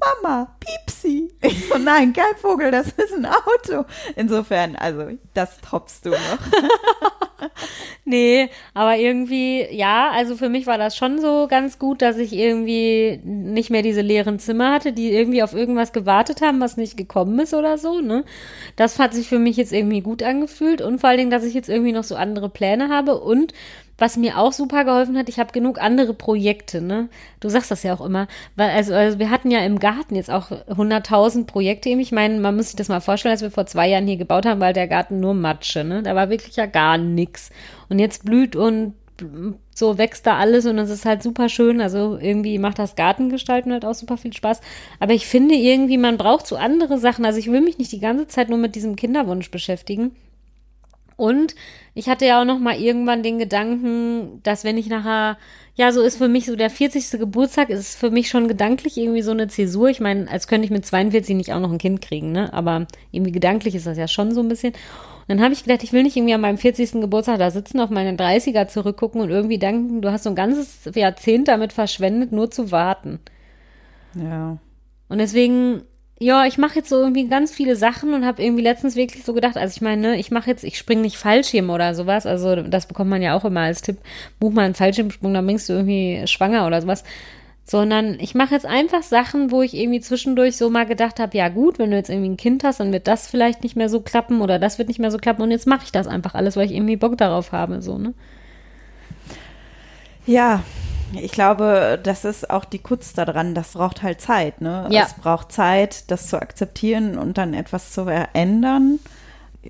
Mama, 0.00 0.54
Piepsi. 0.60 1.32
Ich 1.42 1.68
so, 1.68 1.78
nein, 1.78 2.12
kein 2.12 2.36
Vogel, 2.36 2.70
das 2.70 2.88
ist 2.88 3.14
ein 3.14 3.26
Auto. 3.26 3.84
Insofern, 4.16 4.76
also, 4.76 5.08
das 5.34 5.60
toppst 5.60 6.06
du 6.06 6.10
noch. 6.10 7.48
nee, 8.04 8.48
aber 8.74 8.96
irgendwie, 8.96 9.66
ja, 9.70 10.10
also 10.10 10.36
für 10.36 10.48
mich 10.48 10.66
war 10.66 10.78
das 10.78 10.96
schon 10.96 11.20
so 11.20 11.46
ganz 11.48 11.78
gut, 11.78 12.00
dass 12.02 12.16
ich 12.16 12.32
irgendwie 12.32 13.20
nicht 13.24 13.70
mehr 13.70 13.82
diese 13.82 14.00
leeren 14.00 14.38
Zimmer 14.38 14.72
hatte, 14.72 14.92
die 14.92 15.12
irgendwie 15.12 15.42
auf 15.42 15.54
irgendwas 15.54 15.92
gewartet 15.92 16.42
haben, 16.42 16.60
was 16.60 16.76
nicht 16.76 16.96
gekommen 16.96 17.38
ist 17.40 17.54
oder 17.54 17.76
so, 17.76 18.00
ne? 18.00 18.24
Das 18.76 18.98
hat 18.98 19.14
sich 19.14 19.28
für 19.28 19.38
mich 19.38 19.56
jetzt 19.56 19.72
irgendwie 19.72 20.00
gut 20.00 20.22
angefühlt 20.22 20.80
und 20.80 21.00
vor 21.00 21.10
allen 21.10 21.18
Dingen, 21.18 21.30
dass 21.30 21.44
ich 21.44 21.54
jetzt 21.54 21.68
irgendwie 21.68 21.92
noch 21.92 22.04
so 22.04 22.14
andere 22.14 22.48
Pläne 22.48 22.88
habe 22.88 23.20
und 23.20 23.52
was 23.98 24.16
mir 24.16 24.38
auch 24.38 24.52
super 24.52 24.84
geholfen 24.84 25.18
hat, 25.18 25.28
ich 25.28 25.38
habe 25.38 25.52
genug 25.52 25.82
andere 25.82 26.14
Projekte, 26.14 26.80
ne? 26.80 27.08
Du 27.40 27.48
sagst 27.48 27.70
das 27.70 27.82
ja 27.82 27.92
auch 27.94 28.00
immer. 28.00 28.28
Weil, 28.54 28.70
also, 28.70 28.94
also 28.94 29.18
wir 29.18 29.30
hatten 29.30 29.50
ja 29.50 29.60
im 29.60 29.80
Garten 29.80 30.14
jetzt 30.14 30.30
auch 30.30 30.50
100.000 30.50 31.46
Projekte. 31.46 31.88
Ich 31.88 32.12
meine, 32.12 32.38
man 32.38 32.56
muss 32.56 32.66
sich 32.66 32.76
das 32.76 32.88
mal 32.88 33.00
vorstellen, 33.00 33.32
als 33.32 33.42
wir 33.42 33.50
vor 33.50 33.66
zwei 33.66 33.88
Jahren 33.88 34.06
hier 34.06 34.16
gebaut 34.16 34.46
haben, 34.46 34.60
weil 34.60 34.72
der 34.72 34.86
Garten 34.86 35.18
nur 35.18 35.34
Matsche, 35.34 35.82
ne? 35.82 36.02
Da 36.02 36.14
war 36.14 36.30
wirklich 36.30 36.56
ja 36.56 36.66
gar 36.66 36.96
nix. 36.96 37.50
Und 37.88 37.98
jetzt 37.98 38.24
blüht 38.24 38.54
und 38.54 38.94
so 39.74 39.98
wächst 39.98 40.26
da 40.26 40.36
alles 40.36 40.66
und 40.66 40.78
es 40.78 40.90
ist 40.90 41.04
halt 41.04 41.22
super 41.22 41.48
schön. 41.48 41.80
Also 41.80 42.18
irgendwie 42.20 42.58
macht 42.58 42.78
das 42.78 42.94
Gartengestalten 42.94 43.72
halt 43.72 43.84
auch 43.84 43.94
super 43.94 44.16
viel 44.16 44.32
Spaß. 44.32 44.60
Aber 45.00 45.12
ich 45.12 45.26
finde 45.26 45.54
irgendwie, 45.54 45.98
man 45.98 46.18
braucht 46.18 46.46
so 46.46 46.56
andere 46.56 46.98
Sachen. 46.98 47.24
Also 47.24 47.38
ich 47.38 47.50
will 47.50 47.60
mich 47.60 47.78
nicht 47.78 47.92
die 47.92 48.00
ganze 48.00 48.28
Zeit 48.28 48.48
nur 48.48 48.58
mit 48.58 48.74
diesem 48.74 48.96
Kinderwunsch 48.96 49.50
beschäftigen. 49.50 50.12
Und 51.18 51.56
ich 51.94 52.08
hatte 52.08 52.26
ja 52.26 52.40
auch 52.40 52.44
noch 52.44 52.60
mal 52.60 52.80
irgendwann 52.80 53.24
den 53.24 53.40
Gedanken, 53.40 54.40
dass 54.44 54.62
wenn 54.62 54.78
ich 54.78 54.86
nachher, 54.88 55.36
ja, 55.74 55.90
so 55.90 56.00
ist 56.00 56.16
für 56.16 56.28
mich 56.28 56.46
so 56.46 56.54
der 56.54 56.70
40. 56.70 57.18
Geburtstag, 57.18 57.70
ist 57.70 57.98
für 57.98 58.12
mich 58.12 58.28
schon 58.28 58.46
gedanklich 58.46 58.96
irgendwie 58.96 59.22
so 59.22 59.32
eine 59.32 59.48
Zäsur. 59.48 59.88
Ich 59.88 59.98
meine, 59.98 60.30
als 60.30 60.46
könnte 60.46 60.64
ich 60.64 60.70
mit 60.70 60.86
42 60.86 61.34
nicht 61.34 61.52
auch 61.52 61.58
noch 61.58 61.72
ein 61.72 61.78
Kind 61.78 62.00
kriegen, 62.00 62.30
ne? 62.30 62.52
Aber 62.52 62.86
irgendwie 63.10 63.32
gedanklich 63.32 63.74
ist 63.74 63.88
das 63.88 63.98
ja 63.98 64.06
schon 64.06 64.32
so 64.32 64.40
ein 64.40 64.48
bisschen. 64.48 64.74
Und 64.74 65.26
dann 65.26 65.42
habe 65.42 65.52
ich 65.52 65.64
gedacht, 65.64 65.82
ich 65.82 65.92
will 65.92 66.04
nicht 66.04 66.16
irgendwie 66.16 66.34
an 66.34 66.40
meinem 66.40 66.56
40. 66.56 66.92
Geburtstag 67.00 67.40
da 67.40 67.50
sitzen, 67.50 67.80
auf 67.80 67.90
meine 67.90 68.16
30er 68.16 68.68
zurückgucken 68.68 69.20
und 69.20 69.30
irgendwie 69.30 69.58
denken, 69.58 70.00
du 70.00 70.12
hast 70.12 70.22
so 70.22 70.30
ein 70.30 70.36
ganzes 70.36 70.88
Jahrzehnt 70.94 71.48
damit 71.48 71.72
verschwendet, 71.72 72.30
nur 72.30 72.48
zu 72.48 72.70
warten. 72.70 73.18
Ja. 74.14 74.58
Und 75.08 75.18
deswegen 75.18 75.82
ja, 76.20 76.46
ich 76.46 76.58
mache 76.58 76.76
jetzt 76.76 76.88
so 76.88 76.96
irgendwie 76.96 77.28
ganz 77.28 77.52
viele 77.52 77.76
Sachen 77.76 78.12
und 78.12 78.26
habe 78.26 78.42
irgendwie 78.42 78.62
letztens 78.62 78.96
wirklich 78.96 79.24
so 79.24 79.32
gedacht, 79.34 79.56
also 79.56 79.72
ich 79.74 79.80
meine, 79.80 80.02
ne, 80.02 80.18
ich 80.18 80.32
mache 80.32 80.50
jetzt, 80.50 80.64
ich 80.64 80.76
springe 80.76 81.02
nicht 81.02 81.16
Fallschirm 81.16 81.70
oder 81.70 81.94
sowas, 81.94 82.26
also 82.26 82.56
das 82.56 82.86
bekommt 82.86 83.10
man 83.10 83.22
ja 83.22 83.36
auch 83.36 83.44
immer 83.44 83.60
als 83.60 83.82
Tipp, 83.82 83.98
buch 84.40 84.50
mal 84.50 84.62
einen 84.62 84.74
Fallschirmsprung, 84.74 85.32
dann 85.32 85.46
bringst 85.46 85.68
du 85.68 85.74
irgendwie 85.74 86.26
schwanger 86.26 86.66
oder 86.66 86.82
sowas, 86.82 87.04
sondern 87.64 88.18
ich 88.18 88.34
mache 88.34 88.54
jetzt 88.54 88.66
einfach 88.66 89.04
Sachen, 89.04 89.52
wo 89.52 89.62
ich 89.62 89.74
irgendwie 89.74 90.00
zwischendurch 90.00 90.56
so 90.56 90.70
mal 90.70 90.86
gedacht 90.86 91.20
habe, 91.20 91.36
ja 91.36 91.48
gut, 91.50 91.78
wenn 91.78 91.92
du 91.92 91.96
jetzt 91.96 92.10
irgendwie 92.10 92.30
ein 92.30 92.36
Kind 92.36 92.64
hast, 92.64 92.80
dann 92.80 92.92
wird 92.92 93.06
das 93.06 93.28
vielleicht 93.28 93.62
nicht 93.62 93.76
mehr 93.76 93.88
so 93.88 94.00
klappen 94.00 94.40
oder 94.40 94.58
das 94.58 94.78
wird 94.78 94.88
nicht 94.88 94.98
mehr 94.98 95.12
so 95.12 95.18
klappen 95.18 95.42
und 95.42 95.52
jetzt 95.52 95.68
mache 95.68 95.84
ich 95.84 95.92
das 95.92 96.08
einfach 96.08 96.34
alles, 96.34 96.56
weil 96.56 96.66
ich 96.66 96.74
irgendwie 96.74 96.96
Bock 96.96 97.16
darauf 97.16 97.52
habe, 97.52 97.80
so, 97.80 97.96
ne? 97.96 98.12
Ja, 100.26 100.64
ich 101.14 101.32
glaube, 101.32 101.98
das 102.02 102.24
ist 102.24 102.50
auch 102.50 102.64
die 102.64 102.78
Kunst 102.80 103.16
daran, 103.18 103.54
das 103.54 103.72
braucht 103.72 104.02
halt 104.02 104.20
Zeit, 104.20 104.60
ne? 104.60 104.86
Ja. 104.90 105.02
Es 105.04 105.14
braucht 105.14 105.52
Zeit, 105.52 106.10
das 106.10 106.28
zu 106.28 106.40
akzeptieren 106.40 107.18
und 107.18 107.38
dann 107.38 107.54
etwas 107.54 107.92
zu 107.92 108.04
verändern. 108.04 108.98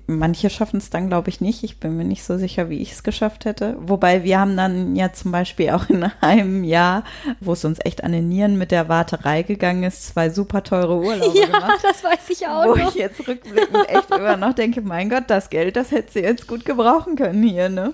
Manche 0.05 0.49
schaffen 0.51 0.77
es 0.77 0.91
dann, 0.91 1.09
glaube 1.09 1.29
ich, 1.29 1.41
nicht. 1.41 1.63
Ich 1.63 1.79
bin 1.79 1.97
mir 1.97 2.05
nicht 2.05 2.23
so 2.23 2.37
sicher, 2.37 2.69
wie 2.69 2.77
ich 2.79 2.91
es 2.93 3.03
geschafft 3.03 3.43
hätte. 3.45 3.75
Wobei 3.79 4.23
wir 4.23 4.39
haben 4.39 4.55
dann 4.55 4.95
ja 4.95 5.11
zum 5.11 5.31
Beispiel 5.31 5.71
auch 5.71 5.89
in 5.89 6.03
einem 6.21 6.63
Jahr, 6.63 7.03
wo 7.39 7.53
es 7.53 7.65
uns 7.65 7.79
echt 7.83 8.03
an 8.03 8.11
den 8.11 8.29
Nieren 8.29 8.57
mit 8.57 8.71
der 8.71 8.87
Warterei 8.87 9.41
gegangen 9.41 9.83
ist, 9.83 10.05
zwei 10.07 10.29
super 10.29 10.63
teure 10.63 10.95
Urlaube 10.95 11.37
Ja, 11.39 11.47
gemacht. 11.47 11.79
das 11.81 12.03
weiß 12.03 12.29
ich 12.29 12.47
auch 12.47 12.65
Wo 12.65 12.75
noch. 12.75 12.89
ich 12.89 12.95
jetzt 12.95 13.27
rückblickend 13.27 13.89
echt 13.89 14.11
immer 14.15 14.37
noch 14.37 14.53
denke, 14.53 14.81
mein 14.81 15.09
Gott, 15.09 15.23
das 15.27 15.49
Geld, 15.49 15.75
das 15.75 15.91
hätte 15.91 16.13
sie 16.13 16.19
jetzt 16.19 16.47
gut 16.47 16.65
gebrauchen 16.65 17.15
können 17.15 17.43
hier, 17.43 17.67
ne? 17.69 17.93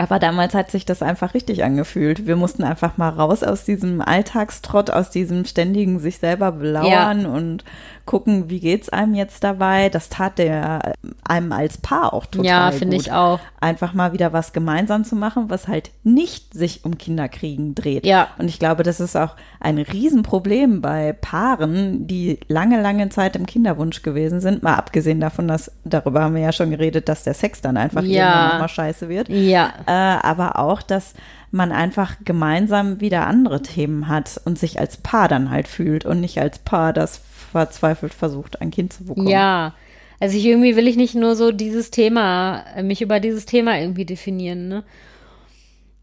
Aber 0.00 0.20
damals 0.20 0.54
hat 0.54 0.70
sich 0.70 0.86
das 0.86 1.02
einfach 1.02 1.34
richtig 1.34 1.64
angefühlt. 1.64 2.26
Wir 2.26 2.36
mussten 2.36 2.62
einfach 2.62 2.96
mal 2.96 3.08
raus 3.08 3.42
aus 3.42 3.64
diesem 3.64 4.00
Alltagstrott, 4.00 4.90
aus 4.90 5.10
diesem 5.10 5.44
ständigen 5.44 5.98
sich 5.98 6.18
selber 6.18 6.52
belauern 6.52 7.26
und 7.26 7.64
gucken, 8.08 8.48
wie 8.48 8.58
geht's 8.58 8.88
einem 8.88 9.14
jetzt 9.14 9.44
dabei. 9.44 9.90
Das 9.90 10.08
tat 10.08 10.38
der 10.38 10.94
einem 11.24 11.52
als 11.52 11.76
Paar 11.76 12.14
auch 12.14 12.24
total 12.24 12.46
ja, 12.46 12.70
gut. 12.70 12.78
finde 12.78 12.96
ich 12.96 13.12
auch. 13.12 13.38
Einfach 13.60 13.92
mal 13.92 14.14
wieder 14.14 14.32
was 14.32 14.54
gemeinsam 14.54 15.04
zu 15.04 15.14
machen, 15.14 15.50
was 15.50 15.68
halt 15.68 15.90
nicht 16.04 16.54
sich 16.54 16.86
um 16.86 16.96
Kinderkriegen 16.96 17.74
dreht. 17.74 18.06
Ja. 18.06 18.28
Und 18.38 18.48
ich 18.48 18.58
glaube, 18.58 18.82
das 18.82 18.98
ist 18.98 19.14
auch 19.14 19.36
ein 19.60 19.76
Riesenproblem 19.76 20.80
bei 20.80 21.12
Paaren, 21.12 22.06
die 22.06 22.40
lange, 22.48 22.80
lange 22.80 23.10
Zeit 23.10 23.36
im 23.36 23.44
Kinderwunsch 23.44 24.00
gewesen 24.00 24.40
sind. 24.40 24.62
Mal 24.62 24.76
abgesehen 24.76 25.20
davon, 25.20 25.46
dass, 25.46 25.70
darüber 25.84 26.22
haben 26.22 26.34
wir 26.34 26.42
ja 26.42 26.52
schon 26.52 26.70
geredet, 26.70 27.10
dass 27.10 27.24
der 27.24 27.34
Sex 27.34 27.60
dann 27.60 27.76
einfach 27.76 28.02
Ja. 28.02 28.08
irgendwann 28.24 28.48
nochmal 28.52 28.68
scheiße 28.70 29.10
wird. 29.10 29.28
Ja. 29.28 29.74
Äh, 29.86 29.92
aber 30.26 30.58
auch, 30.58 30.80
dass 30.80 31.12
man 31.50 31.72
einfach 31.72 32.16
gemeinsam 32.24 33.00
wieder 33.00 33.26
andere 33.26 33.60
Themen 33.62 34.08
hat 34.08 34.40
und 34.44 34.58
sich 34.58 34.78
als 34.80 34.96
Paar 34.98 35.28
dann 35.28 35.50
halt 35.50 35.68
fühlt 35.68 36.04
und 36.04 36.20
nicht 36.20 36.40
als 36.40 36.58
Paar, 36.58 36.92
das 36.92 37.20
verzweifelt 37.50 38.14
versucht, 38.14 38.60
ein 38.60 38.70
Kind 38.70 38.92
zu 38.92 39.04
bekommen. 39.04 39.28
Ja. 39.28 39.74
Also 40.20 40.36
ich 40.36 40.44
irgendwie 40.44 40.76
will 40.76 40.88
ich 40.88 40.96
nicht 40.96 41.14
nur 41.14 41.36
so 41.36 41.52
dieses 41.52 41.90
Thema, 41.90 42.64
äh, 42.76 42.82
mich 42.82 43.02
über 43.02 43.20
dieses 43.20 43.46
Thema 43.46 43.78
irgendwie 43.78 44.04
definieren, 44.04 44.68
ne? 44.68 44.84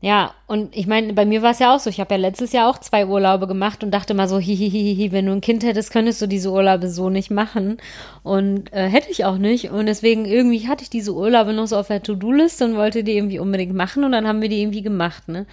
Ja, 0.01 0.35
und 0.45 0.77
ich 0.77 0.85
meine, 0.85 1.13
bei 1.13 1.25
mir 1.25 1.41
war 1.41 1.49
es 1.49 1.57
ja 1.57 1.73
auch 1.73 1.79
so. 1.79 1.89
Ich 1.89 1.99
habe 1.99 2.13
ja 2.13 2.19
letztes 2.19 2.51
Jahr 2.51 2.69
auch 2.69 2.77
zwei 2.77 3.07
Urlaube 3.07 3.47
gemacht 3.47 3.83
und 3.83 3.89
dachte 3.89 4.13
mal 4.13 4.27
so, 4.27 4.37
hihihihi, 4.37 5.11
wenn 5.11 5.25
du 5.25 5.31
ein 5.31 5.41
Kind 5.41 5.63
hättest, 5.63 5.91
könntest 5.91 6.21
du 6.21 6.27
diese 6.27 6.51
Urlaube 6.51 6.89
so 6.89 7.09
nicht 7.09 7.31
machen. 7.31 7.77
Und 8.21 8.71
äh, 8.71 8.87
hätte 8.87 9.09
ich 9.09 9.25
auch 9.25 9.39
nicht. 9.39 9.71
Und 9.71 9.87
deswegen 9.87 10.25
irgendwie 10.25 10.67
hatte 10.67 10.83
ich 10.83 10.91
diese 10.91 11.15
Urlaube 11.15 11.53
noch 11.53 11.65
so 11.65 11.77
auf 11.77 11.87
der 11.87 12.03
To-Do-Liste 12.03 12.65
und 12.65 12.75
wollte 12.75 13.03
die 13.03 13.17
irgendwie 13.17 13.39
unbedingt 13.39 13.73
machen. 13.73 14.03
Und 14.03 14.11
dann 14.11 14.27
haben 14.27 14.43
wir 14.43 14.49
die 14.49 14.61
irgendwie 14.61 14.83
gemacht, 14.83 15.27
ne? 15.27 15.47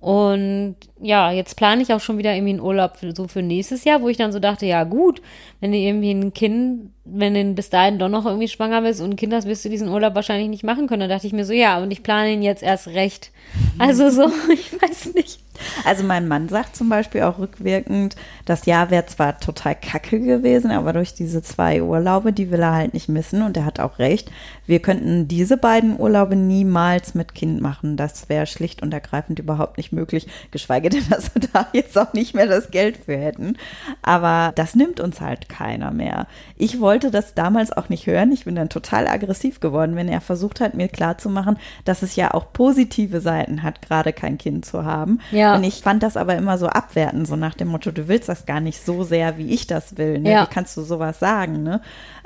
Und 0.00 0.76
ja, 1.00 1.30
jetzt 1.30 1.56
plane 1.56 1.82
ich 1.82 1.92
auch 1.92 2.00
schon 2.00 2.18
wieder 2.18 2.34
irgendwie 2.34 2.54
einen 2.54 2.60
Urlaub 2.60 2.96
für, 2.96 3.14
so 3.14 3.28
für 3.28 3.42
nächstes 3.42 3.84
Jahr, 3.84 4.02
wo 4.02 4.08
ich 4.08 4.16
dann 4.16 4.32
so 4.32 4.40
dachte, 4.40 4.66
ja 4.66 4.84
gut, 4.84 5.22
wenn 5.60 5.72
du 5.72 5.78
irgendwie 5.78 6.10
ein 6.10 6.32
Kind, 6.32 6.90
wenn 7.04 7.34
du 7.34 7.54
bis 7.54 7.70
dahin 7.70 7.98
doch 7.98 8.08
noch 8.08 8.26
irgendwie 8.26 8.48
schwanger 8.48 8.82
bist 8.82 9.00
und 9.00 9.10
ein 9.10 9.16
Kind 9.16 9.32
hast, 9.32 9.46
wirst 9.46 9.64
du 9.64 9.68
diesen 9.68 9.88
Urlaub 9.88 10.14
wahrscheinlich 10.14 10.48
nicht 10.48 10.64
machen 10.64 10.86
können. 10.86 11.00
Da 11.00 11.08
dachte 11.08 11.26
ich 11.26 11.32
mir 11.32 11.44
so, 11.44 11.52
ja, 11.52 11.78
und 11.78 11.90
ich 11.90 12.02
plane 12.02 12.32
ihn 12.32 12.42
jetzt 12.42 12.62
erst 12.62 12.88
recht. 12.88 13.30
Also 13.78 14.10
so, 14.10 14.30
ich 14.52 14.72
weiß 14.80 15.14
nicht. 15.14 15.40
Also 15.84 16.04
mein 16.04 16.28
Mann 16.28 16.48
sagt 16.48 16.76
zum 16.76 16.88
Beispiel 16.88 17.22
auch 17.22 17.38
rückwirkend, 17.38 18.16
das 18.44 18.66
Jahr 18.66 18.90
wäre 18.90 19.06
zwar 19.06 19.38
total 19.40 19.74
kacke 19.74 20.20
gewesen, 20.20 20.70
aber 20.70 20.92
durch 20.92 21.14
diese 21.14 21.42
zwei 21.42 21.82
Urlaube, 21.82 22.32
die 22.32 22.50
will 22.50 22.60
er 22.60 22.74
halt 22.74 22.94
nicht 22.94 23.08
missen 23.08 23.42
und 23.42 23.56
er 23.56 23.64
hat 23.64 23.80
auch 23.80 23.98
recht. 23.98 24.30
Wir 24.66 24.80
könnten 24.80 25.28
diese 25.28 25.56
beiden 25.56 25.98
Urlaube 25.98 26.36
niemals 26.36 27.14
mit 27.14 27.34
Kind 27.34 27.60
machen. 27.60 27.96
Das 27.96 28.28
wäre 28.28 28.46
schlicht 28.46 28.82
und 28.82 28.94
ergreifend 28.94 29.38
überhaupt 29.38 29.78
nicht 29.78 29.92
möglich, 29.92 30.28
geschweige 30.50 30.87
denn, 30.90 31.04
dass 31.10 31.34
wir 31.34 31.42
da 31.52 31.68
jetzt 31.72 31.96
auch 31.98 32.12
nicht 32.12 32.34
mehr 32.34 32.46
das 32.46 32.70
Geld 32.70 32.98
für 33.04 33.16
hätten. 33.16 33.56
Aber 34.02 34.52
das 34.54 34.74
nimmt 34.74 35.00
uns 35.00 35.20
halt 35.20 35.48
keiner 35.48 35.90
mehr. 35.90 36.26
Ich 36.56 36.80
wollte 36.80 37.10
das 37.10 37.34
damals 37.34 37.72
auch 37.72 37.88
nicht 37.88 38.06
hören. 38.06 38.32
Ich 38.32 38.44
bin 38.44 38.54
dann 38.54 38.68
total 38.68 39.06
aggressiv 39.06 39.60
geworden, 39.60 39.96
wenn 39.96 40.08
er 40.08 40.20
versucht 40.20 40.60
hat, 40.60 40.74
mir 40.74 40.88
klarzumachen, 40.88 41.58
dass 41.84 42.02
es 42.02 42.16
ja 42.16 42.34
auch 42.34 42.52
positive 42.52 43.20
Seiten 43.20 43.62
hat, 43.62 43.82
gerade 43.82 44.12
kein 44.12 44.38
Kind 44.38 44.64
zu 44.64 44.84
haben. 44.84 45.20
Ja. 45.30 45.54
Und 45.54 45.64
ich 45.64 45.82
fand 45.82 46.02
das 46.02 46.16
aber 46.16 46.36
immer 46.36 46.58
so 46.58 46.66
abwertend, 46.66 47.26
so 47.26 47.36
nach 47.36 47.54
dem 47.54 47.68
Motto, 47.68 47.90
du 47.90 48.08
willst 48.08 48.28
das 48.28 48.46
gar 48.46 48.60
nicht 48.60 48.84
so 48.84 49.04
sehr, 49.04 49.38
wie 49.38 49.50
ich 49.50 49.66
das 49.66 49.96
will. 49.98 50.18
Ne? 50.18 50.32
Ja. 50.32 50.42
Wie 50.42 50.52
kannst 50.52 50.76
du 50.76 50.82
sowas 50.82 51.18
sagen? 51.18 51.62
Ne? 51.62 51.80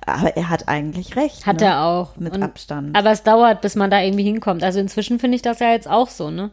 Aber 0.06 0.36
er 0.36 0.48
hat 0.48 0.68
eigentlich 0.68 1.16
recht. 1.16 1.46
Hat 1.46 1.60
ne? 1.60 1.66
er 1.66 1.84
auch. 1.84 2.16
Mit 2.16 2.34
Und- 2.34 2.42
Abstand. 2.42 2.96
Aber 2.96 3.10
es 3.10 3.22
dauert, 3.22 3.60
bis 3.60 3.76
man 3.76 3.90
da 3.90 4.00
irgendwie 4.00 4.24
hinkommt. 4.24 4.62
Also 4.62 4.80
inzwischen 4.80 5.18
finde 5.18 5.36
ich 5.36 5.42
das 5.42 5.58
ja 5.60 5.70
jetzt 5.70 5.88
auch 5.88 6.08
so, 6.08 6.30
ne? 6.30 6.50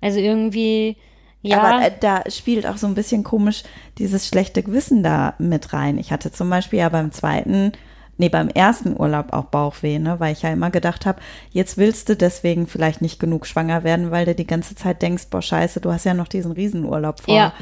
Also 0.00 0.20
irgendwie, 0.20 0.96
ja. 1.42 1.60
Aber 1.62 1.84
äh, 1.86 1.90
da 2.00 2.22
spielt 2.30 2.66
auch 2.66 2.76
so 2.76 2.86
ein 2.86 2.94
bisschen 2.94 3.24
komisch 3.24 3.62
dieses 3.98 4.26
schlechte 4.26 4.62
Gewissen 4.62 5.02
da 5.02 5.34
mit 5.38 5.72
rein. 5.72 5.98
Ich 5.98 6.10
hatte 6.12 6.32
zum 6.32 6.50
Beispiel 6.50 6.80
ja 6.80 6.88
beim 6.88 7.12
zweiten, 7.12 7.72
nee, 8.16 8.28
beim 8.28 8.48
ersten 8.48 8.98
Urlaub 8.98 9.32
auch 9.32 9.44
Bauchweh, 9.44 9.98
ne, 9.98 10.18
weil 10.18 10.32
ich 10.32 10.42
ja 10.42 10.50
immer 10.50 10.70
gedacht 10.70 11.06
habe, 11.06 11.20
jetzt 11.50 11.76
willst 11.78 12.08
du 12.08 12.16
deswegen 12.16 12.66
vielleicht 12.66 13.00
nicht 13.02 13.20
genug 13.20 13.46
schwanger 13.46 13.84
werden, 13.84 14.10
weil 14.10 14.26
du 14.26 14.34
die 14.34 14.46
ganze 14.46 14.74
Zeit 14.74 15.02
denkst, 15.02 15.28
boah, 15.30 15.42
scheiße, 15.42 15.80
du 15.80 15.92
hast 15.92 16.04
ja 16.04 16.14
noch 16.14 16.28
diesen 16.28 16.52
Riesenurlaub 16.52 17.20
vor 17.20 17.34
Ja. 17.34 17.52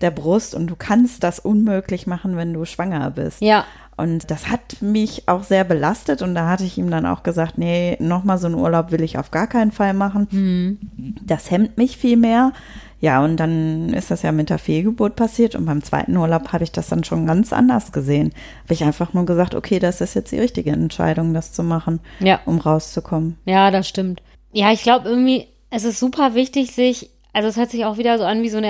der 0.00 0.10
Brust 0.10 0.54
und 0.54 0.66
du 0.68 0.76
kannst 0.76 1.22
das 1.22 1.38
unmöglich 1.38 2.06
machen, 2.06 2.36
wenn 2.36 2.52
du 2.54 2.64
schwanger 2.64 3.10
bist. 3.10 3.40
ja. 3.42 3.64
Und 3.98 4.30
das 4.30 4.48
hat 4.50 4.82
mich 4.82 5.26
auch 5.26 5.42
sehr 5.42 5.64
belastet 5.64 6.20
und 6.20 6.34
da 6.34 6.46
hatte 6.50 6.64
ich 6.64 6.76
ihm 6.76 6.90
dann 6.90 7.06
auch 7.06 7.22
gesagt, 7.22 7.56
nee, 7.56 7.96
nochmal 7.98 8.36
so 8.36 8.46
einen 8.46 8.54
Urlaub 8.56 8.90
will 8.92 9.00
ich 9.00 9.16
auf 9.16 9.30
gar 9.30 9.46
keinen 9.46 9.72
Fall 9.72 9.94
machen. 9.94 11.16
Das 11.24 11.50
hemmt 11.50 11.78
mich 11.78 11.96
viel 11.96 12.18
mehr. 12.18 12.52
Ja, 13.00 13.22
und 13.22 13.36
dann 13.36 13.90
ist 13.92 14.10
das 14.10 14.22
ja 14.22 14.32
mit 14.32 14.48
der 14.48 14.58
Fehlgeburt 14.58 15.16
passiert 15.16 15.54
und 15.54 15.66
beim 15.66 15.82
zweiten 15.82 16.16
Urlaub 16.16 16.52
habe 16.52 16.64
ich 16.64 16.72
das 16.72 16.88
dann 16.88 17.04
schon 17.04 17.26
ganz 17.26 17.52
anders 17.52 17.92
gesehen. 17.92 18.32
Habe 18.64 18.74
ich 18.74 18.84
einfach 18.84 19.12
nur 19.12 19.26
gesagt, 19.26 19.54
okay, 19.54 19.78
das 19.78 20.00
ist 20.00 20.14
jetzt 20.14 20.32
die 20.32 20.38
richtige 20.40 20.70
Entscheidung, 20.70 21.34
das 21.34 21.52
zu 21.52 21.62
machen, 21.62 22.00
Ja. 22.20 22.40
um 22.46 22.58
rauszukommen. 22.58 23.36
Ja, 23.44 23.70
das 23.70 23.86
stimmt. 23.88 24.22
Ja, 24.52 24.72
ich 24.72 24.82
glaube 24.82 25.08
irgendwie, 25.08 25.46
es 25.70 25.84
ist 25.84 25.98
super 26.00 26.34
wichtig, 26.34 26.72
sich, 26.72 27.10
also 27.34 27.48
es 27.48 27.56
hört 27.56 27.70
sich 27.70 27.84
auch 27.84 27.98
wieder 27.98 28.16
so 28.16 28.24
an 28.24 28.42
wie 28.42 28.48
so 28.48 28.56
eine 28.56 28.68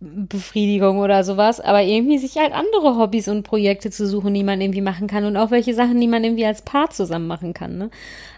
Ersatzbefriedigung 0.00 0.98
oder 0.98 1.24
sowas, 1.24 1.60
aber 1.60 1.82
irgendwie 1.82 2.18
sich 2.18 2.36
halt 2.36 2.52
andere 2.52 2.96
Hobbys 2.96 3.28
und 3.28 3.42
Projekte 3.42 3.90
zu 3.90 4.06
suchen, 4.06 4.32
die 4.32 4.42
man 4.42 4.60
irgendwie 4.60 4.80
machen 4.80 5.06
kann 5.06 5.24
und 5.24 5.36
auch 5.36 5.50
welche 5.50 5.74
Sachen, 5.74 6.00
die 6.00 6.08
man 6.08 6.24
irgendwie 6.24 6.46
als 6.46 6.62
Paar 6.62 6.90
zusammen 6.90 7.26
machen 7.26 7.52
kann. 7.52 7.76
Ne? 7.76 7.90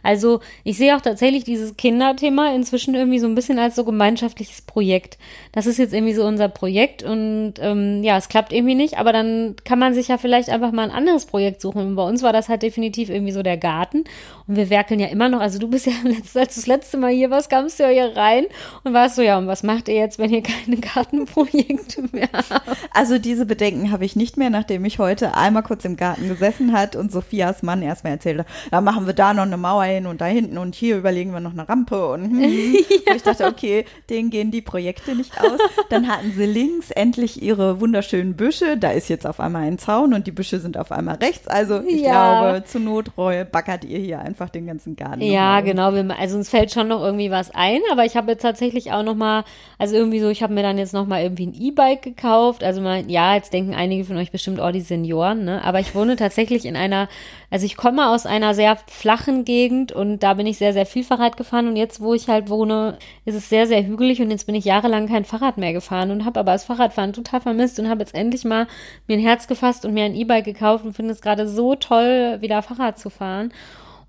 Also 0.02 0.40
ich 0.64 0.76
sehe 0.76 0.96
auch 0.96 1.00
tatsächlich 1.00 1.44
dieses 1.44 1.76
Kinderthema 1.76 2.52
inzwischen 2.54 2.94
irgendwie 2.94 3.20
so 3.20 3.28
ein 3.28 3.36
bisschen 3.36 3.58
als 3.58 3.76
so 3.76 3.84
gemeinschaftliches 3.84 4.62
Projekt. 4.62 5.18
Das 5.52 5.66
ist 5.66 5.78
jetzt 5.78 5.94
irgendwie 5.94 6.14
so 6.14 6.24
unser 6.24 6.48
Projekt 6.48 7.04
und 7.04 7.54
ähm, 7.60 8.02
ja, 8.02 8.16
es 8.16 8.28
klappt 8.28 8.52
irgendwie 8.52 8.74
nicht, 8.74 8.98
aber 8.98 9.12
dann 9.12 9.54
kann 9.64 9.78
man 9.78 9.94
sich 9.94 10.08
ja 10.08 10.18
vielleicht 10.18 10.50
einfach 10.50 10.72
mal 10.72 10.82
ein 10.82 10.96
anderes 10.96 11.26
Projekt 11.26 11.60
suchen. 11.60 11.86
Und 11.86 11.96
bei 11.96 12.02
uns 12.06 12.22
war 12.22 12.32
das 12.32 12.48
halt 12.48 12.62
definitiv 12.62 13.08
irgendwie 13.08 13.32
so 13.32 13.42
der 13.42 13.56
Garten 13.56 14.04
und 14.48 14.56
wir 14.56 14.70
werkeln 14.70 14.98
ja 14.98 15.06
immer 15.06 15.28
noch. 15.28 15.40
Also 15.40 15.60
du 15.60 15.68
bist 15.68 15.86
ja 15.86 15.92
letzt, 16.04 16.36
als 16.36 16.56
das 16.56 16.66
letzte 16.66 16.96
Mal 16.96 17.12
hier 17.12 17.30
warst, 17.30 17.50
kamst 17.50 17.78
du 17.78 17.84
ja 17.84 17.90
hier 17.90 18.16
rein 18.16 18.46
und 18.82 18.94
warst 18.94 19.14
so, 19.14 19.22
ja, 19.22 19.38
und 19.38 19.46
was 19.46 19.62
macht 19.62 19.88
ihr 19.88 19.94
jetzt, 19.94 20.18
wenn 20.18 20.32
ihr 20.32 20.42
keine 20.42 20.76
Gartenprojekte 20.94 21.51
mehr 21.52 22.28
habt? 22.50 22.62
Also 22.92 23.18
diese 23.18 23.46
Bedenken 23.46 23.90
habe 23.90 24.04
ich 24.04 24.16
nicht 24.16 24.36
mehr, 24.36 24.50
nachdem 24.50 24.84
ich 24.84 24.98
heute 24.98 25.36
einmal 25.36 25.62
kurz 25.62 25.84
im 25.84 25.96
Garten 25.96 26.28
gesessen 26.28 26.72
hat 26.72 26.96
und 26.96 27.12
Sophias 27.12 27.62
Mann 27.62 27.82
erstmal 27.82 28.14
erzählt 28.14 28.40
hat, 28.40 28.46
da 28.70 28.80
machen 28.80 29.06
wir 29.06 29.14
da 29.14 29.34
noch 29.34 29.42
eine 29.44 29.56
Mauer 29.56 29.84
hin 29.84 30.06
und 30.06 30.20
da 30.20 30.26
hinten 30.26 30.58
und 30.58 30.74
hier 30.74 30.96
überlegen 30.96 31.32
wir 31.32 31.40
noch 31.40 31.52
eine 31.52 31.68
Rampe 31.68 32.08
und, 32.08 32.24
hm, 32.24 32.42
hm. 32.42 32.74
und 33.08 33.16
ich 33.16 33.22
dachte, 33.22 33.46
okay, 33.46 33.84
denen 34.10 34.30
gehen 34.30 34.50
die 34.50 34.62
Projekte 34.62 35.14
nicht 35.14 35.32
aus. 35.40 35.60
Dann 35.90 36.08
hatten 36.08 36.32
sie 36.36 36.46
links 36.46 36.90
endlich 36.90 37.42
ihre 37.42 37.80
wunderschönen 37.80 38.34
Büsche, 38.36 38.76
da 38.76 38.90
ist 38.90 39.08
jetzt 39.08 39.26
auf 39.26 39.40
einmal 39.40 39.62
ein 39.64 39.78
Zaun 39.78 40.14
und 40.14 40.26
die 40.26 40.32
Büsche 40.32 40.58
sind 40.60 40.76
auf 40.78 40.92
einmal 40.92 41.16
rechts. 41.16 41.48
Also 41.48 41.82
ich 41.86 42.02
Ja. 42.02 42.40
glaube, 42.42 42.64
zur 42.64 42.80
Notreue 42.80 43.44
backert 43.44 43.84
ihr 43.84 43.98
hier 43.98 44.20
einfach 44.20 44.48
den 44.50 44.66
ganzen 44.66 44.96
Garten. 44.96 45.20
Ja, 45.22 45.60
genau. 45.60 45.92
Also 46.18 46.36
uns 46.36 46.48
fällt 46.48 46.72
schon 46.72 46.88
noch 46.88 47.02
irgendwie 47.02 47.30
was 47.30 47.50
ein, 47.54 47.80
aber 47.90 48.04
ich 48.04 48.16
habe 48.16 48.32
jetzt 48.32 48.42
tatsächlich 48.42 48.92
auch 48.92 49.02
noch 49.02 49.14
mal, 49.14 49.44
also 49.78 49.94
irgendwie 49.94 50.20
so, 50.20 50.28
ich 50.28 50.42
habe 50.42 50.54
mir 50.54 50.62
dann 50.62 50.78
jetzt 50.78 50.92
noch 50.94 51.06
mal 51.06 51.22
irgendwie 51.22 51.41
ein 51.46 51.54
E-Bike 51.54 52.02
gekauft. 52.02 52.64
Also 52.64 52.80
mal, 52.80 53.10
ja, 53.10 53.34
jetzt 53.34 53.52
denken 53.52 53.74
einige 53.74 54.04
von 54.04 54.16
euch 54.16 54.30
bestimmt, 54.30 54.60
oh, 54.60 54.70
die 54.70 54.80
Senioren, 54.80 55.44
ne? 55.44 55.62
Aber 55.64 55.80
ich 55.80 55.94
wohne 55.94 56.16
tatsächlich 56.16 56.64
in 56.64 56.76
einer, 56.76 57.08
also 57.50 57.66
ich 57.66 57.76
komme 57.76 58.08
aus 58.08 58.26
einer 58.26 58.54
sehr 58.54 58.76
flachen 58.86 59.44
Gegend 59.44 59.92
und 59.92 60.20
da 60.20 60.34
bin 60.34 60.46
ich 60.46 60.58
sehr, 60.58 60.72
sehr 60.72 60.86
viel 60.86 61.04
Fahrrad 61.04 61.36
gefahren 61.36 61.68
und 61.68 61.76
jetzt, 61.76 62.00
wo 62.00 62.14
ich 62.14 62.28
halt 62.28 62.48
wohne, 62.48 62.98
ist 63.24 63.34
es 63.34 63.48
sehr, 63.48 63.66
sehr 63.66 63.86
hügelig 63.86 64.20
und 64.20 64.30
jetzt 64.30 64.46
bin 64.46 64.54
ich 64.54 64.64
jahrelang 64.64 65.08
kein 65.08 65.24
Fahrrad 65.24 65.58
mehr 65.58 65.72
gefahren 65.72 66.10
und 66.10 66.24
habe 66.24 66.40
aber 66.40 66.52
das 66.52 66.64
Fahrradfahren 66.64 67.12
total 67.12 67.40
vermisst 67.40 67.78
und 67.78 67.88
habe 67.88 68.00
jetzt 68.00 68.14
endlich 68.14 68.44
mal 68.44 68.66
mir 69.06 69.16
ein 69.16 69.22
Herz 69.22 69.46
gefasst 69.46 69.84
und 69.84 69.94
mir 69.94 70.04
ein 70.04 70.14
E-Bike 70.14 70.44
gekauft 70.44 70.84
und 70.84 70.94
finde 70.94 71.12
es 71.12 71.20
gerade 71.20 71.48
so 71.48 71.74
toll, 71.74 72.38
wieder 72.40 72.62
Fahrrad 72.62 72.98
zu 72.98 73.10
fahren. 73.10 73.52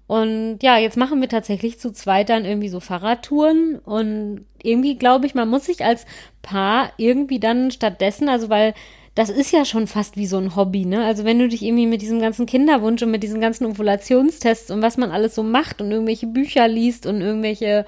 Und 0.08 0.60
ja, 0.62 0.78
jetzt 0.78 0.98
machen 0.98 1.22
wir 1.22 1.30
tatsächlich 1.30 1.80
zu 1.80 1.92
zweit 1.92 2.30
dann 2.30 2.46
irgendwie 2.46 2.70
so 2.70 2.80
Fahrradtouren 2.80 3.80
und 3.80 4.46
irgendwie 4.62 4.96
glaube 4.96 5.26
ich, 5.26 5.34
man 5.34 5.50
muss 5.50 5.66
sich 5.66 5.84
als 5.84 6.06
Paar 6.42 6.92
irgendwie 6.98 7.40
dann 7.40 7.72
stattdessen, 7.72 8.28
also 8.28 8.50
weil 8.50 8.74
das 9.16 9.30
ist 9.30 9.52
ja 9.52 9.64
schon 9.64 9.88
fast 9.88 10.18
wie 10.18 10.26
so 10.26 10.38
ein 10.38 10.56
Hobby, 10.56 10.86
ne? 10.86 11.06
Also 11.06 11.24
wenn 11.24 11.40
du 11.40 11.48
dich 11.48 11.62
irgendwie 11.62 11.86
mit 11.86 12.02
diesem 12.02 12.20
ganzen 12.20 12.48
Kinderwunsch 12.48 13.02
und 13.04 13.12
mit 13.12 13.24
diesen 13.24 13.40
ganzen 13.40 13.66
Ovulationstests 13.66 14.72
und 14.72 14.82
was 14.82 14.98
man 14.98 15.12
alles 15.12 15.36
so 15.36 15.44
macht 15.44 15.82
und 15.82 15.92
irgendwelche 15.92 16.28
Bücher 16.28 16.68
liest 16.68 17.06
und 17.06 17.22
irgendwelche 17.22 17.86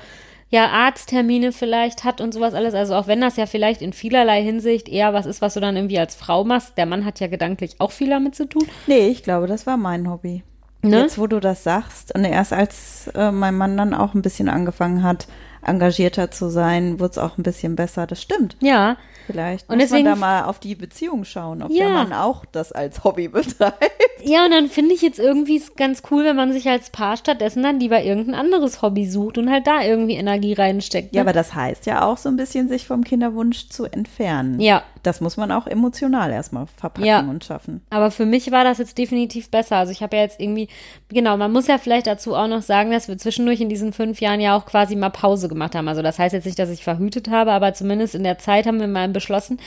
ja 0.49 0.68
Arzttermine 0.68 1.51
vielleicht 1.51 2.03
hat 2.03 2.22
und 2.22 2.34
sowas 2.34 2.53
alles, 2.53 2.76
also 2.76 2.93
auch 2.93 3.07
wenn 3.07 3.22
das 3.22 3.38
ja 3.38 3.47
vielleicht 3.47 3.82
in 3.82 3.91
vielerlei 3.91 4.43
Hinsicht 4.43 4.88
eher 4.88 5.13
was 5.13 5.26
ist, 5.26 5.41
was 5.41 5.55
du 5.55 5.59
dann 5.59 5.76
irgendwie 5.76 5.99
als 5.99 6.16
Frau 6.16 6.43
machst, 6.43 6.78
der 6.78 6.86
Mann 6.86 7.05
hat 7.05 7.20
ja 7.20 7.28
gedanklich 7.28 7.76
auch 7.80 7.91
viel 7.91 8.09
damit 8.09 8.36
zu 8.36 8.47
tun. 8.47 8.68
Nee, 8.86 9.07
ich 9.07 9.24
glaube, 9.24 9.47
das 9.47 9.66
war 9.66 9.78
mein 9.78 10.09
Hobby. 10.09 10.43
Ne? 10.89 11.01
Jetzt, 11.01 11.17
wo 11.17 11.27
du 11.27 11.39
das 11.39 11.63
sagst, 11.63 12.13
und 12.15 12.23
erst 12.23 12.53
als 12.53 13.07
äh, 13.15 13.31
mein 13.31 13.57
Mann 13.57 13.77
dann 13.77 13.93
auch 13.93 14.13
ein 14.13 14.21
bisschen 14.21 14.49
angefangen 14.49 15.03
hat, 15.03 15.27
engagierter 15.65 16.31
zu 16.31 16.49
sein, 16.49 16.99
wurde 16.99 17.11
es 17.11 17.17
auch 17.17 17.38
ein 17.38 17.43
bisschen 17.43 17.75
besser. 17.75 18.07
Das 18.07 18.21
stimmt. 18.21 18.55
Ja. 18.59 18.97
Vielleicht 19.28 19.69
und 19.69 19.78
muss 19.78 19.86
deswegen, 19.86 20.05
man 20.05 20.19
da 20.19 20.19
mal 20.19 20.43
auf 20.45 20.59
die 20.59 20.76
Beziehung 20.76 21.26
schauen, 21.26 21.63
ob 21.63 21.71
ja. 21.71 21.86
der 21.86 21.89
Mann 21.89 22.13
auch 22.13 22.45
das 22.45 22.71
als 22.71 23.03
Hobby 23.03 23.28
betreibt. 23.30 23.91
Ja, 24.23 24.45
und 24.45 24.51
dann 24.51 24.69
finde 24.69 24.95
ich 24.95 25.01
jetzt 25.01 25.19
irgendwie 25.19 25.61
ganz 25.76 26.01
cool, 26.09 26.26
wenn 26.26 26.36
man 26.36 26.51
sich 26.51 26.67
als 26.67 26.89
Paar 26.89 27.15
stattdessen 27.17 27.61
dann 27.61 27.80
lieber 27.80 28.01
irgendein 28.01 28.36
anderes 28.36 28.82
Hobby 28.82 29.05
sucht 29.07 29.38
und 29.38 29.51
halt 29.51 29.67
da 29.67 29.84
irgendwie 29.84 30.15
Energie 30.15 30.53
reinsteckt. 30.53 31.13
Ne? 31.13 31.17
Ja, 31.17 31.21
aber 31.21 31.34
das 31.34 31.53
heißt 31.53 31.86
ja 31.86 32.03
auch 32.03 32.17
so 32.17 32.30
ein 32.30 32.36
bisschen, 32.36 32.67
sich 32.67 32.88
vom 32.88 33.03
Kinderwunsch 33.03 33.69
zu 33.69 33.86
entfernen. 33.86 34.59
Ja. 34.59 34.84
Das 35.03 35.21
muss 35.21 35.38
man 35.38 35.51
auch 35.51 35.67
emotional 35.67 36.32
erstmal 36.32 36.65
verpacken 36.65 37.05
ja. 37.05 37.19
und 37.19 37.45
schaffen. 37.45 37.86
Aber 37.91 38.09
für 38.09 38.26
mich 38.26 38.51
war 38.51 38.63
das 38.63 38.80
jetzt 38.80 38.97
definitiv 38.97 39.51
besser. 39.51 39.76
Also 39.76 39.91
ich 39.91 40.01
habe 40.01 40.15
ja 40.17 40.23
jetzt 40.23 40.39
irgendwie, 40.39 40.67
genau, 41.09 41.38
man 41.38 41.51
muss 41.51 41.67
ja 41.67 41.78
vielleicht 41.78 42.07
dazu 42.07 42.34
auch 42.34 42.47
noch 42.47 42.63
sagen, 42.63 42.89
dass 42.89 43.07
wir 43.07 43.17
zwischendurch 43.19 43.61
in 43.61 43.69
diesen 43.69 43.93
fünf 43.93 44.19
Jahren 44.21 44.41
ja 44.41 44.57
auch 44.57 44.65
quasi 44.65 44.95
mal 44.95 45.11
Pause 45.11 45.47
gemacht 45.47 45.76
haben. 45.76 45.88
Also 45.88 46.01
das 46.01 46.17
heißt 46.17 46.34
jetzt 46.34 46.45
nicht, 46.45 46.57
dass 46.57 46.71
ich 46.71 46.84
verhütet 46.84 47.30
habe, 47.30 47.51
aber 47.51 47.76
zumindest 47.76 48.15
in 48.15 48.23
der 48.23 48.39
Zeit 48.39 48.65
haben 48.65 48.80
wir 48.80 48.88
mal 48.88 49.03
beschlossen, 49.16 49.59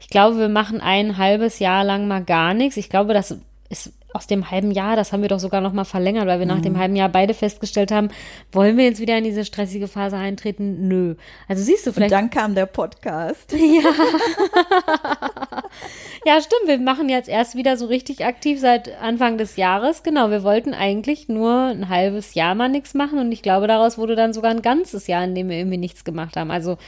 ich 0.00 0.08
glaube, 0.08 0.38
wir 0.38 0.50
machen 0.50 0.82
ein 0.82 1.16
halbes 1.16 1.58
Jahr 1.58 1.82
lang 1.82 2.06
mal 2.06 2.22
gar 2.22 2.52
nichts. 2.52 2.76
Ich 2.76 2.90
glaube, 2.90 3.14
das 3.14 3.38
ist 3.70 3.92
aus 4.16 4.26
dem 4.26 4.50
halben 4.50 4.70
Jahr, 4.70 4.96
das 4.96 5.12
haben 5.12 5.20
wir 5.20 5.28
doch 5.28 5.38
sogar 5.38 5.60
noch 5.60 5.74
mal 5.74 5.84
verlängert, 5.84 6.26
weil 6.26 6.38
wir 6.38 6.46
mhm. 6.46 6.52
nach 6.52 6.62
dem 6.62 6.72
mhm. 6.72 6.78
halben 6.78 6.96
Jahr 6.96 7.10
beide 7.10 7.34
festgestellt 7.34 7.92
haben, 7.92 8.08
wollen 8.50 8.76
wir 8.76 8.84
jetzt 8.84 9.00
wieder 9.00 9.16
in 9.18 9.24
diese 9.24 9.44
stressige 9.44 9.88
Phase 9.88 10.16
eintreten? 10.16 10.88
Nö. 10.88 11.16
Also 11.48 11.62
siehst 11.62 11.86
du 11.86 11.92
vielleicht. 11.92 12.12
Und 12.12 12.18
dann 12.18 12.30
kam 12.30 12.54
der 12.54 12.66
Podcast. 12.66 13.54
Ja. 13.66 13.90
ja, 16.24 16.40
stimmt. 16.40 16.66
Wir 16.66 16.78
machen 16.78 17.08
jetzt 17.08 17.28
erst 17.28 17.56
wieder 17.56 17.76
so 17.76 17.86
richtig 17.86 18.24
aktiv 18.24 18.60
seit 18.60 18.96
Anfang 19.02 19.38
des 19.38 19.56
Jahres. 19.56 20.02
Genau, 20.02 20.30
wir 20.30 20.44
wollten 20.44 20.72
eigentlich 20.72 21.28
nur 21.28 21.52
ein 21.52 21.88
halbes 21.88 22.34
Jahr 22.34 22.54
mal 22.54 22.68
nichts 22.68 22.94
machen 22.94 23.18
und 23.18 23.32
ich 23.32 23.42
glaube, 23.42 23.66
daraus 23.66 23.98
wurde 23.98 24.14
dann 24.14 24.32
sogar 24.32 24.52
ein 24.52 24.62
ganzes 24.62 25.08
Jahr, 25.08 25.24
in 25.24 25.34
dem 25.34 25.48
wir 25.48 25.56
irgendwie 25.56 25.78
nichts 25.78 26.04
gemacht 26.04 26.36
haben. 26.36 26.50
Also 26.50 26.78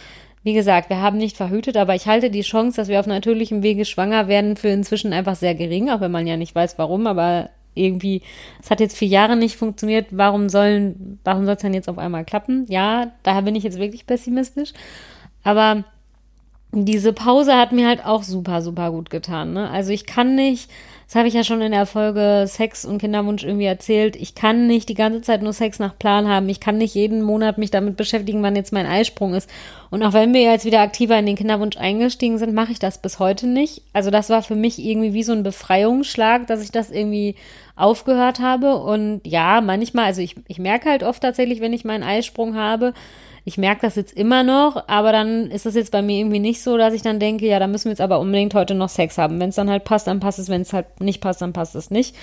wie 0.43 0.55
gesagt, 0.55 0.91
wir 0.91 1.01
haben 1.01 1.19
nicht 1.19 1.37
verhütet, 1.37 1.77
aber 1.77 1.95
ich 1.95 2.07
halte 2.07 2.31
die 2.31 2.43
Chance, 2.43 2.77
dass 2.77 2.89
wir 2.89 3.01
auf 3.01 3.07
natürlichem 3.07 3.63
Wege 3.63 3.85
schwanger 3.85 4.29
werden, 4.29 4.57
für 4.57 4.69
inzwischen 4.69 5.13
einfach 5.13 5.37
sehr 5.37 5.55
gering, 5.55 5.91
auch 5.91 6.01
wenn 6.01 6.11
man 6.11 6.27
ja 6.27 6.37
nicht 6.37 6.55
weiß, 6.55 6.79
warum, 6.79 7.07
aber 7.07 7.51
irgendwie, 7.75 8.23
es 8.63 8.71
hat 8.71 8.81
jetzt 8.81 8.97
vier 8.97 9.09
Jahre 9.09 9.37
nicht 9.37 9.57
funktioniert, 9.57 10.07
warum 10.11 10.49
sollen, 10.49 11.19
warum 11.25 11.45
soll 11.45 11.55
es 11.55 11.63
dann 11.63 11.75
jetzt 11.75 11.89
auf 11.89 11.99
einmal 11.99 12.25
klappen? 12.25 12.67
Ja, 12.69 13.13
daher 13.23 13.43
bin 13.43 13.55
ich 13.55 13.65
jetzt 13.65 13.79
wirklich 13.79 14.07
pessimistisch. 14.07 14.73
Aber 15.45 15.85
diese 16.73 17.13
Pause 17.13 17.57
hat 17.57 17.73
mir 17.73 17.87
halt 17.87 18.05
auch 18.05 18.23
super, 18.23 18.63
super 18.63 18.91
gut 18.91 19.11
getan. 19.11 19.53
Ne? 19.53 19.71
Also 19.71 19.93
ich 19.93 20.07
kann 20.07 20.35
nicht 20.35 20.71
das 21.09 21.15
habe 21.15 21.27
ich 21.27 21.33
ja 21.33 21.43
schon 21.43 21.63
in 21.63 21.73
der 21.73 21.87
Folge 21.87 22.45
Sex 22.47 22.85
und 22.85 22.99
Kinderwunsch 22.99 23.43
irgendwie 23.43 23.65
erzählt. 23.65 24.15
Ich 24.15 24.35
kann 24.35 24.67
nicht 24.67 24.91
die 24.91 24.95
ganze 24.95 25.23
Zeit 25.23 25.41
nur 25.41 25.55
Sex 25.55 25.79
nach 25.79 25.99
Plan 25.99 26.29
haben. 26.29 26.51
Ich 26.51 26.61
kann 26.61 26.77
nicht 26.77 26.95
jeden 26.95 27.23
Monat 27.23 27.57
mich 27.57 27.71
damit 27.71 27.97
beschäftigen, 27.97 28.43
wann 28.43 28.57
jetzt 28.57 28.75
mein 28.75 28.85
Eisprung 28.85 29.33
ist. 29.33 29.49
Und 29.89 30.03
auch 30.03 30.13
wenn 30.13 30.35
wir 30.35 30.43
jetzt 30.43 30.67
wieder 30.67 30.83
aktiver 30.83 31.19
in 31.19 31.25
den 31.25 31.37
Kinderwunsch 31.37 31.79
eingestiegen 31.79 32.37
sind, 32.37 32.53
mache 32.53 32.73
ich 32.73 32.79
das 32.79 33.01
bis 33.01 33.19
heute 33.19 33.47
nicht. 33.47 33.81
Also 33.95 34.11
das 34.11 34.29
war 34.29 34.43
für 34.43 34.55
mich 34.55 34.79
irgendwie 34.79 35.15
wie 35.15 35.23
so 35.23 35.33
ein 35.33 35.43
Befreiungsschlag, 35.43 36.47
dass 36.47 36.63
ich 36.63 36.73
das 36.73 36.91
irgendwie 36.91 37.37
aufgehört 37.75 38.41
habe. 38.41 38.77
Und 38.77 39.23
ja, 39.25 39.63
manchmal, 39.63 40.05
also 40.05 40.21
ich, 40.21 40.37
ich 40.47 40.59
merke 40.59 40.91
halt 40.91 41.05
oft 41.05 41.23
tatsächlich, 41.23 41.63
wenn 41.63 41.73
ich 41.73 41.87
meinen 41.87 42.03
Eisprung 42.03 42.55
habe, 42.55 42.93
ich 43.45 43.59
merke 43.59 43.83
das 43.83 43.97
jetzt 43.97 44.13
immer 44.13 44.43
noch, 44.43 44.89
aber 44.89 45.13
dann 45.13 45.51
ist 45.51 45.67
es 45.67 45.75
jetzt 45.75 45.93
bei 45.93 46.03
mir 46.03 46.19
irgendwie 46.19 46.39
nicht 46.39 46.63
so, 46.63 46.77
dass 46.77 46.95
ich 46.95 47.03
dann 47.03 47.21
denke, 47.21 47.47
ja, 47.47 47.59
da 47.59 47.67
müssen 47.67 47.87
wir 47.87 47.93
jetzt 47.93 48.01
aber 48.01 48.21
unbedingt 48.21 48.55
heute 48.55 48.75
noch 48.75 48.89
Sex 48.89 49.19
haben. 49.19 49.41
Wenn 49.41 49.51
es 49.51 49.57
dann 49.57 49.71
halt 49.71 49.85
passt, 49.85 50.07
dann 50.07 50.21
passt 50.21 50.39
es. 50.39 50.49
Wenn 50.49 50.63
es 50.63 50.73
halt 50.73 51.01
nicht 51.01 51.21
passt, 51.21 51.43
dann 51.43 51.53
passt 51.53 51.75
es 51.75 51.91
nicht. 51.91 52.17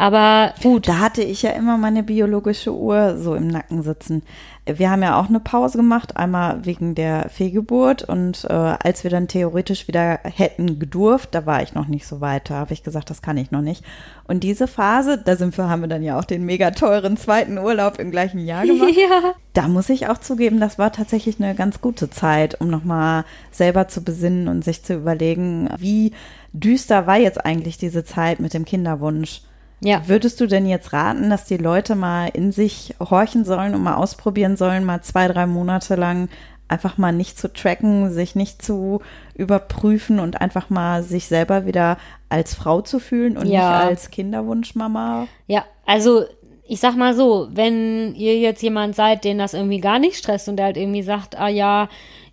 Aber 0.00 0.54
gut. 0.62 0.86
Da 0.86 1.00
hatte 1.00 1.24
ich 1.24 1.42
ja 1.42 1.50
immer 1.50 1.76
meine 1.76 2.04
biologische 2.04 2.72
Uhr 2.72 3.18
so 3.18 3.34
im 3.34 3.48
Nacken 3.48 3.82
sitzen. 3.82 4.22
Wir 4.64 4.90
haben 4.90 5.02
ja 5.02 5.18
auch 5.18 5.28
eine 5.28 5.40
Pause 5.40 5.78
gemacht, 5.78 6.16
einmal 6.16 6.64
wegen 6.64 6.94
der 6.94 7.28
Fehlgeburt 7.30 8.04
und 8.04 8.44
äh, 8.48 8.52
als 8.52 9.02
wir 9.02 9.10
dann 9.10 9.26
theoretisch 9.26 9.88
wieder 9.88 10.20
hätten 10.22 10.78
gedurft, 10.78 11.34
da 11.34 11.46
war 11.46 11.62
ich 11.62 11.74
noch 11.74 11.88
nicht 11.88 12.06
so 12.06 12.20
weit, 12.20 12.48
da 12.48 12.54
habe 12.56 12.74
ich 12.74 12.84
gesagt, 12.84 13.10
das 13.10 13.22
kann 13.22 13.38
ich 13.38 13.50
noch 13.50 13.62
nicht. 13.62 13.82
Und 14.28 14.44
diese 14.44 14.68
Phase, 14.68 15.18
da 15.18 15.34
sind 15.34 15.58
wir, 15.58 15.68
haben 15.68 15.80
wir 15.80 15.88
dann 15.88 16.04
ja 16.04 16.16
auch 16.16 16.24
den 16.24 16.44
mega 16.44 16.70
teuren 16.70 17.16
zweiten 17.16 17.58
Urlaub 17.58 17.98
im 17.98 18.12
gleichen 18.12 18.38
Jahr 18.38 18.64
gemacht. 18.64 18.94
Ja. 18.98 19.34
Da 19.52 19.68
muss 19.68 19.88
ich 19.90 20.08
auch 20.08 20.18
zugeben, 20.18 20.60
das 20.60 20.78
war 20.78 20.92
tatsächlich 20.92 21.40
eine 21.40 21.54
ganz 21.54 21.80
gute 21.80 22.10
Zeit, 22.10 22.60
um 22.60 22.68
nochmal 22.68 23.24
selber 23.50 23.88
zu 23.88 24.04
besinnen 24.04 24.46
und 24.46 24.62
sich 24.64 24.84
zu 24.84 24.94
überlegen, 24.94 25.68
wie 25.78 26.12
düster 26.52 27.06
war 27.06 27.16
jetzt 27.16 27.44
eigentlich 27.44 27.78
diese 27.78 28.04
Zeit 28.04 28.38
mit 28.38 28.54
dem 28.54 28.64
Kinderwunsch. 28.64 29.42
Ja. 29.80 30.02
Würdest 30.06 30.40
du 30.40 30.46
denn 30.46 30.66
jetzt 30.66 30.92
raten, 30.92 31.30
dass 31.30 31.44
die 31.44 31.56
Leute 31.56 31.94
mal 31.94 32.28
in 32.28 32.52
sich 32.52 32.94
horchen 32.98 33.44
sollen 33.44 33.74
und 33.74 33.82
mal 33.82 33.94
ausprobieren 33.94 34.56
sollen, 34.56 34.84
mal 34.84 35.02
zwei, 35.02 35.28
drei 35.28 35.46
Monate 35.46 35.94
lang 35.94 36.28
einfach 36.68 36.98
mal 36.98 37.12
nicht 37.12 37.38
zu 37.38 37.52
tracken, 37.52 38.12
sich 38.12 38.34
nicht 38.34 38.60
zu 38.62 39.00
überprüfen 39.34 40.18
und 40.18 40.40
einfach 40.40 40.68
mal 40.68 41.02
sich 41.02 41.26
selber 41.26 41.64
wieder 41.64 41.96
als 42.28 42.54
Frau 42.54 42.82
zu 42.82 42.98
fühlen 42.98 43.38
und 43.38 43.46
ja. 43.46 43.78
nicht 43.78 43.88
als 43.88 44.10
Kinderwunschmama? 44.10 45.26
Ja, 45.46 45.64
also 45.86 46.24
ich 46.66 46.80
sag 46.80 46.96
mal 46.96 47.14
so, 47.14 47.48
wenn 47.50 48.14
ihr 48.14 48.38
jetzt 48.38 48.62
jemand 48.62 48.94
seid, 48.94 49.24
den 49.24 49.38
das 49.38 49.54
irgendwie 49.54 49.80
gar 49.80 49.98
nicht 49.98 50.16
stresst 50.18 50.48
und 50.50 50.56
der 50.56 50.66
halt 50.66 50.76
irgendwie 50.76 51.02
sagt, 51.02 51.38
ah 51.38 51.48
ja, 51.48 51.88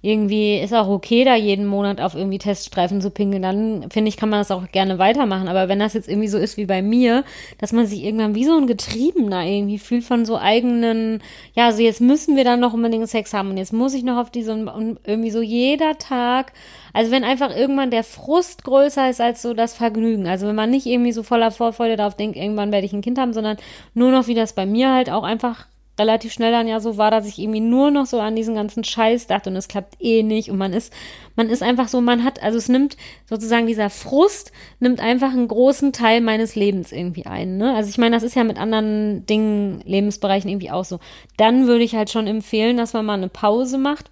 irgendwie 0.05 0.59
ist 0.59 0.73
auch 0.73 0.87
okay, 0.87 1.23
da 1.23 1.35
jeden 1.35 1.65
Monat 1.65 1.99
auf 1.99 2.13
irgendwie 2.13 2.37
Teststreifen 2.37 3.01
zu 3.01 3.09
pinkeln, 3.09 3.41
dann 3.41 3.89
finde 3.89 4.09
ich, 4.09 4.17
kann 4.17 4.29
man 4.29 4.39
das 4.39 4.51
auch 4.51 4.71
gerne 4.71 4.99
weitermachen. 4.99 5.47
Aber 5.47 5.67
wenn 5.67 5.79
das 5.79 5.93
jetzt 5.93 6.07
irgendwie 6.07 6.27
so 6.27 6.37
ist 6.37 6.57
wie 6.57 6.65
bei 6.65 6.81
mir, 6.81 7.23
dass 7.57 7.73
man 7.73 7.87
sich 7.87 8.03
irgendwann 8.03 8.35
wie 8.35 8.45
so 8.45 8.55
ein 8.55 8.67
Getriebener 8.67 9.43
irgendwie 9.45 9.79
fühlt 9.79 10.03
von 10.03 10.25
so 10.25 10.37
eigenen, 10.37 11.23
ja, 11.55 11.71
so 11.71 11.81
jetzt 11.81 12.01
müssen 12.01 12.35
wir 12.35 12.43
dann 12.43 12.59
noch 12.59 12.73
unbedingt 12.73 13.09
Sex 13.09 13.33
haben 13.33 13.49
und 13.49 13.57
jetzt 13.57 13.73
muss 13.73 13.93
ich 13.93 14.03
noch 14.03 14.17
auf 14.17 14.29
diese 14.29 14.53
und 14.53 14.99
irgendwie 15.03 15.31
so 15.31 15.41
jeder 15.41 15.97
Tag. 15.97 16.53
Also 16.93 17.11
wenn 17.11 17.23
einfach 17.23 17.55
irgendwann 17.55 17.91
der 17.91 18.03
Frust 18.03 18.63
größer 18.63 19.09
ist 19.09 19.19
als 19.19 19.41
so 19.41 19.53
das 19.53 19.73
Vergnügen. 19.73 20.27
Also 20.27 20.47
wenn 20.47 20.55
man 20.55 20.69
nicht 20.69 20.85
irgendwie 20.85 21.11
so 21.11 21.23
voller 21.23 21.51
Vorfreude 21.51 21.95
darauf 21.95 22.15
denkt, 22.15 22.37
irgendwann 22.37 22.71
werde 22.71 22.85
ich 22.85 22.93
ein 22.93 23.01
Kind 23.01 23.17
haben, 23.17 23.33
sondern 23.33 23.57
nur 23.93 24.11
noch 24.11 24.27
wie 24.27 24.35
das 24.35 24.53
bei 24.53 24.65
mir 24.65 24.93
halt 24.93 25.09
auch 25.09 25.23
einfach 25.23 25.65
relativ 25.97 26.33
schnell 26.33 26.51
dann 26.51 26.67
ja 26.67 26.79
so 26.79 26.97
war, 26.97 27.11
dass 27.11 27.27
ich 27.27 27.39
irgendwie 27.39 27.61
nur 27.61 27.91
noch 27.91 28.05
so 28.05 28.19
an 28.19 28.35
diesen 28.35 28.55
ganzen 28.55 28.83
Scheiß 28.83 29.27
dachte 29.27 29.49
und 29.49 29.55
es 29.55 29.67
klappt 29.67 29.95
eh 29.99 30.23
nicht 30.23 30.49
und 30.49 30.57
man 30.57 30.73
ist, 30.73 30.91
man 31.35 31.49
ist 31.49 31.63
einfach 31.63 31.87
so, 31.87 32.01
man 32.01 32.23
hat, 32.23 32.43
also 32.43 32.57
es 32.57 32.69
nimmt 32.69 32.97
sozusagen 33.29 33.67
dieser 33.67 33.89
Frust, 33.89 34.51
nimmt 34.79 34.99
einfach 34.99 35.31
einen 35.31 35.47
großen 35.47 35.93
Teil 35.93 36.21
meines 36.21 36.55
Lebens 36.55 36.91
irgendwie 36.91 37.25
ein, 37.25 37.57
ne? 37.57 37.75
Also 37.75 37.89
ich 37.89 37.97
meine, 37.97 38.15
das 38.15 38.23
ist 38.23 38.35
ja 38.35 38.43
mit 38.43 38.57
anderen 38.57 39.25
Dingen, 39.25 39.81
Lebensbereichen 39.85 40.49
irgendwie 40.49 40.71
auch 40.71 40.85
so. 40.85 40.99
Dann 41.37 41.67
würde 41.67 41.83
ich 41.83 41.95
halt 41.95 42.09
schon 42.09 42.27
empfehlen, 42.27 42.77
dass 42.77 42.93
man 42.93 43.05
mal 43.05 43.13
eine 43.13 43.29
Pause 43.29 43.77
macht 43.77 44.11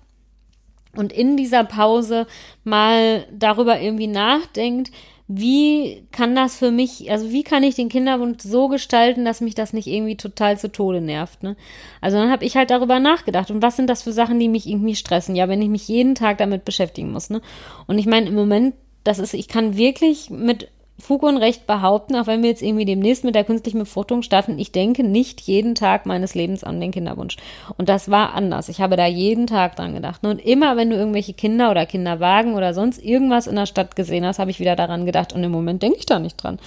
und 0.96 1.12
in 1.12 1.38
dieser 1.38 1.64
Pause 1.64 2.28
mal 2.64 3.26
darüber 3.32 3.80
irgendwie 3.80 4.08
nachdenkt, 4.08 4.92
wie 5.36 6.04
kann 6.12 6.36
das 6.36 6.58
für 6.58 6.70
mich, 6.70 7.10
also 7.10 7.32
wie 7.32 7.44
kann 7.44 7.64
ich 7.64 7.76
den 7.76 7.90
Kinderwunsch 7.90 8.44
so 8.44 8.68
gestalten, 8.68 9.26
dass 9.26 9.42
mich 9.42 9.56
das 9.56 9.74
nicht 9.74 9.88
irgendwie 9.88 10.16
total 10.16 10.58
zu 10.60 10.72
Tode 10.72 11.02
nervt, 11.02 11.42
ne? 11.42 11.56
Also 12.02 12.18
dann 12.18 12.30
habe 12.30 12.46
ich 12.46 12.56
halt 12.56 12.70
darüber 12.70 13.00
nachgedacht 13.00 13.50
und 13.50 13.62
was 13.62 13.76
sind 13.76 13.90
das 13.90 14.04
für 14.04 14.14
Sachen, 14.14 14.40
die 14.40 14.50
mich 14.50 14.68
irgendwie 14.68 14.96
stressen? 14.96 15.36
Ja, 15.36 15.50
wenn 15.50 15.62
ich 15.62 15.70
mich 15.70 15.88
jeden 15.88 16.16
Tag 16.16 16.38
damit 16.38 16.66
beschäftigen 16.66 17.12
muss, 17.12 17.30
ne? 17.30 17.42
Und 17.88 17.98
ich 17.98 18.06
meine, 18.06 18.28
im 18.28 18.36
Moment, 18.36 18.76
das 19.04 19.20
ist, 19.20 19.34
ich 19.34 19.48
kann 19.48 19.76
wirklich 19.76 20.30
mit 20.30 20.70
Fug 21.00 21.24
und 21.24 21.38
Recht 21.38 21.68
behaupten, 21.68 22.16
auch 22.16 22.28
wenn 22.28 22.44
wir 22.44 22.50
jetzt 22.50 22.62
irgendwie 22.62 22.86
demnächst 22.86 23.24
mit 23.24 23.36
der 23.36 23.44
künstlichen 23.44 23.80
Befruchtung 23.80 24.22
starten, 24.22 24.60
ich 24.60 24.72
denke 24.72 25.04
nicht 25.04 25.42
jeden 25.42 25.76
Tag 25.76 26.06
meines 26.06 26.36
Lebens 26.36 26.64
an 26.64 26.80
den 26.80 26.92
Kinderwunsch. 26.92 27.38
Und 27.78 27.90
das 27.90 28.12
war 28.12 28.34
anders. 28.34 28.70
Ich 28.70 28.80
habe 28.80 28.96
da 28.96 29.06
jeden 29.06 29.48
Tag 29.48 29.76
dran 29.76 29.96
gedacht. 29.96 30.24
Und 30.26 30.40
immer, 30.40 30.78
wenn 30.78 30.92
du 30.92 30.96
irgendwelche 30.96 31.34
Kinder 31.34 31.72
oder 31.72 31.86
Kinderwagen 31.86 32.54
oder 32.54 32.74
sonst 32.74 33.04
irgendwas 33.04 33.48
in 33.48 33.56
der 33.56 33.66
Stadt 33.66 33.96
gesehen 33.96 34.26
hast, 34.26 34.40
habe 34.40 34.52
ich 34.52 34.60
wieder 34.60 34.76
daran 34.76 35.06
gedacht. 35.06 35.34
Und 35.34 35.44
im 35.44 35.52
Moment 35.52 35.82
denke 35.82 35.98
ich 35.98 36.06
da 36.06 36.20
nicht 36.20 36.38
dran. 36.38 36.60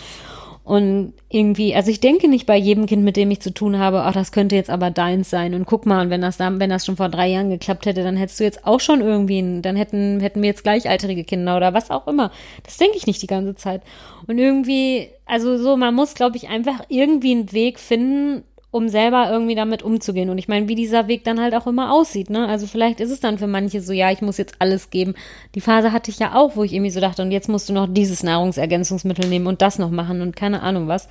Und 0.67 1.13
irgendwie, 1.29 1.77
also 1.77 1.93
ich 1.93 2.01
denke 2.01 2.27
nicht 2.27 2.45
bei 2.45 2.57
jedem 2.57 2.87
Kind, 2.87 3.05
mit 3.05 3.17
dem 3.17 3.31
ich 3.31 3.39
zu 3.39 3.55
tun 3.55 3.79
habe, 3.79 4.03
ach, 4.03 4.15
das 4.15 4.33
könnte 4.33 4.57
jetzt 4.57 4.69
aber 4.69 4.91
deins 4.91 5.31
sein. 5.31 5.55
Und 5.55 5.65
guck 5.65 5.87
mal, 5.87 6.03
und 6.03 6.11
wenn 6.11 6.23
das 6.23 6.39
dann, 6.39 6.59
wenn 6.59 6.71
das 6.71 6.85
schon 6.85 6.97
vor 6.97 7.09
drei 7.09 7.29
Jahren 7.29 7.51
geklappt 7.51 7.87
hätte, 7.87 8.03
dann 8.03 8.17
hättest 8.17 8.41
du 8.41 8.45
jetzt 8.45 8.67
auch 8.67 8.81
schon 8.81 9.01
irgendwie, 9.01 9.61
dann 9.63 9.77
hätten, 9.77 10.19
hätten 10.19 10.43
wir 10.43 10.49
jetzt 10.49 10.65
gleichaltrige 10.65 11.23
Kinder 11.23 11.57
oder 11.57 11.73
was 11.73 11.93
auch 11.93 12.09
immer. 12.09 12.33
Das 12.65 12.79
denke 12.79 12.97
ich 12.97 13.07
nicht 13.07 13.23
die 13.23 13.29
ganze 13.29 13.55
Zeit. 13.55 13.83
Und 14.27 14.39
irgendwie, 14.39 15.09
also 15.25 15.57
so, 15.57 15.77
man 15.77 15.95
muss, 15.95 16.15
glaube 16.15 16.37
ich, 16.37 16.49
einfach 16.49 16.83
irgendwie 16.89 17.31
einen 17.31 17.53
Weg 17.53 17.79
finden, 17.79 18.43
um 18.77 18.91
selber 18.91 19.31
irgendwie 19.31 19.55
damit 19.55 19.83
umzugehen. 19.83 20.29
Und 20.29 20.37
ich 20.37 20.49
meine, 20.49 20.69
wie 20.69 20.75
dieser 20.75 21.09
Weg 21.09 21.25
dann 21.25 21.41
halt 21.41 21.55
auch 21.55 21.67
immer 21.67 21.93
aussieht, 21.93 22.29
ne? 22.29 22.47
Also 22.47 22.67
vielleicht 22.67 23.01
ist 23.01 23.11
es 23.11 23.21
dann 23.21 23.39
für 23.39 23.47
manche 23.47 23.81
so, 23.81 23.95
ja, 23.95 24.11
ich 24.13 24.21
muss 24.21 24.37
jetzt 24.37 24.57
alles 24.59 24.91
geben. 24.91 25.15
Die 25.55 25.63
Phase 25.63 25.93
hatte 25.93 26.11
ich 26.11 26.19
ja 26.19 26.35
auch, 26.35 26.57
wo 26.57 26.63
ich 26.63 26.75
irgendwie 26.75 26.91
so 26.91 27.01
dachte, 27.01 27.23
und 27.23 27.33
jetzt 27.33 27.49
musst 27.49 27.71
du 27.71 27.73
noch 27.73 27.87
dieses 27.91 28.23
Nahrungsergänzungsmittel 28.23 29.29
nehmen 29.29 29.47
und 29.47 29.63
das 29.63 29.79
noch 29.79 29.91
machen 29.91 30.21
und 30.21 30.37
keine 30.37 30.63
Ahnung 30.63 30.89
was. 30.89 31.09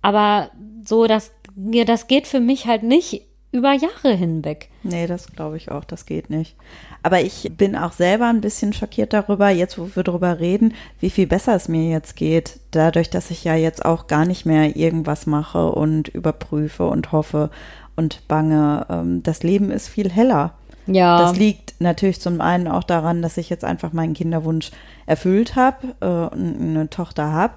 Aber 0.00 0.50
so, 0.82 1.06
das, 1.06 1.30
ja, 1.70 1.84
das 1.84 2.06
geht 2.06 2.26
für 2.26 2.40
mich 2.40 2.66
halt 2.66 2.82
nicht 2.82 3.26
über 3.54 3.72
Jahre 3.72 4.16
hinweg. 4.16 4.68
Nee, 4.82 5.06
das 5.06 5.28
glaube 5.28 5.56
ich 5.56 5.70
auch, 5.70 5.84
das 5.84 6.06
geht 6.06 6.28
nicht. 6.28 6.56
Aber 7.04 7.20
ich 7.20 7.52
bin 7.56 7.76
auch 7.76 7.92
selber 7.92 8.26
ein 8.26 8.40
bisschen 8.40 8.72
schockiert 8.72 9.12
darüber, 9.12 9.48
jetzt 9.48 9.78
wo 9.78 9.88
wir 9.94 10.02
darüber 10.02 10.40
reden, 10.40 10.74
wie 10.98 11.08
viel 11.08 11.28
besser 11.28 11.54
es 11.54 11.68
mir 11.68 11.88
jetzt 11.88 12.16
geht, 12.16 12.58
dadurch, 12.72 13.10
dass 13.10 13.30
ich 13.30 13.44
ja 13.44 13.54
jetzt 13.54 13.84
auch 13.84 14.08
gar 14.08 14.24
nicht 14.24 14.44
mehr 14.44 14.74
irgendwas 14.74 15.26
mache 15.26 15.70
und 15.70 16.08
überprüfe 16.08 16.88
und 16.88 17.12
hoffe 17.12 17.50
und 17.94 18.26
bange. 18.26 18.86
Ähm, 18.90 19.22
das 19.22 19.44
Leben 19.44 19.70
ist 19.70 19.86
viel 19.88 20.10
heller. 20.10 20.54
Ja. 20.86 21.20
Das 21.20 21.36
liegt 21.36 21.74
natürlich 21.78 22.20
zum 22.20 22.40
einen 22.40 22.66
auch 22.66 22.82
daran, 22.82 23.22
dass 23.22 23.36
ich 23.36 23.50
jetzt 23.50 23.64
einfach 23.64 23.92
meinen 23.92 24.14
Kinderwunsch 24.14 24.72
erfüllt 25.06 25.54
habe 25.54 25.94
äh, 26.00 26.34
und 26.34 26.60
eine 26.60 26.90
Tochter 26.90 27.30
habe. 27.30 27.54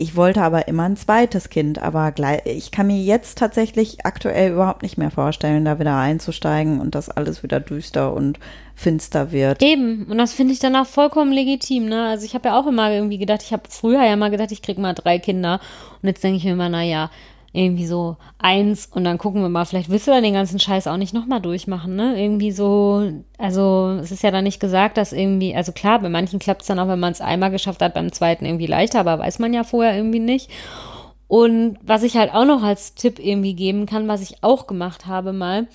Ich 0.00 0.16
wollte 0.16 0.40
aber 0.40 0.66
immer 0.66 0.84
ein 0.84 0.96
zweites 0.96 1.50
Kind, 1.50 1.78
aber 1.78 2.10
gleich, 2.10 2.40
ich 2.46 2.70
kann 2.70 2.86
mir 2.86 2.96
jetzt 2.96 3.36
tatsächlich 3.36 4.06
aktuell 4.06 4.52
überhaupt 4.52 4.80
nicht 4.80 4.96
mehr 4.96 5.10
vorstellen, 5.10 5.66
da 5.66 5.78
wieder 5.78 5.94
einzusteigen 5.94 6.80
und 6.80 6.94
dass 6.94 7.10
alles 7.10 7.42
wieder 7.42 7.60
düster 7.60 8.14
und 8.14 8.38
finster 8.74 9.30
wird. 9.30 9.62
Eben, 9.62 10.06
und 10.08 10.16
das 10.16 10.32
finde 10.32 10.54
ich 10.54 10.58
dann 10.58 10.74
auch 10.74 10.86
vollkommen 10.86 11.32
legitim, 11.32 11.84
ne? 11.84 12.06
Also 12.08 12.24
ich 12.24 12.32
habe 12.32 12.48
ja 12.48 12.58
auch 12.58 12.66
immer 12.66 12.90
irgendwie 12.90 13.18
gedacht, 13.18 13.42
ich 13.42 13.52
habe 13.52 13.64
früher 13.68 14.02
ja 14.02 14.16
mal 14.16 14.30
gedacht, 14.30 14.52
ich 14.52 14.62
kriege 14.62 14.80
mal 14.80 14.94
drei 14.94 15.18
Kinder 15.18 15.60
und 16.00 16.06
jetzt 16.08 16.24
denke 16.24 16.38
ich 16.38 16.44
mir 16.44 16.52
immer, 16.52 16.70
naja, 16.70 17.10
irgendwie 17.52 17.86
so 17.86 18.16
eins 18.38 18.86
und 18.86 19.02
dann 19.04 19.18
gucken 19.18 19.42
wir 19.42 19.48
mal, 19.48 19.64
vielleicht 19.64 19.90
willst 19.90 20.06
du 20.06 20.12
dann 20.12 20.22
den 20.22 20.34
ganzen 20.34 20.60
Scheiß 20.60 20.86
auch 20.86 20.96
nicht 20.96 21.14
nochmal 21.14 21.40
durchmachen, 21.40 21.96
ne? 21.96 22.20
Irgendwie 22.20 22.52
so, 22.52 23.10
also 23.38 23.98
es 24.00 24.12
ist 24.12 24.22
ja 24.22 24.30
dann 24.30 24.44
nicht 24.44 24.60
gesagt, 24.60 24.96
dass 24.96 25.12
irgendwie, 25.12 25.54
also 25.54 25.72
klar, 25.72 25.98
bei 25.98 26.08
manchen 26.08 26.38
klappt 26.38 26.62
es 26.62 26.68
dann 26.68 26.78
auch, 26.78 26.86
wenn 26.86 27.00
man 27.00 27.12
es 27.12 27.20
einmal 27.20 27.50
geschafft 27.50 27.82
hat, 27.82 27.94
beim 27.94 28.12
zweiten 28.12 28.44
irgendwie 28.44 28.66
leichter, 28.66 29.00
aber 29.00 29.18
weiß 29.18 29.40
man 29.40 29.52
ja 29.52 29.64
vorher 29.64 29.96
irgendwie 29.96 30.20
nicht. 30.20 30.48
Und 31.26 31.78
was 31.82 32.04
ich 32.04 32.16
halt 32.16 32.32
auch 32.32 32.44
noch 32.44 32.62
als 32.62 32.94
Tipp 32.94 33.18
irgendwie 33.18 33.54
geben 33.54 33.86
kann, 33.86 34.08
was 34.08 34.20
ich 34.20 34.42
auch 34.42 34.66
gemacht 34.66 35.06
habe 35.06 35.32
mal, 35.32 35.66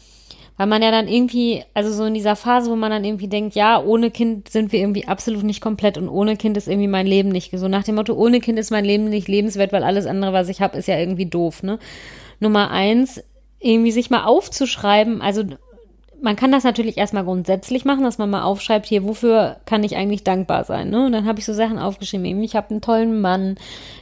weil 0.58 0.68
man 0.68 0.82
ja 0.82 0.92
dann 0.92 1.08
irgendwie, 1.08 1.64
also 1.74 1.92
so 1.92 2.06
in 2.06 2.14
dieser 2.14 2.36
Phase, 2.36 2.72
wo 2.72 2.76
man 2.76 2.92
dann 2.92 3.04
irgendwie 3.04 3.28
denkt, 3.28 3.56
ja, 3.56 3.82
ohne 3.82 4.10
Kind 4.10 4.50
sind 4.50 4.72
wir 4.72 4.80
irgendwie 4.80 5.08
absolut 5.08 5.44
nicht 5.44 5.62
komplett 5.62 5.98
und 5.98 6.08
ohne 6.08 6.38
Kind 6.38 6.56
ist 6.56 6.68
irgendwie 6.68 6.88
mein 6.88 7.08
Leben 7.08 7.30
nicht 7.30 7.52
so. 7.58 7.68
Nach 7.68 7.84
dem 7.84 7.96
Motto, 7.96 8.14
ohne 8.14 8.40
Kind 8.40 8.58
ist 8.58 8.72
mein 8.72 8.86
Leben 8.86 9.10
nicht 9.10 9.28
lebenswert, 9.28 9.74
weil 9.74 9.84
alles 9.84 10.06
andere, 10.06 10.34
was 10.34 10.50
ich 10.50 10.62
habe, 10.62 10.78
ist 10.78 10.88
ja 10.88 10.98
irgendwie 10.98 11.26
doof, 11.26 11.64
ne? 11.64 11.80
Nummer 12.40 12.72
eins, 12.72 13.24
irgendwie 13.60 13.92
sich 13.92 14.10
mal 14.10 14.26
aufzuschreiben, 14.26 15.22
also 15.22 15.44
man 16.26 16.36
kann 16.36 16.52
das 16.52 16.64
natürlich 16.64 16.98
erstmal 16.98 17.24
grundsätzlich 17.24 17.86
machen, 17.86 18.04
dass 18.04 18.18
man 18.18 18.32
mal 18.32 18.42
aufschreibt, 18.42 18.88
hier, 18.88 19.04
wofür 19.04 19.58
kann 19.66 19.84
ich 19.84 19.96
eigentlich 19.96 20.24
dankbar 20.24 20.64
sein? 20.64 20.90
Ne? 20.90 21.06
Und 21.06 21.12
dann 21.12 21.28
habe 21.28 21.38
ich 21.38 21.46
so 21.46 21.54
Sachen 21.54 21.78
aufgeschrieben, 21.78 22.42
ich 22.42 22.56
habe 22.56 22.72
einen 22.72 22.82
tollen 22.82 23.22
Mann, 23.22 23.58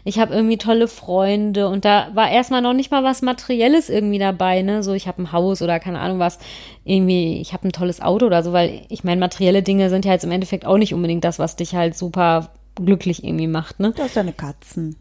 ich 0.05 0.19
habe 0.19 0.33
irgendwie 0.33 0.57
tolle 0.57 0.87
Freunde 0.87 1.67
und 1.67 1.83
da 1.83 2.07
war 2.13 2.31
erstmal 2.31 2.61
noch 2.61 2.71
nicht 2.71 2.91
mal 2.91 3.03
was 3.03 3.23
Materielles 3.23 3.89
irgendwie 3.89 4.19
dabei, 4.19 4.61
ne? 4.61 4.83
So, 4.83 4.93
ich 4.93 5.05
habe 5.05 5.21
ein 5.21 5.33
Haus 5.33 5.61
oder 5.61 5.81
keine 5.81 5.99
Ahnung 5.99 6.19
was, 6.19 6.39
irgendwie, 6.85 7.41
ich 7.41 7.51
habe 7.51 7.67
ein 7.67 7.73
tolles 7.73 8.01
Auto 8.01 8.25
oder 8.25 8.41
so, 8.41 8.53
weil 8.53 8.85
ich 8.87 9.03
meine, 9.03 9.19
materielle 9.19 9.61
Dinge 9.61 9.89
sind 9.89 10.05
ja 10.05 10.13
jetzt 10.13 10.23
im 10.23 10.31
Endeffekt 10.31 10.65
auch 10.65 10.77
nicht 10.77 10.93
unbedingt 10.93 11.25
das, 11.25 11.39
was 11.39 11.57
dich 11.57 11.75
halt 11.75 11.97
super 11.97 12.51
glücklich 12.75 13.25
irgendwie 13.25 13.47
macht, 13.47 13.81
ne? 13.81 13.91
Du 13.91 14.01
hast 14.01 14.15
deine 14.15 14.31
Katzen. 14.31 14.95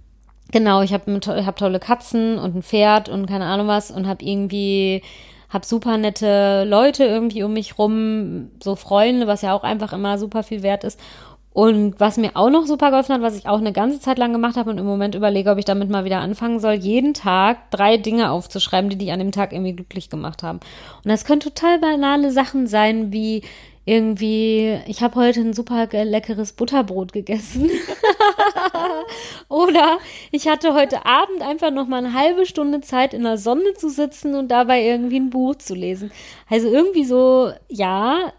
Genau, 0.50 0.82
ich 0.82 0.92
habe 0.92 1.20
hab 1.24 1.56
tolle 1.56 1.78
Katzen 1.78 2.36
und 2.38 2.56
ein 2.56 2.62
Pferd 2.64 3.08
und 3.08 3.26
keine 3.26 3.44
Ahnung 3.44 3.68
was 3.68 3.92
und 3.92 4.08
habe 4.08 4.24
irgendwie 4.24 5.02
habe 5.52 5.66
super 5.66 5.98
nette 5.98 6.64
Leute 6.64 7.04
irgendwie 7.04 7.42
um 7.42 7.52
mich 7.52 7.78
rum, 7.78 8.50
so 8.62 8.76
Freunde, 8.76 9.26
was 9.26 9.42
ja 9.42 9.54
auch 9.54 9.64
einfach 9.64 9.92
immer 9.92 10.18
super 10.18 10.42
viel 10.42 10.62
wert 10.62 10.84
ist. 10.84 10.98
Und 11.54 12.00
was 12.00 12.16
mir 12.16 12.30
auch 12.34 12.48
noch 12.48 12.64
super 12.64 12.88
geholfen 12.88 13.14
hat, 13.14 13.20
was 13.20 13.36
ich 13.36 13.46
auch 13.46 13.58
eine 13.58 13.72
ganze 13.72 14.00
Zeit 14.00 14.16
lang 14.18 14.32
gemacht 14.32 14.56
habe 14.56 14.70
und 14.70 14.78
im 14.78 14.86
Moment 14.86 15.14
überlege, 15.14 15.50
ob 15.50 15.58
ich 15.58 15.66
damit 15.66 15.90
mal 15.90 16.06
wieder 16.06 16.20
anfangen 16.20 16.60
soll, 16.60 16.72
jeden 16.72 17.12
Tag 17.12 17.70
drei 17.70 17.98
Dinge 17.98 18.30
aufzuschreiben, 18.30 18.88
die 18.88 18.96
dich 18.96 19.12
an 19.12 19.18
dem 19.18 19.32
Tag 19.32 19.52
irgendwie 19.52 19.74
glücklich 19.74 20.08
gemacht 20.08 20.42
haben. 20.42 20.60
Und 21.04 21.10
das 21.10 21.26
können 21.26 21.40
total 21.40 21.78
banale 21.78 22.30
Sachen 22.30 22.66
sein, 22.66 23.12
wie 23.12 23.42
irgendwie, 23.84 24.78
ich 24.86 25.02
habe 25.02 25.16
heute 25.16 25.40
ein 25.40 25.54
super 25.54 25.88
leckeres 25.90 26.52
Butterbrot 26.52 27.12
gegessen. 27.12 27.68
Oder 29.48 29.98
ich 30.30 30.48
hatte 30.48 30.74
heute 30.74 31.04
Abend 31.04 31.42
einfach 31.42 31.72
noch 31.72 31.88
mal 31.88 31.98
eine 31.98 32.14
halbe 32.14 32.46
Stunde 32.46 32.80
Zeit 32.80 33.12
in 33.12 33.24
der 33.24 33.38
Sonne 33.38 33.74
zu 33.74 33.88
sitzen 33.88 34.34
und 34.34 34.48
dabei 34.48 34.82
irgendwie 34.84 35.18
ein 35.18 35.30
Buch 35.30 35.56
zu 35.56 35.74
lesen. 35.74 36.12
Also 36.48 36.68
irgendwie 36.68 37.04
so, 37.04 37.50
ja, 37.68 38.32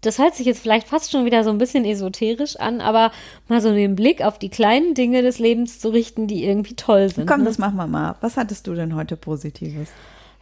das 0.00 0.18
hört 0.18 0.34
sich 0.34 0.46
jetzt 0.46 0.60
vielleicht 0.60 0.88
fast 0.88 1.10
schon 1.10 1.26
wieder 1.26 1.44
so 1.44 1.50
ein 1.50 1.58
bisschen 1.58 1.84
esoterisch 1.84 2.56
an, 2.56 2.80
aber 2.80 3.12
mal 3.48 3.60
so 3.60 3.72
den 3.72 3.96
Blick 3.96 4.22
auf 4.22 4.38
die 4.38 4.48
kleinen 4.48 4.94
Dinge 4.94 5.22
des 5.22 5.38
Lebens 5.38 5.78
zu 5.78 5.90
richten, 5.90 6.26
die 6.26 6.44
irgendwie 6.44 6.74
toll 6.74 7.10
sind. 7.10 7.26
Komm, 7.26 7.40
ne? 7.40 7.46
das 7.46 7.58
machen 7.58 7.76
wir 7.76 7.86
mal. 7.86 8.16
Was 8.22 8.38
hattest 8.38 8.66
du 8.66 8.74
denn 8.74 8.94
heute 8.94 9.16
Positives? 9.16 9.90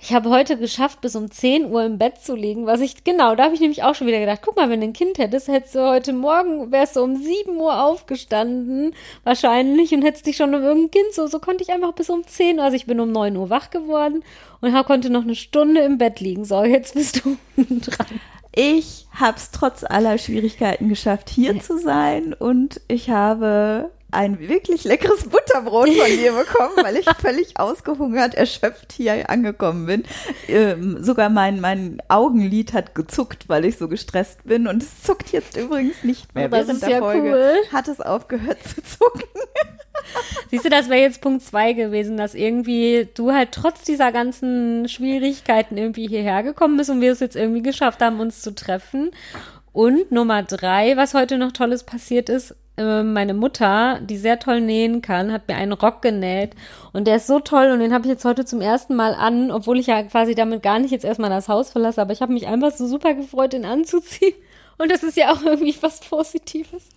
Ich 0.01 0.12
habe 0.14 0.30
heute 0.30 0.57
geschafft, 0.57 1.01
bis 1.01 1.16
um 1.16 1.28
10 1.28 1.72
Uhr 1.72 1.84
im 1.84 1.99
Bett 1.99 2.18
zu 2.22 2.36
liegen, 2.36 2.66
was 2.66 2.80
ich, 2.80 3.03
genau, 3.03 3.34
da 3.34 3.44
habe 3.44 3.55
ich 3.55 3.61
nämlich 3.61 3.82
auch 3.82 3.96
schon 3.96 4.07
wieder 4.07 4.20
gedacht, 4.20 4.42
guck 4.44 4.55
mal, 4.55 4.70
wenn 4.70 4.80
du 4.80 4.86
ein 4.86 4.92
Kind 4.92 5.18
hättest, 5.18 5.49
hättest 5.49 5.74
du 5.74 5.88
heute 5.88 6.12
Morgen, 6.12 6.70
wärst 6.70 6.94
du 6.94 7.03
um 7.03 7.16
7 7.16 7.57
Uhr 7.57 7.82
aufgestanden, 7.82 8.94
wahrscheinlich, 9.24 9.92
und 9.92 10.03
hättest 10.03 10.26
dich 10.26 10.36
schon 10.36 10.55
um 10.55 10.62
irgendein 10.62 10.92
Kind, 10.92 11.14
so, 11.14 11.26
so 11.26 11.40
konnte 11.40 11.64
ich 11.64 11.70
einfach 11.70 11.92
bis 11.94 12.11
um 12.11 12.24
10 12.24 12.59
Uhr, 12.59 12.64
also 12.64 12.76
ich 12.76 12.86
bin 12.86 13.01
um 13.01 13.11
9 13.11 13.36
Uhr 13.36 13.51
wach 13.51 13.70
geworden 13.70 14.22
und 14.61 14.72
hab, 14.72 14.86
konnte 14.86 15.11
noch 15.11 15.22
eine 15.22 15.34
Stunde 15.34 15.80
im 15.80 15.99
Bett 15.99 16.20
liegen. 16.20 16.44
So, 16.44 16.62
jetzt 16.62 16.94
bist 16.94 17.24
du 17.24 17.36
dran. 17.57 18.20
Ich 18.55 19.07
habe 19.12 19.36
es 19.36 19.51
trotz 19.51 19.82
aller 19.82 20.16
Schwierigkeiten 20.16 20.88
geschafft, 20.88 21.28
hier 21.28 21.61
zu 21.61 21.76
sein 21.78 22.34
und 22.34 22.80
ich 22.86 23.11
habe 23.11 23.90
ein 24.11 24.39
wirklich 24.41 24.85
leckeres 24.85 25.25
Butterbrot 25.25 25.89
von 25.89 26.07
dir 26.07 26.33
bekommen, 26.33 26.77
weil 26.83 26.97
ich 26.97 27.07
völlig 27.21 27.59
ausgehungert, 27.59 28.35
erschöpft 28.35 28.93
hier 28.93 29.29
angekommen 29.29 29.87
bin. 29.87 30.05
Ähm, 30.49 31.03
sogar 31.03 31.29
mein, 31.29 31.61
mein 31.61 32.03
Augenlid 32.09 32.73
hat 32.73 32.95
gezuckt, 32.95 33.49
weil 33.49 33.65
ich 33.65 33.77
so 33.77 33.89
gestresst 33.89 34.45
bin 34.45 34.67
und 34.67 34.83
es 34.83 35.03
zuckt 35.03 35.31
jetzt 35.33 35.57
übrigens 35.57 36.05
nicht 36.05 36.35
mehr. 36.35 36.49
Das 36.49 36.61
Während 36.61 36.75
ist 36.75 36.83
der 36.83 36.91
ja 36.91 36.99
Folge 36.99 37.31
cool. 37.31 37.73
hat 37.73 37.89
es 37.89 38.01
aufgehört 38.01 38.59
zu 38.63 38.83
zucken. 38.83 39.25
Siehst 40.51 40.65
du, 40.65 40.71
das 40.71 40.89
wäre 40.89 41.01
jetzt 41.03 41.21
Punkt 41.21 41.43
zwei 41.43 41.75
gewesen, 41.75 42.17
dass 42.17 42.35
irgendwie 42.35 43.09
du 43.15 43.33
halt 43.33 43.53
trotz 43.53 43.83
dieser 43.83 44.11
ganzen 44.11 44.89
Schwierigkeiten 44.89 45.77
irgendwie 45.77 46.09
hierher 46.09 46.43
gekommen 46.43 46.79
bist 46.79 46.89
und 46.89 47.03
wir 47.03 47.13
es 47.13 47.21
jetzt 47.21 47.37
irgendwie 47.37 47.63
geschafft 47.63 48.01
haben, 48.01 48.21
uns 48.21 48.41
zu 48.41 48.55
treffen. 48.55 49.11
Und 49.73 50.11
Nummer 50.11 50.43
drei, 50.43 50.97
was 50.97 51.13
heute 51.13 51.37
noch 51.37 51.53
Tolles 51.53 51.85
passiert 51.85 52.31
ist, 52.31 52.57
äh, 52.79 53.03
meine 53.03 53.35
Mutter, 53.35 54.01
die 54.01 54.16
sehr 54.16 54.39
toll 54.39 54.61
nähen 54.61 55.03
kann, 55.03 55.33
hat 55.33 55.49
mir 55.49 55.57
einen 55.57 55.72
Rock 55.72 56.01
genäht 56.03 56.55
und 56.93 57.07
der 57.07 57.16
ist 57.16 57.26
so 57.26 57.41
toll 57.41 57.70
und 57.70 57.81
den 57.81 57.93
habe 57.93 58.05
ich 58.05 58.11
jetzt 58.11 58.24
heute 58.24 58.45
zum 58.45 58.61
ersten 58.61 58.95
Mal 58.95 59.14
an, 59.14 59.51
obwohl 59.51 59.79
ich 59.79 59.89
ja 59.89 60.03
quasi 60.05 60.35
damit 60.35 60.62
gar 60.62 60.79
nicht 60.79 60.91
jetzt 60.91 61.05
erstmal 61.05 61.31
das 61.31 61.49
Haus 61.49 61.70
verlasse, 61.70 62.01
aber 62.01 62.12
ich 62.12 62.22
habe 62.22 62.33
mich 62.33 62.47
einfach 62.47 62.72
so 62.72 62.87
super 62.87 63.14
gefreut, 63.14 63.53
den 63.53 63.64
anzuziehen 63.64 64.35
und 64.79 64.91
das 64.91 65.03
ist 65.03 65.16
ja 65.16 65.33
auch 65.33 65.43
irgendwie 65.43 65.76
was 65.81 66.01
Positives. 66.01 66.89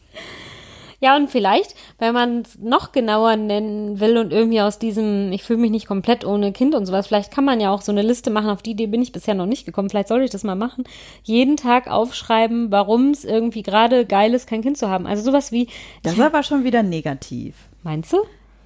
Ja, 1.01 1.15
und 1.15 1.31
vielleicht, 1.31 1.73
wenn 1.97 2.13
man 2.13 2.41
es 2.41 2.59
noch 2.59 2.91
genauer 2.91 3.35
nennen 3.35 3.99
will 3.99 4.19
und 4.19 4.31
irgendwie 4.31 4.61
aus 4.61 4.77
diesem, 4.77 5.31
ich 5.31 5.41
fühle 5.41 5.57
mich 5.57 5.71
nicht 5.71 5.87
komplett 5.87 6.23
ohne 6.23 6.51
Kind 6.51 6.75
und 6.75 6.85
sowas, 6.85 7.07
vielleicht 7.07 7.33
kann 7.33 7.43
man 7.43 7.59
ja 7.59 7.71
auch 7.71 7.81
so 7.81 7.91
eine 7.91 8.03
Liste 8.03 8.29
machen, 8.29 8.51
auf 8.51 8.61
die 8.61 8.71
Idee 8.71 8.85
bin 8.85 9.01
ich 9.01 9.11
bisher 9.11 9.33
noch 9.33 9.47
nicht 9.47 9.65
gekommen. 9.65 9.89
Vielleicht 9.89 10.09
sollte 10.09 10.25
ich 10.25 10.29
das 10.29 10.43
mal 10.43 10.55
machen. 10.55 10.83
Jeden 11.23 11.57
Tag 11.57 11.87
aufschreiben, 11.89 12.71
warum 12.71 13.09
es 13.09 13.25
irgendwie 13.25 13.63
gerade 13.63 14.05
geil 14.05 14.35
ist, 14.35 14.47
kein 14.47 14.61
Kind 14.61 14.77
zu 14.77 14.89
haben. 14.89 15.07
Also 15.07 15.23
sowas 15.23 15.51
wie. 15.51 15.67
Das 16.03 16.13
ist 16.13 16.19
aber 16.19 16.43
schon 16.43 16.63
wieder 16.63 16.83
negativ. 16.83 17.55
Meinst 17.81 18.13
du? 18.13 18.17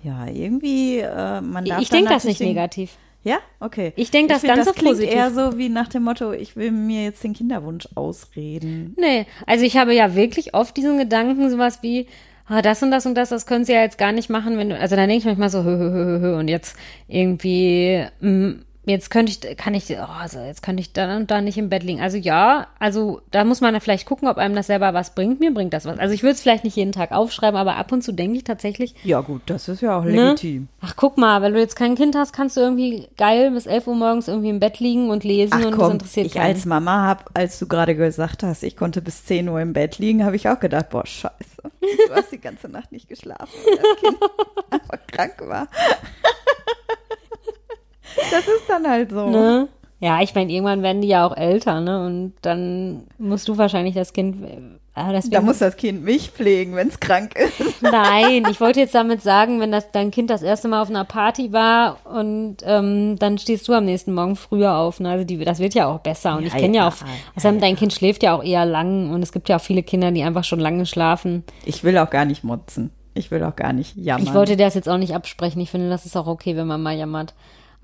Ja, 0.04 0.28
irgendwie, 0.28 1.00
äh, 1.00 1.40
man 1.40 1.64
darf 1.64 1.82
Ich 1.82 1.90
denke 1.90 2.10
das 2.10 2.26
nicht 2.26 2.42
negativ. 2.42 2.98
Ja, 3.26 3.40
okay. 3.60 3.92
Ich 3.96 4.12
denke 4.12 4.34
das 4.34 4.42
find, 4.42 4.54
ganz 4.54 4.68
das 4.68 4.76
klingt 4.76 4.98
positiv. 4.98 5.16
eher 5.16 5.32
so 5.32 5.58
wie 5.58 5.68
nach 5.68 5.88
dem 5.88 6.04
Motto, 6.04 6.32
ich 6.32 6.56
will 6.56 6.72
mir 6.72 7.04
jetzt 7.04 7.24
den 7.24 7.34
Kinderwunsch 7.34 7.90
ausreden. 7.96 8.96
Nee, 8.98 9.26
also 9.48 9.66
ich 9.66 9.78
habe 9.78 9.96
ja 9.96 10.14
wirklich 10.14 10.54
oft 10.54 10.78
diesen 10.78 11.00
Gedanken, 11.00 11.50
sowas 11.50 11.80
wie, 11.82 12.06
ah, 12.48 12.62
das 12.62 12.84
und 12.84 12.92
das 12.92 13.08
und 13.08 13.16
das, 13.16 13.30
das 13.30 13.48
können 13.48 13.66
sie 13.66 13.74
ja 13.74 13.82
jetzt 13.82 13.98
gar 13.98 14.12
nicht 14.12 14.30
machen, 14.30 14.60
wenn 14.60 14.70
du, 14.70 14.78
also 14.78 14.96
dann 14.96 15.10
denke 15.10 15.22
ich 15.22 15.26
manchmal 15.26 15.50
so, 15.50 15.64
hö, 15.64 15.76
hö, 15.76 15.92
hö, 15.92 16.20
hö, 16.20 16.38
und 16.38 16.50
jetzt 16.50 16.78
irgendwie, 17.08 18.06
mm, 18.22 18.52
jetzt 18.86 19.10
könnte 19.10 19.32
ich, 19.32 19.58
kann 19.58 19.74
ich, 19.74 19.90
oh, 19.92 20.04
also 20.22 20.40
jetzt 20.40 20.62
könnte 20.64 20.82
ich 20.82 20.94
dann 20.94 21.22
und 21.22 21.32
da 21.32 21.42
nicht 21.42 21.58
im 21.58 21.70
Bett 21.70 21.84
liegen. 21.84 22.02
Also 22.02 22.18
ja, 22.18 22.68
also 22.80 23.22
da 23.32 23.44
muss 23.44 23.62
man 23.62 23.80
vielleicht 23.82 24.06
gucken, 24.06 24.28
ob 24.28 24.38
einem 24.38 24.56
das 24.56 24.68
selber 24.68 24.94
was 24.94 25.16
bringt. 25.16 25.40
Mir 25.40 25.54
bringt 25.54 25.74
das 25.74 25.86
was. 25.86 25.98
Also 26.00 26.14
ich 26.14 26.24
würde 26.24 26.34
es 26.34 26.42
vielleicht 26.42 26.64
nicht 26.64 26.76
jeden 26.76 26.92
Tag 26.92 27.12
aufschreiben, 27.12 27.58
aber 27.60 27.76
ab 27.78 27.92
und 27.92 28.04
zu 28.04 28.12
denke 28.12 28.38
ich 28.38 28.44
tatsächlich, 28.44 28.96
Ja, 29.04 29.22
gut, 29.22 29.42
das 29.48 29.68
ist 29.68 29.82
ja 29.82 29.98
auch 29.98 30.04
Ne? 30.04 30.12
legitim. 30.30 30.68
ach 30.82 30.96
guck 30.96 31.18
mal, 31.18 31.42
wenn 31.42 31.54
du 31.54 31.60
jetzt 31.60 31.76
kein 31.76 31.96
Kind 31.96 32.16
hast, 32.16 32.32
kannst 32.34 32.58
du 32.58 32.62
irgendwie 32.62 33.08
geil 33.18 33.52
bis 33.52 33.66
11 33.66 33.88
Uhr 33.88 33.96
morgens 33.96 34.28
irgendwie 34.28 34.50
im 34.50 34.60
Bett 34.60 34.80
liegen 34.80 35.10
und 35.10 35.24
lesen 35.24 35.54
Ach 35.56 35.66
und 35.66 35.72
das 35.72 35.80
komm, 35.80 35.92
interessiert 35.94 36.26
ich 36.28 36.34
keinen. 36.34 36.54
als 36.56 36.66
Mama 36.66 37.02
habe, 37.04 37.24
als 37.34 37.60
du 37.60 37.68
gerade 37.68 37.96
gesagt 37.96 38.44
hast, 38.44 38.64
ich 38.64 38.76
konnte 38.78 39.02
bis 39.02 39.26
10 39.26 39.50
Uhr 39.50 39.60
im 39.62 39.74
Bett 39.74 39.98
liegen, 39.98 40.24
habe 40.26 40.36
ich 40.36 40.48
auch 40.50 40.60
gedacht, 40.60 40.90
boah, 40.90 41.06
scheiße, 41.06 41.34
du 41.82 42.14
hast 42.16 42.32
die 42.32 42.40
ganze 42.40 42.68
Nacht 42.70 42.92
nicht 42.92 43.10
geschlafen, 43.10 43.50
weil 43.66 43.76
das 43.78 44.00
Kind 44.02 44.18
einfach 44.72 45.08
krank 45.08 45.34
war. 45.48 45.68
Das 48.32 48.48
ist 48.48 48.64
dann 48.68 48.88
halt 48.88 49.12
so. 49.12 49.30
Ne? 49.30 49.68
Ja, 50.00 50.22
ich 50.22 50.36
meine, 50.36 50.52
irgendwann 50.52 50.84
werden 50.84 51.02
die 51.02 51.08
ja 51.08 51.26
auch 51.26 51.36
älter, 51.36 51.80
ne? 51.80 52.06
Und 52.06 52.34
dann 52.42 53.04
musst 53.18 53.48
du 53.48 53.58
wahrscheinlich 53.58 53.96
das 53.96 54.14
Kind. 54.14 54.38
Ah, 54.94 55.12
da 55.30 55.42
muss 55.42 55.60
das 55.60 55.76
Kind 55.76 56.04
mich 56.04 56.30
pflegen, 56.30 56.76
wenn 56.76 56.88
es 56.88 57.02
krank 57.02 57.36
ist. 57.36 57.82
Nein, 57.82 58.46
ich 58.50 58.62
wollte 58.62 58.80
jetzt 58.80 58.96
damit 58.96 59.22
sagen, 59.22 59.60
wenn 59.60 59.72
das 59.72 59.92
dein 59.92 60.10
Kind 60.12 60.30
das 60.30 60.42
erste 60.42 60.70
Mal 60.70 60.82
auf 60.82 60.90
einer 60.90 61.04
Party 61.04 61.52
war 61.52 61.98
und 62.06 62.58
ähm, 62.64 63.20
dann 63.20 63.38
stehst 63.38 63.68
du 63.68 63.74
am 63.74 63.84
nächsten 63.84 64.14
Morgen 64.14 64.38
früher 64.38 64.76
auf. 64.76 65.02
Ne? 65.02 65.10
Also 65.10 65.26
die, 65.26 65.44
das 65.44 65.60
wird 65.60 65.74
ja 65.74 65.88
auch 65.88 66.00
besser. 66.00 66.38
Und 66.38 66.44
ja, 66.44 66.48
ich 66.48 66.54
kenne 66.54 66.78
ja, 66.78 66.84
ja, 66.84 66.88
auch, 66.88 66.96
außerdem 67.36 67.60
ja, 67.60 67.66
dein 67.66 67.76
Kind 67.76 67.92
schläft 67.92 68.24
ja 68.24 68.34
auch 68.34 68.44
eher 68.44 68.66
lang 68.66 69.12
und 69.12 69.22
es 69.22 69.34
gibt 69.34 69.50
ja 69.50 69.58
auch 69.58 69.62
viele 69.62 69.84
Kinder, 69.84 70.12
die 70.12 70.24
einfach 70.24 70.46
schon 70.46 70.62
lange 70.62 70.86
schlafen. 70.86 71.44
Ich 71.66 71.84
will 71.84 71.98
auch 71.98 72.10
gar 72.10 72.24
nicht 72.24 72.46
motzen. 72.46 72.92
Ich 73.16 73.32
will 73.32 73.44
auch 73.44 73.56
gar 73.56 73.74
nicht 73.74 73.98
jammern. 73.98 74.28
Ich 74.28 74.34
wollte 74.34 74.56
das 74.56 74.76
jetzt 74.76 74.88
auch 74.88 74.98
nicht 74.98 75.16
absprechen. 75.16 75.62
Ich 75.62 75.72
finde, 75.72 75.90
das 75.90 76.06
ist 76.06 76.16
auch 76.16 76.28
okay, 76.28 76.56
wenn 76.56 76.68
man 76.68 76.82
mal 76.82 76.96
jammert. 76.96 77.34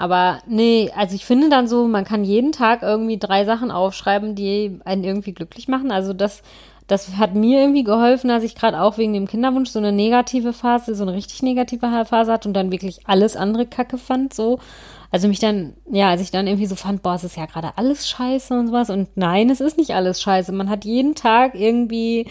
Aber 0.01 0.39
nee, 0.47 0.91
also 0.95 1.13
ich 1.13 1.25
finde 1.25 1.49
dann 1.49 1.67
so, 1.67 1.87
man 1.87 2.05
kann 2.05 2.23
jeden 2.23 2.51
Tag 2.51 2.81
irgendwie 2.81 3.19
drei 3.19 3.45
Sachen 3.45 3.69
aufschreiben, 3.69 4.33
die 4.33 4.79
einen 4.83 5.03
irgendwie 5.03 5.31
glücklich 5.31 5.67
machen. 5.67 5.91
Also 5.91 6.11
das, 6.13 6.41
das 6.87 7.17
hat 7.17 7.35
mir 7.35 7.59
irgendwie 7.59 7.83
geholfen, 7.83 8.27
dass 8.29 8.41
ich 8.41 8.55
gerade 8.55 8.81
auch 8.81 8.97
wegen 8.97 9.13
dem 9.13 9.27
Kinderwunsch 9.27 9.69
so 9.69 9.77
eine 9.77 9.91
negative 9.91 10.53
Phase, 10.53 10.95
so 10.95 11.03
eine 11.03 11.13
richtig 11.13 11.43
negative 11.43 11.87
Phase 12.03 12.31
hatte 12.31 12.49
und 12.49 12.55
dann 12.55 12.71
wirklich 12.71 13.07
alles 13.07 13.35
andere 13.35 13.67
Kacke 13.67 13.99
fand, 13.99 14.33
so. 14.33 14.57
Also 15.11 15.27
mich 15.27 15.37
dann, 15.37 15.73
ja, 15.91 16.09
als 16.09 16.21
ich 16.21 16.31
dann 16.31 16.47
irgendwie 16.47 16.65
so 16.65 16.75
fand, 16.75 17.03
boah, 17.03 17.13
es 17.13 17.23
ist 17.23 17.37
ja 17.37 17.45
gerade 17.45 17.73
alles 17.75 18.09
scheiße 18.09 18.57
und 18.57 18.69
sowas. 18.69 18.89
Und 18.89 19.09
nein, 19.13 19.51
es 19.51 19.61
ist 19.61 19.77
nicht 19.77 19.93
alles 19.93 20.19
scheiße. 20.19 20.51
Man 20.51 20.71
hat 20.71 20.83
jeden 20.83 21.13
Tag 21.13 21.53
irgendwie 21.53 22.25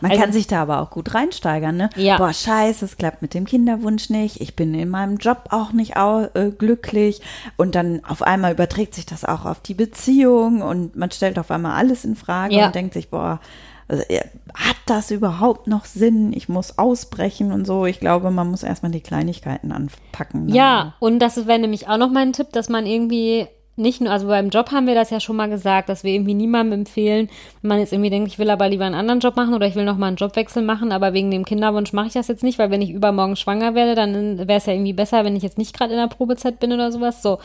man 0.00 0.10
also, 0.10 0.22
kann 0.22 0.32
sich 0.32 0.46
da 0.46 0.62
aber 0.62 0.80
auch 0.80 0.90
gut 0.90 1.14
reinsteigern, 1.14 1.76
ne? 1.76 1.90
Ja. 1.96 2.18
Boah, 2.18 2.32
scheiße, 2.32 2.84
es 2.84 2.96
klappt 2.96 3.22
mit 3.22 3.34
dem 3.34 3.44
Kinderwunsch 3.44 4.10
nicht. 4.10 4.40
Ich 4.40 4.56
bin 4.56 4.74
in 4.74 4.88
meinem 4.88 5.16
Job 5.16 5.48
auch 5.50 5.72
nicht 5.72 5.96
auch, 5.96 6.28
äh, 6.34 6.50
glücklich. 6.56 7.20
Und 7.56 7.74
dann 7.74 8.04
auf 8.04 8.22
einmal 8.22 8.52
überträgt 8.52 8.94
sich 8.94 9.06
das 9.06 9.24
auch 9.24 9.44
auf 9.44 9.60
die 9.60 9.74
Beziehung 9.74 10.62
und 10.62 10.96
man 10.96 11.10
stellt 11.10 11.38
auf 11.38 11.50
einmal 11.50 11.72
alles 11.76 12.04
in 12.04 12.16
Frage 12.16 12.54
ja. 12.54 12.66
und 12.66 12.74
denkt 12.74 12.94
sich, 12.94 13.10
boah, 13.10 13.40
also, 13.88 14.02
äh, 14.08 14.20
hat 14.54 14.76
das 14.86 15.10
überhaupt 15.10 15.66
noch 15.66 15.84
Sinn? 15.84 16.32
Ich 16.32 16.48
muss 16.48 16.78
ausbrechen 16.78 17.52
und 17.52 17.66
so. 17.66 17.86
Ich 17.86 18.00
glaube, 18.00 18.30
man 18.30 18.50
muss 18.50 18.62
erstmal 18.62 18.92
die 18.92 19.00
Kleinigkeiten 19.00 19.70
anpacken. 19.72 20.46
Ne? 20.46 20.56
Ja, 20.56 20.94
und 20.98 21.20
das 21.20 21.46
wäre 21.46 21.58
nämlich 21.58 21.88
auch 21.88 21.98
noch 21.98 22.10
mein 22.10 22.32
Tipp, 22.32 22.48
dass 22.52 22.68
man 22.68 22.86
irgendwie 22.86 23.46
nicht 23.76 24.00
nur, 24.00 24.10
also 24.10 24.26
beim 24.26 24.48
Job 24.48 24.70
haben 24.72 24.86
wir 24.86 24.94
das 24.94 25.10
ja 25.10 25.20
schon 25.20 25.36
mal 25.36 25.48
gesagt, 25.48 25.88
dass 25.88 26.02
wir 26.02 26.12
irgendwie 26.12 26.34
niemandem 26.34 26.80
empfehlen, 26.80 27.28
wenn 27.60 27.68
man 27.68 27.78
jetzt 27.78 27.92
irgendwie 27.92 28.10
denkt, 28.10 28.28
ich 28.28 28.38
will 28.38 28.50
aber 28.50 28.68
lieber 28.68 28.84
einen 28.84 28.94
anderen 28.94 29.20
Job 29.20 29.36
machen 29.36 29.54
oder 29.54 29.66
ich 29.66 29.74
will 29.74 29.84
noch 29.84 29.98
mal 29.98 30.08
einen 30.08 30.16
Jobwechsel 30.16 30.62
machen, 30.62 30.92
aber 30.92 31.12
wegen 31.12 31.30
dem 31.30 31.44
Kinderwunsch 31.44 31.92
mache 31.92 32.08
ich 32.08 32.12
das 32.14 32.28
jetzt 32.28 32.42
nicht, 32.42 32.58
weil 32.58 32.70
wenn 32.70 32.82
ich 32.82 32.90
übermorgen 32.90 33.36
schwanger 33.36 33.74
werde, 33.74 33.94
dann 33.94 34.38
wäre 34.38 34.58
es 34.58 34.66
ja 34.66 34.72
irgendwie 34.72 34.94
besser, 34.94 35.24
wenn 35.24 35.36
ich 35.36 35.42
jetzt 35.42 35.58
nicht 35.58 35.76
gerade 35.76 35.92
in 35.92 35.98
der 35.98 36.08
Probezeit 36.08 36.58
bin 36.58 36.72
oder 36.72 36.90
sowas. 36.90 37.22
So. 37.22 37.38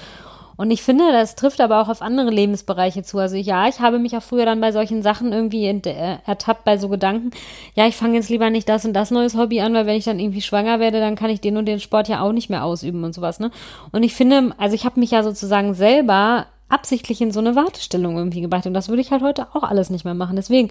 Und 0.61 0.69
ich 0.69 0.83
finde, 0.83 1.11
das 1.11 1.33
trifft 1.33 1.59
aber 1.59 1.81
auch 1.81 1.89
auf 1.89 2.03
andere 2.03 2.29
Lebensbereiche 2.29 3.01
zu. 3.01 3.17
Also 3.17 3.35
ja, 3.35 3.67
ich 3.67 3.79
habe 3.79 3.97
mich 3.97 4.15
auch 4.15 4.21
früher 4.21 4.45
dann 4.45 4.61
bei 4.61 4.71
solchen 4.71 5.01
Sachen 5.01 5.33
irgendwie 5.33 5.65
äh, 5.65 6.17
ertappt 6.23 6.65
bei 6.65 6.77
so 6.77 6.87
Gedanken, 6.87 7.31
ja, 7.73 7.87
ich 7.87 7.95
fange 7.95 8.13
jetzt 8.13 8.29
lieber 8.29 8.51
nicht 8.51 8.69
das 8.69 8.85
und 8.85 8.93
das 8.93 9.09
neues 9.09 9.35
Hobby 9.35 9.59
an, 9.61 9.73
weil 9.73 9.87
wenn 9.87 9.95
ich 9.95 10.03
dann 10.03 10.19
irgendwie 10.19 10.43
schwanger 10.43 10.79
werde, 10.79 10.99
dann 10.99 11.15
kann 11.15 11.31
ich 11.31 11.41
den 11.41 11.57
und 11.57 11.65
den 11.65 11.79
Sport 11.79 12.09
ja 12.09 12.21
auch 12.21 12.31
nicht 12.31 12.51
mehr 12.51 12.63
ausüben 12.63 13.03
und 13.03 13.15
sowas, 13.15 13.39
ne? 13.39 13.49
Und 13.91 14.03
ich 14.03 14.13
finde, 14.13 14.53
also 14.59 14.75
ich 14.75 14.85
habe 14.85 14.99
mich 14.99 15.09
ja 15.09 15.23
sozusagen 15.23 15.73
selber 15.73 16.45
absichtlich 16.69 17.21
in 17.21 17.31
so 17.31 17.39
eine 17.39 17.55
Wartestellung 17.55 18.15
irgendwie 18.17 18.41
gebracht 18.41 18.67
und 18.67 18.75
das 18.75 18.87
würde 18.87 19.01
ich 19.01 19.09
halt 19.09 19.23
heute 19.23 19.47
auch 19.55 19.63
alles 19.63 19.89
nicht 19.89 20.05
mehr 20.05 20.13
machen. 20.13 20.35
Deswegen, 20.35 20.69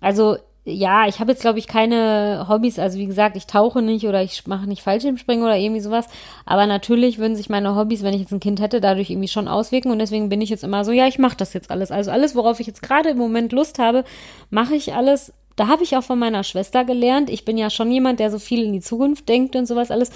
also 0.00 0.36
ja, 0.68 1.08
ich 1.08 1.18
habe 1.20 1.32
jetzt, 1.32 1.40
glaube 1.40 1.58
ich, 1.58 1.66
keine 1.66 2.46
Hobbys. 2.48 2.78
Also 2.78 2.98
wie 2.98 3.06
gesagt, 3.06 3.36
ich 3.36 3.46
tauche 3.46 3.82
nicht 3.82 4.06
oder 4.06 4.22
ich 4.22 4.46
mache 4.46 4.66
nicht 4.66 4.82
Fallschirmspringen 4.82 5.44
oder 5.44 5.56
irgendwie 5.56 5.80
sowas. 5.80 6.06
Aber 6.44 6.66
natürlich 6.66 7.18
würden 7.18 7.36
sich 7.36 7.48
meine 7.48 7.74
Hobbys, 7.74 8.02
wenn 8.02 8.14
ich 8.14 8.20
jetzt 8.20 8.32
ein 8.32 8.40
Kind 8.40 8.60
hätte, 8.60 8.80
dadurch 8.80 9.10
irgendwie 9.10 9.28
schon 9.28 9.48
auswirken. 9.48 9.90
Und 9.90 9.98
deswegen 9.98 10.28
bin 10.28 10.40
ich 10.40 10.50
jetzt 10.50 10.64
immer 10.64 10.84
so, 10.84 10.92
ja, 10.92 11.06
ich 11.06 11.18
mache 11.18 11.36
das 11.36 11.54
jetzt 11.54 11.70
alles. 11.70 11.90
Also 11.90 12.10
alles, 12.10 12.34
worauf 12.34 12.60
ich 12.60 12.66
jetzt 12.66 12.82
gerade 12.82 13.10
im 13.10 13.18
Moment 13.18 13.52
Lust 13.52 13.78
habe, 13.78 14.04
mache 14.50 14.74
ich 14.74 14.94
alles. 14.94 15.32
Da 15.56 15.66
habe 15.66 15.82
ich 15.82 15.96
auch 15.96 16.04
von 16.04 16.18
meiner 16.18 16.44
Schwester 16.44 16.84
gelernt. 16.84 17.30
Ich 17.30 17.44
bin 17.44 17.58
ja 17.58 17.70
schon 17.70 17.90
jemand, 17.90 18.20
der 18.20 18.30
so 18.30 18.38
viel 18.38 18.62
in 18.62 18.72
die 18.72 18.80
Zukunft 18.80 19.28
denkt 19.28 19.56
und 19.56 19.66
sowas 19.66 19.90
alles. 19.90 20.10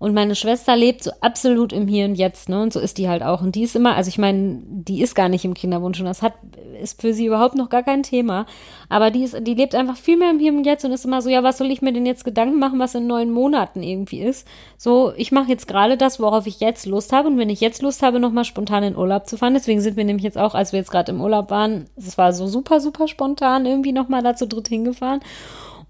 Und 0.00 0.14
meine 0.14 0.36
Schwester 0.36 0.76
lebt 0.76 1.02
so 1.02 1.10
absolut 1.20 1.72
im 1.72 1.88
Hier 1.88 2.04
und 2.04 2.14
Jetzt, 2.14 2.48
ne? 2.48 2.62
Und 2.62 2.72
so 2.72 2.78
ist 2.78 2.98
die 2.98 3.08
halt 3.08 3.24
auch. 3.24 3.42
Und 3.42 3.56
die 3.56 3.64
ist 3.64 3.74
immer, 3.74 3.96
also 3.96 4.08
ich 4.08 4.18
meine, 4.18 4.62
die 4.64 5.02
ist 5.02 5.16
gar 5.16 5.28
nicht 5.28 5.44
im 5.44 5.54
Kinderwunsch 5.54 5.98
und 5.98 6.06
das 6.06 6.22
hat, 6.22 6.34
ist 6.80 7.00
für 7.00 7.12
sie 7.12 7.26
überhaupt 7.26 7.56
noch 7.56 7.68
gar 7.68 7.82
kein 7.82 8.04
Thema. 8.04 8.46
Aber 8.88 9.10
die 9.10 9.24
ist, 9.24 9.36
die 9.44 9.54
lebt 9.54 9.74
einfach 9.74 9.96
viel 9.96 10.16
mehr 10.16 10.30
im 10.30 10.38
Hier 10.38 10.52
und 10.52 10.64
Jetzt 10.64 10.84
und 10.84 10.92
ist 10.92 11.04
immer 11.04 11.20
so, 11.20 11.28
ja, 11.28 11.42
was 11.42 11.58
soll 11.58 11.72
ich 11.72 11.82
mir 11.82 11.92
denn 11.92 12.06
jetzt 12.06 12.24
Gedanken 12.24 12.60
machen, 12.60 12.78
was 12.78 12.94
in 12.94 13.08
neun 13.08 13.32
Monaten 13.32 13.82
irgendwie 13.82 14.20
ist? 14.20 14.46
So, 14.76 15.12
ich 15.16 15.32
mache 15.32 15.48
jetzt 15.48 15.66
gerade 15.66 15.96
das, 15.96 16.20
worauf 16.20 16.46
ich 16.46 16.60
jetzt 16.60 16.86
Lust 16.86 17.12
habe. 17.12 17.26
Und 17.26 17.36
wenn 17.36 17.50
ich 17.50 17.60
jetzt 17.60 17.82
Lust 17.82 18.02
habe, 18.02 18.20
nochmal 18.20 18.44
spontan 18.44 18.84
in 18.84 18.96
Urlaub 18.96 19.26
zu 19.26 19.36
fahren, 19.36 19.54
deswegen 19.54 19.80
sind 19.80 19.96
wir 19.96 20.04
nämlich 20.04 20.24
jetzt 20.24 20.38
auch, 20.38 20.54
als 20.54 20.70
wir 20.70 20.78
jetzt 20.78 20.92
gerade 20.92 21.10
im 21.10 21.20
Urlaub 21.20 21.50
waren, 21.50 21.86
es 21.96 22.16
war 22.16 22.32
so 22.32 22.46
super, 22.46 22.78
super 22.80 23.08
spontan 23.08 23.66
irgendwie 23.66 23.92
nochmal 23.92 24.22
da 24.22 24.36
zu 24.36 24.46
dritt 24.46 24.68
hingefahren. 24.68 25.20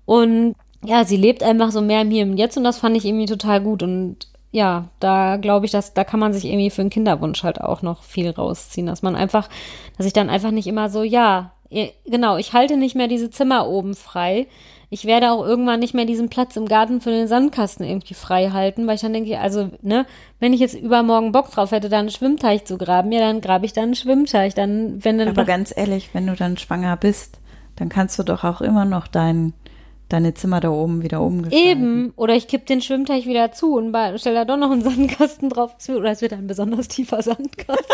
Und 0.06 0.54
ja, 0.84 1.04
sie 1.04 1.16
lebt 1.16 1.42
einfach 1.42 1.70
so 1.70 1.80
mehr 1.80 2.02
im 2.02 2.10
Hier 2.10 2.24
und 2.24 2.36
Jetzt 2.36 2.56
und 2.56 2.64
das 2.64 2.78
fand 2.78 2.96
ich 2.96 3.04
irgendwie 3.04 3.26
total 3.26 3.60
gut. 3.60 3.82
Und 3.82 4.28
ja, 4.50 4.88
da 5.00 5.36
glaube 5.36 5.66
ich, 5.66 5.72
dass 5.72 5.94
da 5.94 6.04
kann 6.04 6.20
man 6.20 6.32
sich 6.32 6.44
irgendwie 6.44 6.70
für 6.70 6.82
einen 6.82 6.90
Kinderwunsch 6.90 7.42
halt 7.42 7.60
auch 7.60 7.82
noch 7.82 8.02
viel 8.02 8.30
rausziehen, 8.30 8.86
dass 8.86 9.02
man 9.02 9.16
einfach, 9.16 9.48
dass 9.96 10.06
ich 10.06 10.12
dann 10.12 10.30
einfach 10.30 10.50
nicht 10.50 10.66
immer 10.66 10.88
so, 10.88 11.02
ja, 11.02 11.52
genau, 12.06 12.36
ich 12.36 12.52
halte 12.52 12.76
nicht 12.76 12.94
mehr 12.94 13.08
diese 13.08 13.30
Zimmer 13.30 13.68
oben 13.68 13.94
frei. 13.94 14.46
Ich 14.90 15.04
werde 15.04 15.32
auch 15.32 15.44
irgendwann 15.44 15.80
nicht 15.80 15.92
mehr 15.92 16.06
diesen 16.06 16.30
Platz 16.30 16.56
im 16.56 16.66
Garten 16.66 17.02
für 17.02 17.10
den 17.10 17.28
Sandkasten 17.28 17.84
irgendwie 17.84 18.14
frei 18.14 18.50
halten, 18.50 18.86
weil 18.86 18.94
ich 18.94 19.02
dann 19.02 19.12
denke, 19.12 19.38
also, 19.38 19.70
ne, 19.82 20.06
wenn 20.40 20.54
ich 20.54 20.60
jetzt 20.60 20.74
übermorgen 20.74 21.30
Bock 21.32 21.50
drauf 21.50 21.72
hätte, 21.72 21.90
da 21.90 21.98
einen 21.98 22.08
Schwimmteich 22.08 22.64
zu 22.64 22.78
graben, 22.78 23.12
ja, 23.12 23.20
dann 23.20 23.42
grabe 23.42 23.66
ich 23.66 23.74
da 23.74 23.82
einen 23.82 23.94
Schwimmteich. 23.94 24.54
Dann, 24.54 25.04
wenn 25.04 25.18
dann 25.18 25.28
Aber 25.28 25.44
ganz 25.44 25.74
ehrlich, 25.76 26.08
wenn 26.14 26.26
du 26.26 26.34
dann 26.34 26.56
schwanger 26.56 26.96
bist, 26.96 27.38
dann 27.76 27.90
kannst 27.90 28.18
du 28.18 28.22
doch 28.22 28.44
auch 28.44 28.62
immer 28.62 28.86
noch 28.86 29.08
deinen 29.08 29.52
deine 30.08 30.34
Zimmer 30.34 30.60
da 30.60 30.70
oben 30.70 31.02
wieder 31.02 31.20
umgestalten. 31.20 31.68
Eben. 31.68 32.12
Oder 32.16 32.34
ich 32.34 32.48
kipp 32.48 32.66
den 32.66 32.80
Schwimmteich 32.80 33.26
wieder 33.26 33.52
zu 33.52 33.74
und 33.74 33.96
stelle 34.18 34.36
da 34.36 34.44
doch 34.44 34.56
noch 34.56 34.70
einen 34.70 34.82
Sandkasten 34.82 35.50
drauf. 35.50 35.76
Oder 35.88 36.10
es 36.10 36.22
wird 36.22 36.32
ein 36.32 36.46
besonders 36.46 36.88
tiefer 36.88 37.22
Sandkasten. 37.22 37.84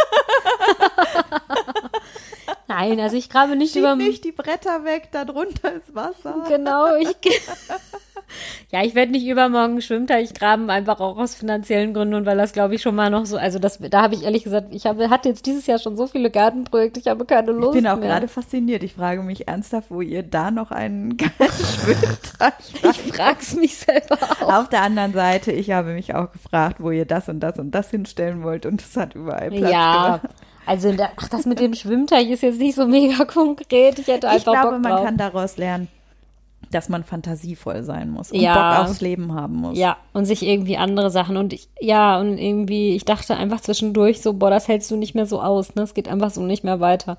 Nein, 2.66 2.98
also 3.00 3.16
ich 3.16 3.28
grabe 3.28 3.56
nicht 3.56 3.72
Schieb 3.72 3.82
über. 3.82 3.96
nicht 3.96 4.24
die 4.24 4.32
Bretter 4.32 4.84
weg, 4.84 5.08
da 5.12 5.24
drunter 5.24 5.72
ist 5.72 5.94
Wasser. 5.94 6.44
Genau, 6.48 6.96
ich. 6.96 7.08
ja, 8.70 8.82
ich 8.82 8.94
werde 8.94 9.12
nicht 9.12 9.26
übermorgen 9.26 9.82
Schwimmteich 9.82 10.32
graben, 10.32 10.70
einfach 10.70 11.00
auch 11.00 11.18
aus 11.18 11.34
finanziellen 11.34 11.92
Gründen 11.92 12.14
und 12.14 12.26
weil 12.26 12.38
das, 12.38 12.52
glaube 12.52 12.74
ich, 12.74 12.82
schon 12.82 12.94
mal 12.94 13.10
noch 13.10 13.26
so. 13.26 13.36
Also 13.36 13.58
das, 13.58 13.78
da 13.78 14.02
habe 14.02 14.14
ich 14.14 14.24
ehrlich 14.24 14.44
gesagt, 14.44 14.68
ich 14.74 14.86
habe, 14.86 15.10
hatte 15.10 15.28
jetzt 15.28 15.44
dieses 15.46 15.66
Jahr 15.66 15.78
schon 15.78 15.96
so 15.96 16.06
viele 16.06 16.30
Gartenprojekte, 16.30 17.00
ich 17.00 17.08
habe 17.08 17.24
keine 17.26 17.52
Lust. 17.52 17.76
Ich 17.76 17.82
bin 17.82 17.90
auch 17.90 18.00
gerade 18.00 18.28
fasziniert. 18.28 18.82
Ich 18.82 18.94
frage 18.94 19.22
mich 19.22 19.46
ernsthaft, 19.46 19.90
wo 19.90 20.00
ihr 20.00 20.22
da 20.22 20.50
noch 20.50 20.70
einen 20.70 21.18
Schwimmteich 21.18 22.54
Ich 22.82 23.14
frage 23.14 23.38
es 23.40 23.54
mich 23.54 23.76
selber 23.76 24.18
auch. 24.40 24.60
Auf 24.60 24.68
der 24.70 24.82
anderen 24.82 25.12
Seite, 25.12 25.52
ich 25.52 25.70
habe 25.70 25.92
mich 25.92 26.14
auch 26.14 26.32
gefragt, 26.32 26.76
wo 26.80 26.90
ihr 26.90 27.04
das 27.04 27.28
und 27.28 27.40
das 27.40 27.58
und 27.58 27.72
das 27.72 27.90
hinstellen 27.90 28.42
wollt 28.42 28.64
und 28.64 28.80
es 28.80 28.96
hat 28.96 29.14
überall 29.14 29.50
Platz 29.50 29.70
ja. 29.70 30.16
Gemacht. 30.18 30.34
Also, 30.66 30.92
da, 30.92 31.10
ach, 31.16 31.28
das 31.28 31.46
mit 31.46 31.60
dem 31.60 31.74
Schwimmteich 31.74 32.30
ist 32.30 32.42
jetzt 32.42 32.58
nicht 32.58 32.74
so 32.74 32.86
mega 32.86 33.24
konkret. 33.24 33.98
Ich 33.98 34.06
hätte 34.06 34.28
einfach 34.28 34.38
Ich 34.38 34.44
glaube, 34.44 34.72
Bock 34.72 34.82
man 34.82 35.04
kann 35.04 35.16
daraus 35.16 35.56
lernen, 35.56 35.88
dass 36.70 36.88
man 36.88 37.04
fantasievoll 37.04 37.82
sein 37.82 38.10
muss 38.10 38.32
und 38.32 38.40
ja. 38.40 38.78
Bock 38.78 38.88
aufs 38.88 39.00
Leben 39.00 39.34
haben 39.34 39.56
muss. 39.56 39.78
Ja, 39.78 39.96
und 40.12 40.24
sich 40.24 40.42
irgendwie 40.42 40.76
andere 40.76 41.10
Sachen 41.10 41.36
und 41.36 41.52
ich, 41.52 41.68
ja, 41.80 42.18
und 42.18 42.38
irgendwie, 42.38 42.96
ich 42.96 43.04
dachte 43.04 43.36
einfach 43.36 43.60
zwischendurch 43.60 44.22
so, 44.22 44.32
boah, 44.32 44.50
das 44.50 44.68
hältst 44.68 44.90
du 44.90 44.96
nicht 44.96 45.14
mehr 45.14 45.26
so 45.26 45.40
aus, 45.40 45.74
ne? 45.74 45.82
Es 45.82 45.94
geht 45.94 46.08
einfach 46.08 46.30
so 46.30 46.42
nicht 46.42 46.64
mehr 46.64 46.80
weiter. 46.80 47.18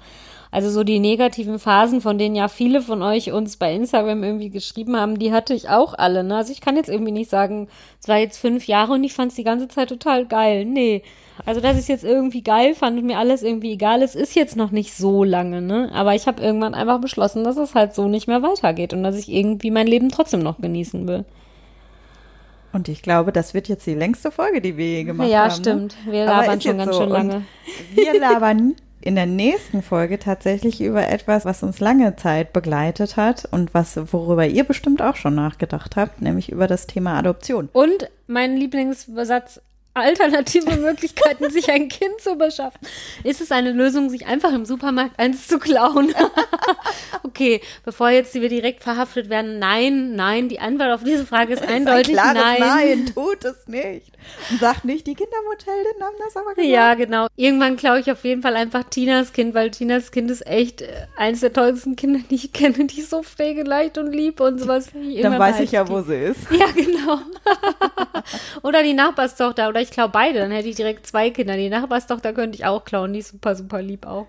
Also 0.55 0.69
so 0.69 0.85
die 0.85 1.01
negativen 1.01 1.59
Phasen, 1.59 1.99
von 1.99 2.17
denen 2.17 2.33
ja 2.33 2.47
viele 2.47 2.81
von 2.81 3.01
euch 3.01 3.33
uns 3.33 3.57
bei 3.57 3.75
Instagram 3.75 4.23
irgendwie 4.23 4.49
geschrieben 4.49 4.95
haben, 4.95 5.19
die 5.19 5.33
hatte 5.33 5.53
ich 5.53 5.67
auch 5.67 5.93
alle, 5.93 6.23
ne? 6.23 6.37
Also 6.37 6.53
ich 6.53 6.61
kann 6.61 6.77
jetzt 6.77 6.87
irgendwie 6.87 7.11
nicht 7.11 7.29
sagen, 7.29 7.67
es 8.01 8.07
war 8.07 8.19
jetzt 8.19 8.37
fünf 8.37 8.65
Jahre 8.65 8.93
und 8.93 9.03
ich 9.03 9.13
fand 9.13 9.31
es 9.31 9.35
die 9.35 9.43
ganze 9.43 9.67
Zeit 9.67 9.89
total 9.89 10.25
geil. 10.25 10.63
Nee. 10.63 11.03
Also, 11.45 11.59
dass 11.59 11.73
ich 11.73 11.81
es 11.81 11.87
jetzt 11.89 12.05
irgendwie 12.05 12.41
geil 12.41 12.73
fand 12.73 12.97
und 12.97 13.05
mir 13.05 13.19
alles 13.19 13.43
irgendwie 13.43 13.73
egal 13.73 14.01
ist, 14.01 14.15
ist 14.15 14.33
jetzt 14.33 14.55
noch 14.55 14.71
nicht 14.71 14.93
so 14.93 15.25
lange, 15.25 15.61
ne? 15.61 15.91
Aber 15.93 16.15
ich 16.15 16.25
habe 16.25 16.41
irgendwann 16.41 16.73
einfach 16.73 17.01
beschlossen, 17.01 17.43
dass 17.43 17.57
es 17.57 17.75
halt 17.75 17.93
so 17.93 18.07
nicht 18.07 18.27
mehr 18.27 18.41
weitergeht 18.41 18.93
und 18.93 19.03
dass 19.03 19.17
ich 19.17 19.29
irgendwie 19.29 19.71
mein 19.71 19.87
Leben 19.87 20.07
trotzdem 20.07 20.39
noch 20.39 20.61
genießen 20.61 21.05
will. 21.05 21.25
Und 22.71 22.87
ich 22.87 23.01
glaube, 23.01 23.33
das 23.33 23.53
wird 23.53 23.67
jetzt 23.67 23.85
die 23.85 23.93
längste 23.93 24.31
Folge, 24.31 24.61
die 24.61 24.77
wir 24.77 24.87
je 24.87 25.03
gemacht 25.03 25.27
ja, 25.27 25.39
haben. 25.39 25.49
Ja, 25.49 25.55
stimmt. 25.55 25.95
Ne? 26.05 26.13
Wir 26.13 26.25
labern 26.25 26.61
schon 26.61 26.77
ganz 26.77 26.95
so. 26.95 27.01
schön 27.01 27.09
lange. 27.09 27.35
Und 27.35 27.45
wir 27.93 28.17
labern 28.17 28.75
in 29.05 29.15
der 29.15 29.27
nächsten 29.27 29.83
Folge 29.83 30.17
tatsächlich 30.17 30.81
über 30.81 31.07
etwas, 31.07 31.45
was 31.45 31.61
uns 31.61 31.79
lange 31.79 32.15
Zeit 32.15 32.53
begleitet 32.53 33.17
hat 33.17 33.47
und 33.51 33.73
was, 33.75 33.97
worüber 34.11 34.47
ihr 34.47 34.63
bestimmt 34.63 35.01
auch 35.01 35.15
schon 35.15 35.35
nachgedacht 35.35 35.95
habt, 35.95 36.23
nämlich 36.23 36.51
über 36.51 36.65
das 36.65 36.87
Thema 36.87 37.17
Adoption. 37.19 37.69
Und 37.71 38.09
mein 38.25 38.57
Lieblingssatz 38.57 39.61
alternative 39.93 40.75
Möglichkeiten, 40.79 41.51
sich 41.51 41.69
ein 41.69 41.87
Kind 41.87 42.19
zu 42.19 42.35
beschaffen. 42.35 42.79
Ist 43.23 43.41
es 43.41 43.51
eine 43.51 43.71
Lösung, 43.71 44.09
sich 44.09 44.25
einfach 44.25 44.51
im 44.53 44.65
Supermarkt 44.65 45.19
eins 45.19 45.47
zu 45.47 45.59
klauen? 45.59 46.13
okay, 47.23 47.61
bevor 47.83 48.09
jetzt 48.09 48.33
wir 48.33 48.49
direkt 48.49 48.83
verhaftet 48.83 49.29
werden, 49.29 49.59
nein, 49.59 50.15
nein, 50.15 50.49
die 50.49 50.59
Antwort 50.59 50.91
auf 50.91 51.03
diese 51.03 51.25
Frage 51.25 51.53
ist 51.53 51.63
eindeutig 51.67 52.19
ein 52.19 52.33
nein. 52.33 52.59
Nein, 52.59 53.05
tut 53.13 53.45
es 53.45 53.67
nicht. 53.67 54.14
Und 54.51 54.59
sagt 54.59 54.85
nicht, 54.85 55.07
die 55.07 55.15
Kindermotellinnen 55.15 56.01
haben 56.01 56.15
das 56.19 56.35
aber 56.35 56.55
gesagt. 56.55 56.67
Ja, 56.67 56.93
genau. 56.93 57.27
Irgendwann 57.35 57.77
klaue 57.77 57.99
ich 57.99 58.11
auf 58.11 58.23
jeden 58.23 58.41
Fall 58.41 58.55
einfach 58.55 58.83
Tinas 58.83 59.33
Kind, 59.33 59.53
weil 59.53 59.71
Tinas 59.71 60.11
Kind 60.11 60.29
ist 60.29 60.45
echt 60.45 60.81
äh, 60.81 61.07
eines 61.15 61.41
der 61.41 61.53
tollsten 61.53 61.95
Kinder, 61.95 62.19
die 62.29 62.35
ich 62.35 62.53
kenne. 62.53 62.85
Die 62.85 62.99
ist 62.99 63.09
so 63.09 63.23
pflegeleicht 63.23 63.97
und 63.97 64.11
lieb 64.11 64.39
und 64.39 64.59
sowas. 64.59 64.89
Dann 64.93 65.39
weiß 65.39 65.59
ich 65.61 65.71
ja, 65.71 65.87
wo 65.87 66.01
sie 66.01 66.15
ist. 66.15 66.51
Ja, 66.51 66.67
genau. 66.73 67.19
oder 68.63 68.83
die 68.83 68.93
Nachbarstochter 68.93 69.69
oder 69.69 69.81
ich 69.81 69.91
klaue 69.91 70.09
beide, 70.09 70.39
dann 70.39 70.51
hätte 70.51 70.69
ich 70.69 70.75
direkt 70.75 71.07
zwei 71.07 71.29
Kinder. 71.29 71.57
Die 71.57 71.69
Nachbarstochter 71.69 72.33
könnte 72.33 72.57
ich 72.57 72.65
auch 72.65 72.85
klauen, 72.85 73.13
die 73.13 73.19
ist 73.19 73.29
super, 73.29 73.55
super 73.55 73.81
lieb 73.81 74.05
auch. 74.05 74.27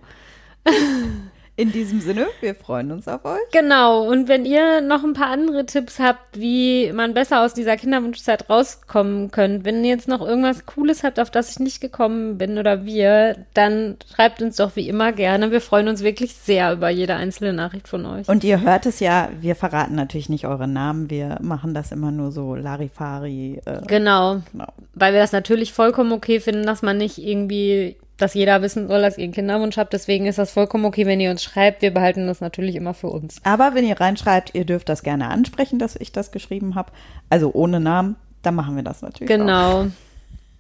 In 1.59 1.73
diesem 1.73 2.03
Sinne, 2.03 2.27
wir 2.41 2.55
freuen 2.55 2.93
uns 2.93 3.09
auf 3.09 3.25
euch. 3.25 3.41
Genau, 3.51 4.07
und 4.07 4.29
wenn 4.29 4.45
ihr 4.45 4.83
noch 4.83 5.03
ein 5.03 5.15
paar 5.15 5.31
andere 5.31 5.65
Tipps 5.65 5.99
habt, 5.99 6.39
wie 6.39 6.93
man 6.93 7.15
besser 7.15 7.43
aus 7.43 7.55
dieser 7.55 7.79
Kinderwunschzeit 7.79 8.51
rauskommen 8.51 9.31
könnt, 9.31 9.65
wenn 9.65 9.83
ihr 9.83 9.89
jetzt 9.89 10.07
noch 10.07 10.21
irgendwas 10.21 10.67
Cooles 10.67 11.03
habt, 11.03 11.19
auf 11.19 11.31
das 11.31 11.51
ich 11.51 11.59
nicht 11.59 11.81
gekommen 11.81 12.37
bin 12.37 12.59
oder 12.59 12.85
wir, 12.85 13.39
dann 13.55 13.97
schreibt 14.13 14.43
uns 14.43 14.57
doch 14.57 14.77
wie 14.77 14.87
immer 14.87 15.13
gerne. 15.13 15.51
Wir 15.51 15.63
freuen 15.63 15.89
uns 15.89 16.03
wirklich 16.03 16.35
sehr 16.35 16.75
über 16.75 16.91
jede 16.91 17.15
einzelne 17.15 17.55
Nachricht 17.55 17.89
von 17.89 18.05
euch. 18.05 18.29
Und 18.29 18.45
ihr 18.45 18.61
hört 18.61 18.85
es 18.85 19.01
ja, 19.01 19.31
wir 19.41 19.57
verraten 19.57 19.95
natürlich 19.95 20.29
nicht 20.29 20.47
eure 20.47 20.69
Namen, 20.69 21.09
wir 21.09 21.39
machen 21.41 21.73
das 21.73 21.91
immer 21.91 22.11
nur 22.11 22.33
so 22.33 22.55
Larifari. 22.55 23.63
Äh, 23.65 23.81
genau, 23.87 24.43
genau, 24.53 24.69
weil 24.93 25.15
wir 25.15 25.21
das 25.21 25.33
natürlich 25.33 25.73
vollkommen 25.73 26.13
okay 26.13 26.39
finden, 26.39 26.67
dass 26.67 26.83
man 26.83 26.99
nicht 26.99 27.17
irgendwie 27.17 27.97
dass 28.19 28.35
jeder 28.35 28.63
wissen 28.63 28.89
soll, 28.89 29.03
dass 29.03 29.19
ihr 29.19 29.25
einen 29.25 29.33
Kinderwunsch 29.33 29.77
habt. 29.77 29.93
Deswegen 29.93 30.27
ist 30.27 30.39
das 30.39 30.51
vollkommen 30.51 30.85
okay, 30.85 31.07
wenn 31.07 31.21
ihr 31.21 31.31
uns 31.31 31.43
schreibt. 31.43 31.83
Wir 31.83 31.93
behalten 31.93 32.27
das 32.27 32.41
natürlich 32.41 32.77
immer 32.77 32.95
für 32.95 33.09
uns. 33.09 33.41
Aber 33.45 33.75
wenn 33.75 33.85
ihr 33.85 34.01
reinschreibt, 34.01 34.55
ihr 34.55 34.65
dürft 34.65 34.89
das 34.89 35.03
gerne 35.03 35.29
ansprechen, 35.29 35.79
dass 35.79 35.97
ich 35.97 36.13
das 36.13 36.31
geschrieben 36.31 36.75
habe. 36.75 36.93
Also 37.29 37.53
ohne 37.53 37.81
Namen, 37.81 38.17
dann 38.43 38.55
machen 38.55 38.77
wir 38.77 38.83
das 38.83 39.03
natürlich. 39.03 39.29
Genau. 39.29 39.83
Auch. 39.83 39.87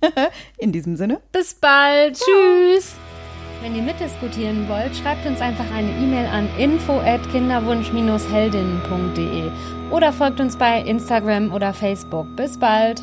In 0.58 0.72
diesem 0.72 0.96
Sinne. 0.96 1.20
Bis 1.32 1.54
bald. 1.54 2.16
Ciao. 2.16 2.28
Tschüss. 2.28 2.94
Wenn 3.62 3.74
ihr 3.74 3.82
mitdiskutieren 3.82 4.68
wollt, 4.68 4.94
schreibt 4.94 5.24
uns 5.26 5.40
einfach 5.40 5.64
eine 5.74 5.90
E-Mail 5.90 6.26
an 6.26 6.46
info 6.58 7.00
at 7.00 7.26
kinderwunsch-heldinnen.de 7.32 9.50
oder 9.90 10.12
folgt 10.12 10.40
uns 10.40 10.58
bei 10.58 10.82
Instagram 10.82 11.54
oder 11.54 11.72
Facebook. 11.72 12.36
Bis 12.36 12.58
bald. 12.58 13.02